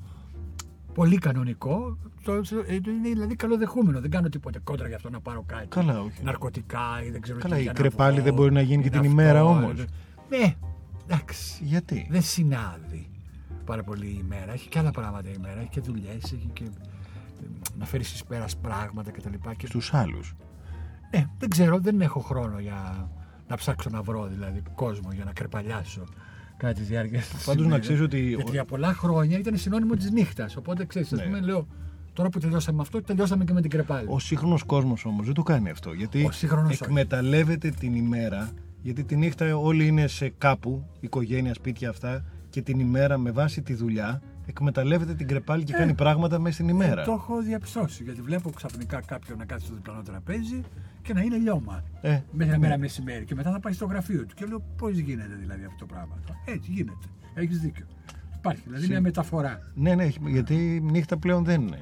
πολύ 0.95 1.19
κανονικό, 1.19 1.99
το, 2.23 2.33
ε, 2.67 2.75
είναι 2.75 3.09
δηλαδή 3.09 3.35
καλοδεχούμενο. 3.37 4.01
Δεν 4.01 4.11
κάνω 4.11 4.29
τίποτε 4.29 4.59
κόντρα 4.65 4.87
για 4.87 4.97
αυτό 4.97 5.11
να 5.11 5.21
πάρω 5.21 5.43
κάτι. 5.47 5.67
Καλά, 5.67 6.01
όχι. 6.01 6.23
Ναρκωτικά 6.23 7.03
ή 7.07 7.11
δεν 7.11 7.21
ξέρω 7.21 7.39
Καλά, 7.39 7.55
τι. 7.55 7.61
η 7.61 7.63
για 7.63 7.73
να 7.73 7.79
κρεπάλη 7.79 8.15
βγω, 8.15 8.25
δεν 8.25 8.35
μπορεί 8.35 8.53
να 8.53 8.61
γίνει 8.61 8.83
και 8.83 8.89
είναι 8.89 8.97
την 8.97 8.99
αυτό, 8.99 9.11
ημέρα 9.13 9.39
ε, 9.39 9.43
όμως. 9.43 9.75
δεν- 9.75 9.89
Ναι, 10.29 10.55
εντάξει. 11.07 11.65
Γιατί; 11.65 12.07
Δεν 12.11 12.23
συνάδει 12.23 13.11
πάρα 13.65 13.83
πολύ 13.83 14.07
η 14.07 14.21
ημέρα. 14.25 14.53
Έχει 14.53 14.69
και 14.69 14.79
άλλα 14.79 14.91
πράγματα 14.91 15.29
η 15.29 15.33
ημέρα. 15.37 15.61
Έχει 15.61 15.69
και 15.69 15.81
δουλειές, 15.81 16.23
έχει 16.23 16.51
και 16.53 16.65
ε, 16.65 16.69
να 17.79 17.85
φέρεις 17.85 18.13
εις 18.13 18.25
πέρας 18.25 18.57
πράγματα 18.57 19.11
κτλ. 19.11 19.33
Και... 19.57 19.67
Στους 19.67 19.95
άλλους. 19.95 20.35
Ε, 21.11 21.25
δεν 21.39 21.49
ξέρω, 21.49 21.79
δεν 21.81 22.01
έχω 22.01 22.21
χρόνο 22.21 22.59
για 22.59 23.09
να 23.49 23.57
ψάξω 23.57 23.91
να 23.91 24.03
βρω 24.03 24.27
δηλαδή 24.27 24.63
κόσμο 24.75 25.09
για 25.13 25.25
να 25.25 25.33
κρεπαλιάσω 25.33 26.05
κατά 26.59 26.73
της 26.73 26.87
διάρκειας 26.89 27.29
της 27.29 27.45
Πάντως 27.45 27.61
να 27.61 27.67
ημέρας. 27.67 27.85
ξέρεις 27.87 28.03
ότι- 28.03 28.21
Γιατί 28.21 28.51
για 28.51 28.65
πολλά 28.65 28.93
χρόνια 28.93 29.39
ήταν 29.39 29.57
συνώνυμο 29.57 29.95
της 29.95 30.11
νύχτας. 30.11 30.57
Οπότε 30.57 30.85
ξέρεις, 30.85 31.13
ας 31.13 31.19
Ναι. 31.19 31.25
πούμε, 31.25 31.41
λέω 31.41 31.67
τώρα 32.13 32.29
που 32.29 32.39
τελειώσαμε 32.39 32.77
με 32.77 32.83
αυτό, 32.83 33.03
τελειώσαμε 33.03 33.45
και 33.45 33.53
με 33.53 33.61
την 33.61 33.71
κρεπάλη. 33.71 34.07
Ο 34.11 34.19
σύγχρονος 34.19 34.63
κόσμος 34.63 35.05
όμως 35.05 35.25
δεν 35.27 35.35
το 35.35 35.43
κάνει 35.43 35.71
αυτό. 35.71 35.93
Γιατί 35.93 36.25
Ο 36.25 36.31
σύγχρονος 36.31 36.71
όχι. 36.73 36.83
εκμεταλλεύεται 36.85 37.71
την 37.71 37.95
ημέρα. 37.95 38.51
Γιατί 38.83 39.05
τη 39.05 39.17
νύχτα 39.17 39.57
όλοι 39.57 39.87
είναι 39.87 40.07
σε 40.07 40.33
κάπου, 40.39 40.87
οικογένεια, 41.01 41.55
σπίτια 41.55 41.89
αυτά. 41.89 42.25
Και 42.51 42.63
την 42.63 42.79
ημέρα 42.79 43.19
με 43.19 43.31
βάση 43.31 43.63
τη 43.63 43.75
δουλειά 43.75 44.23
εκμεταλλεύεται 44.49 45.15
την 45.15 45.27
κρεπάλη 45.27 45.65
και 45.65 45.73
κάνει 45.73 45.95
πράγματα 45.95 46.39
μέσα 46.39 46.55
στην 46.55 46.69
ημέρα. 46.69 47.01
Ε, 47.03 47.05
το 47.05 47.13
έχω 47.13 47.43
διαπιστώσει. 47.43 48.03
Γιατί 48.05 48.23
βλέπω 48.23 48.51
ξαφνικά 48.51 49.01
κάποιον 49.01 49.39
να 49.39 49.45
κάθεται 49.45 49.67
στο 49.67 49.75
διπλανό 49.75 50.03
τραπέζι 50.03 50.61
και 51.03 51.13
να 51.13 51.21
είναι 51.21 51.37
λιώμα. 51.37 51.85
Ε, 52.01 52.21
με 52.33 52.45
ένα 52.45 52.53
ναι. 52.53 52.59
μέρα 52.59 52.79
μεσημέρι. 52.79 53.25
Και 53.25 53.35
μετά 53.35 53.53
θα 53.53 53.61
πάει 53.61 53.73
στο 53.73 53.87
γραφείο 53.87 54.27
του. 54.27 54.35
Και 54.35 54.45
λέω 54.47 54.63
πώς 54.77 54.97
γίνεται 54.99 55.35
δηλαδή 55.41 55.65
αυτό 55.65 55.79
το 55.79 55.87
πράγμα. 55.87 56.15
Έτσι 56.45 56.71
γίνεται. 56.71 57.07
Έχεις 57.35 57.61
δίκιο. 57.61 57.87
Υπάρχει 58.37 58.63
δηλαδή 58.65 58.83
Συ- 58.83 58.91
μια 58.91 59.01
μεταφορά. 59.01 59.59
Ναι, 59.75 59.95
ναι, 59.95 60.05
έχει- 60.05 60.19
γιατί 60.27 60.55
η 60.75 60.81
νύχτα 60.81 61.17
πλέον 61.19 61.45
δεν 61.45 61.61
είναι. 61.61 61.79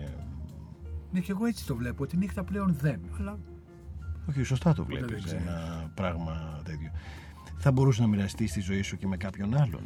Ναι, 1.13 1.21
και 1.21 1.31
εγώ 1.33 1.47
έτσι 1.47 1.67
το 1.67 1.77
βλέπω. 1.77 2.03
Ότι 2.03 2.17
νύχτα 2.17 2.45
πλέον 2.45 2.77
δεν. 2.81 3.01
Αλλά 3.19 3.39
Όχι, 4.29 4.43
σωστά 4.43 4.73
το 4.73 4.85
δεν 4.85 4.97
βλέπεις 4.97 5.25
ξέρω. 5.25 5.41
ένα 5.43 5.91
πράγμα 5.95 6.61
τέτοιο. 6.65 6.91
Θα 7.59 7.73
μπορούσε 7.73 8.01
να 8.01 8.07
μοιραστείς 8.07 8.53
τη 8.53 8.61
ζωή 8.61 8.83
σου 8.83 8.97
και 8.97 9.07
με 9.07 9.17
κάποιον 9.17 9.57
άλλον. 9.57 9.81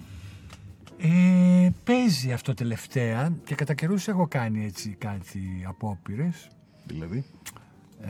Ε, 1.02 1.70
παίζει 1.84 2.32
αυτό 2.32 2.54
τελευταία 2.54 3.32
και 3.44 3.54
κατά 3.54 3.74
καιρούς 3.74 4.08
έχω 4.08 4.26
κάνει 4.26 4.64
έτσι 4.64 4.90
κάτι 4.98 5.64
απόπειρες. 5.66 6.48
Δηλαδή; 6.84 7.24
Ε, 8.00 8.08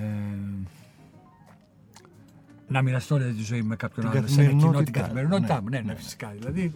να 2.68 2.82
μοιραστώ 2.82 3.16
δηλαδή, 3.16 3.34
τη 3.36 3.42
ζωή 3.42 3.60
μου 3.62 3.68
με 3.68 3.76
κάποιον 3.76 4.10
Την 4.10 4.18
άλλο 4.18 4.26
σε 4.28 4.42
ένα 4.42 4.50
κοινό 4.50 4.60
την 4.60 4.92
καθημερινότητά. 4.92 5.00
καθημερινότητά 5.00 5.54
Ναι, 5.54 5.60
μου. 5.60 5.68
Ναι, 5.68 5.78
ναι, 5.78 5.82
ναι. 5.92 5.94
φυσικά. 5.94 6.28
Δηλαδή 6.38 6.74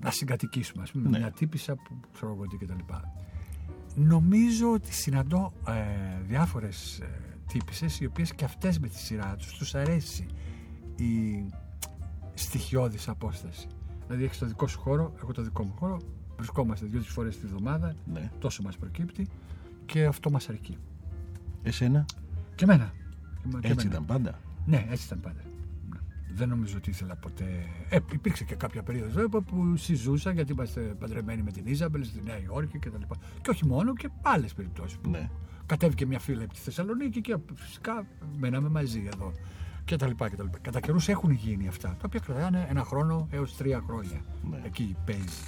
να 0.00 0.10
συγκατοικήσουμε, 0.10 0.82
ας 0.82 0.90
πούμε, 0.90 1.04
με 1.04 1.10
Ναι. 1.10 1.18
μια 1.18 1.30
τύπησα 1.30 1.74
που 1.74 2.00
ξέρω 2.14 2.32
εγώ 2.32 2.46
τι 2.46 2.56
κτλ. 2.56 2.94
Νομίζω 3.94 4.72
ότι 4.72 4.92
συναντώ 4.94 5.52
ε, 5.68 5.72
διάφορες 6.26 6.98
ε, 6.98 7.08
τύπησες 7.52 8.00
οι 8.00 8.04
οποίες 8.06 8.34
και 8.34 8.44
αυτές 8.44 8.78
με 8.78 8.88
τη 8.88 8.98
σειρά 8.98 9.34
τους 9.38 9.52
τους 9.56 9.74
αρέσει 9.74 10.26
η 10.96 11.44
στοιχειώδης 12.34 13.08
απόσταση. 13.08 13.66
Δηλαδή 14.06 14.24
έχεις 14.24 14.38
το 14.38 14.46
δικό 14.46 14.66
σου 14.66 14.80
χώρο, 14.80 15.12
έχω 15.22 15.32
το 15.32 15.42
δικό 15.42 15.64
μου 15.64 15.72
χώρο, 15.78 15.98
Βρισκόμαστε 16.36 16.86
δύο-τρεις 16.86 17.12
φορές 17.12 17.38
τη 17.38 17.46
βδομάδα, 17.46 17.94
Ναι. 18.12 18.30
τόσο 18.38 18.62
μας 18.62 18.76
προκύπτει 18.76 19.26
και 19.86 20.04
αυτό 20.04 20.30
μας 20.30 20.48
αρκεί. 20.48 20.78
Εσένα, 21.62 22.04
Και 22.54 22.64
εμένα. 22.64 22.92
Και 23.42 23.48
εμένα. 23.48 23.68
έτσι 23.68 23.86
ήταν 23.86 24.04
πάντα; 24.04 24.38
Ναι, 24.66 24.86
έτσι 24.90 25.04
ήταν 25.06 25.20
πάντα. 25.20 25.40
Ναι. 25.90 25.98
Δεν 26.34 26.48
νομίζω 26.48 26.76
ότι 26.76 26.90
ήθελα 26.90 27.16
ποτέ. 27.16 27.44
Ε, 27.88 27.98
υπήρξε 28.12 28.44
και 28.44 28.54
κάποια 28.54 28.82
περίοδος 28.82 29.12
βέβαια 29.12 29.40
που 29.40 29.76
συζούσα 29.76 30.30
γιατί 30.32 30.52
είμαστε 30.52 30.80
παντρεμένοι 30.80 31.42
με 31.42 31.50
την 31.50 31.66
Ιζαμπελ 31.66 32.04
στη 32.04 32.22
Νέα 32.24 32.38
Υόρκη 32.42 32.78
κτλ. 32.78 33.00
Και, 33.00 33.16
και 33.42 33.50
όχι 33.50 33.66
μόνο 33.66 33.94
και 33.94 34.08
άλλες 34.22 34.54
περιπτώσεις. 34.54 34.98
Ναι. 35.08 35.30
Κατέβηκε 35.66 36.06
μια 36.06 36.18
φίλη 36.18 36.42
από 36.44 36.52
τη 36.54 36.60
Θεσσαλονίκη 36.60 37.20
και 37.20 37.36
φυσικά 37.54 38.06
μέναμε 38.38 38.68
μαζί 38.68 39.08
εδώ. 39.14 39.32
Και 39.84 39.96
τα 39.96 40.06
λοιπά 40.06 40.28
και 40.28 40.36
τα 40.36 40.42
λοιπά. 40.42 40.58
Κατά 40.62 40.80
καιρούς 40.80 41.08
έχουν 41.08 41.30
γίνει 41.30 41.68
αυτά, 41.68 41.88
τα 41.88 42.02
οποία 42.06 42.20
κρατάνε 42.20 42.66
ένα 42.68 42.84
χρόνο 42.84 43.26
έως 43.30 43.56
τρία 43.56 43.82
χρόνια. 43.86 44.24
Ναι. 44.50 44.60
Εκεί 44.64 44.96
παίζει. 45.04 45.42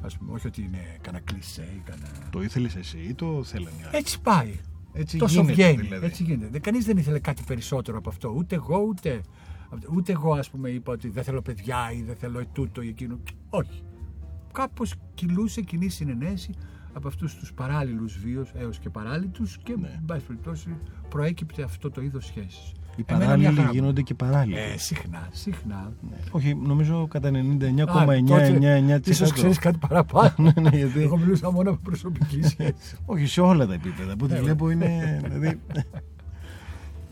Ας 0.00 0.16
πούμε, 0.16 0.32
όχι 0.32 0.46
ότι 0.46 0.62
είναι 0.62 0.98
κανένα 1.00 1.24
κλισέ 1.24 1.68
ή 1.76 1.80
κανένα. 1.84 2.28
Το 2.30 2.42
ήθελες 2.42 2.76
εσύ 2.76 2.98
ή 2.98 3.14
το 3.14 3.44
θέλανε 3.44 3.76
οι 3.80 3.82
άλλοι; 3.86 3.96
Έτσι 3.96 4.20
πάει. 4.20 4.54
Έτσι 4.92 5.18
Τόσο 5.18 5.40
γίνεται, 5.40 5.52
βγαίνει. 5.52 5.82
δηλαδή. 5.82 6.06
Έτσι 6.06 6.22
γίνεται. 6.22 6.58
Κανείς 6.58 6.84
δεν 6.84 6.96
ήθελε 6.96 7.18
κάτι 7.18 7.42
περισσότερο 7.46 7.98
από 7.98 8.08
αυτό. 8.08 8.28
Ούτε 8.36 8.54
εγώ, 8.54 8.78
ούτε. 8.78 9.20
Ούτε 9.94 10.12
εγώ, 10.12 10.32
ας 10.34 10.50
πούμε, 10.50 10.68
είπα 10.70 10.92
ότι 10.92 11.08
δεν 11.08 11.24
θέλω 11.24 11.42
παιδιά 11.42 11.92
ή 11.92 12.02
δεν 12.02 12.16
θέλω 12.16 12.46
τούτο 12.46 12.82
ή 12.82 12.88
εκείνο. 12.88 13.18
Όχι. 13.50 13.82
Κάπως 14.52 14.94
κυλούσε 15.14 15.60
κοινή 15.60 15.88
συνενέση 15.88 16.54
από 16.92 17.08
αυτούς 17.08 17.34
τους 17.34 17.52
παράλληλους 17.52 18.18
βίους 18.18 18.50
έως 18.54 18.78
και 18.78 18.90
παράλληλους 18.90 19.58
και, 19.62 19.74
Ναι. 19.80 19.88
εν 19.88 20.02
πάση 20.06 20.26
περιπτώσει, 20.26 20.76
προέκυπτε 21.08 21.62
αυτό 21.62 21.90
το 21.90 22.00
είδος 22.00 22.26
σχέσης. 22.26 22.72
Οι 22.96 23.02
παράλληλοι 23.02 23.66
γίνονται 23.70 24.02
και 24.02 24.14
παράλληλοι. 24.14 24.56
Ε, 24.58 24.78
συχνά, 24.78 25.28
συχνά. 25.32 25.92
Ναι. 26.10 26.16
Όχι, 26.30 26.54
νομίζω 26.54 27.06
κατά 27.06 27.28
Α, 27.28 27.32
τότε 27.32 27.84
99,999%. 28.98 29.00
Ίσως 29.08 29.32
ξέρεις 29.32 29.58
κάτι 29.58 29.78
παραπάνω. 29.88 30.32
Ναι, 30.42 30.52
ναι, 30.60 30.76
γιατί- 30.76 31.02
Εγώ 31.02 31.16
μιλούσα 31.16 31.50
μόνο 31.50 31.70
από 31.70 31.78
προσωπική 31.82 32.42
σχέση. 32.42 32.72
Όχι 33.06 33.26
σε 33.26 33.40
όλα 33.40 33.66
τα 33.66 33.74
επίπεδα. 33.74 34.12
Από 34.12 34.24
ό,τι 34.24 34.34
Ναι, 34.34 34.40
βλέπω 34.40 34.70
είναι. 34.70 35.20
Δηλαδή, 35.24 35.60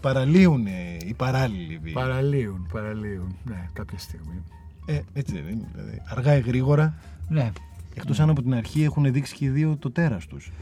παραλύουν 0.01 0.66
οι 1.07 1.14
παράλληλοι 1.16 1.78
βίοι. 1.82 1.93
παραλύουν, 1.93 2.66
παραλύουν. 2.72 3.37
Ναι, 3.45 3.68
κάποια 3.72 3.99
στιγμή. 3.99 4.43
Ε, 4.87 5.01
έτσι 5.12 5.35
δεν 5.35 5.53
είναι. 5.53 5.68
Δηλαδή, 5.74 6.03
αργά 6.05 6.37
ή 6.37 6.41
γρήγορα, 6.41 6.95
Ναι, 7.28 7.51
εκτός 7.95 8.20
αν 8.20 8.30
από 8.30 8.43
την 8.43 8.55
αρχή 8.55 8.82
έχουν 8.82 9.12
δείξει 9.12 9.35
και 9.35 9.45
οι 9.45 9.49
δύο 9.49 9.76
το 9.76 9.91
τέρας 9.91 10.26
τους. 10.26 10.53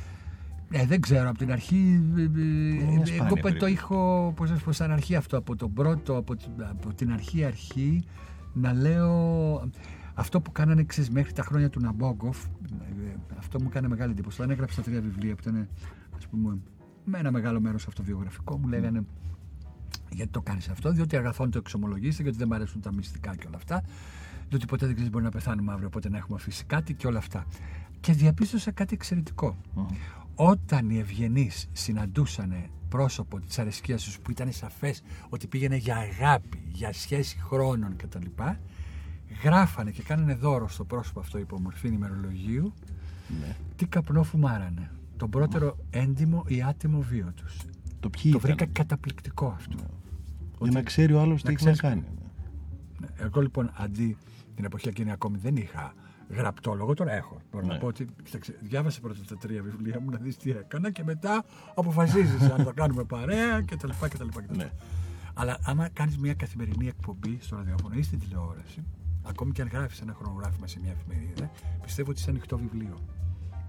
Ε, 0.72 0.86
δεν 0.86 1.00
ξέρω, 1.00 1.28
από 1.28 1.38
την 1.38 1.52
αρχή. 1.52 2.02
ε, 2.16 2.22
ε, 2.22 2.26
μια 2.26 3.06
σπάνια 3.06 3.14
Εγώ 3.14 3.28
το 3.28 3.40
περίπτωση. 3.42 3.72
έχω, 3.72 4.32
πώς 4.36 4.50
να 4.50 4.56
σου 4.56 4.64
πω, 4.64 4.72
σαν 4.72 4.90
αρχή 4.90 5.14
αυτό, 5.16 5.36
από 5.38 5.56
τον 5.56 5.72
πρώτο, 5.72 6.16
από 6.16 6.36
την, 6.36 6.50
από 6.70 6.94
την 6.94 7.12
αρχή 7.12 7.44
αρχή, 7.44 8.04
να 8.52 8.72
λέω 8.72 9.70
αυτό 10.14 10.40
που 10.40 10.52
κάνανε 10.52 10.84
ξέρεις, 10.84 11.10
μέχρι 11.10 11.32
τα 11.32 11.42
χρόνια 11.42 11.70
του 11.70 11.80
Ναμπόγκοφ, 11.80 12.44
ε, 12.44 13.16
αυτό 13.38 13.60
μου 13.60 13.66
έκανε 13.70 13.88
μεγάλη 13.88 14.12
εντύπωση. 14.12 14.40
Όταν 14.40 14.52
έγραψα 14.52 14.82
τρία 14.82 15.00
βιβλία 15.00 15.34
που 15.34 15.40
ήταν, 15.48 15.68
ας 16.16 16.26
πούμε, 16.26 16.58
με 17.04 17.18
ένα 17.18 17.30
μεγάλο 17.30 17.60
μέρος 17.60 17.86
αυτοβιογραφικό, 17.86 18.58
μου 18.58 18.68
λέγανε 18.68 19.04
γιατί 20.10 20.30
το 20.30 20.40
κάνεις 20.40 20.68
αυτό, 20.68 20.92
διότι 20.92 21.16
αγαθόν 21.16 21.50
το 21.50 21.58
εξομολογήσετε, 21.58 22.22
γιατί 22.22 22.38
δεν 22.38 22.48
μου 22.50 22.54
αρέσουν 22.54 22.80
τα 22.80 22.92
μυστικά 22.92 23.36
και 23.36 23.46
όλα 23.46 23.56
αυτά, 23.56 23.82
διότι 24.48 24.66
ποτέ 24.66 24.84
δεν 24.86 24.94
ξέρεις 24.94 25.12
μπορεί 25.12 25.24
να 25.24 25.30
πεθάνουμε 25.30 25.72
αύριο, 25.72 25.86
οπότε 25.86 26.08
να 26.08 26.16
έχουμε 26.16 26.36
αφήσει 26.40 26.64
κάτι 26.64 26.94
και 26.94 27.06
όλα 27.06 27.18
αυτά. 27.18 27.44
Και 28.00 28.12
διαπίστωσα 28.12 28.70
κάτι 28.70 28.94
εξαιρετικό. 28.94 29.56
Όταν 30.34 30.90
οι 30.90 30.98
ευγενείς 30.98 31.68
συναντούσαν 31.72 32.54
πρόσωπο 32.88 33.40
της 33.40 33.58
αρεσκίας 33.58 34.02
τους 34.04 34.18
που 34.18 34.30
ήταν 34.30 34.52
σαφές 34.52 35.02
ότι 35.28 35.46
πήγαινε 35.46 35.76
για 35.76 35.96
αγάπη, 35.96 36.62
για 36.72 36.92
σχέση 36.92 37.38
χρόνων 37.38 37.96
κτλ., 37.96 38.26
γράφανε 39.42 39.90
και 39.90 40.02
κάνανε 40.02 40.34
δώρο 40.34 40.68
στο 40.68 40.84
πρόσωπο 40.84 41.20
αυτό 41.20 41.38
υπό 41.38 41.60
μορφή 41.60 41.88
ημερολογίου 41.88 42.72
Ναι. 43.40 43.56
τι 43.76 43.86
καπνό 43.86 44.22
φουμάρανε. 44.22 44.90
Τον 45.16 45.30
πρώτερο 45.30 45.76
έντιμο 45.90 46.44
ή 46.46 46.62
άτιμο 46.62 47.00
βίο 47.00 47.32
τους. 47.36 47.56
Το 48.00 48.10
ποιοι 48.10 48.22
Το 48.32 48.38
ήταν. 48.38 48.40
βρήκα 48.40 48.66
καταπληκτικό 48.66 49.46
αυτό. 49.46 49.76
Για 50.60 50.70
να 50.70 50.82
ξέρει 50.82 51.12
ο 51.12 51.20
άλλος 51.20 51.40
τι 51.42 51.46
να 51.46 51.52
έχει 51.52 51.64
να 51.64 51.72
ξέρεις- 51.72 51.80
κάνει. 51.80 52.16
Ναι, 53.00 53.06
Εγώ 53.24 53.40
λοιπόν 53.40 53.70
αντί 53.76 54.16
την 54.54 54.64
εποχή 54.64 54.88
εκείνη 54.88 55.10
ακόμη 55.12 55.38
δεν 55.38 55.56
είχα 55.56 55.94
γραπτό 56.32 56.74
λόγο, 56.74 56.94
τώρα 56.94 57.12
έχω. 57.12 57.40
Μπορώ 57.52 57.66
Ναι. 57.66 57.72
να 57.72 57.78
πω 57.78 57.86
ότι 57.86 58.06
κοίταξε, 58.24 58.58
διάβασε 58.60 59.00
πρώτα 59.00 59.20
τα 59.28 59.36
τρία 59.36 59.62
βιβλία 59.62 60.00
μου 60.00 60.10
να 60.10 60.18
δεις 60.18 60.36
τι 60.36 60.50
έκανα 60.50 60.90
και 60.90 61.04
μετά 61.04 61.44
αποφασίζεις 61.74 62.42
αν 62.50 62.64
το 62.64 62.72
κάνουμε 62.74 63.04
παρέα 63.04 63.60
και 63.62 63.76
τα 63.76 63.86
λοιπά 63.86 64.08
και 64.08 64.16
τα 64.16 64.24
λοιπά. 64.24 64.40
Και 64.40 64.46
τα 64.46 64.52
λοιπά. 64.52 64.64
Ναι. 64.64 64.70
Αλλά 65.34 65.58
άμα 65.64 65.88
κάνεις 65.88 66.18
μια 66.18 66.34
καθημερινή 66.34 66.86
εκπομπή 66.86 67.38
στο 67.40 67.56
ραδιόφωνο 67.56 67.94
ή 67.94 68.02
στην 68.02 68.18
τηλεόραση, 68.18 68.84
ακόμη 69.22 69.52
και 69.52 69.62
αν 69.62 69.68
γράφεις 69.72 70.00
ένα 70.00 70.14
χρονογράφημα 70.14 70.66
σε 70.66 70.78
μια 70.82 70.90
εφημερίδα, 70.90 71.50
πιστεύω 71.82 72.10
ότι 72.10 72.20
είσαι 72.20 72.30
ανοιχτό 72.30 72.58
βιβλίο. 72.58 72.94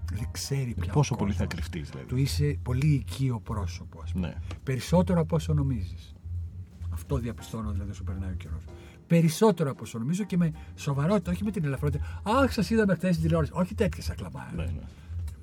Δηλαδή 0.08 0.28
ξέρει 0.30 0.74
πια. 0.80 0.90
ο 0.90 0.94
Πόσο 0.94 1.14
πολύ 1.16 1.32
θα 1.32 1.44
κόσμος. 1.44 1.54
κρυφτείς, 1.68 1.90
δηλαδή. 1.90 2.08
Του 2.08 2.16
είσαι 2.16 2.58
πολύ 2.62 2.86
οικείο 2.86 3.40
πρόσωπο, 3.40 4.00
ας 4.02 4.12
πούμε. 4.12 4.26
Ναι. 4.26 4.34
Περισσότερο 4.62 5.20
από 5.20 5.36
όσο 5.36 5.54
νομίζεις. 5.54 6.14
Αυτό 6.90 7.16
διαπιστώνω 7.18 7.70
δηλαδή 7.70 7.90
όσο 7.90 8.04
περνάει 8.04 8.30
ο 8.30 8.34
καιρός. 8.34 8.64
Περισσότερο 9.06 9.70
από 9.70 9.82
όσο 9.82 9.98
νομίζω 9.98 10.24
και 10.24 10.36
με 10.36 10.52
σοβαρότητα, 10.76 11.30
όχι 11.30 11.44
με 11.44 11.50
την 11.50 11.64
ελαφρότητα. 11.64 12.20
Αχ, 12.22 12.52
σας 12.52 12.70
είδαμε 12.70 12.94
χθες 12.94 13.10
στην 13.10 13.22
τηλεόραση. 13.22 13.52
Όχι 13.54 13.74
τέτοιες 13.74 14.10
ακλαμάρες. 14.10 14.52
Ναι, 14.56 14.64
ναι. 14.64 14.82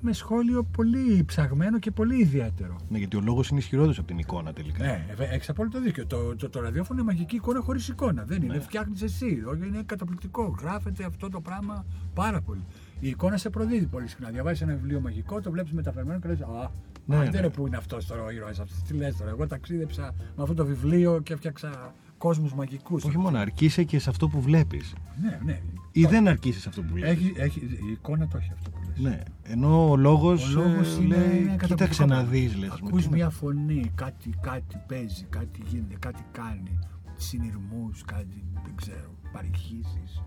Με 0.04 0.12
σχόλιο 0.12 0.62
πολύ 0.62 1.24
ψαγμένο 1.26 1.78
και 1.78 1.90
πολύ 1.90 2.16
ιδιαίτερο. 2.20 2.76
Ναι, 2.88 2.98
γιατί 2.98 3.16
ο 3.16 3.20
λόγος 3.20 3.48
είναι 3.48 3.58
ισχυρότερος 3.58 3.98
από 3.98 4.06
την 4.06 4.18
εικόνα 4.18 4.52
τελικά. 4.52 4.84
Ναι, 4.84 5.06
έχεις 5.18 5.48
απόλυτο 5.48 5.80
δίκιο. 5.80 6.06
Το, 6.06 6.36
το, 6.36 6.48
το 6.50 6.60
ραδιόφωνο 6.60 7.00
είναι 7.00 7.12
μαγική 7.12 7.36
εικόνα 7.36 7.60
χωρίς 7.60 7.88
εικόνα. 7.88 8.24
Δεν 8.24 8.42
είναι. 8.42 8.54
Ναι. 8.54 8.60
Φτιάχνεις 8.60 9.02
εσύ. 9.02 9.42
Όχι, 9.46 9.66
είναι 9.66 9.82
καταπληκτικό. 9.86 10.56
Γράφεται 10.60 11.04
αυτό 11.04 11.28
το 11.28 11.40
πράγμα 11.40 11.84
πάρα 12.14 12.40
πολύ. 12.40 12.64
Η 13.00 13.08
εικόνα 13.08 13.36
σε 13.36 13.50
προδίδει 13.50 13.86
πολύ 13.86 14.08
συχνά. 14.08 14.30
Διαβάζεις 14.30 14.60
ένα 14.62 14.74
βιβλίο 14.74 15.00
μαγικό, 15.00 15.40
το 15.40 15.50
βλέπεις 15.50 15.72
μεταφερμένο 15.72 16.20
και 16.20 16.28
λες: 16.28 16.40
Α, 16.40 16.70
Ναι, 17.06 17.16
ναι, 17.16 17.28
ναι. 17.28 17.40
ναι. 17.40 17.48
που 17.50 17.66
είναι 17.66 17.76
αυτός 17.76 18.06
τώρα 18.06 18.22
ο 18.22 18.30
ήρωας 18.30 18.60
αυτός. 18.60 18.82
Τι 18.82 18.94
λες 18.94 19.16
τώρα. 19.16 19.30
Εγώ 19.30 19.46
ταξίδεψα 19.46 20.14
με 20.36 20.42
αυτό 20.42 20.54
το 20.54 20.64
βιβλίο 20.66 21.20
και 21.20 21.32
έφτιαξα 21.32 21.94
κόσμους 22.22 22.54
μαγικούς. 22.54 23.04
Όχι 23.04 23.18
μόνο, 23.18 23.38
αρκείσαι 23.38 23.82
και 23.84 23.98
σε 23.98 24.10
αυτό 24.10 24.28
που 24.28 24.40
βλέπεις. 24.40 24.94
Ναι, 25.22 25.40
ναι. 25.44 25.60
Ή 25.92 26.04
δεν 26.06 26.28
αρκείσαι 26.28 26.60
σε 26.60 26.68
αυτό 26.68 26.82
που 26.82 26.92
βλέπεις. 26.92 27.10
Έχει, 27.12 27.32
έχει, 27.36 27.60
η 27.60 27.90
εικόνα 27.92 28.28
το 28.28 28.36
έχει 28.36 28.50
αυτό 28.52 28.70
που 28.70 28.78
λες. 28.88 28.98
Ναι. 28.98 29.20
Ενώ 29.42 29.90
ο 29.90 29.96
λόγος 29.96 30.54
Ο 30.56 30.60
λόγος 30.60 30.96
είναι 30.96 31.16
λέει: 31.16 31.36
ένα 31.36 31.56
Κοίταξε 31.56 31.56
καταπληκτικό 31.56 32.06
να 32.06 32.14
πράγμα. 32.14 32.30
δει, 32.30 32.48
λε. 32.58 32.66
Ακούς 32.66 33.08
μια 33.08 33.30
φωνή, 33.30 33.90
κάτι, 33.94 34.30
κάτι 34.40 34.76
παίζει, 34.86 35.24
κάτι 35.24 35.60
γίνεται, 35.66 35.96
κάτι 35.98 36.22
κάνει. 36.32 36.78
Συνειρμούς, 37.16 38.02
κάτι, 38.04 38.44
δεν 38.64 38.72
ξέρω, 38.74 39.10
παρηχήσεις. 39.32 40.22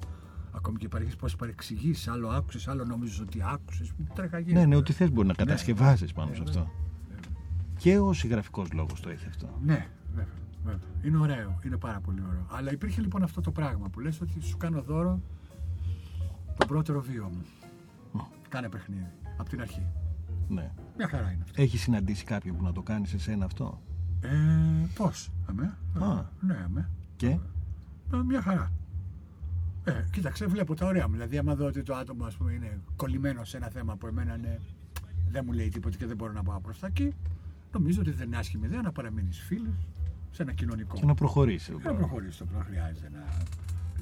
Ακόμη 0.51 0.77
και 0.77 0.87
παρηχήσεις 0.87 1.19
πώς 1.19 1.35
παρεξηγείς, 1.35 2.07
άλλο 2.07 2.29
άκουσες, 2.29 2.67
άλλο 2.67 2.85
νόμιζες 2.85 3.19
ότι 3.19 3.39
άκουσες. 3.53 3.91
Τρέχα 4.15 4.39
γίνεται. 4.39 4.59
Ναι, 4.59 4.65
ναι, 4.65 4.75
ό,τι 4.75 4.93
θες 4.93 5.11
μπορεί 5.11 5.27
να 5.27 5.33
κατασκευάζεις 5.33 6.13
πάνω 6.13 6.29
Ναι, 6.29 6.35
σε 6.35 6.43
βέβαια. 6.43 6.61
αυτό. 6.61 6.73
Και 7.77 7.97
ο 7.99 8.13
συγγραφικός 8.13 8.71
λόγος 8.73 8.99
το 8.99 9.09
έχει 9.09 9.25
αυτό. 9.27 9.59
Ναι, 9.65 9.87
βέβαια, 10.09 10.33
βέβαια. 10.65 10.89
Είναι 11.03 11.17
ωραίο, 11.17 11.59
είναι 11.65 11.77
πάρα 11.77 11.99
πολύ 11.99 12.21
ωραίο. 12.27 12.45
Αλλά 12.49 12.71
υπήρχε 12.71 13.01
λοιπόν 13.01 13.23
αυτό 13.23 13.41
το 13.41 13.51
πράγμα 13.51 13.89
που 13.89 13.99
λες 13.99 14.21
ότι 14.21 14.41
σου 14.41 14.57
κάνω 14.57 14.81
δώρο 14.81 15.21
το 16.57 16.65
πρώτερο 16.65 17.01
βίο 17.01 17.29
μου. 17.33 17.45
Κάνε 18.49 18.69
παιχνίδι, 18.69 19.11
από 19.37 19.49
την 19.49 19.61
αρχή. 19.61 19.85
Ναι. 20.47 20.71
Μια 20.97 21.07
χαρά 21.07 21.31
είναι 21.31 21.43
αυτό. 21.43 21.61
Έχεις 21.61 21.81
συναντήσει 21.81 22.23
κάποιον 22.23 22.57
που 22.57 22.63
να 22.63 22.71
το 22.71 22.81
κάνεις 22.81 23.09
σε 23.09 23.19
σένα 23.19 23.45
αυτό; 23.45 23.81
Ε, 24.21 24.29
πώς, 24.95 25.31
αμέ; 25.45 25.77
Α. 25.99 26.23
Ναι, 26.39 26.57
αμέ. 26.65 26.89
Και; 27.15 27.27
Ε, 28.13 28.17
μια 28.25 28.41
χαρά. 28.41 28.71
Ε, 29.83 30.05
κοίταξε, 30.11 30.45
βλέπω 30.45 30.75
τα 30.75 30.85
ωραία 30.85 31.07
μου. 31.07 31.13
Δηλαδή, 31.13 31.37
άμα 31.37 31.55
δω 31.55 31.65
ότι 31.65 31.83
το 31.83 31.95
άτομο 31.95 32.25
ας 32.25 32.35
πούμε, 32.35 32.51
είναι 32.51 32.79
κολλημένο 32.95 33.43
σε 33.43 33.57
ένα 33.57 33.67
θέμα 33.67 33.95
που 33.95 34.07
εμένα 34.07 34.35
είναι, 34.37 34.61
δεν 35.29 35.43
μου 35.45 35.51
λέει 35.51 35.69
τίποτα 35.69 35.97
και 35.97 36.05
δεν 36.05 36.15
μπορώ 36.15 36.31
να 36.31 36.43
πάω 36.43 36.59
προς 36.59 36.79
τα 36.79 36.87
εκεί, 36.87 37.13
νομίζω 37.71 38.01
ότι 38.01 38.11
δεν 38.11 38.27
είναι 38.27 38.37
άσχημη 38.37 38.65
ιδέα 38.65 38.81
να 38.81 38.91
παραμείνεις 38.91 39.39
φίλος 39.39 39.87
σε 40.35 40.41
ένα 40.41 40.53
κοινωνικό. 40.53 40.95
και 40.97 41.05
να 41.05 41.13
προχωρήσει. 41.13 41.71
Και 41.71 41.87
να 41.87 41.93
προχωρήσει 41.93 42.37
το 42.37 42.45
πράγμα. 42.45 42.65
Χρειάζεται 42.69 43.09
να 43.13 43.23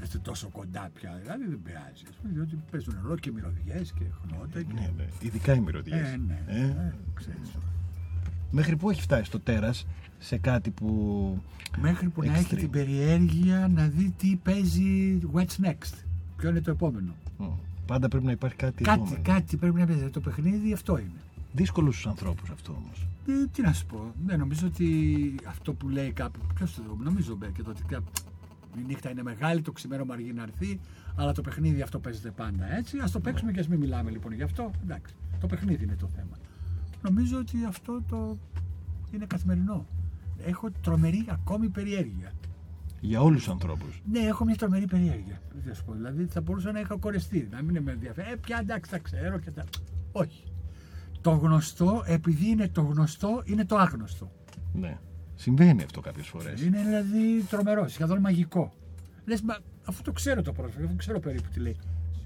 είστε 0.03 0.17
τόσο 0.17 0.47
κοντά 0.49 0.89
πια. 0.93 1.19
Δηλαδή 1.21 1.43
δεν 1.49 1.59
πειράζει. 1.63 2.03
Ας 2.09 2.15
πούμε, 2.21 2.33
διότι 2.33 2.57
παίζουν 2.71 2.95
ρόλο 3.03 3.15
και 3.17 3.31
μυρωδιές 3.31 3.91
και 3.91 4.03
χνότα. 4.21 4.61
Και... 4.61 4.73
Ναι, 4.73 4.91
ναι. 4.97 5.05
Ειδικά 5.19 5.53
οι 5.53 5.59
μυρωδιές. 5.59 6.07
Ε, 6.07 6.19
ναι. 6.27 6.43
Ε, 6.47 6.93
ξέρεις 7.13 7.51
τώρα. 7.53 7.65
Μέχρι 8.51 8.75
πού 8.75 8.89
έχει 8.89 9.01
φτάσει 9.01 9.31
το 9.31 9.39
τέρας 9.39 9.85
σε 10.19 10.37
κάτι 10.37 10.69
που. 10.69 10.87
Μέχρι 11.77 12.09
που 12.09 12.23
να 12.23 12.33
έχει 12.33 12.47
Extreme. 12.53 12.57
την 12.57 12.69
περιέργεια 12.69 13.67
να 13.67 13.87
δει 13.87 14.13
τι 14.17 14.35
παίζει 14.43 15.19
What's 15.33 15.65
next. 15.65 15.93
Ποιο 16.37 16.49
είναι 16.49 16.61
το 16.61 16.71
επόμενο. 16.71 17.13
Μ, 17.37 17.43
Πάντα 17.85 18.07
πρέπει 18.07 18.25
να 18.25 18.31
υπάρχει 18.31 18.55
κάτι, 18.55 18.83
Κάτι, 18.83 18.99
επόμενο. 19.01 19.21
κάτι 19.23 19.57
πρέπει 19.57 19.79
να 19.79 19.85
παίζει. 19.85 20.09
Το 20.09 20.19
παιχνίδι 20.19 20.73
αυτό 20.73 20.97
είναι. 20.97 21.19
Δύσκολος 21.53 21.93
στους 21.93 22.07
ανθρώπους 22.07 22.49
αυτό 22.49 22.71
όμως. 22.83 23.07
Ε, 23.27 23.45
τι 23.51 23.61
να 23.61 23.73
σου 23.73 23.85
πω. 23.85 24.13
Ναι, 24.25 24.35
νομίζω 24.35 24.67
ότι 24.67 25.35
αυτό 25.47 25.73
που 25.73 25.89
λέει 25.89 26.11
κάπου. 26.11 26.39
Ποιος 26.55 26.75
το 26.75 26.81
δω, 26.87 26.97
νομίζω 27.03 27.35
μπε 27.35 27.47
και 27.53 27.63
το 27.63 27.69
ότι 27.69 27.83
κάπου- 27.83 28.17
η 28.77 28.81
νύχτα 28.87 29.09
είναι 29.09 29.23
μεγάλη, 29.23 29.61
το 29.61 29.71
ξημέρωμα 29.71 30.13
αργεί 30.13 30.33
να 30.33 30.43
έρθει, 30.43 30.79
αλλά 31.15 31.31
το 31.31 31.41
παιχνίδι 31.41 31.81
αυτό 31.81 31.99
παίζεται 31.99 32.31
πάντα 32.31 32.75
έτσι. 32.75 32.97
Α 32.97 33.09
το 33.11 33.19
παίξουμε 33.19 33.51
και 33.51 33.59
ας 33.59 33.67
μην 33.67 33.79
μιλάμε 33.79 34.11
λοιπόν 34.11 34.33
γι' 34.33 34.43
αυτό. 34.43 34.71
Εντάξει. 34.83 35.13
Το 35.39 35.47
παιχνίδι 35.47 35.83
είναι 35.83 35.95
το 35.95 36.07
θέμα. 36.07 36.37
Νομίζω 37.01 37.37
ότι 37.37 37.65
αυτό 37.67 38.01
το 38.09 38.37
είναι 39.11 39.25
καθημερινό. 39.25 39.85
Έχω 40.45 40.69
τρομερή 40.81 41.25
ακόμη 41.29 41.69
περιέργεια. 41.69 42.31
Για 43.01 43.21
όλους 43.21 43.37
τους 43.43 43.49
ανθρώπους. 43.49 44.01
Ναι, 44.11 44.19
έχω 44.19 44.45
μια 44.45 44.55
τρομερή 44.55 44.85
περιέργεια. 44.85 45.41
Δεν 45.53 45.63
θα 45.67 45.73
σου 45.73 45.83
πω. 45.85 45.93
Δηλαδή 45.93 46.25
θα 46.25 46.41
μπορούσα 46.41 46.71
να 46.71 46.79
είχα 46.79 46.95
κορεστεί, 46.97 47.47
να 47.51 47.61
μην 47.61 47.83
με 47.83 47.91
ενδιαφέρει. 47.91 48.31
Ε, 48.31 48.35
πια 48.35 48.57
εντάξει, 48.61 48.91
τα 48.91 48.97
ξέρω 48.97 49.39
και 49.39 49.51
τα. 49.51 49.63
Όχι. 50.11 50.43
Το 51.23 51.31
γνωστό, 51.31 52.03
επειδή 52.05 52.49
είναι 52.49 52.67
το 52.67 52.81
γνωστό, 52.81 53.41
είναι 53.45 53.65
το 53.65 53.77
άγνωστο. 53.77 54.31
Ναι. 54.73 54.97
Συμβαίνει 55.35 55.83
αυτό 55.83 56.01
κάποιες 56.01 56.27
φορές. 56.27 56.61
Είναι 56.61 56.81
δηλαδή 56.83 57.43
τρομερό, 57.49 57.87
σχεδόν 57.87 58.19
μαγικό. 58.19 58.73
Λες, 59.25 59.41
μα, 59.41 59.57
αφού 59.85 60.01
το 60.01 60.11
ξέρω 60.11 60.41
το 60.41 60.51
πρόσωπο, 60.51 60.85
αφού 60.85 60.95
ξέρω 60.95 61.19
περίπου 61.19 61.49
τι 61.53 61.59
λέει. 61.59 61.75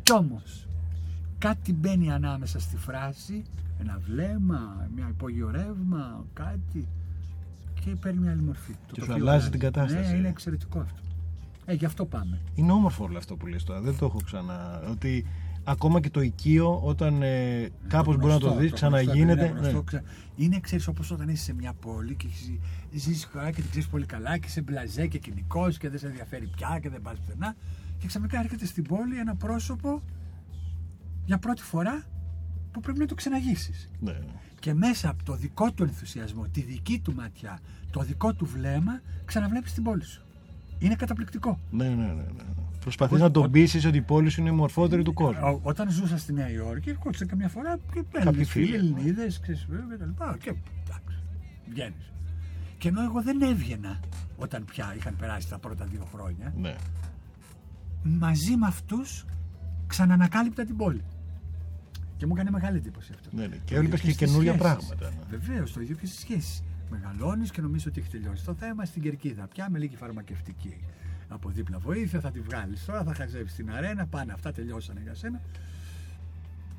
Κι 0.04 0.14
όμως, 0.14 0.68
κάτι 1.38 1.74
μπαίνει 1.74 2.12
ανάμεσα 2.12 2.60
στη 2.60 2.78
φράση, 2.78 3.44
ένα 3.80 4.00
βλέμμα, 4.06 4.90
μια 4.96 5.08
υπόγειο 5.10 5.52
ρεύμα, 5.52 6.26
κάτι. 6.34 6.88
Και 7.84 7.96
παίρνει 7.96 8.20
μια 8.20 8.32
άλλη 8.32 8.42
μορφή. 8.42 8.72
Το 8.72 8.94
Και 8.94 9.02
σου 9.02 9.08
τοπίο 9.08 9.24
αλλάζει 9.24 9.50
την 9.50 9.60
κατάσταση. 9.60 10.12
Ναι, 10.12 10.18
είναι 10.18 10.28
εξαιρετικό 10.28 10.80
αυτό. 10.80 11.02
Ε, 11.66 11.74
γι' 11.74 11.86
αυτό 11.86 12.06
πάμε. 12.06 12.40
Είναι 12.56 12.72
όμορφο 12.72 13.04
όλο 13.04 13.18
αυτό 13.18 13.36
που 13.36 13.48
λες 13.48 13.64
τώρα. 13.64 13.82
Δεν 13.82 13.98
το 13.98 14.06
έχω 14.06 14.20
ξανά. 14.26 14.82
Ότι 14.90 15.26
ακόμα 15.70 16.00
και 16.00 16.10
το 16.10 16.22
οικείο, 16.22 16.80
όταν 16.84 17.22
ε, 17.22 17.70
κάπως 17.88 18.16
μπορεί 18.18 18.32
να 18.34 18.40
το 18.40 18.46
γνωστό, 18.46 18.60
δεις, 18.62 18.70
γνωστό, 18.70 18.76
ξαναγίνεται. 18.76 19.46
είναι 19.46 19.54
γνωστό, 19.60 19.78
ναι. 19.78 19.84
ξα- 19.84 20.04
Είναι, 20.36 20.60
ξέρεις, 20.60 20.88
όπως 20.88 21.12
όταν 21.12 21.30
είσαι 21.30 21.44
σε 21.44 21.54
μια 21.54 21.74
πόλη 21.74 22.16
και 22.16 22.28
ζεις 22.94 23.28
χώρα 23.32 23.52
και 23.52 23.62
την 23.62 23.70
ξέρεις 23.70 23.88
πολύ 23.88 24.06
καλά 24.06 24.38
και 24.38 24.48
είσαι 24.48 24.62
μπλαζέ 24.62 25.08
και 25.08 25.18
κοινικός 25.18 25.78
και 25.78 25.90
δεν 25.90 26.00
σε 26.00 26.08
ενδιαφέρει 26.08 26.48
πια 26.56 26.80
και 26.82 26.90
δεν 26.90 27.02
πας 27.02 27.18
πουθενά. 27.20 27.56
Και 27.98 28.08
ξαφνικά 28.08 28.40
έρχεται 28.40 28.66
στην 28.66 28.84
πόλη 28.84 29.18
ένα 29.20 29.36
πρόσωπο 29.36 30.02
για 31.26 31.38
πρώτη 31.38 31.62
φορά 31.62 32.04
που 32.72 32.80
πρέπει 32.80 33.00
να 33.00 33.06
το 33.06 33.16
ξαναγήσει. 33.16 33.74
Ναι. 34.00 34.20
Και 34.60 34.74
μέσα 34.74 35.10
από 35.10 35.24
το 35.24 35.36
δικό 35.36 35.72
του 35.72 35.84
ενθουσιασμό, 35.84 36.46
τη 36.52 36.62
δική 36.62 37.00
του 37.00 37.14
ματιά, 37.14 37.60
το 37.92 38.02
δικό 38.02 38.34
του 38.34 38.46
βλέμμα, 38.46 39.02
ξαναβλέπεις 39.26 39.74
την 39.74 39.84
πόλη 39.84 40.04
σου. 40.04 40.22
Είναι 40.80 40.96
καταπληκτικό. 40.96 41.60
Ναι, 41.72 41.88
ναι, 41.88 41.96
ναι. 41.96 42.14
ναι. 42.14 42.24
Προσπαθείς 42.88 43.20
να 43.20 43.32
τον 43.32 43.52
πείσει 43.52 43.88
ότι 43.88 43.98
η 43.98 44.02
πόλη 44.02 44.30
σου 44.30 44.42
είναι 44.42 44.50
η 44.50 44.54
μορφότερη 44.54 45.04
του 45.04 45.14
κόσμου. 45.14 45.40
Ό- 45.48 45.60
Όταν 45.64 45.92
ζούσα 45.92 46.18
στη 46.18 46.34
Νέα 46.34 46.50
Υόρκη, 46.50 46.90
ερχόντουσαν 46.90 47.28
καμιά 47.28 47.48
φορά 47.50 47.76
και 47.94 48.04
Κάποιοι 48.12 48.22
Έλληνες 48.26 48.50
φίλοι, 48.50 48.66
φίλοι, 48.66 48.78
ναι. 48.78 49.00
Ελληνίδες, 49.00 49.40
ξέρεις 49.40 49.68
και 49.90 49.98
τα 50.00 50.06
λοιπά. 50.06 50.38
Και 50.42 50.50
εντάξει, 50.50 51.18
βγαίνεις. 51.70 52.12
Και 52.78 52.88
ενώ 52.88 53.02
εγώ 53.04 53.22
δεν 53.22 53.42
έβγαινα 53.42 54.00
όταν 54.38 54.66
πια 54.66 54.94
είχαν 54.98 55.16
περάσει 55.16 55.50
τα 55.50 55.58
πρώτα 55.60 55.86
δύο 55.86 56.08
χρόνια, 56.14 56.54
Ναι. 56.58 56.76
μαζί 58.04 58.56
με 58.56 58.68
αυτούς 58.68 59.26
ξανανακάλυπτα 59.88 60.66
την 60.66 60.76
πόλη. 60.78 61.02
Και 62.18 62.26
μου 62.26 62.34
έκανε 62.36 62.50
μεγάλη 62.52 62.78
εντύπωση 62.78 63.12
αυτό. 63.16 63.30
Ναι, 63.36 63.48
ναι. 63.48 63.56
Και 63.56 63.74
Το 63.74 63.76
έβλεπες 63.76 64.00
ίδιο 64.00 64.12
και 64.12 64.26
στις 64.26 64.28
καινούρια 64.28 64.54
σχέσεις. 64.54 64.88
πράγματα, 64.88 65.10
ναι. 65.30 65.38
Βεβαίως, 65.38 65.74
το 65.74 65.82
ίδιο 65.82 65.96
και 65.96 66.06
στις 66.06 66.20
σχέσεις. 66.20 66.64
Μεγαλώνεις 66.90 67.52
και 67.52 67.62
νομίζει 67.62 67.88
ότι 67.88 68.00
έχει 68.00 68.10
τελειώσει 68.10 68.46
το 68.46 68.54
θέμα 68.54 68.86
στην 68.86 69.02
κερκίδα. 69.02 69.48
Πια 69.48 69.70
με 69.70 69.80
λίγη 69.80 69.96
φαρμακευτική 69.96 70.78
από 71.30 71.50
δίπλα 71.50 71.80
βοήθεια, 71.80 72.20
θα 72.20 72.32
τη 72.32 72.40
βγάλεις 72.40 72.86
τώρα, 72.86 73.04
θα 73.04 73.14
χαζεύει 73.14 73.50
στην 73.50 73.72
αρένα, 73.72 74.06
πάνε 74.06 74.34
αυτά, 74.34 74.52
τελειώσανε 74.52 75.00
για 75.04 75.14
σένα. 75.14 75.42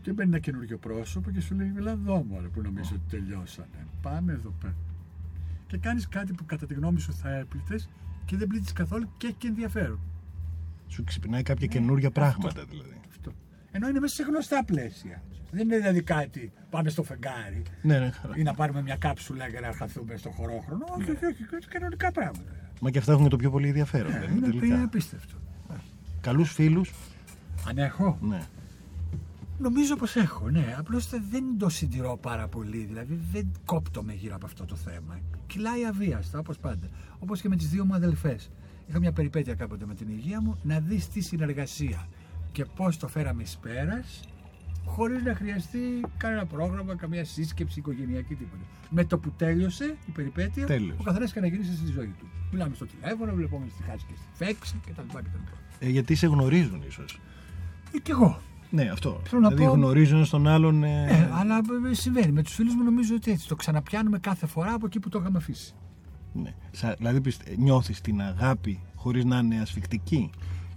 Και 0.02 0.12
μπαίνει 0.12 0.28
ένα 0.28 0.38
καινούριο 0.38 0.78
πρόσωπο 0.78 1.30
και 1.30 1.40
σου 1.40 1.54
λέει: 1.54 1.68
Μιλά 1.68 1.90
εδώ 1.90 2.24
μωρέ, 2.28 2.46
που 2.48 2.60
νομίζω 2.60 2.90
ότι 2.92 3.16
τελειώσανε. 3.16 3.86
Πάμε 4.02 4.32
εδώ 4.32 4.54
πέρα. 4.60 4.74
Και 5.66 5.78
κάνεις 5.78 6.08
κάτι 6.08 6.32
που 6.32 6.44
κατά 6.44 6.66
τη 6.66 6.74
γνώμη 6.74 7.00
σου 7.00 7.12
θα 7.12 7.30
έπλητε 7.30 7.80
και 8.24 8.36
δεν 8.36 8.48
πλήττεις 8.48 8.72
καθόλου 8.72 9.08
και 9.16 9.26
έχει 9.26 9.36
και 9.36 9.48
ενδιαφέρον. 9.48 10.00
Σου 10.86 11.04
ξυπνάει 11.04 11.42
κάποια 11.42 11.66
καινούρια 11.66 12.10
πράγματα 12.10 12.64
δηλαδή. 12.64 13.00
Αυτό. 13.08 13.32
Ενώ 13.70 13.88
είναι 13.88 14.00
μέσα 14.00 14.14
σε 14.14 14.22
γνωστά 14.22 14.64
πλαίσια. 14.64 15.22
Δεν 15.50 15.60
είναι 15.60 15.76
δηλαδή 15.76 16.02
κάτι, 16.02 16.52
πάμε 16.70 16.90
στο 16.90 17.02
φεγγάρι 17.02 17.62
Ναι, 17.82 17.98
ναι. 17.98 18.10
ή 18.36 18.42
να 18.42 18.54
πάρουμε 18.54 18.82
μια 18.82 18.96
κάψουλα 18.96 19.48
για 19.48 19.60
να 19.60 19.68
αρχαθούμε 19.68 20.16
στο 20.16 20.30
χωρόχρονο. 20.30 20.84
Όχι, 20.88 21.10
όχι, 21.10 21.24
όχι, 21.24 21.42
όχι, 21.54 21.68
κανονικά 21.68 22.12
πράγματα. 22.12 22.52
Μα 22.80 22.90
και 22.90 22.98
αυτά 22.98 23.12
έχουν 23.12 23.28
το 23.28 23.36
πιο 23.36 23.50
πολύ 23.50 23.68
ενδιαφέρον. 23.68 24.12
δεν 24.12 24.22
είναι 24.22 24.30
Είναι, 24.36 24.46
είναι 24.46 24.58
τελικά. 24.58 24.82
απίστευτο. 24.82 25.36
Καλούς 26.20 26.52
φίλους. 26.52 26.92
Αν 27.68 27.78
έχω, 27.78 28.18
Ναι. 28.20 28.40
νομίζω 29.58 29.96
πως 29.96 30.16
έχω, 30.16 30.50
ναι. 30.50 30.74
Απλώς 30.78 31.06
θε- 31.06 31.22
δεν 31.30 31.44
το 31.58 31.68
συντηρώ 31.68 32.16
πάρα 32.22 32.48
πολύ, 32.48 32.78
δηλαδή 32.84 33.20
δεν 33.32 33.52
κόπτομαι 33.64 34.12
γύρω 34.12 34.34
από 34.34 34.46
αυτό 34.46 34.64
το 34.64 34.76
θέμα. 34.76 35.18
Κυλάει 35.46 35.84
αβίαστα, 35.86 36.38
όπως 36.38 36.58
πάντα. 36.58 36.88
Όπως 37.18 37.40
και 37.40 37.48
με 37.48 37.56
τις 37.56 37.68
δύο 37.68 37.84
μου 37.84 37.94
αδελφές. 37.94 38.50
Είχα 38.88 38.98
μια 38.98 39.12
περιπέτεια 39.12 39.54
κάποτε 39.54 39.86
με 39.86 39.94
την 39.94 40.08
υγεία 40.10 40.40
μου, 40.40 40.58
να 40.62 40.80
δεις 40.80 41.08
τη 41.08 41.20
συνεργασία 41.20 42.06
και 42.52 42.64
πώς 42.64 42.96
το 42.96 43.08
φέραμε 43.08 43.42
εις 43.42 43.56
πέρας, 43.56 44.20
χωρίς 44.88 45.22
να 45.22 45.34
χρειαστεί 45.34 45.78
κανένα 46.16 46.46
πρόγραμμα, 46.46 46.94
καμία 46.94 47.24
σύσκεψη 47.24 47.78
οικογενειακή 47.78 48.34
τίποτα. 48.34 48.62
Με 48.90 49.04
το 49.04 49.18
που 49.18 49.30
τέλειωσε 49.36 49.96
η 50.06 50.10
περιπέτεια, 50.10 50.66
Τέλος. 50.66 50.96
ο 50.98 51.02
καθένας 51.02 51.32
και 51.32 51.40
να 51.40 51.46
γυρίσει 51.46 51.76
στη 51.76 51.90
ζωή 51.92 52.14
του. 52.18 52.26
Μιλάμε 52.52 52.74
στο 52.74 52.86
τηλέφωνο, 52.86 53.34
βλεπόμαστε 53.34 53.72
στη 53.74 53.82
χάση 53.90 54.04
και 54.08 54.14
στη 54.16 54.44
φέξη 54.44 54.80
κτλ. 54.86 55.00
κτλ. 55.18 55.26
Ε, 55.78 55.88
γιατί 55.88 56.14
σε 56.14 56.26
γνωρίζουν 56.26 56.82
ίσως. 56.88 57.20
Ε, 57.94 57.98
Κι 57.98 58.10
εγώ. 58.10 58.40
Ναι, 58.70 58.82
αυτό. 58.92 59.20
Θέλω 59.24 59.40
να 59.40 59.48
δηλαδή 59.48 59.66
πω- 59.66 59.74
γνωρίζουν 59.74 60.16
ένας 60.16 60.28
τον 60.28 60.46
άλλον. 60.46 60.82
ε, 60.84 61.06
Ε, 61.08 61.30
αλλά 61.32 61.60
ε, 61.90 61.94
συμβαίνει. 61.94 62.32
Με 62.32 62.42
τους 62.42 62.54
φίλους 62.54 62.74
μου 62.74 62.82
νομίζω 62.82 63.14
ότι 63.14 63.30
έτσι. 63.30 63.48
Το 63.48 63.56
ξαναπιάνουμε 63.56 64.18
κάθε 64.18 64.46
φορά 64.46 64.72
από 64.72 64.86
εκεί 64.86 65.00
που 65.00 65.08
το 65.08 65.18
είχαμε 65.18 65.38
αφήσει. 65.38 65.74
ναι. 66.32 66.54
Σα- 66.70 66.94
Δηλαδή 66.94 67.22
νιώθεις 67.56 68.00
την 68.00 68.20
αγάπη 68.20 68.80
χωρίς 68.94 69.24
να 69.24 69.38
είναι 69.38 69.60
ασφικτική; 69.60 70.30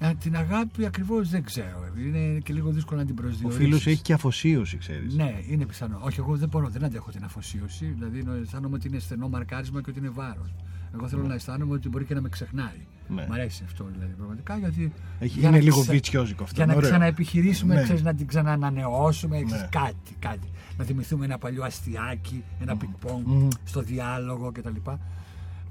Ε, 0.03 0.13
την 0.19 0.35
αγάπη 0.35 0.85
ακριβώς 0.85 1.29
δεν 1.29 1.43
ξέρω. 1.43 1.87
Είναι 2.05 2.39
και 2.39 2.53
λίγο 2.53 2.69
δύσκολο 2.71 2.99
να 2.99 3.05
την 3.05 3.15
Ο 3.19 3.21
προσδιορίσει. 3.21 3.59
φίλος 3.63 3.87
έχει 3.87 4.01
και 4.01 4.13
αφοσίωση, 4.13 4.77
ξέρεις. 4.77 5.15
Ναι, 5.15 5.39
είναι 5.49 5.65
πιθανό. 5.65 5.99
Όχι, 6.01 6.19
εγώ 6.19 6.35
δεν 6.35 6.49
μπορώ, 6.49 6.67
δεν 6.69 6.83
αντέχω 6.83 7.11
την 7.11 7.23
αφοσίωση. 7.23 7.85
Δηλαδή 7.85 8.19
είναι- 8.19 8.39
αισθάνομαι 8.43 8.75
ότι 8.75 8.87
είναι 8.87 8.99
στενό 8.99 9.29
μαρκάρισμα 9.29 9.81
και 9.81 9.89
ότι 9.89 9.99
είναι 9.99 10.09
βάρος. 10.09 10.53
Εγώ 10.93 11.07
θέλω 11.07 11.23
να 11.23 11.33
αισθάνομαι 11.33 11.73
ότι 11.73 11.89
μπορεί 11.89 12.05
και 12.05 12.13
να 12.13 12.21
με 12.21 12.29
ξεχνάει. 12.29 12.79
Ναι. 13.07 13.25
Μ' 13.29 13.31
αρέσει 13.33 13.63
αυτό 13.65 13.85
δηλαδή 13.93 14.13
πραγματικά 14.13 14.57
γιατί. 14.57 14.91
Έχει- 15.19 15.39
για 15.39 15.47
είναι 15.49 15.57
να 15.57 15.63
λίγο 15.63 15.79
ξε- 15.79 15.91
βιτσιόζικο 15.93 16.43
αυτό, 16.43 16.55
Για 16.55 16.65
να 16.65 16.71
είναι 16.71 16.81
ωραίο. 16.81 16.89
ξαναεπιχειρήσουμε, 16.91 17.75
Ναι. 17.75 17.83
ξέρεις, 17.83 18.01
να 18.03 18.13
την 18.13 18.27
ξαναανανεώσουμε, 18.27 19.41
ξέρεις, 19.43 19.61
Ναι. 19.63 19.69
κάτι, 19.81 20.15
κάτι. 20.19 20.47
Να 20.77 20.83
θυμηθούμε 20.83 21.25
ένα 21.25 21.37
παλιό 21.37 21.63
αστιάκι, 21.63 22.43
ένα 22.61 22.77
πινκ-πονγκ 22.77 23.25
Μμμ. 23.27 23.47
στο 23.63 23.81
διάλογο 23.81 24.51
κτλ. 24.51 24.75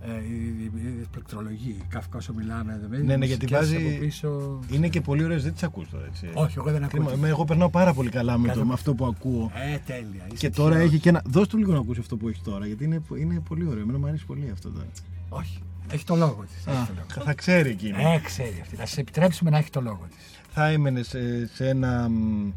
Ε, 0.03 0.11
η, 0.24 0.34
η, 0.62 0.70
η 1.03 1.07
πληκτρολογία, 1.11 1.74
η 1.74 1.82
Καυκά 1.88 2.16
όσο 2.18 2.32
μιλάμε. 2.34 2.80
δε, 2.90 2.96
Ναι, 3.03 3.16
ναι, 3.16 3.24
οι 3.24 3.28
γιατί 3.28 3.46
σκέψεις 3.46 3.72
βάζει- 3.72 3.86
από 3.88 3.98
πίσω. 3.98 4.59
Είναι 4.70 4.88
και 4.88 5.01
πολύ 5.01 5.24
ωραίες, 5.24 5.42
δεν 5.42 5.53
τις 5.53 5.62
ακούς 5.62 5.88
τώρα. 5.90 6.05
Έτσι. 6.07 6.28
Όχι, 6.34 6.59
εγώ 6.59 6.70
δεν 6.70 6.84
ακούω. 6.84 6.88
Κρίμα, 6.88 7.11
εμένα, 7.12 7.28
Εγώ 7.28 7.44
περνάω 7.44 7.70
πάρα 7.70 7.92
πολύ 7.94 8.11
καλά 8.11 8.38
με, 8.38 8.46
το, 8.48 8.53
Καλό. 8.55 8.66
με 8.66 8.72
αυτό 8.72 8.94
που 8.94 9.07
ακούω. 9.07 9.51
Ε, 9.74 9.78
τέλεια. 9.86 10.24
είσαι 10.26 10.36
Και 10.36 10.51
τώρα 10.51 10.68
τυχερός. 10.70 10.92
έχει 10.92 11.01
και 11.03 11.09
ένα. 11.09 11.22
Δώσ' 11.26 11.46
του 11.48 11.57
λίγο 11.57 11.72
να 11.72 11.78
ακούσει 11.78 12.01
αυτό 12.01 12.16
που 12.16 12.28
έχει 12.28 12.40
τώρα, 12.42 12.66
γιατί 12.66 12.84
είναι, 12.84 13.01
είναι 13.18 13.40
πολύ 13.48 13.66
ωραίο. 13.68 13.82
Εμένα 13.82 13.98
μου 13.98 14.07
αρέσει 14.07 14.26
πολύ 14.26 14.51
αυτό 14.53 14.70
τώρα. 14.70 14.86
Όχι. 15.28 15.62
Έχει 15.92 16.05
το 16.05 16.14
λόγο 16.16 16.44
της. 16.55 16.74
Α, 16.74 16.86
θα 17.24 17.34
ξέρει 17.34 17.70
εκείνη. 17.70 18.03
Ε, 18.03 18.18
ξέρει 18.24 18.59
αυτή. 18.62 18.76
Θα 18.76 18.86
σε 18.86 19.01
επιτρέψουμε 19.01 19.51
να 19.51 19.59
έχει 19.59 19.70
το 19.70 19.80
λόγο 19.80 20.07
της. 20.16 20.40
Θα 20.51 20.66
έμενε 20.68 21.03
σε, 21.03 21.46
σε 21.46 21.68
ένα, 21.68 22.09
μ, 22.09 22.48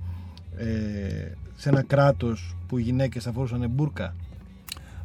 ε, 0.58 1.32
σε 1.56 1.70
ένα 1.70 1.82
κράτος 1.84 2.56
που 2.68 2.78
οι 2.78 2.82
γυναίκες 2.82 3.24
θα 3.24 3.32
φορούσαν 3.32 3.70
μπουρκα; 3.70 4.16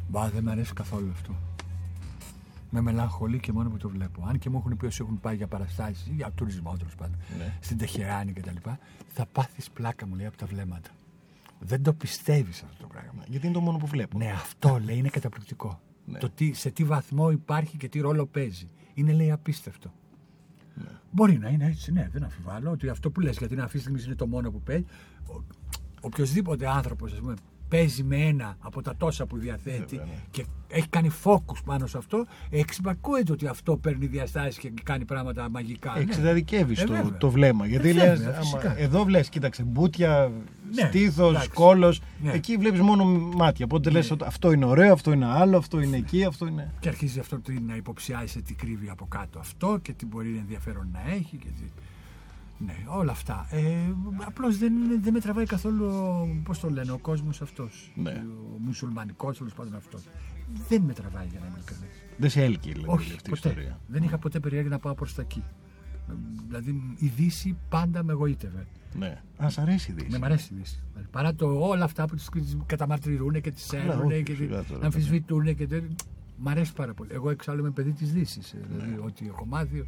Μπα, 0.08 0.28
δεν 0.28 0.42
με 0.42 0.50
αρέσει 0.50 0.72
καθόλου 0.72 1.08
αυτό. 1.12 1.32
Με 2.70 2.80
μελαγχολεί 2.80 3.38
και 3.40 3.52
μόνο 3.52 3.70
που 3.70 3.76
το 3.76 3.88
βλέπω. 3.88 4.24
Αν 4.26 4.38
και 4.38 4.50
μου 4.50 4.56
έχουν 4.58 4.76
πει 4.76 4.86
όσοι 4.86 5.02
έχουν 5.02 5.20
πάει 5.20 5.36
για 5.36 5.46
παραστάσεις, 5.46 6.06
για 6.06 6.30
τουρισμό 6.34 6.76
τέλος 6.76 6.94
πάντων, 6.94 7.16
Ναι. 7.38 7.56
στην 7.60 7.78
Τεχεράνη 7.78 8.32
κτλ., 8.32 8.56
θα 9.08 9.26
πάθεις 9.32 9.70
πλάκα 9.70 10.06
μου 10.06 10.14
λέει 10.14 10.26
από 10.26 10.36
τα 10.36 10.46
βλέμματα. 10.46 10.90
Δεν 11.60 11.82
το 11.82 11.92
πιστεύεις 11.92 12.62
αυτό 12.62 12.82
το 12.82 12.86
πράγμα. 12.86 13.24
Γιατί 13.28 13.46
είναι 13.46 13.54
το 13.54 13.60
μόνο 13.60 13.78
που 13.78 13.86
βλέπω. 13.86 14.18
Ναι, 14.18 14.30
αυτό 14.30 14.80
λέει 14.84 14.96
είναι 14.96 15.08
καταπληκτικό. 15.08 15.80
Ναι. 16.04 16.18
Το 16.18 16.30
τι, 16.30 16.52
σε 16.52 16.70
τι 16.70 16.84
βαθμό 16.84 17.30
υπάρχει 17.30 17.76
και 17.76 17.88
τι 17.88 18.00
ρόλο 18.00 18.26
παίζει. 18.26 18.68
Είναι 18.94 19.12
λέει 19.12 19.30
απίστευτο. 19.30 19.92
Ναι. 20.74 20.84
Μπορεί 21.10 21.38
να 21.38 21.48
είναι 21.48 21.66
έτσι, 21.66 21.92
ναι, 21.92 22.08
δεν 22.12 22.22
αμφιβάλλω 22.24 22.70
ότι 22.70 22.88
αυτό 22.88 23.10
που 23.10 23.20
λες 23.20 23.36
γιατί 23.38 23.54
είναι 23.54 23.62
αυτή 23.62 23.76
τη 23.76 23.82
στιγμή 23.82 24.02
είναι 24.02 24.14
το 24.14 24.26
μόνο 24.26 24.50
που 24.50 24.62
παίζει. 24.62 24.84
Ο, 25.26 25.42
οποιοδήποτε 26.00 26.68
άνθρωπος, 26.68 27.12
ας 27.12 27.18
πούμε, 27.18 27.34
παίζει 27.68 28.02
με 28.02 28.16
ένα 28.16 28.56
από 28.60 28.82
τα 28.82 28.96
τόσα 28.96 29.26
που 29.26 29.38
διαθέτει 29.38 29.96
Βέβαια, 29.96 30.04
ναι. 30.04 30.20
και 30.30 30.44
έχει 30.68 30.88
κάνει 30.88 31.10
focus 31.24 31.56
πάνω 31.64 31.86
σε 31.86 31.98
αυτό, 31.98 32.26
εξυπακούεται 32.50 33.32
ότι 33.32 33.46
αυτό 33.46 33.76
παίρνει 33.76 34.06
διαστάσεις 34.06 34.58
και 34.58 34.72
κάνει 34.82 35.04
πράγματα 35.04 35.50
μαγικά. 35.50 35.92
ναι. 35.96 36.00
Εξειδικεύει 36.00 36.74
Ε, 36.78 36.84
το, 36.84 36.92
βέβαια. 36.92 37.16
το 37.18 37.30
βλέμμα. 37.30 37.66
Γιατί 37.66 37.88
Ε, 37.88 37.92
λες, 37.92 38.06
βέβαια, 38.18 38.28
άμα- 38.28 38.38
φυσικά. 38.40 38.78
εδώ 38.78 39.04
βλες, 39.04 39.28
κοίταξε, 39.28 39.62
μπούτια, 39.62 40.32
Ναι, 40.74 40.82
στήθος, 40.88 41.30
εντάξει. 41.30 41.48
κόλος. 41.50 42.00
Ναι. 42.22 42.32
Εκεί 42.32 42.56
βλέπεις 42.56 42.80
μόνο 42.80 43.04
μάτια. 43.36 43.64
Οπότε 43.64 43.90
λες 43.90 44.10
ότι 44.10 44.24
αυτό 44.26 44.52
είναι 44.52 44.64
ωραίο, 44.64 44.92
αυτό 44.92 45.12
είναι 45.12 45.26
άλλο, 45.26 45.56
αυτό 45.56 45.80
είναι 45.80 45.96
εκεί, 45.96 46.24
αυτό 46.24 46.46
είναι. 46.46 46.72
Και 46.80 46.88
αρχίζει 46.88 47.18
αυτό 47.20 47.40
το 47.40 47.52
να 47.66 47.76
υποψιάζεσαι 47.76 48.40
τι 48.40 48.54
κρύβει 48.54 48.88
από 48.90 49.06
κάτω 49.06 49.38
αυτό 49.38 49.78
και 49.82 49.92
τι 49.92 50.06
μπορεί 50.06 50.36
ενδιαφέρον 50.38 50.88
να 50.92 51.12
έχει. 51.14 51.36
Και 51.36 51.48
τι... 51.48 51.62
Ναι, 52.58 52.74
όλα 52.88 53.10
αυτά. 53.10 53.46
Ε, 53.50 53.76
Απλώς 54.26 54.58
δεν, 54.58 54.72
δεν 55.02 55.12
με 55.12 55.20
τραβάει 55.20 55.46
καθόλου, 55.46 55.90
πώς 56.42 56.60
το 56.60 56.70
λένε, 56.70 56.90
ο 56.92 56.98
κόσμος 56.98 57.42
αυτός. 57.42 57.92
Ναι. 57.94 58.24
Ο 58.54 58.58
μουσουλμανικός, 58.58 59.38
τέλος 59.38 59.52
πάντων 59.54 59.74
αυτός. 59.74 60.02
Δεν 60.68 60.82
με 60.82 60.92
τραβάει 60.92 61.26
για 61.26 61.40
να 61.40 61.46
είμαι 61.46 61.54
ειλικρινής. 61.56 62.02
Δεν 62.18 62.30
σε 62.30 62.42
έλκει 62.44 62.72
δηλαδή 62.72 62.92
Όχι, 62.92 63.12
αυτή 63.14 63.30
η 63.30 63.34
ποτέ. 63.34 63.48
ιστορία. 63.48 63.80
Δεν 63.86 64.02
είχα 64.02 64.18
ποτέ 64.18 64.40
περιέργεια 64.40 64.70
να 64.70 64.78
πάω 64.78 64.94
προς 64.94 65.14
τα 65.14 65.22
εκεί. 65.22 65.42
Ε, 66.10 66.12
Δηλαδή 66.48 66.96
η 66.98 67.06
Δύση 67.06 67.56
πάντα 67.68 68.02
με 68.02 68.12
εγωίτευε. 68.12 68.66
Ναι. 68.98 69.22
Α, 69.44 69.50
σ' 69.50 69.58
αρέσει 69.58 69.90
η 69.90 69.94
Δύση. 69.94 70.10
Με 70.10 70.18
μ' 70.18 70.24
αρέσει 70.24 70.54
η 70.54 70.56
Δύση. 70.56 70.82
Παρά 71.10 71.34
το 71.34 71.46
όλα 71.68 71.84
αυτά 71.84 72.04
που 72.04 72.14
τις 72.14 72.56
καταμαρτυρούν 72.66 73.40
και 73.40 73.50
τις 73.50 73.66
Καλά, 73.66 73.82
έρνουν 73.92 74.06
όχι, 74.06 74.22
και 74.22 74.34
σιγά 74.34 74.58
τις 74.60 74.68
τώρα, 74.70 74.84
αμφισβητούν 74.84 75.44
και 75.44 75.66
τέτοια. 75.66 75.88
Μ' 76.40 76.48
αρέσει 76.48 76.72
πάρα 76.72 76.94
πολύ. 76.94 77.10
Εγώ 77.12 77.30
εξάλλου 77.30 77.60
είμαι 77.60 77.70
παιδί 77.70 77.92
της 77.92 78.12
Δύσης. 78.12 78.54
Δηλαδή, 78.68 78.98
ότι 79.04 79.26
έχω 79.26 79.46
μάθει 79.46 79.78
ό, 79.80 79.86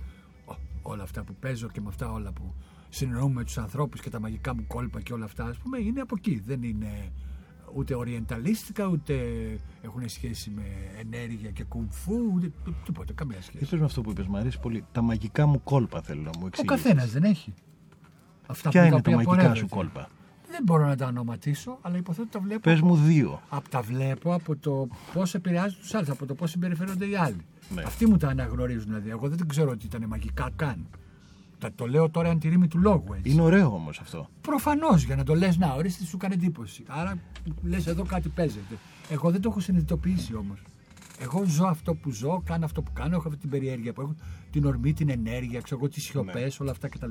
όλα 0.83 1.03
αυτά 1.03 1.24
που 1.24 1.35
παίζω 1.41 1.68
και 1.68 1.81
με 1.81 1.89
αυτά 1.89 2.11
όλα 2.12 2.33
που 2.33 2.55
συνεννοούμε 2.89 3.35
με 3.35 3.45
τους 3.45 3.59
ανθρώπους 3.59 4.01
και 4.01 4.11
τα 4.11 4.20
μαγικά 4.20 4.55
μου 4.55 4.64
κόλπα 4.66 5.01
και 5.01 5.12
όλα 5.12 5.24
αυτά, 5.24 5.45
ας 5.45 5.57
πούμε, 5.57 5.78
είναι 5.78 6.01
από 6.01 6.14
εκεί. 6.18 6.43
Δεν 6.47 6.62
είναι 6.62 7.12
ούτε 7.74 7.95
οριενταλίστικα, 7.95 8.87
ούτε 8.87 9.14
έχουν 9.83 10.09
σχέση 10.09 10.51
με 10.51 10.62
ενέργεια 11.01 11.51
και 11.51 11.64
κουμφού, 11.64 12.14
ούτε 12.35 12.53
τίποτα, 12.85 13.12
καμία 13.12 13.43
σχέση. 13.43 13.64
Ίσως 13.64 13.78
με 13.78 13.85
αυτό 13.85 14.01
που 14.01 14.11
είπες, 14.11 14.26
μου 14.26 14.37
αρέσει 14.37 14.61
πολύ. 14.61 14.85
Τα 14.93 15.03
μαγικά 15.03 15.47
μου 15.47 15.62
κόλπα 15.62 16.03
θέλω 16.03 16.20
να 16.22 16.31
μου 16.39 16.41
Ο 16.43 16.47
εξηγήσεις. 16.47 16.83
καθένας 16.83 17.11
δεν 17.11 17.22
έχει. 17.22 17.55
Αυτά 18.47 18.68
Ποια 18.70 18.81
που 18.81 18.87
είναι 18.87 18.95
τα 18.95 18.97
οποία 19.01 19.14
μαγικά 19.14 19.35
πορεύεται. 19.35 19.59
σου 19.59 19.68
κόλπα; 19.68 20.09
Δεν 20.51 20.62
μπορώ 20.64 20.86
να 20.86 20.96
τα 20.96 21.07
ονοματίσω, 21.07 21.78
αλλά 21.80 21.96
υποθέτω 21.96 22.22
ότι 22.22 22.32
τα 22.32 22.40
βλέπω. 22.40 22.61
Πες 22.61 22.80
μου 22.80 22.96
δύο. 22.96 23.40
Από 23.48 23.68
τα 23.68 23.80
βλέπω 23.80 24.34
από 24.34 24.57
το 24.57 24.88
πώς 25.12 25.34
επηρεάζουν 25.34 25.78
τους 25.80 25.94
άλλους, 25.94 26.09
από 26.11 26.26
το 26.26 26.34
πώς 26.34 26.51
συμπεριφέρονται 26.51 27.07
οι 27.07 27.16
άλλοι. 27.16 27.44
Ναι. 27.74 27.82
Αυτοί 27.82 28.07
μου 28.07 28.16
τα 28.16 28.28
αναγνωρίζουν 28.28 28.84
δηλαδή. 28.84 29.11
Εγώ 29.11 29.28
δεν 29.28 29.48
ξέρω 29.48 29.70
ότι 29.70 29.86
ήταν 29.86 30.05
μαγικά 30.07 30.51
καν. 30.57 30.86
Τα, 31.59 31.70
το 31.74 31.86
λέω 31.86 32.11
τώρα 32.11 32.28
εν 32.28 32.38
τη 32.38 32.48
ρήμη 32.48 32.68
του 32.68 32.78
λόγου 32.78 33.14
έτσι. 33.14 33.30
Είναι 33.32 33.42
ωραίο 33.42 33.66
όμως 33.74 33.98
αυτό. 34.01 34.28
Προφανώς 34.40 35.03
για 35.05 35.16
να 35.16 35.24
το 35.24 35.34
λες, 35.34 35.57
να 35.59 35.72
ορίστε, 35.74 36.05
σου 36.05 36.16
κάνει 36.16 36.34
εντύπωση. 36.34 36.82
Άρα 36.86 37.18
λες 37.62 37.86
εδώ 37.86 38.05
κάτι 38.05 38.28
παίζεται. 38.28 38.76
Εγώ 39.11 39.30
δεν 39.30 39.40
το 39.40 39.48
έχω 39.48 39.61
συνειδητοποιήσει 39.61 40.34
όμως. 40.34 40.62
Εγώ 41.18 41.44
ζω 41.44 41.64
αυτό 41.64 41.94
που 41.94 42.11
ζω, 42.11 42.42
κάνω 42.44 42.64
αυτό 42.64 42.82
που 42.82 42.92
κάνω, 42.92 43.16
έχω 43.16 43.28
αυτή 43.28 43.40
την 43.40 43.51
περιέργεια 43.51 43.92
που 43.92 44.01
έχω, 44.01 44.14
την 44.51 44.64
ορμή, 44.64 44.92
την 44.92 45.11
ενέργεια, 45.11 45.61
ξέρω 45.61 45.80
εγώ, 45.80 45.88
τις 45.90 46.03
σιωπές, 46.05 46.34
Ναι. 46.34 46.48
όλα 46.61 46.70
αυτά 46.70 46.88
κτλ. 46.88 47.11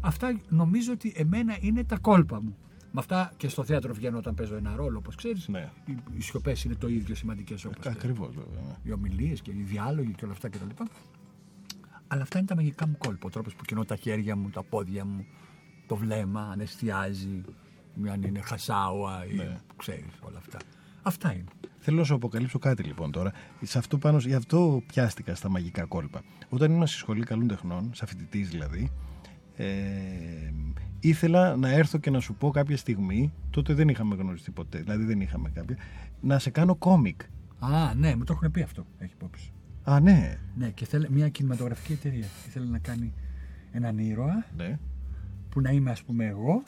Αυτά 0.00 0.40
νομίζω 0.48 0.92
ότι 0.92 1.12
εμένα 1.16 1.56
είναι 1.60 1.84
τα 1.84 1.98
κόλπα 1.98 2.42
μου. 2.42 2.56
Με 2.96 3.02
αυτά 3.02 3.32
και 3.36 3.48
στο 3.48 3.64
θέατρο 3.64 3.94
βγαίνω 3.94 4.18
όταν 4.18 4.34
παίζω 4.34 4.56
ένα 4.56 4.76
ρόλο, 4.76 4.98
όπως 4.98 5.14
ξέρεις. 5.14 5.48
Ναι. 5.48 5.70
Οι, 5.84 5.96
οι 6.16 6.20
σιωπές 6.20 6.64
είναι 6.64 6.74
το 6.74 6.88
ίδιο 6.88 7.14
σημαντικές 7.14 7.64
όπως 7.64 7.86
Ακριβώς 7.86 8.28
βέβαια. 8.34 8.62
ναι. 8.62 8.74
οι 8.82 8.92
ομιλίες 8.92 9.40
και 9.40 9.50
οι 9.50 9.62
διάλογοι 9.62 10.12
και 10.12 10.24
όλα 10.24 10.32
αυτά 10.32 10.48
κτλ. 10.48 10.82
Αλλά 12.06 12.22
αυτά 12.22 12.38
είναι 12.38 12.46
τα 12.46 12.54
μαγικά 12.54 12.86
μου 12.86 12.96
κόλπα. 12.98 13.26
Ο 13.26 13.30
τρόπος 13.30 13.54
που 13.54 13.64
κινώ 13.64 13.84
τα 13.84 13.96
χέρια 13.96 14.36
μου, 14.36 14.48
τα 14.50 14.62
πόδια 14.62 15.04
μου, 15.04 15.26
το 15.86 15.96
βλέμμα, 15.96 16.40
αν 16.52 16.60
εστιάζει, 16.60 17.42
ή 18.04 18.08
αν 18.08 18.22
είναι 18.22 18.40
χασάουα 18.40 19.26
ή 19.26 19.34
Ναι. 19.34 19.56
ξέρεις 19.76 20.04
όλα 20.20 20.38
αυτά. 20.38 20.58
Αυτά 21.02 21.32
είναι. 21.32 21.44
Θέλω 21.78 21.98
να 21.98 22.04
σου 22.04 22.14
αποκαλύψω 22.14 22.58
κάτι 22.58 22.82
λοιπόν 22.82 23.10
τώρα. 23.12 23.32
Σε 23.62 23.78
αυτό 23.78 23.98
πάνω, 23.98 24.18
γι' 24.18 24.34
αυτό 24.34 24.82
πιάστηκα 24.86 25.34
στα 25.34 25.48
μαγικά 25.48 25.84
κόλπα. 25.84 26.22
Όταν 26.48 26.72
ήμουν 26.72 26.86
στη 26.86 26.96
σχολή 26.96 27.24
καλών 27.24 27.46
τεχνών, 27.48 27.90
σαν 27.94 28.08
φοιτητή 28.08 28.42
δηλαδή, 28.42 28.90
ε, 29.56 29.64
ήθελα 31.08 31.56
να 31.56 31.70
έρθω 31.70 31.98
και 31.98 32.10
να 32.10 32.20
σου 32.20 32.34
πω 32.34 32.50
κάποια 32.50 32.76
στιγμή, 32.76 33.32
τότε 33.50 33.74
δεν 33.74 33.88
είχαμε 33.88 34.14
γνωριστεί 34.14 34.50
ποτέ, 34.50 34.78
δηλαδή 34.78 35.04
δεν 35.04 35.20
είχαμε 35.20 35.50
κάποια, 35.54 35.76
να 36.20 36.38
σε 36.38 36.50
κάνω 36.50 36.74
κόμικ. 36.74 37.20
Α, 37.58 37.94
ναι, 37.94 38.16
μου 38.16 38.24
το 38.24 38.32
έχουν 38.32 38.50
πει 38.50 38.62
αυτό. 38.62 38.86
Έχει 38.98 39.12
υπόψη. 39.14 39.52
Α, 39.84 40.00
ναι. 40.00 40.38
Ναι, 40.54 40.68
και 40.68 40.84
θέλει 40.84 41.06
μια 41.10 41.28
κινηματογραφική 41.28 41.92
εταιρεία. 41.92 42.26
Ήθελε 42.48 42.66
να 42.66 42.78
κάνει 42.78 43.12
έναν 43.72 43.98
ήρωα 43.98 44.46
ναι. 44.56 44.78
που 45.48 45.60
να 45.60 45.70
είμαι, 45.70 45.90
ας 45.90 46.02
πούμε, 46.02 46.24
εγώ 46.26 46.62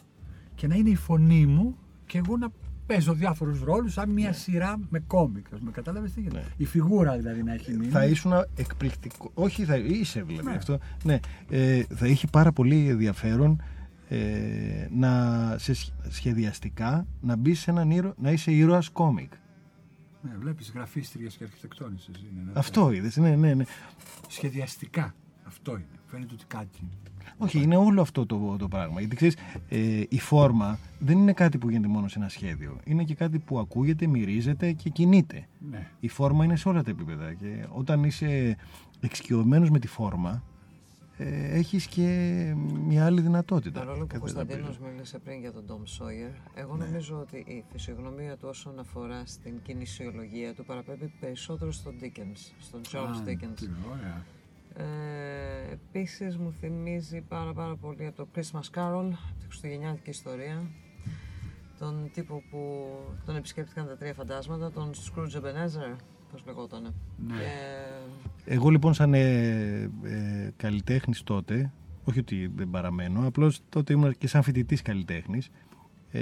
και 0.54 0.66
να 0.66 0.74
είναι 0.74 0.90
η 0.90 0.94
φωνή 0.94 1.46
μου 1.46 1.76
και 2.06 2.18
εγώ 2.18 2.36
να 2.36 2.48
παίζω 2.86 3.12
διάφορους 3.12 3.62
ρόλους 3.62 3.92
σαν 3.92 4.10
μια 4.10 4.32
σειρά 4.32 4.78
με 4.88 4.98
κόμικ. 5.06 5.46
Με 5.60 5.70
κατάλαβες 5.70 6.12
τι 6.12 6.20
γίνεται. 6.20 6.38
Ναι. 6.38 6.44
Η 6.56 6.64
φιγούρα 6.64 7.16
δηλαδή 7.16 7.42
να 7.42 7.52
έχει 7.52 7.72
μείνει. 7.72 7.90
Θα 7.90 8.04
ήσουν 8.04 8.32
εκπληκτικό. 8.56 9.30
Όχι, 9.34 9.64
θα 9.64 9.76
είσαι 9.76 10.22
δηλαδή 10.22 10.48
Ναι. 10.48 10.54
αυτό. 10.56 10.78
Ναι, 11.04 11.18
ε, 11.50 11.82
θα 11.94 12.06
είχε 12.06 12.26
πάρα 12.26 12.52
πολύ 12.52 12.88
ενδιαφέρον 12.88 13.62
ε, 14.08 14.88
να 14.90 15.54
σε 15.58 15.74
σχ- 15.74 15.92
σχεδιαστικά 16.08 17.06
να 17.20 17.36
μπει 17.36 17.54
σε 17.54 17.70
έναν 17.70 17.90
ήρωα, 17.90 18.14
να 18.18 18.30
είσαι 18.30 18.52
ήρωας 18.52 18.88
κόμικ. 18.88 19.32
Ναι, 20.22 20.30
βλέπεις 20.38 20.70
γραφίστριες 20.74 21.36
και 21.36 21.44
αρχιτεκτόνησε. 21.44 22.10
Είναι, 22.32 22.42
ναι. 22.44 22.52
Αυτό 22.54 22.92
είδες, 22.92 23.16
ναι, 23.16 23.36
ναι, 23.36 23.54
ναι. 23.54 23.64
Σχεδιαστικά. 24.28 25.14
Αυτό 25.44 25.72
είναι. 25.72 25.84
Φαίνεται 26.06 26.34
ότι 26.34 26.44
κάτι. 26.46 26.78
είναι. 26.82 26.90
Όχι, 27.38 27.62
είναι 27.62 27.76
όλο 27.76 28.00
αυτό 28.00 28.26
το, 28.26 28.56
το 28.58 28.68
πράγμα. 28.68 29.00
Γιατί 29.00 29.16
ξέρεις, 29.16 29.36
ε, 29.68 30.02
η 30.08 30.18
φόρμα 30.20 30.78
δεν 30.98 31.18
είναι 31.18 31.32
κάτι 31.32 31.58
που 31.58 31.68
γίνεται 31.70 31.88
μόνο 31.88 32.08
σε 32.08 32.18
ένα 32.18 32.28
σχέδιο. 32.28 32.78
Είναι 32.84 33.04
και 33.04 33.14
κάτι 33.14 33.38
που 33.38 33.58
ακούγεται, 33.58 34.06
μυρίζεται 34.06 34.72
και 34.72 34.88
κινείται. 34.90 35.46
Ναι. 35.70 35.86
Η 36.00 36.08
φόρμα 36.08 36.44
είναι 36.44 36.56
σε 36.56 36.68
όλα 36.68 36.82
τα 36.82 36.90
επίπεδα. 36.90 37.32
Και 37.34 37.66
όταν 37.68 38.04
είσαι 38.04 38.56
εξοικειωμένος 39.00 39.70
με 39.70 39.78
τη 39.78 39.86
φόρμα, 39.86 40.30
ε, 40.30 40.47
έχεις 41.52 41.86
και 41.86 42.06
μια 42.86 43.04
άλλη 43.06 43.20
δυνατότητα. 43.20 43.78
Παρόλο 43.80 43.96
που 43.98 44.02
ο 44.02 44.06
Κατά 44.06 44.18
Κωνσταντίνος 44.18 44.76
πίσω. 44.78 44.90
μίλησε 44.90 45.18
πριν 45.18 45.40
για 45.40 45.52
τον 45.52 45.64
Ντόμ 45.64 45.82
Σόγερ, 45.84 46.30
εγώ 46.54 46.76
Ναι. 46.76 46.84
νομίζω 46.84 47.18
ότι 47.18 47.36
η 47.36 47.64
φυσιογνωμία 47.72 48.36
του 48.36 48.46
όσον 48.48 48.78
αφορά 48.78 49.22
στην 49.26 49.54
κινησιολογία 49.62 50.54
του 50.54 50.64
παραπέμπει 50.64 51.12
περισσότερο 51.20 51.72
στον 51.72 51.94
Dickens, 52.02 52.52
στον 52.60 52.80
Charles 52.92 53.20
Α, 53.20 53.24
Dickens. 53.26 53.54
τι 53.56 53.66
ωραία. 53.92 54.24
Ε, 54.74 55.72
Επίσης 55.72 56.36
μου 56.36 56.52
θυμίζει 56.60 57.20
πάρα 57.20 57.52
πάρα 57.52 57.76
πολύ 57.76 58.06
από 58.06 58.16
το 58.16 58.28
Christmas 58.34 58.78
Carol, 58.78 59.10
τη 59.38 59.44
χριστουγεννιάτικη 59.46 60.10
ιστορία. 60.10 60.62
Τον 61.78 62.10
τύπο 62.12 62.42
που 62.50 62.88
τον 63.26 63.36
επισκέπτηκαν 63.36 63.86
τα 63.86 63.96
τρία 63.96 64.14
φαντάσματα, 64.14 64.70
τον 64.70 64.90
Scrooge 64.94 65.36
Ebenezer, 65.40 65.96
πώς 66.32 66.42
λεγότανε. 66.46 66.88
Ναι. 67.26 67.34
Και 67.34 68.54
Εγώ 68.54 68.68
λοιπόν 68.68 68.94
σαν 68.94 69.14
ε, 69.14 69.20
ε, 70.02 70.50
καλλιτέχνης 70.56 71.22
τότε, 71.22 71.72
όχι 72.04 72.18
ότι 72.18 72.50
δεν 72.56 72.70
παραμένω, 72.70 73.26
απλώς 73.26 73.60
τότε 73.68 73.92
ήμουν 73.92 74.14
και 74.18 74.26
σαν 74.28 74.42
φοιτητής 74.42 74.82
καλλιτέχνης, 74.82 75.50
ε, 76.10 76.20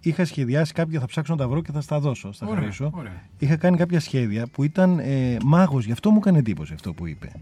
είχα 0.00 0.24
σχεδιάσει 0.24 0.72
κάποια, 0.72 1.00
θα 1.00 1.06
ψάξω 1.06 1.32
να 1.32 1.38
τα 1.38 1.48
βρω 1.48 1.62
και 1.62 1.72
θα 1.72 1.80
στα 1.80 2.00
δώσω, 2.00 2.32
στα 2.32 2.46
Ωραία, 2.46 2.58
χαρίσω. 2.60 2.90
ωραία. 2.94 3.22
Είχα 3.38 3.56
κάνει 3.56 3.76
κάποια 3.76 4.00
σχέδια 4.00 4.46
που 4.46 4.62
ήταν 4.62 4.98
ε, 4.98 5.36
μάγος, 5.44 5.84
γι' 5.86 5.92
αυτό 5.92 6.10
μου 6.10 6.18
έκανε 6.18 6.38
εντύπωση 6.38 6.72
αυτό 6.74 6.92
που 6.94 7.06
είπε. 7.06 7.32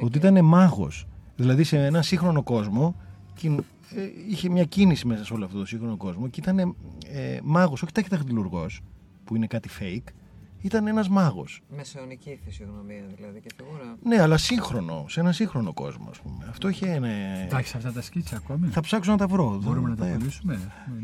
Ότι 0.00 0.18
ήταν 0.18 0.44
μάγος. 0.44 1.06
Δηλαδή 1.36 1.64
σε 1.64 1.84
ένα 1.86 2.02
σύγχρονο 2.02 2.42
κόσμο 2.42 2.94
κιν- 3.34 3.58
ε, 3.96 4.02
είχε 4.28 4.48
μια 4.48 4.64
κίνηση 4.64 5.06
μέσα 5.06 5.24
σε 5.24 5.32
όλο 5.34 5.44
αυτό 5.44 5.58
το 5.58 5.66
σύγχρονο 5.66 5.96
κόσμο 5.96 6.28
και 6.28 6.40
ήταν 6.40 6.58
ε, 6.58 7.38
μάγος, 7.42 7.82
όχι 7.82 7.92
ταχυταχτηλουργός 7.92 8.80
που 9.24 9.36
είναι 9.36 9.46
κάτι 9.46 9.68
fake, 9.80 10.12
ήταν 10.60 10.86
ένας 10.86 11.08
μάγος. 11.08 11.60
μεσαιωνική 11.76 12.40
φυσιογνωμία 12.44 13.02
δηλαδή 13.16 13.40
και 13.40 13.48
φιγούρα. 13.56 13.96
Ναι, 14.02 14.20
αλλά 14.22 14.36
σύγχρονο, 14.36 15.04
σε 15.08 15.20
ένα 15.20 15.32
σύγχρονο 15.32 15.72
κόσμο, 15.72 16.06
ας 16.10 16.18
πούμε. 16.18 16.46
Αυτό 16.50 16.68
είχε. 16.68 16.98
Ναι, 16.98 17.46
Τα 17.50 17.58
έχει 17.58 17.76
αυτά 17.76 17.92
τα 17.92 18.02
σκίτσα 18.02 18.36
ακόμη. 18.36 18.66
θα 18.68 18.80
ψάξω 18.80 19.10
να 19.10 19.16
τα 19.16 19.26
βρω. 19.26 19.58
Μπορούμε 19.62 19.88
να 19.88 19.96
τα 19.96 20.06
Ε, 20.06 20.12
πουλήσουμε; 20.18 20.58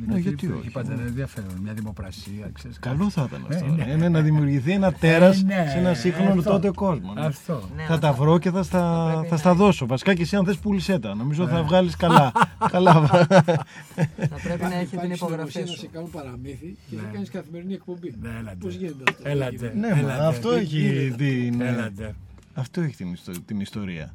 Ναι, 0.07 0.19
γιατί 0.19 0.47
Έχει 0.47 0.55
όχι. 0.59 0.71
πάντα 0.71 0.93
ένα 0.93 1.03
ενδιαφέρον. 1.03 1.51
Μια 1.63 1.73
δημοπρασία, 1.73 2.51
ξέρεις. 2.53 2.79
Καλό 2.79 3.11
θα 3.11 3.27
ήταν 3.29 3.47
αυτό. 3.51 3.65
Ε, 3.67 3.69
ναι. 3.71 3.93
Ε, 3.93 3.97
ναι, 3.97 4.09
να 4.09 4.21
δημιουργηθεί 4.21 4.73
ένα 4.73 4.93
τέρας 4.93 5.41
Ε, 5.41 5.45
ναι, 5.45 5.67
σε 5.71 5.79
ένα 5.79 5.95
σύγχρονο 5.95 6.31
αυτό. 6.31 6.51
τότε 6.51 6.71
κόσμο. 6.71 7.13
ναι. 7.13 7.27
Αυτό. 7.27 7.69
Ναι, 7.77 7.83
Θα 7.83 7.89
αλλά 7.93 7.99
τα 7.99 8.13
βρω 8.13 8.39
και 8.39 8.51
θα 8.51 8.63
στα, 8.63 9.05
πρέπει 9.13 9.27
θα 9.29 9.35
να 9.35 9.37
στα 9.41 9.49
έχει- 9.51 9.59
δώσω. 9.59 9.87
Βασικά 9.87 10.15
και 10.15 10.23
εσύ 10.23 10.37
αν 10.37 10.45
θες 10.45 10.59
πούλησέ 10.59 10.99
τα. 10.99 11.15
Νομίζω 11.15 11.45
Ναι. 11.45 11.51
θα 11.51 11.63
βγάλεις 11.63 11.97
καλά. 11.97 12.33
καλά. 12.71 12.93
Θα 13.07 14.39
πρέπει 14.43 14.63
να 14.63 14.75
έχει 14.81 14.87
την 14.87 14.99
Υπάρχει 14.99 15.13
υπογραφή 15.13 15.51
συνωμοσία 15.51 15.61
να 15.61 15.67
σου. 15.67 15.79
σε 15.79 15.87
κάνουν 15.87 16.11
παραμύθι 16.11 16.77
και 16.91 16.97
Ναι. 16.97 17.03
θα 17.03 17.09
κάνεις 17.13 17.31
καθημερινή 17.31 17.73
εκπομπή. 17.75 18.15
Ναι, 18.21 18.29
έλατε. 18.39 18.57
Πώς 18.61 18.75
γίνεται 18.75 19.03
αυτό; 19.09 19.29
Έλατε. 19.47 19.73
ναι, 19.79 19.89
μα, 19.89 19.99
Έλατε. 19.99 20.27
αυτό 20.27 20.51
έχει 20.53 21.15
την, 21.17 21.61
Έλατε. 21.61 22.15
αυτό 22.55 22.81
έχει 22.81 22.97
την, 22.97 23.13
ιστο- 23.13 23.41
την 23.47 23.61
ιστορία. 23.61 24.15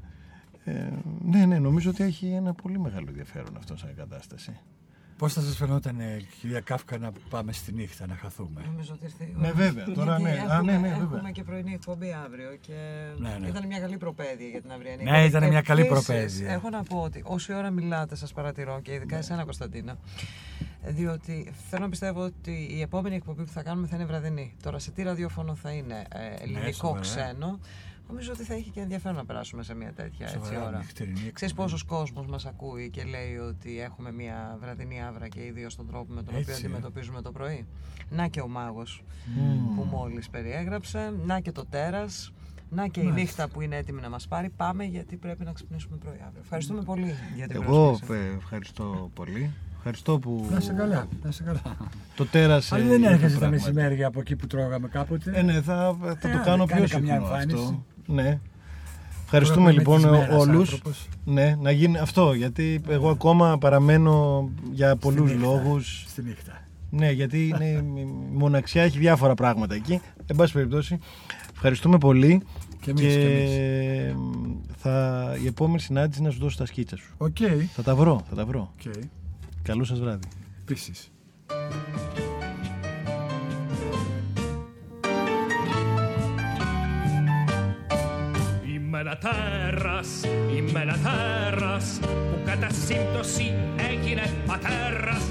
Ε, 0.64 0.88
ναι, 1.26 1.46
ναι, 1.46 1.60
νομίζω 1.60 1.90
ότι 1.90 2.04
έχει 2.04 2.28
ένα 2.28 2.54
πολύ 2.54 2.80
μεγάλο 2.80 3.06
ενδιαφέρον 3.10 3.58
αυτό 3.58 3.78
σαν 3.78 3.94
κατάσταση. 3.96 4.60
Πώς 5.22 5.34
θα 5.34 5.42
σας 5.42 5.56
φαινόταν, 5.58 6.00
ε, 6.00 6.22
κυρία 6.40 6.60
Κάφκα, 6.60 6.98
να 6.98 7.12
πάμε 7.30 7.52
στη 7.52 7.74
νύχτα 7.74 8.08
να 8.08 8.16
χαθούμε; 8.16 8.62
Νομίζω 8.72 8.94
ότι 8.94 9.04
ήρθε 9.06 9.24
η 9.24 9.34
Ναι, 9.38 9.48
ώρα. 9.48 9.56
βέβαια, 9.56 9.86
τώρα 9.86 10.18
Γιατί 10.18 10.24
ναι. 10.24 10.30
Έχουμε, 10.30 10.54
Α, 10.54 10.62
ναι, 10.62 10.72
ναι, 10.72 10.78
βέβαια. 10.88 11.04
έχουμε 11.18 11.32
και 11.32 11.44
πρωινή 11.44 11.74
εκπομπή 11.74 12.16
αύριο 12.26 12.58
και 12.62 12.74
Ναι, 13.18 13.38
ναι. 13.40 13.48
ήταν 13.48 13.68
μια 13.68 13.80
καλή 13.80 13.98
προπαίδεια 13.98 14.48
για 14.48 14.62
την 14.62 14.72
αυριανή. 14.72 15.04
Ναι, 15.04 15.10
εκπομπή. 15.10 15.28
ήταν 15.28 15.48
μια 15.48 15.62
καλή 15.62 15.82
Επίσης, 15.82 16.06
προπαίδεια. 16.06 16.52
Έχω 16.52 16.70
να 16.70 16.84
πω 16.84 17.02
ότι 17.02 17.22
όση 17.26 17.54
ώρα 17.54 17.70
μιλάτε, 17.70 18.16
σας 18.16 18.34
παρατηρώ 18.34 18.80
και 18.82 18.94
ειδικά 18.94 19.18
εσένα, 19.18 19.44
Κωνσταντίνα. 19.44 19.98
Διότι 20.86 21.52
θέλω 21.70 21.84
να 21.84 21.90
πιστεύω 21.90 22.22
ότι 22.24 22.68
η 22.72 22.82
επόμενη 22.82 23.16
εκπομπή 23.16 23.44
που 23.44 23.52
θα 23.52 23.64
κάνουμε 23.64 23.88
θα 23.88 23.96
είναι 23.96 24.06
βραδινή. 24.06 24.54
Τώρα 24.64 24.80
σε 24.80 24.92
τι 24.92 25.04
ραδιόφωνο 25.04 25.56
θα 25.56 25.72
είναι 25.72 26.04
ε, 26.10 26.44
ελληνικό, 26.44 26.72
σοβαρά. 26.72 27.00
ξένο. 27.02 27.60
Νομίζω 28.12 28.32
ότι 28.32 28.44
θα 28.44 28.54
έχει 28.54 28.70
και 28.70 28.80
ενδιαφέρον 28.80 29.18
να 29.18 29.26
περάσουμε 29.26 29.64
σε 29.64 29.76
μια 29.76 29.94
τέτοια 29.94 30.26
έτσι, 30.26 30.38
Σοβαρά, 30.38 30.68
ώρα. 30.68 30.78
νυχτερινή 30.78 31.14
εκπομπή. 31.16 31.32
Ξέρεις 31.34 31.54
πόσος 31.54 31.84
κόσμος 31.84 32.26
μας 32.28 32.46
ακούει 32.46 32.90
και 32.90 33.04
λέει 33.04 33.38
ότι 33.38 33.82
έχουμε 33.82 34.12
μια 34.12 34.58
βραδινή 34.62 35.04
άβρα 35.04 35.28
και 35.28 35.46
ιδίως 35.46 35.76
τον 35.76 35.88
τρόπο 35.88 36.14
με 36.14 36.24
τον 36.24 36.36
Έτσι, 36.36 36.42
οποίο 36.52 36.54
ε. 36.54 36.58
αντιμετωπίζουμε 36.58 37.22
το 37.22 37.32
πρωί. 37.32 37.66
Να 38.10 38.28
και 38.28 38.42
ο 38.42 38.48
μάγος 38.48 39.04
που 39.76 39.84
μόλις 39.84 40.30
περιέγραψε, 40.30 41.14
να 41.26 41.40
και 41.40 41.52
το 41.52 41.66
τέρας, 41.66 42.34
να 42.70 42.88
και 42.88 43.00
η 43.00 43.04
Μάλιστα. 43.04 43.22
νύχτα 43.22 43.48
που 43.48 43.62
είναι 43.62 43.76
έτοιμη 43.78 44.02
να 44.02 44.10
μας 44.10 44.28
πάρει. 44.28 44.50
Πάμε 44.50 44.84
γιατί 44.84 45.16
πρέπει 45.16 45.44
να 45.44 45.52
ξυπνήσουμε 45.52 45.98
πρωί 45.98 46.18
αύριο. 46.26 46.42
Ευχαριστούμε 46.44 46.82
πολύ 46.84 47.14
για 47.36 47.48
την 47.48 47.62
Εγώ 47.62 47.86
πρόσκληση. 47.88 48.14
ε, 48.14 48.36
ευχαριστώ 48.38 49.12
πολύ. 49.14 49.52
Ευχαριστώ 49.84 50.20
που 50.20 50.48
Να 50.52 50.58
είσαι 50.58 50.74
καλά, 50.74 51.08
να 51.24 51.30
είσαι 51.30 51.44
καλά. 51.44 51.62
το 52.16 52.26
τέρασε. 52.26 52.76
Αλλά 52.76 52.86
δεν 52.86 53.00
για 53.00 53.10
έρχεσαι 53.10 53.34
το 53.34 53.40
τα 53.40 53.48
πράγμα. 53.48 53.56
μεσημέρια 53.56 54.08
από 54.08 54.20
εκεί 54.20 54.36
που 54.36 54.48
τρώγαμε 54.48 54.88
κάποτε. 54.88 55.32
Ε, 55.36 55.42
ναι, 55.42 55.62
θα, 55.62 55.98
θα 56.02 56.08
Ε, 56.10 56.16
το 56.22 56.28
άντε, 56.28 56.42
κάνω 56.46 56.66
κάνε 56.66 56.86
πιο 56.86 56.96
καμιά 56.98 57.14
συχνό 57.14 57.26
εμφάνιση. 57.28 57.56
αυτό. 57.64 57.86
Ναι. 58.12 58.24
Τώρα 58.24 59.44
Ευχαριστούμε 59.44 59.66
που 59.66 59.70
είμαι 59.72 59.78
λοιπόν 59.78 60.02
της 60.02 60.06
μέρας 60.06 60.42
όλους. 60.48 60.60
άνθρωπος. 60.72 61.08
Ναι, 61.26 61.56
να 61.62 61.72
γίνει 61.72 61.98
αυτό, 61.98 62.34
γιατί 62.34 62.82
εγώ 62.88 63.10
ακόμα 63.10 63.58
παραμένω 63.58 64.50
για 64.72 64.96
πολλούς 64.96 65.32
νύχτα. 65.32 65.46
λόγους. 65.46 66.06
Στη 66.08 66.22
νύχτα. 66.24 66.60
Ναι, 66.90 67.12
γιατί 67.12 67.48
είναι, 67.48 67.66
η 68.00 68.08
μοναξιά 68.34 68.84
έχει 68.84 68.98
διάφορα 68.98 69.34
πράγματα 69.34 69.76
εκεί. 69.76 70.02
Εν 70.26 70.36
πάση 70.36 70.54
περιπτώσει, 70.54 70.98
ευχαριστούμε 71.54 71.98
πολύ. 71.98 72.42
Και 72.82 72.90
εμείς, 72.90 73.02
και 73.04 73.20
και 73.20 74.14
θα, 74.78 75.26
η 75.44 75.48
επόμενη 75.48 75.80
συνάντηση 75.80 76.22
να 76.22 76.30
σου 76.30 76.40
δώσω 76.40 76.58
τα 76.58 76.66
σκίτσα 76.66 76.98
σου. 76.98 77.14
Οκ. 77.18 77.38
Θα 77.74 77.84
τα 77.84 77.96
βρω, 77.96 78.22
θα 78.30 78.36
τα 78.36 78.46
βρω. 78.46 78.74
Οκ. 78.86 78.94
Καλό 79.64 79.84
σας 79.84 80.00
βράδυ. 80.00 80.28
Επίσης. 80.62 81.12
Είμαι 89.12 89.20
ένα 89.24 89.34
τέρας, 89.34 90.08
είμαι 90.56 90.82
ένα 90.82 90.98
τέρας 91.04 92.00
που 92.02 92.42
κατά 92.46 92.70
σύμπτωση 92.70 93.54
έγινε 93.90 94.22
πατέρας. 94.46 95.24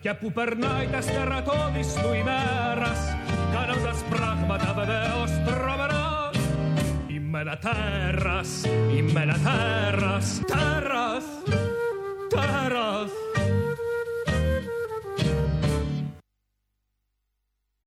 Και 0.00 0.14
που 0.14 0.32
περνάει 0.32 0.86
τα 0.92 1.00
στερατώδης 1.00 1.92
του 1.94 2.12
ημέρας 2.14 3.16
κάνοντας 3.52 4.04
πράγματα 4.10 4.74
βεβαίως 4.74 5.30
τρομερά. 5.46 6.30
Είμαι 7.08 7.40
ένα 7.40 7.58
τέρας, 7.58 8.48
είμαι 8.96 9.20
ένα 9.20 9.36
τέρας, 9.44 10.40
τέρας, 10.46 11.24
τέρας 12.28 13.27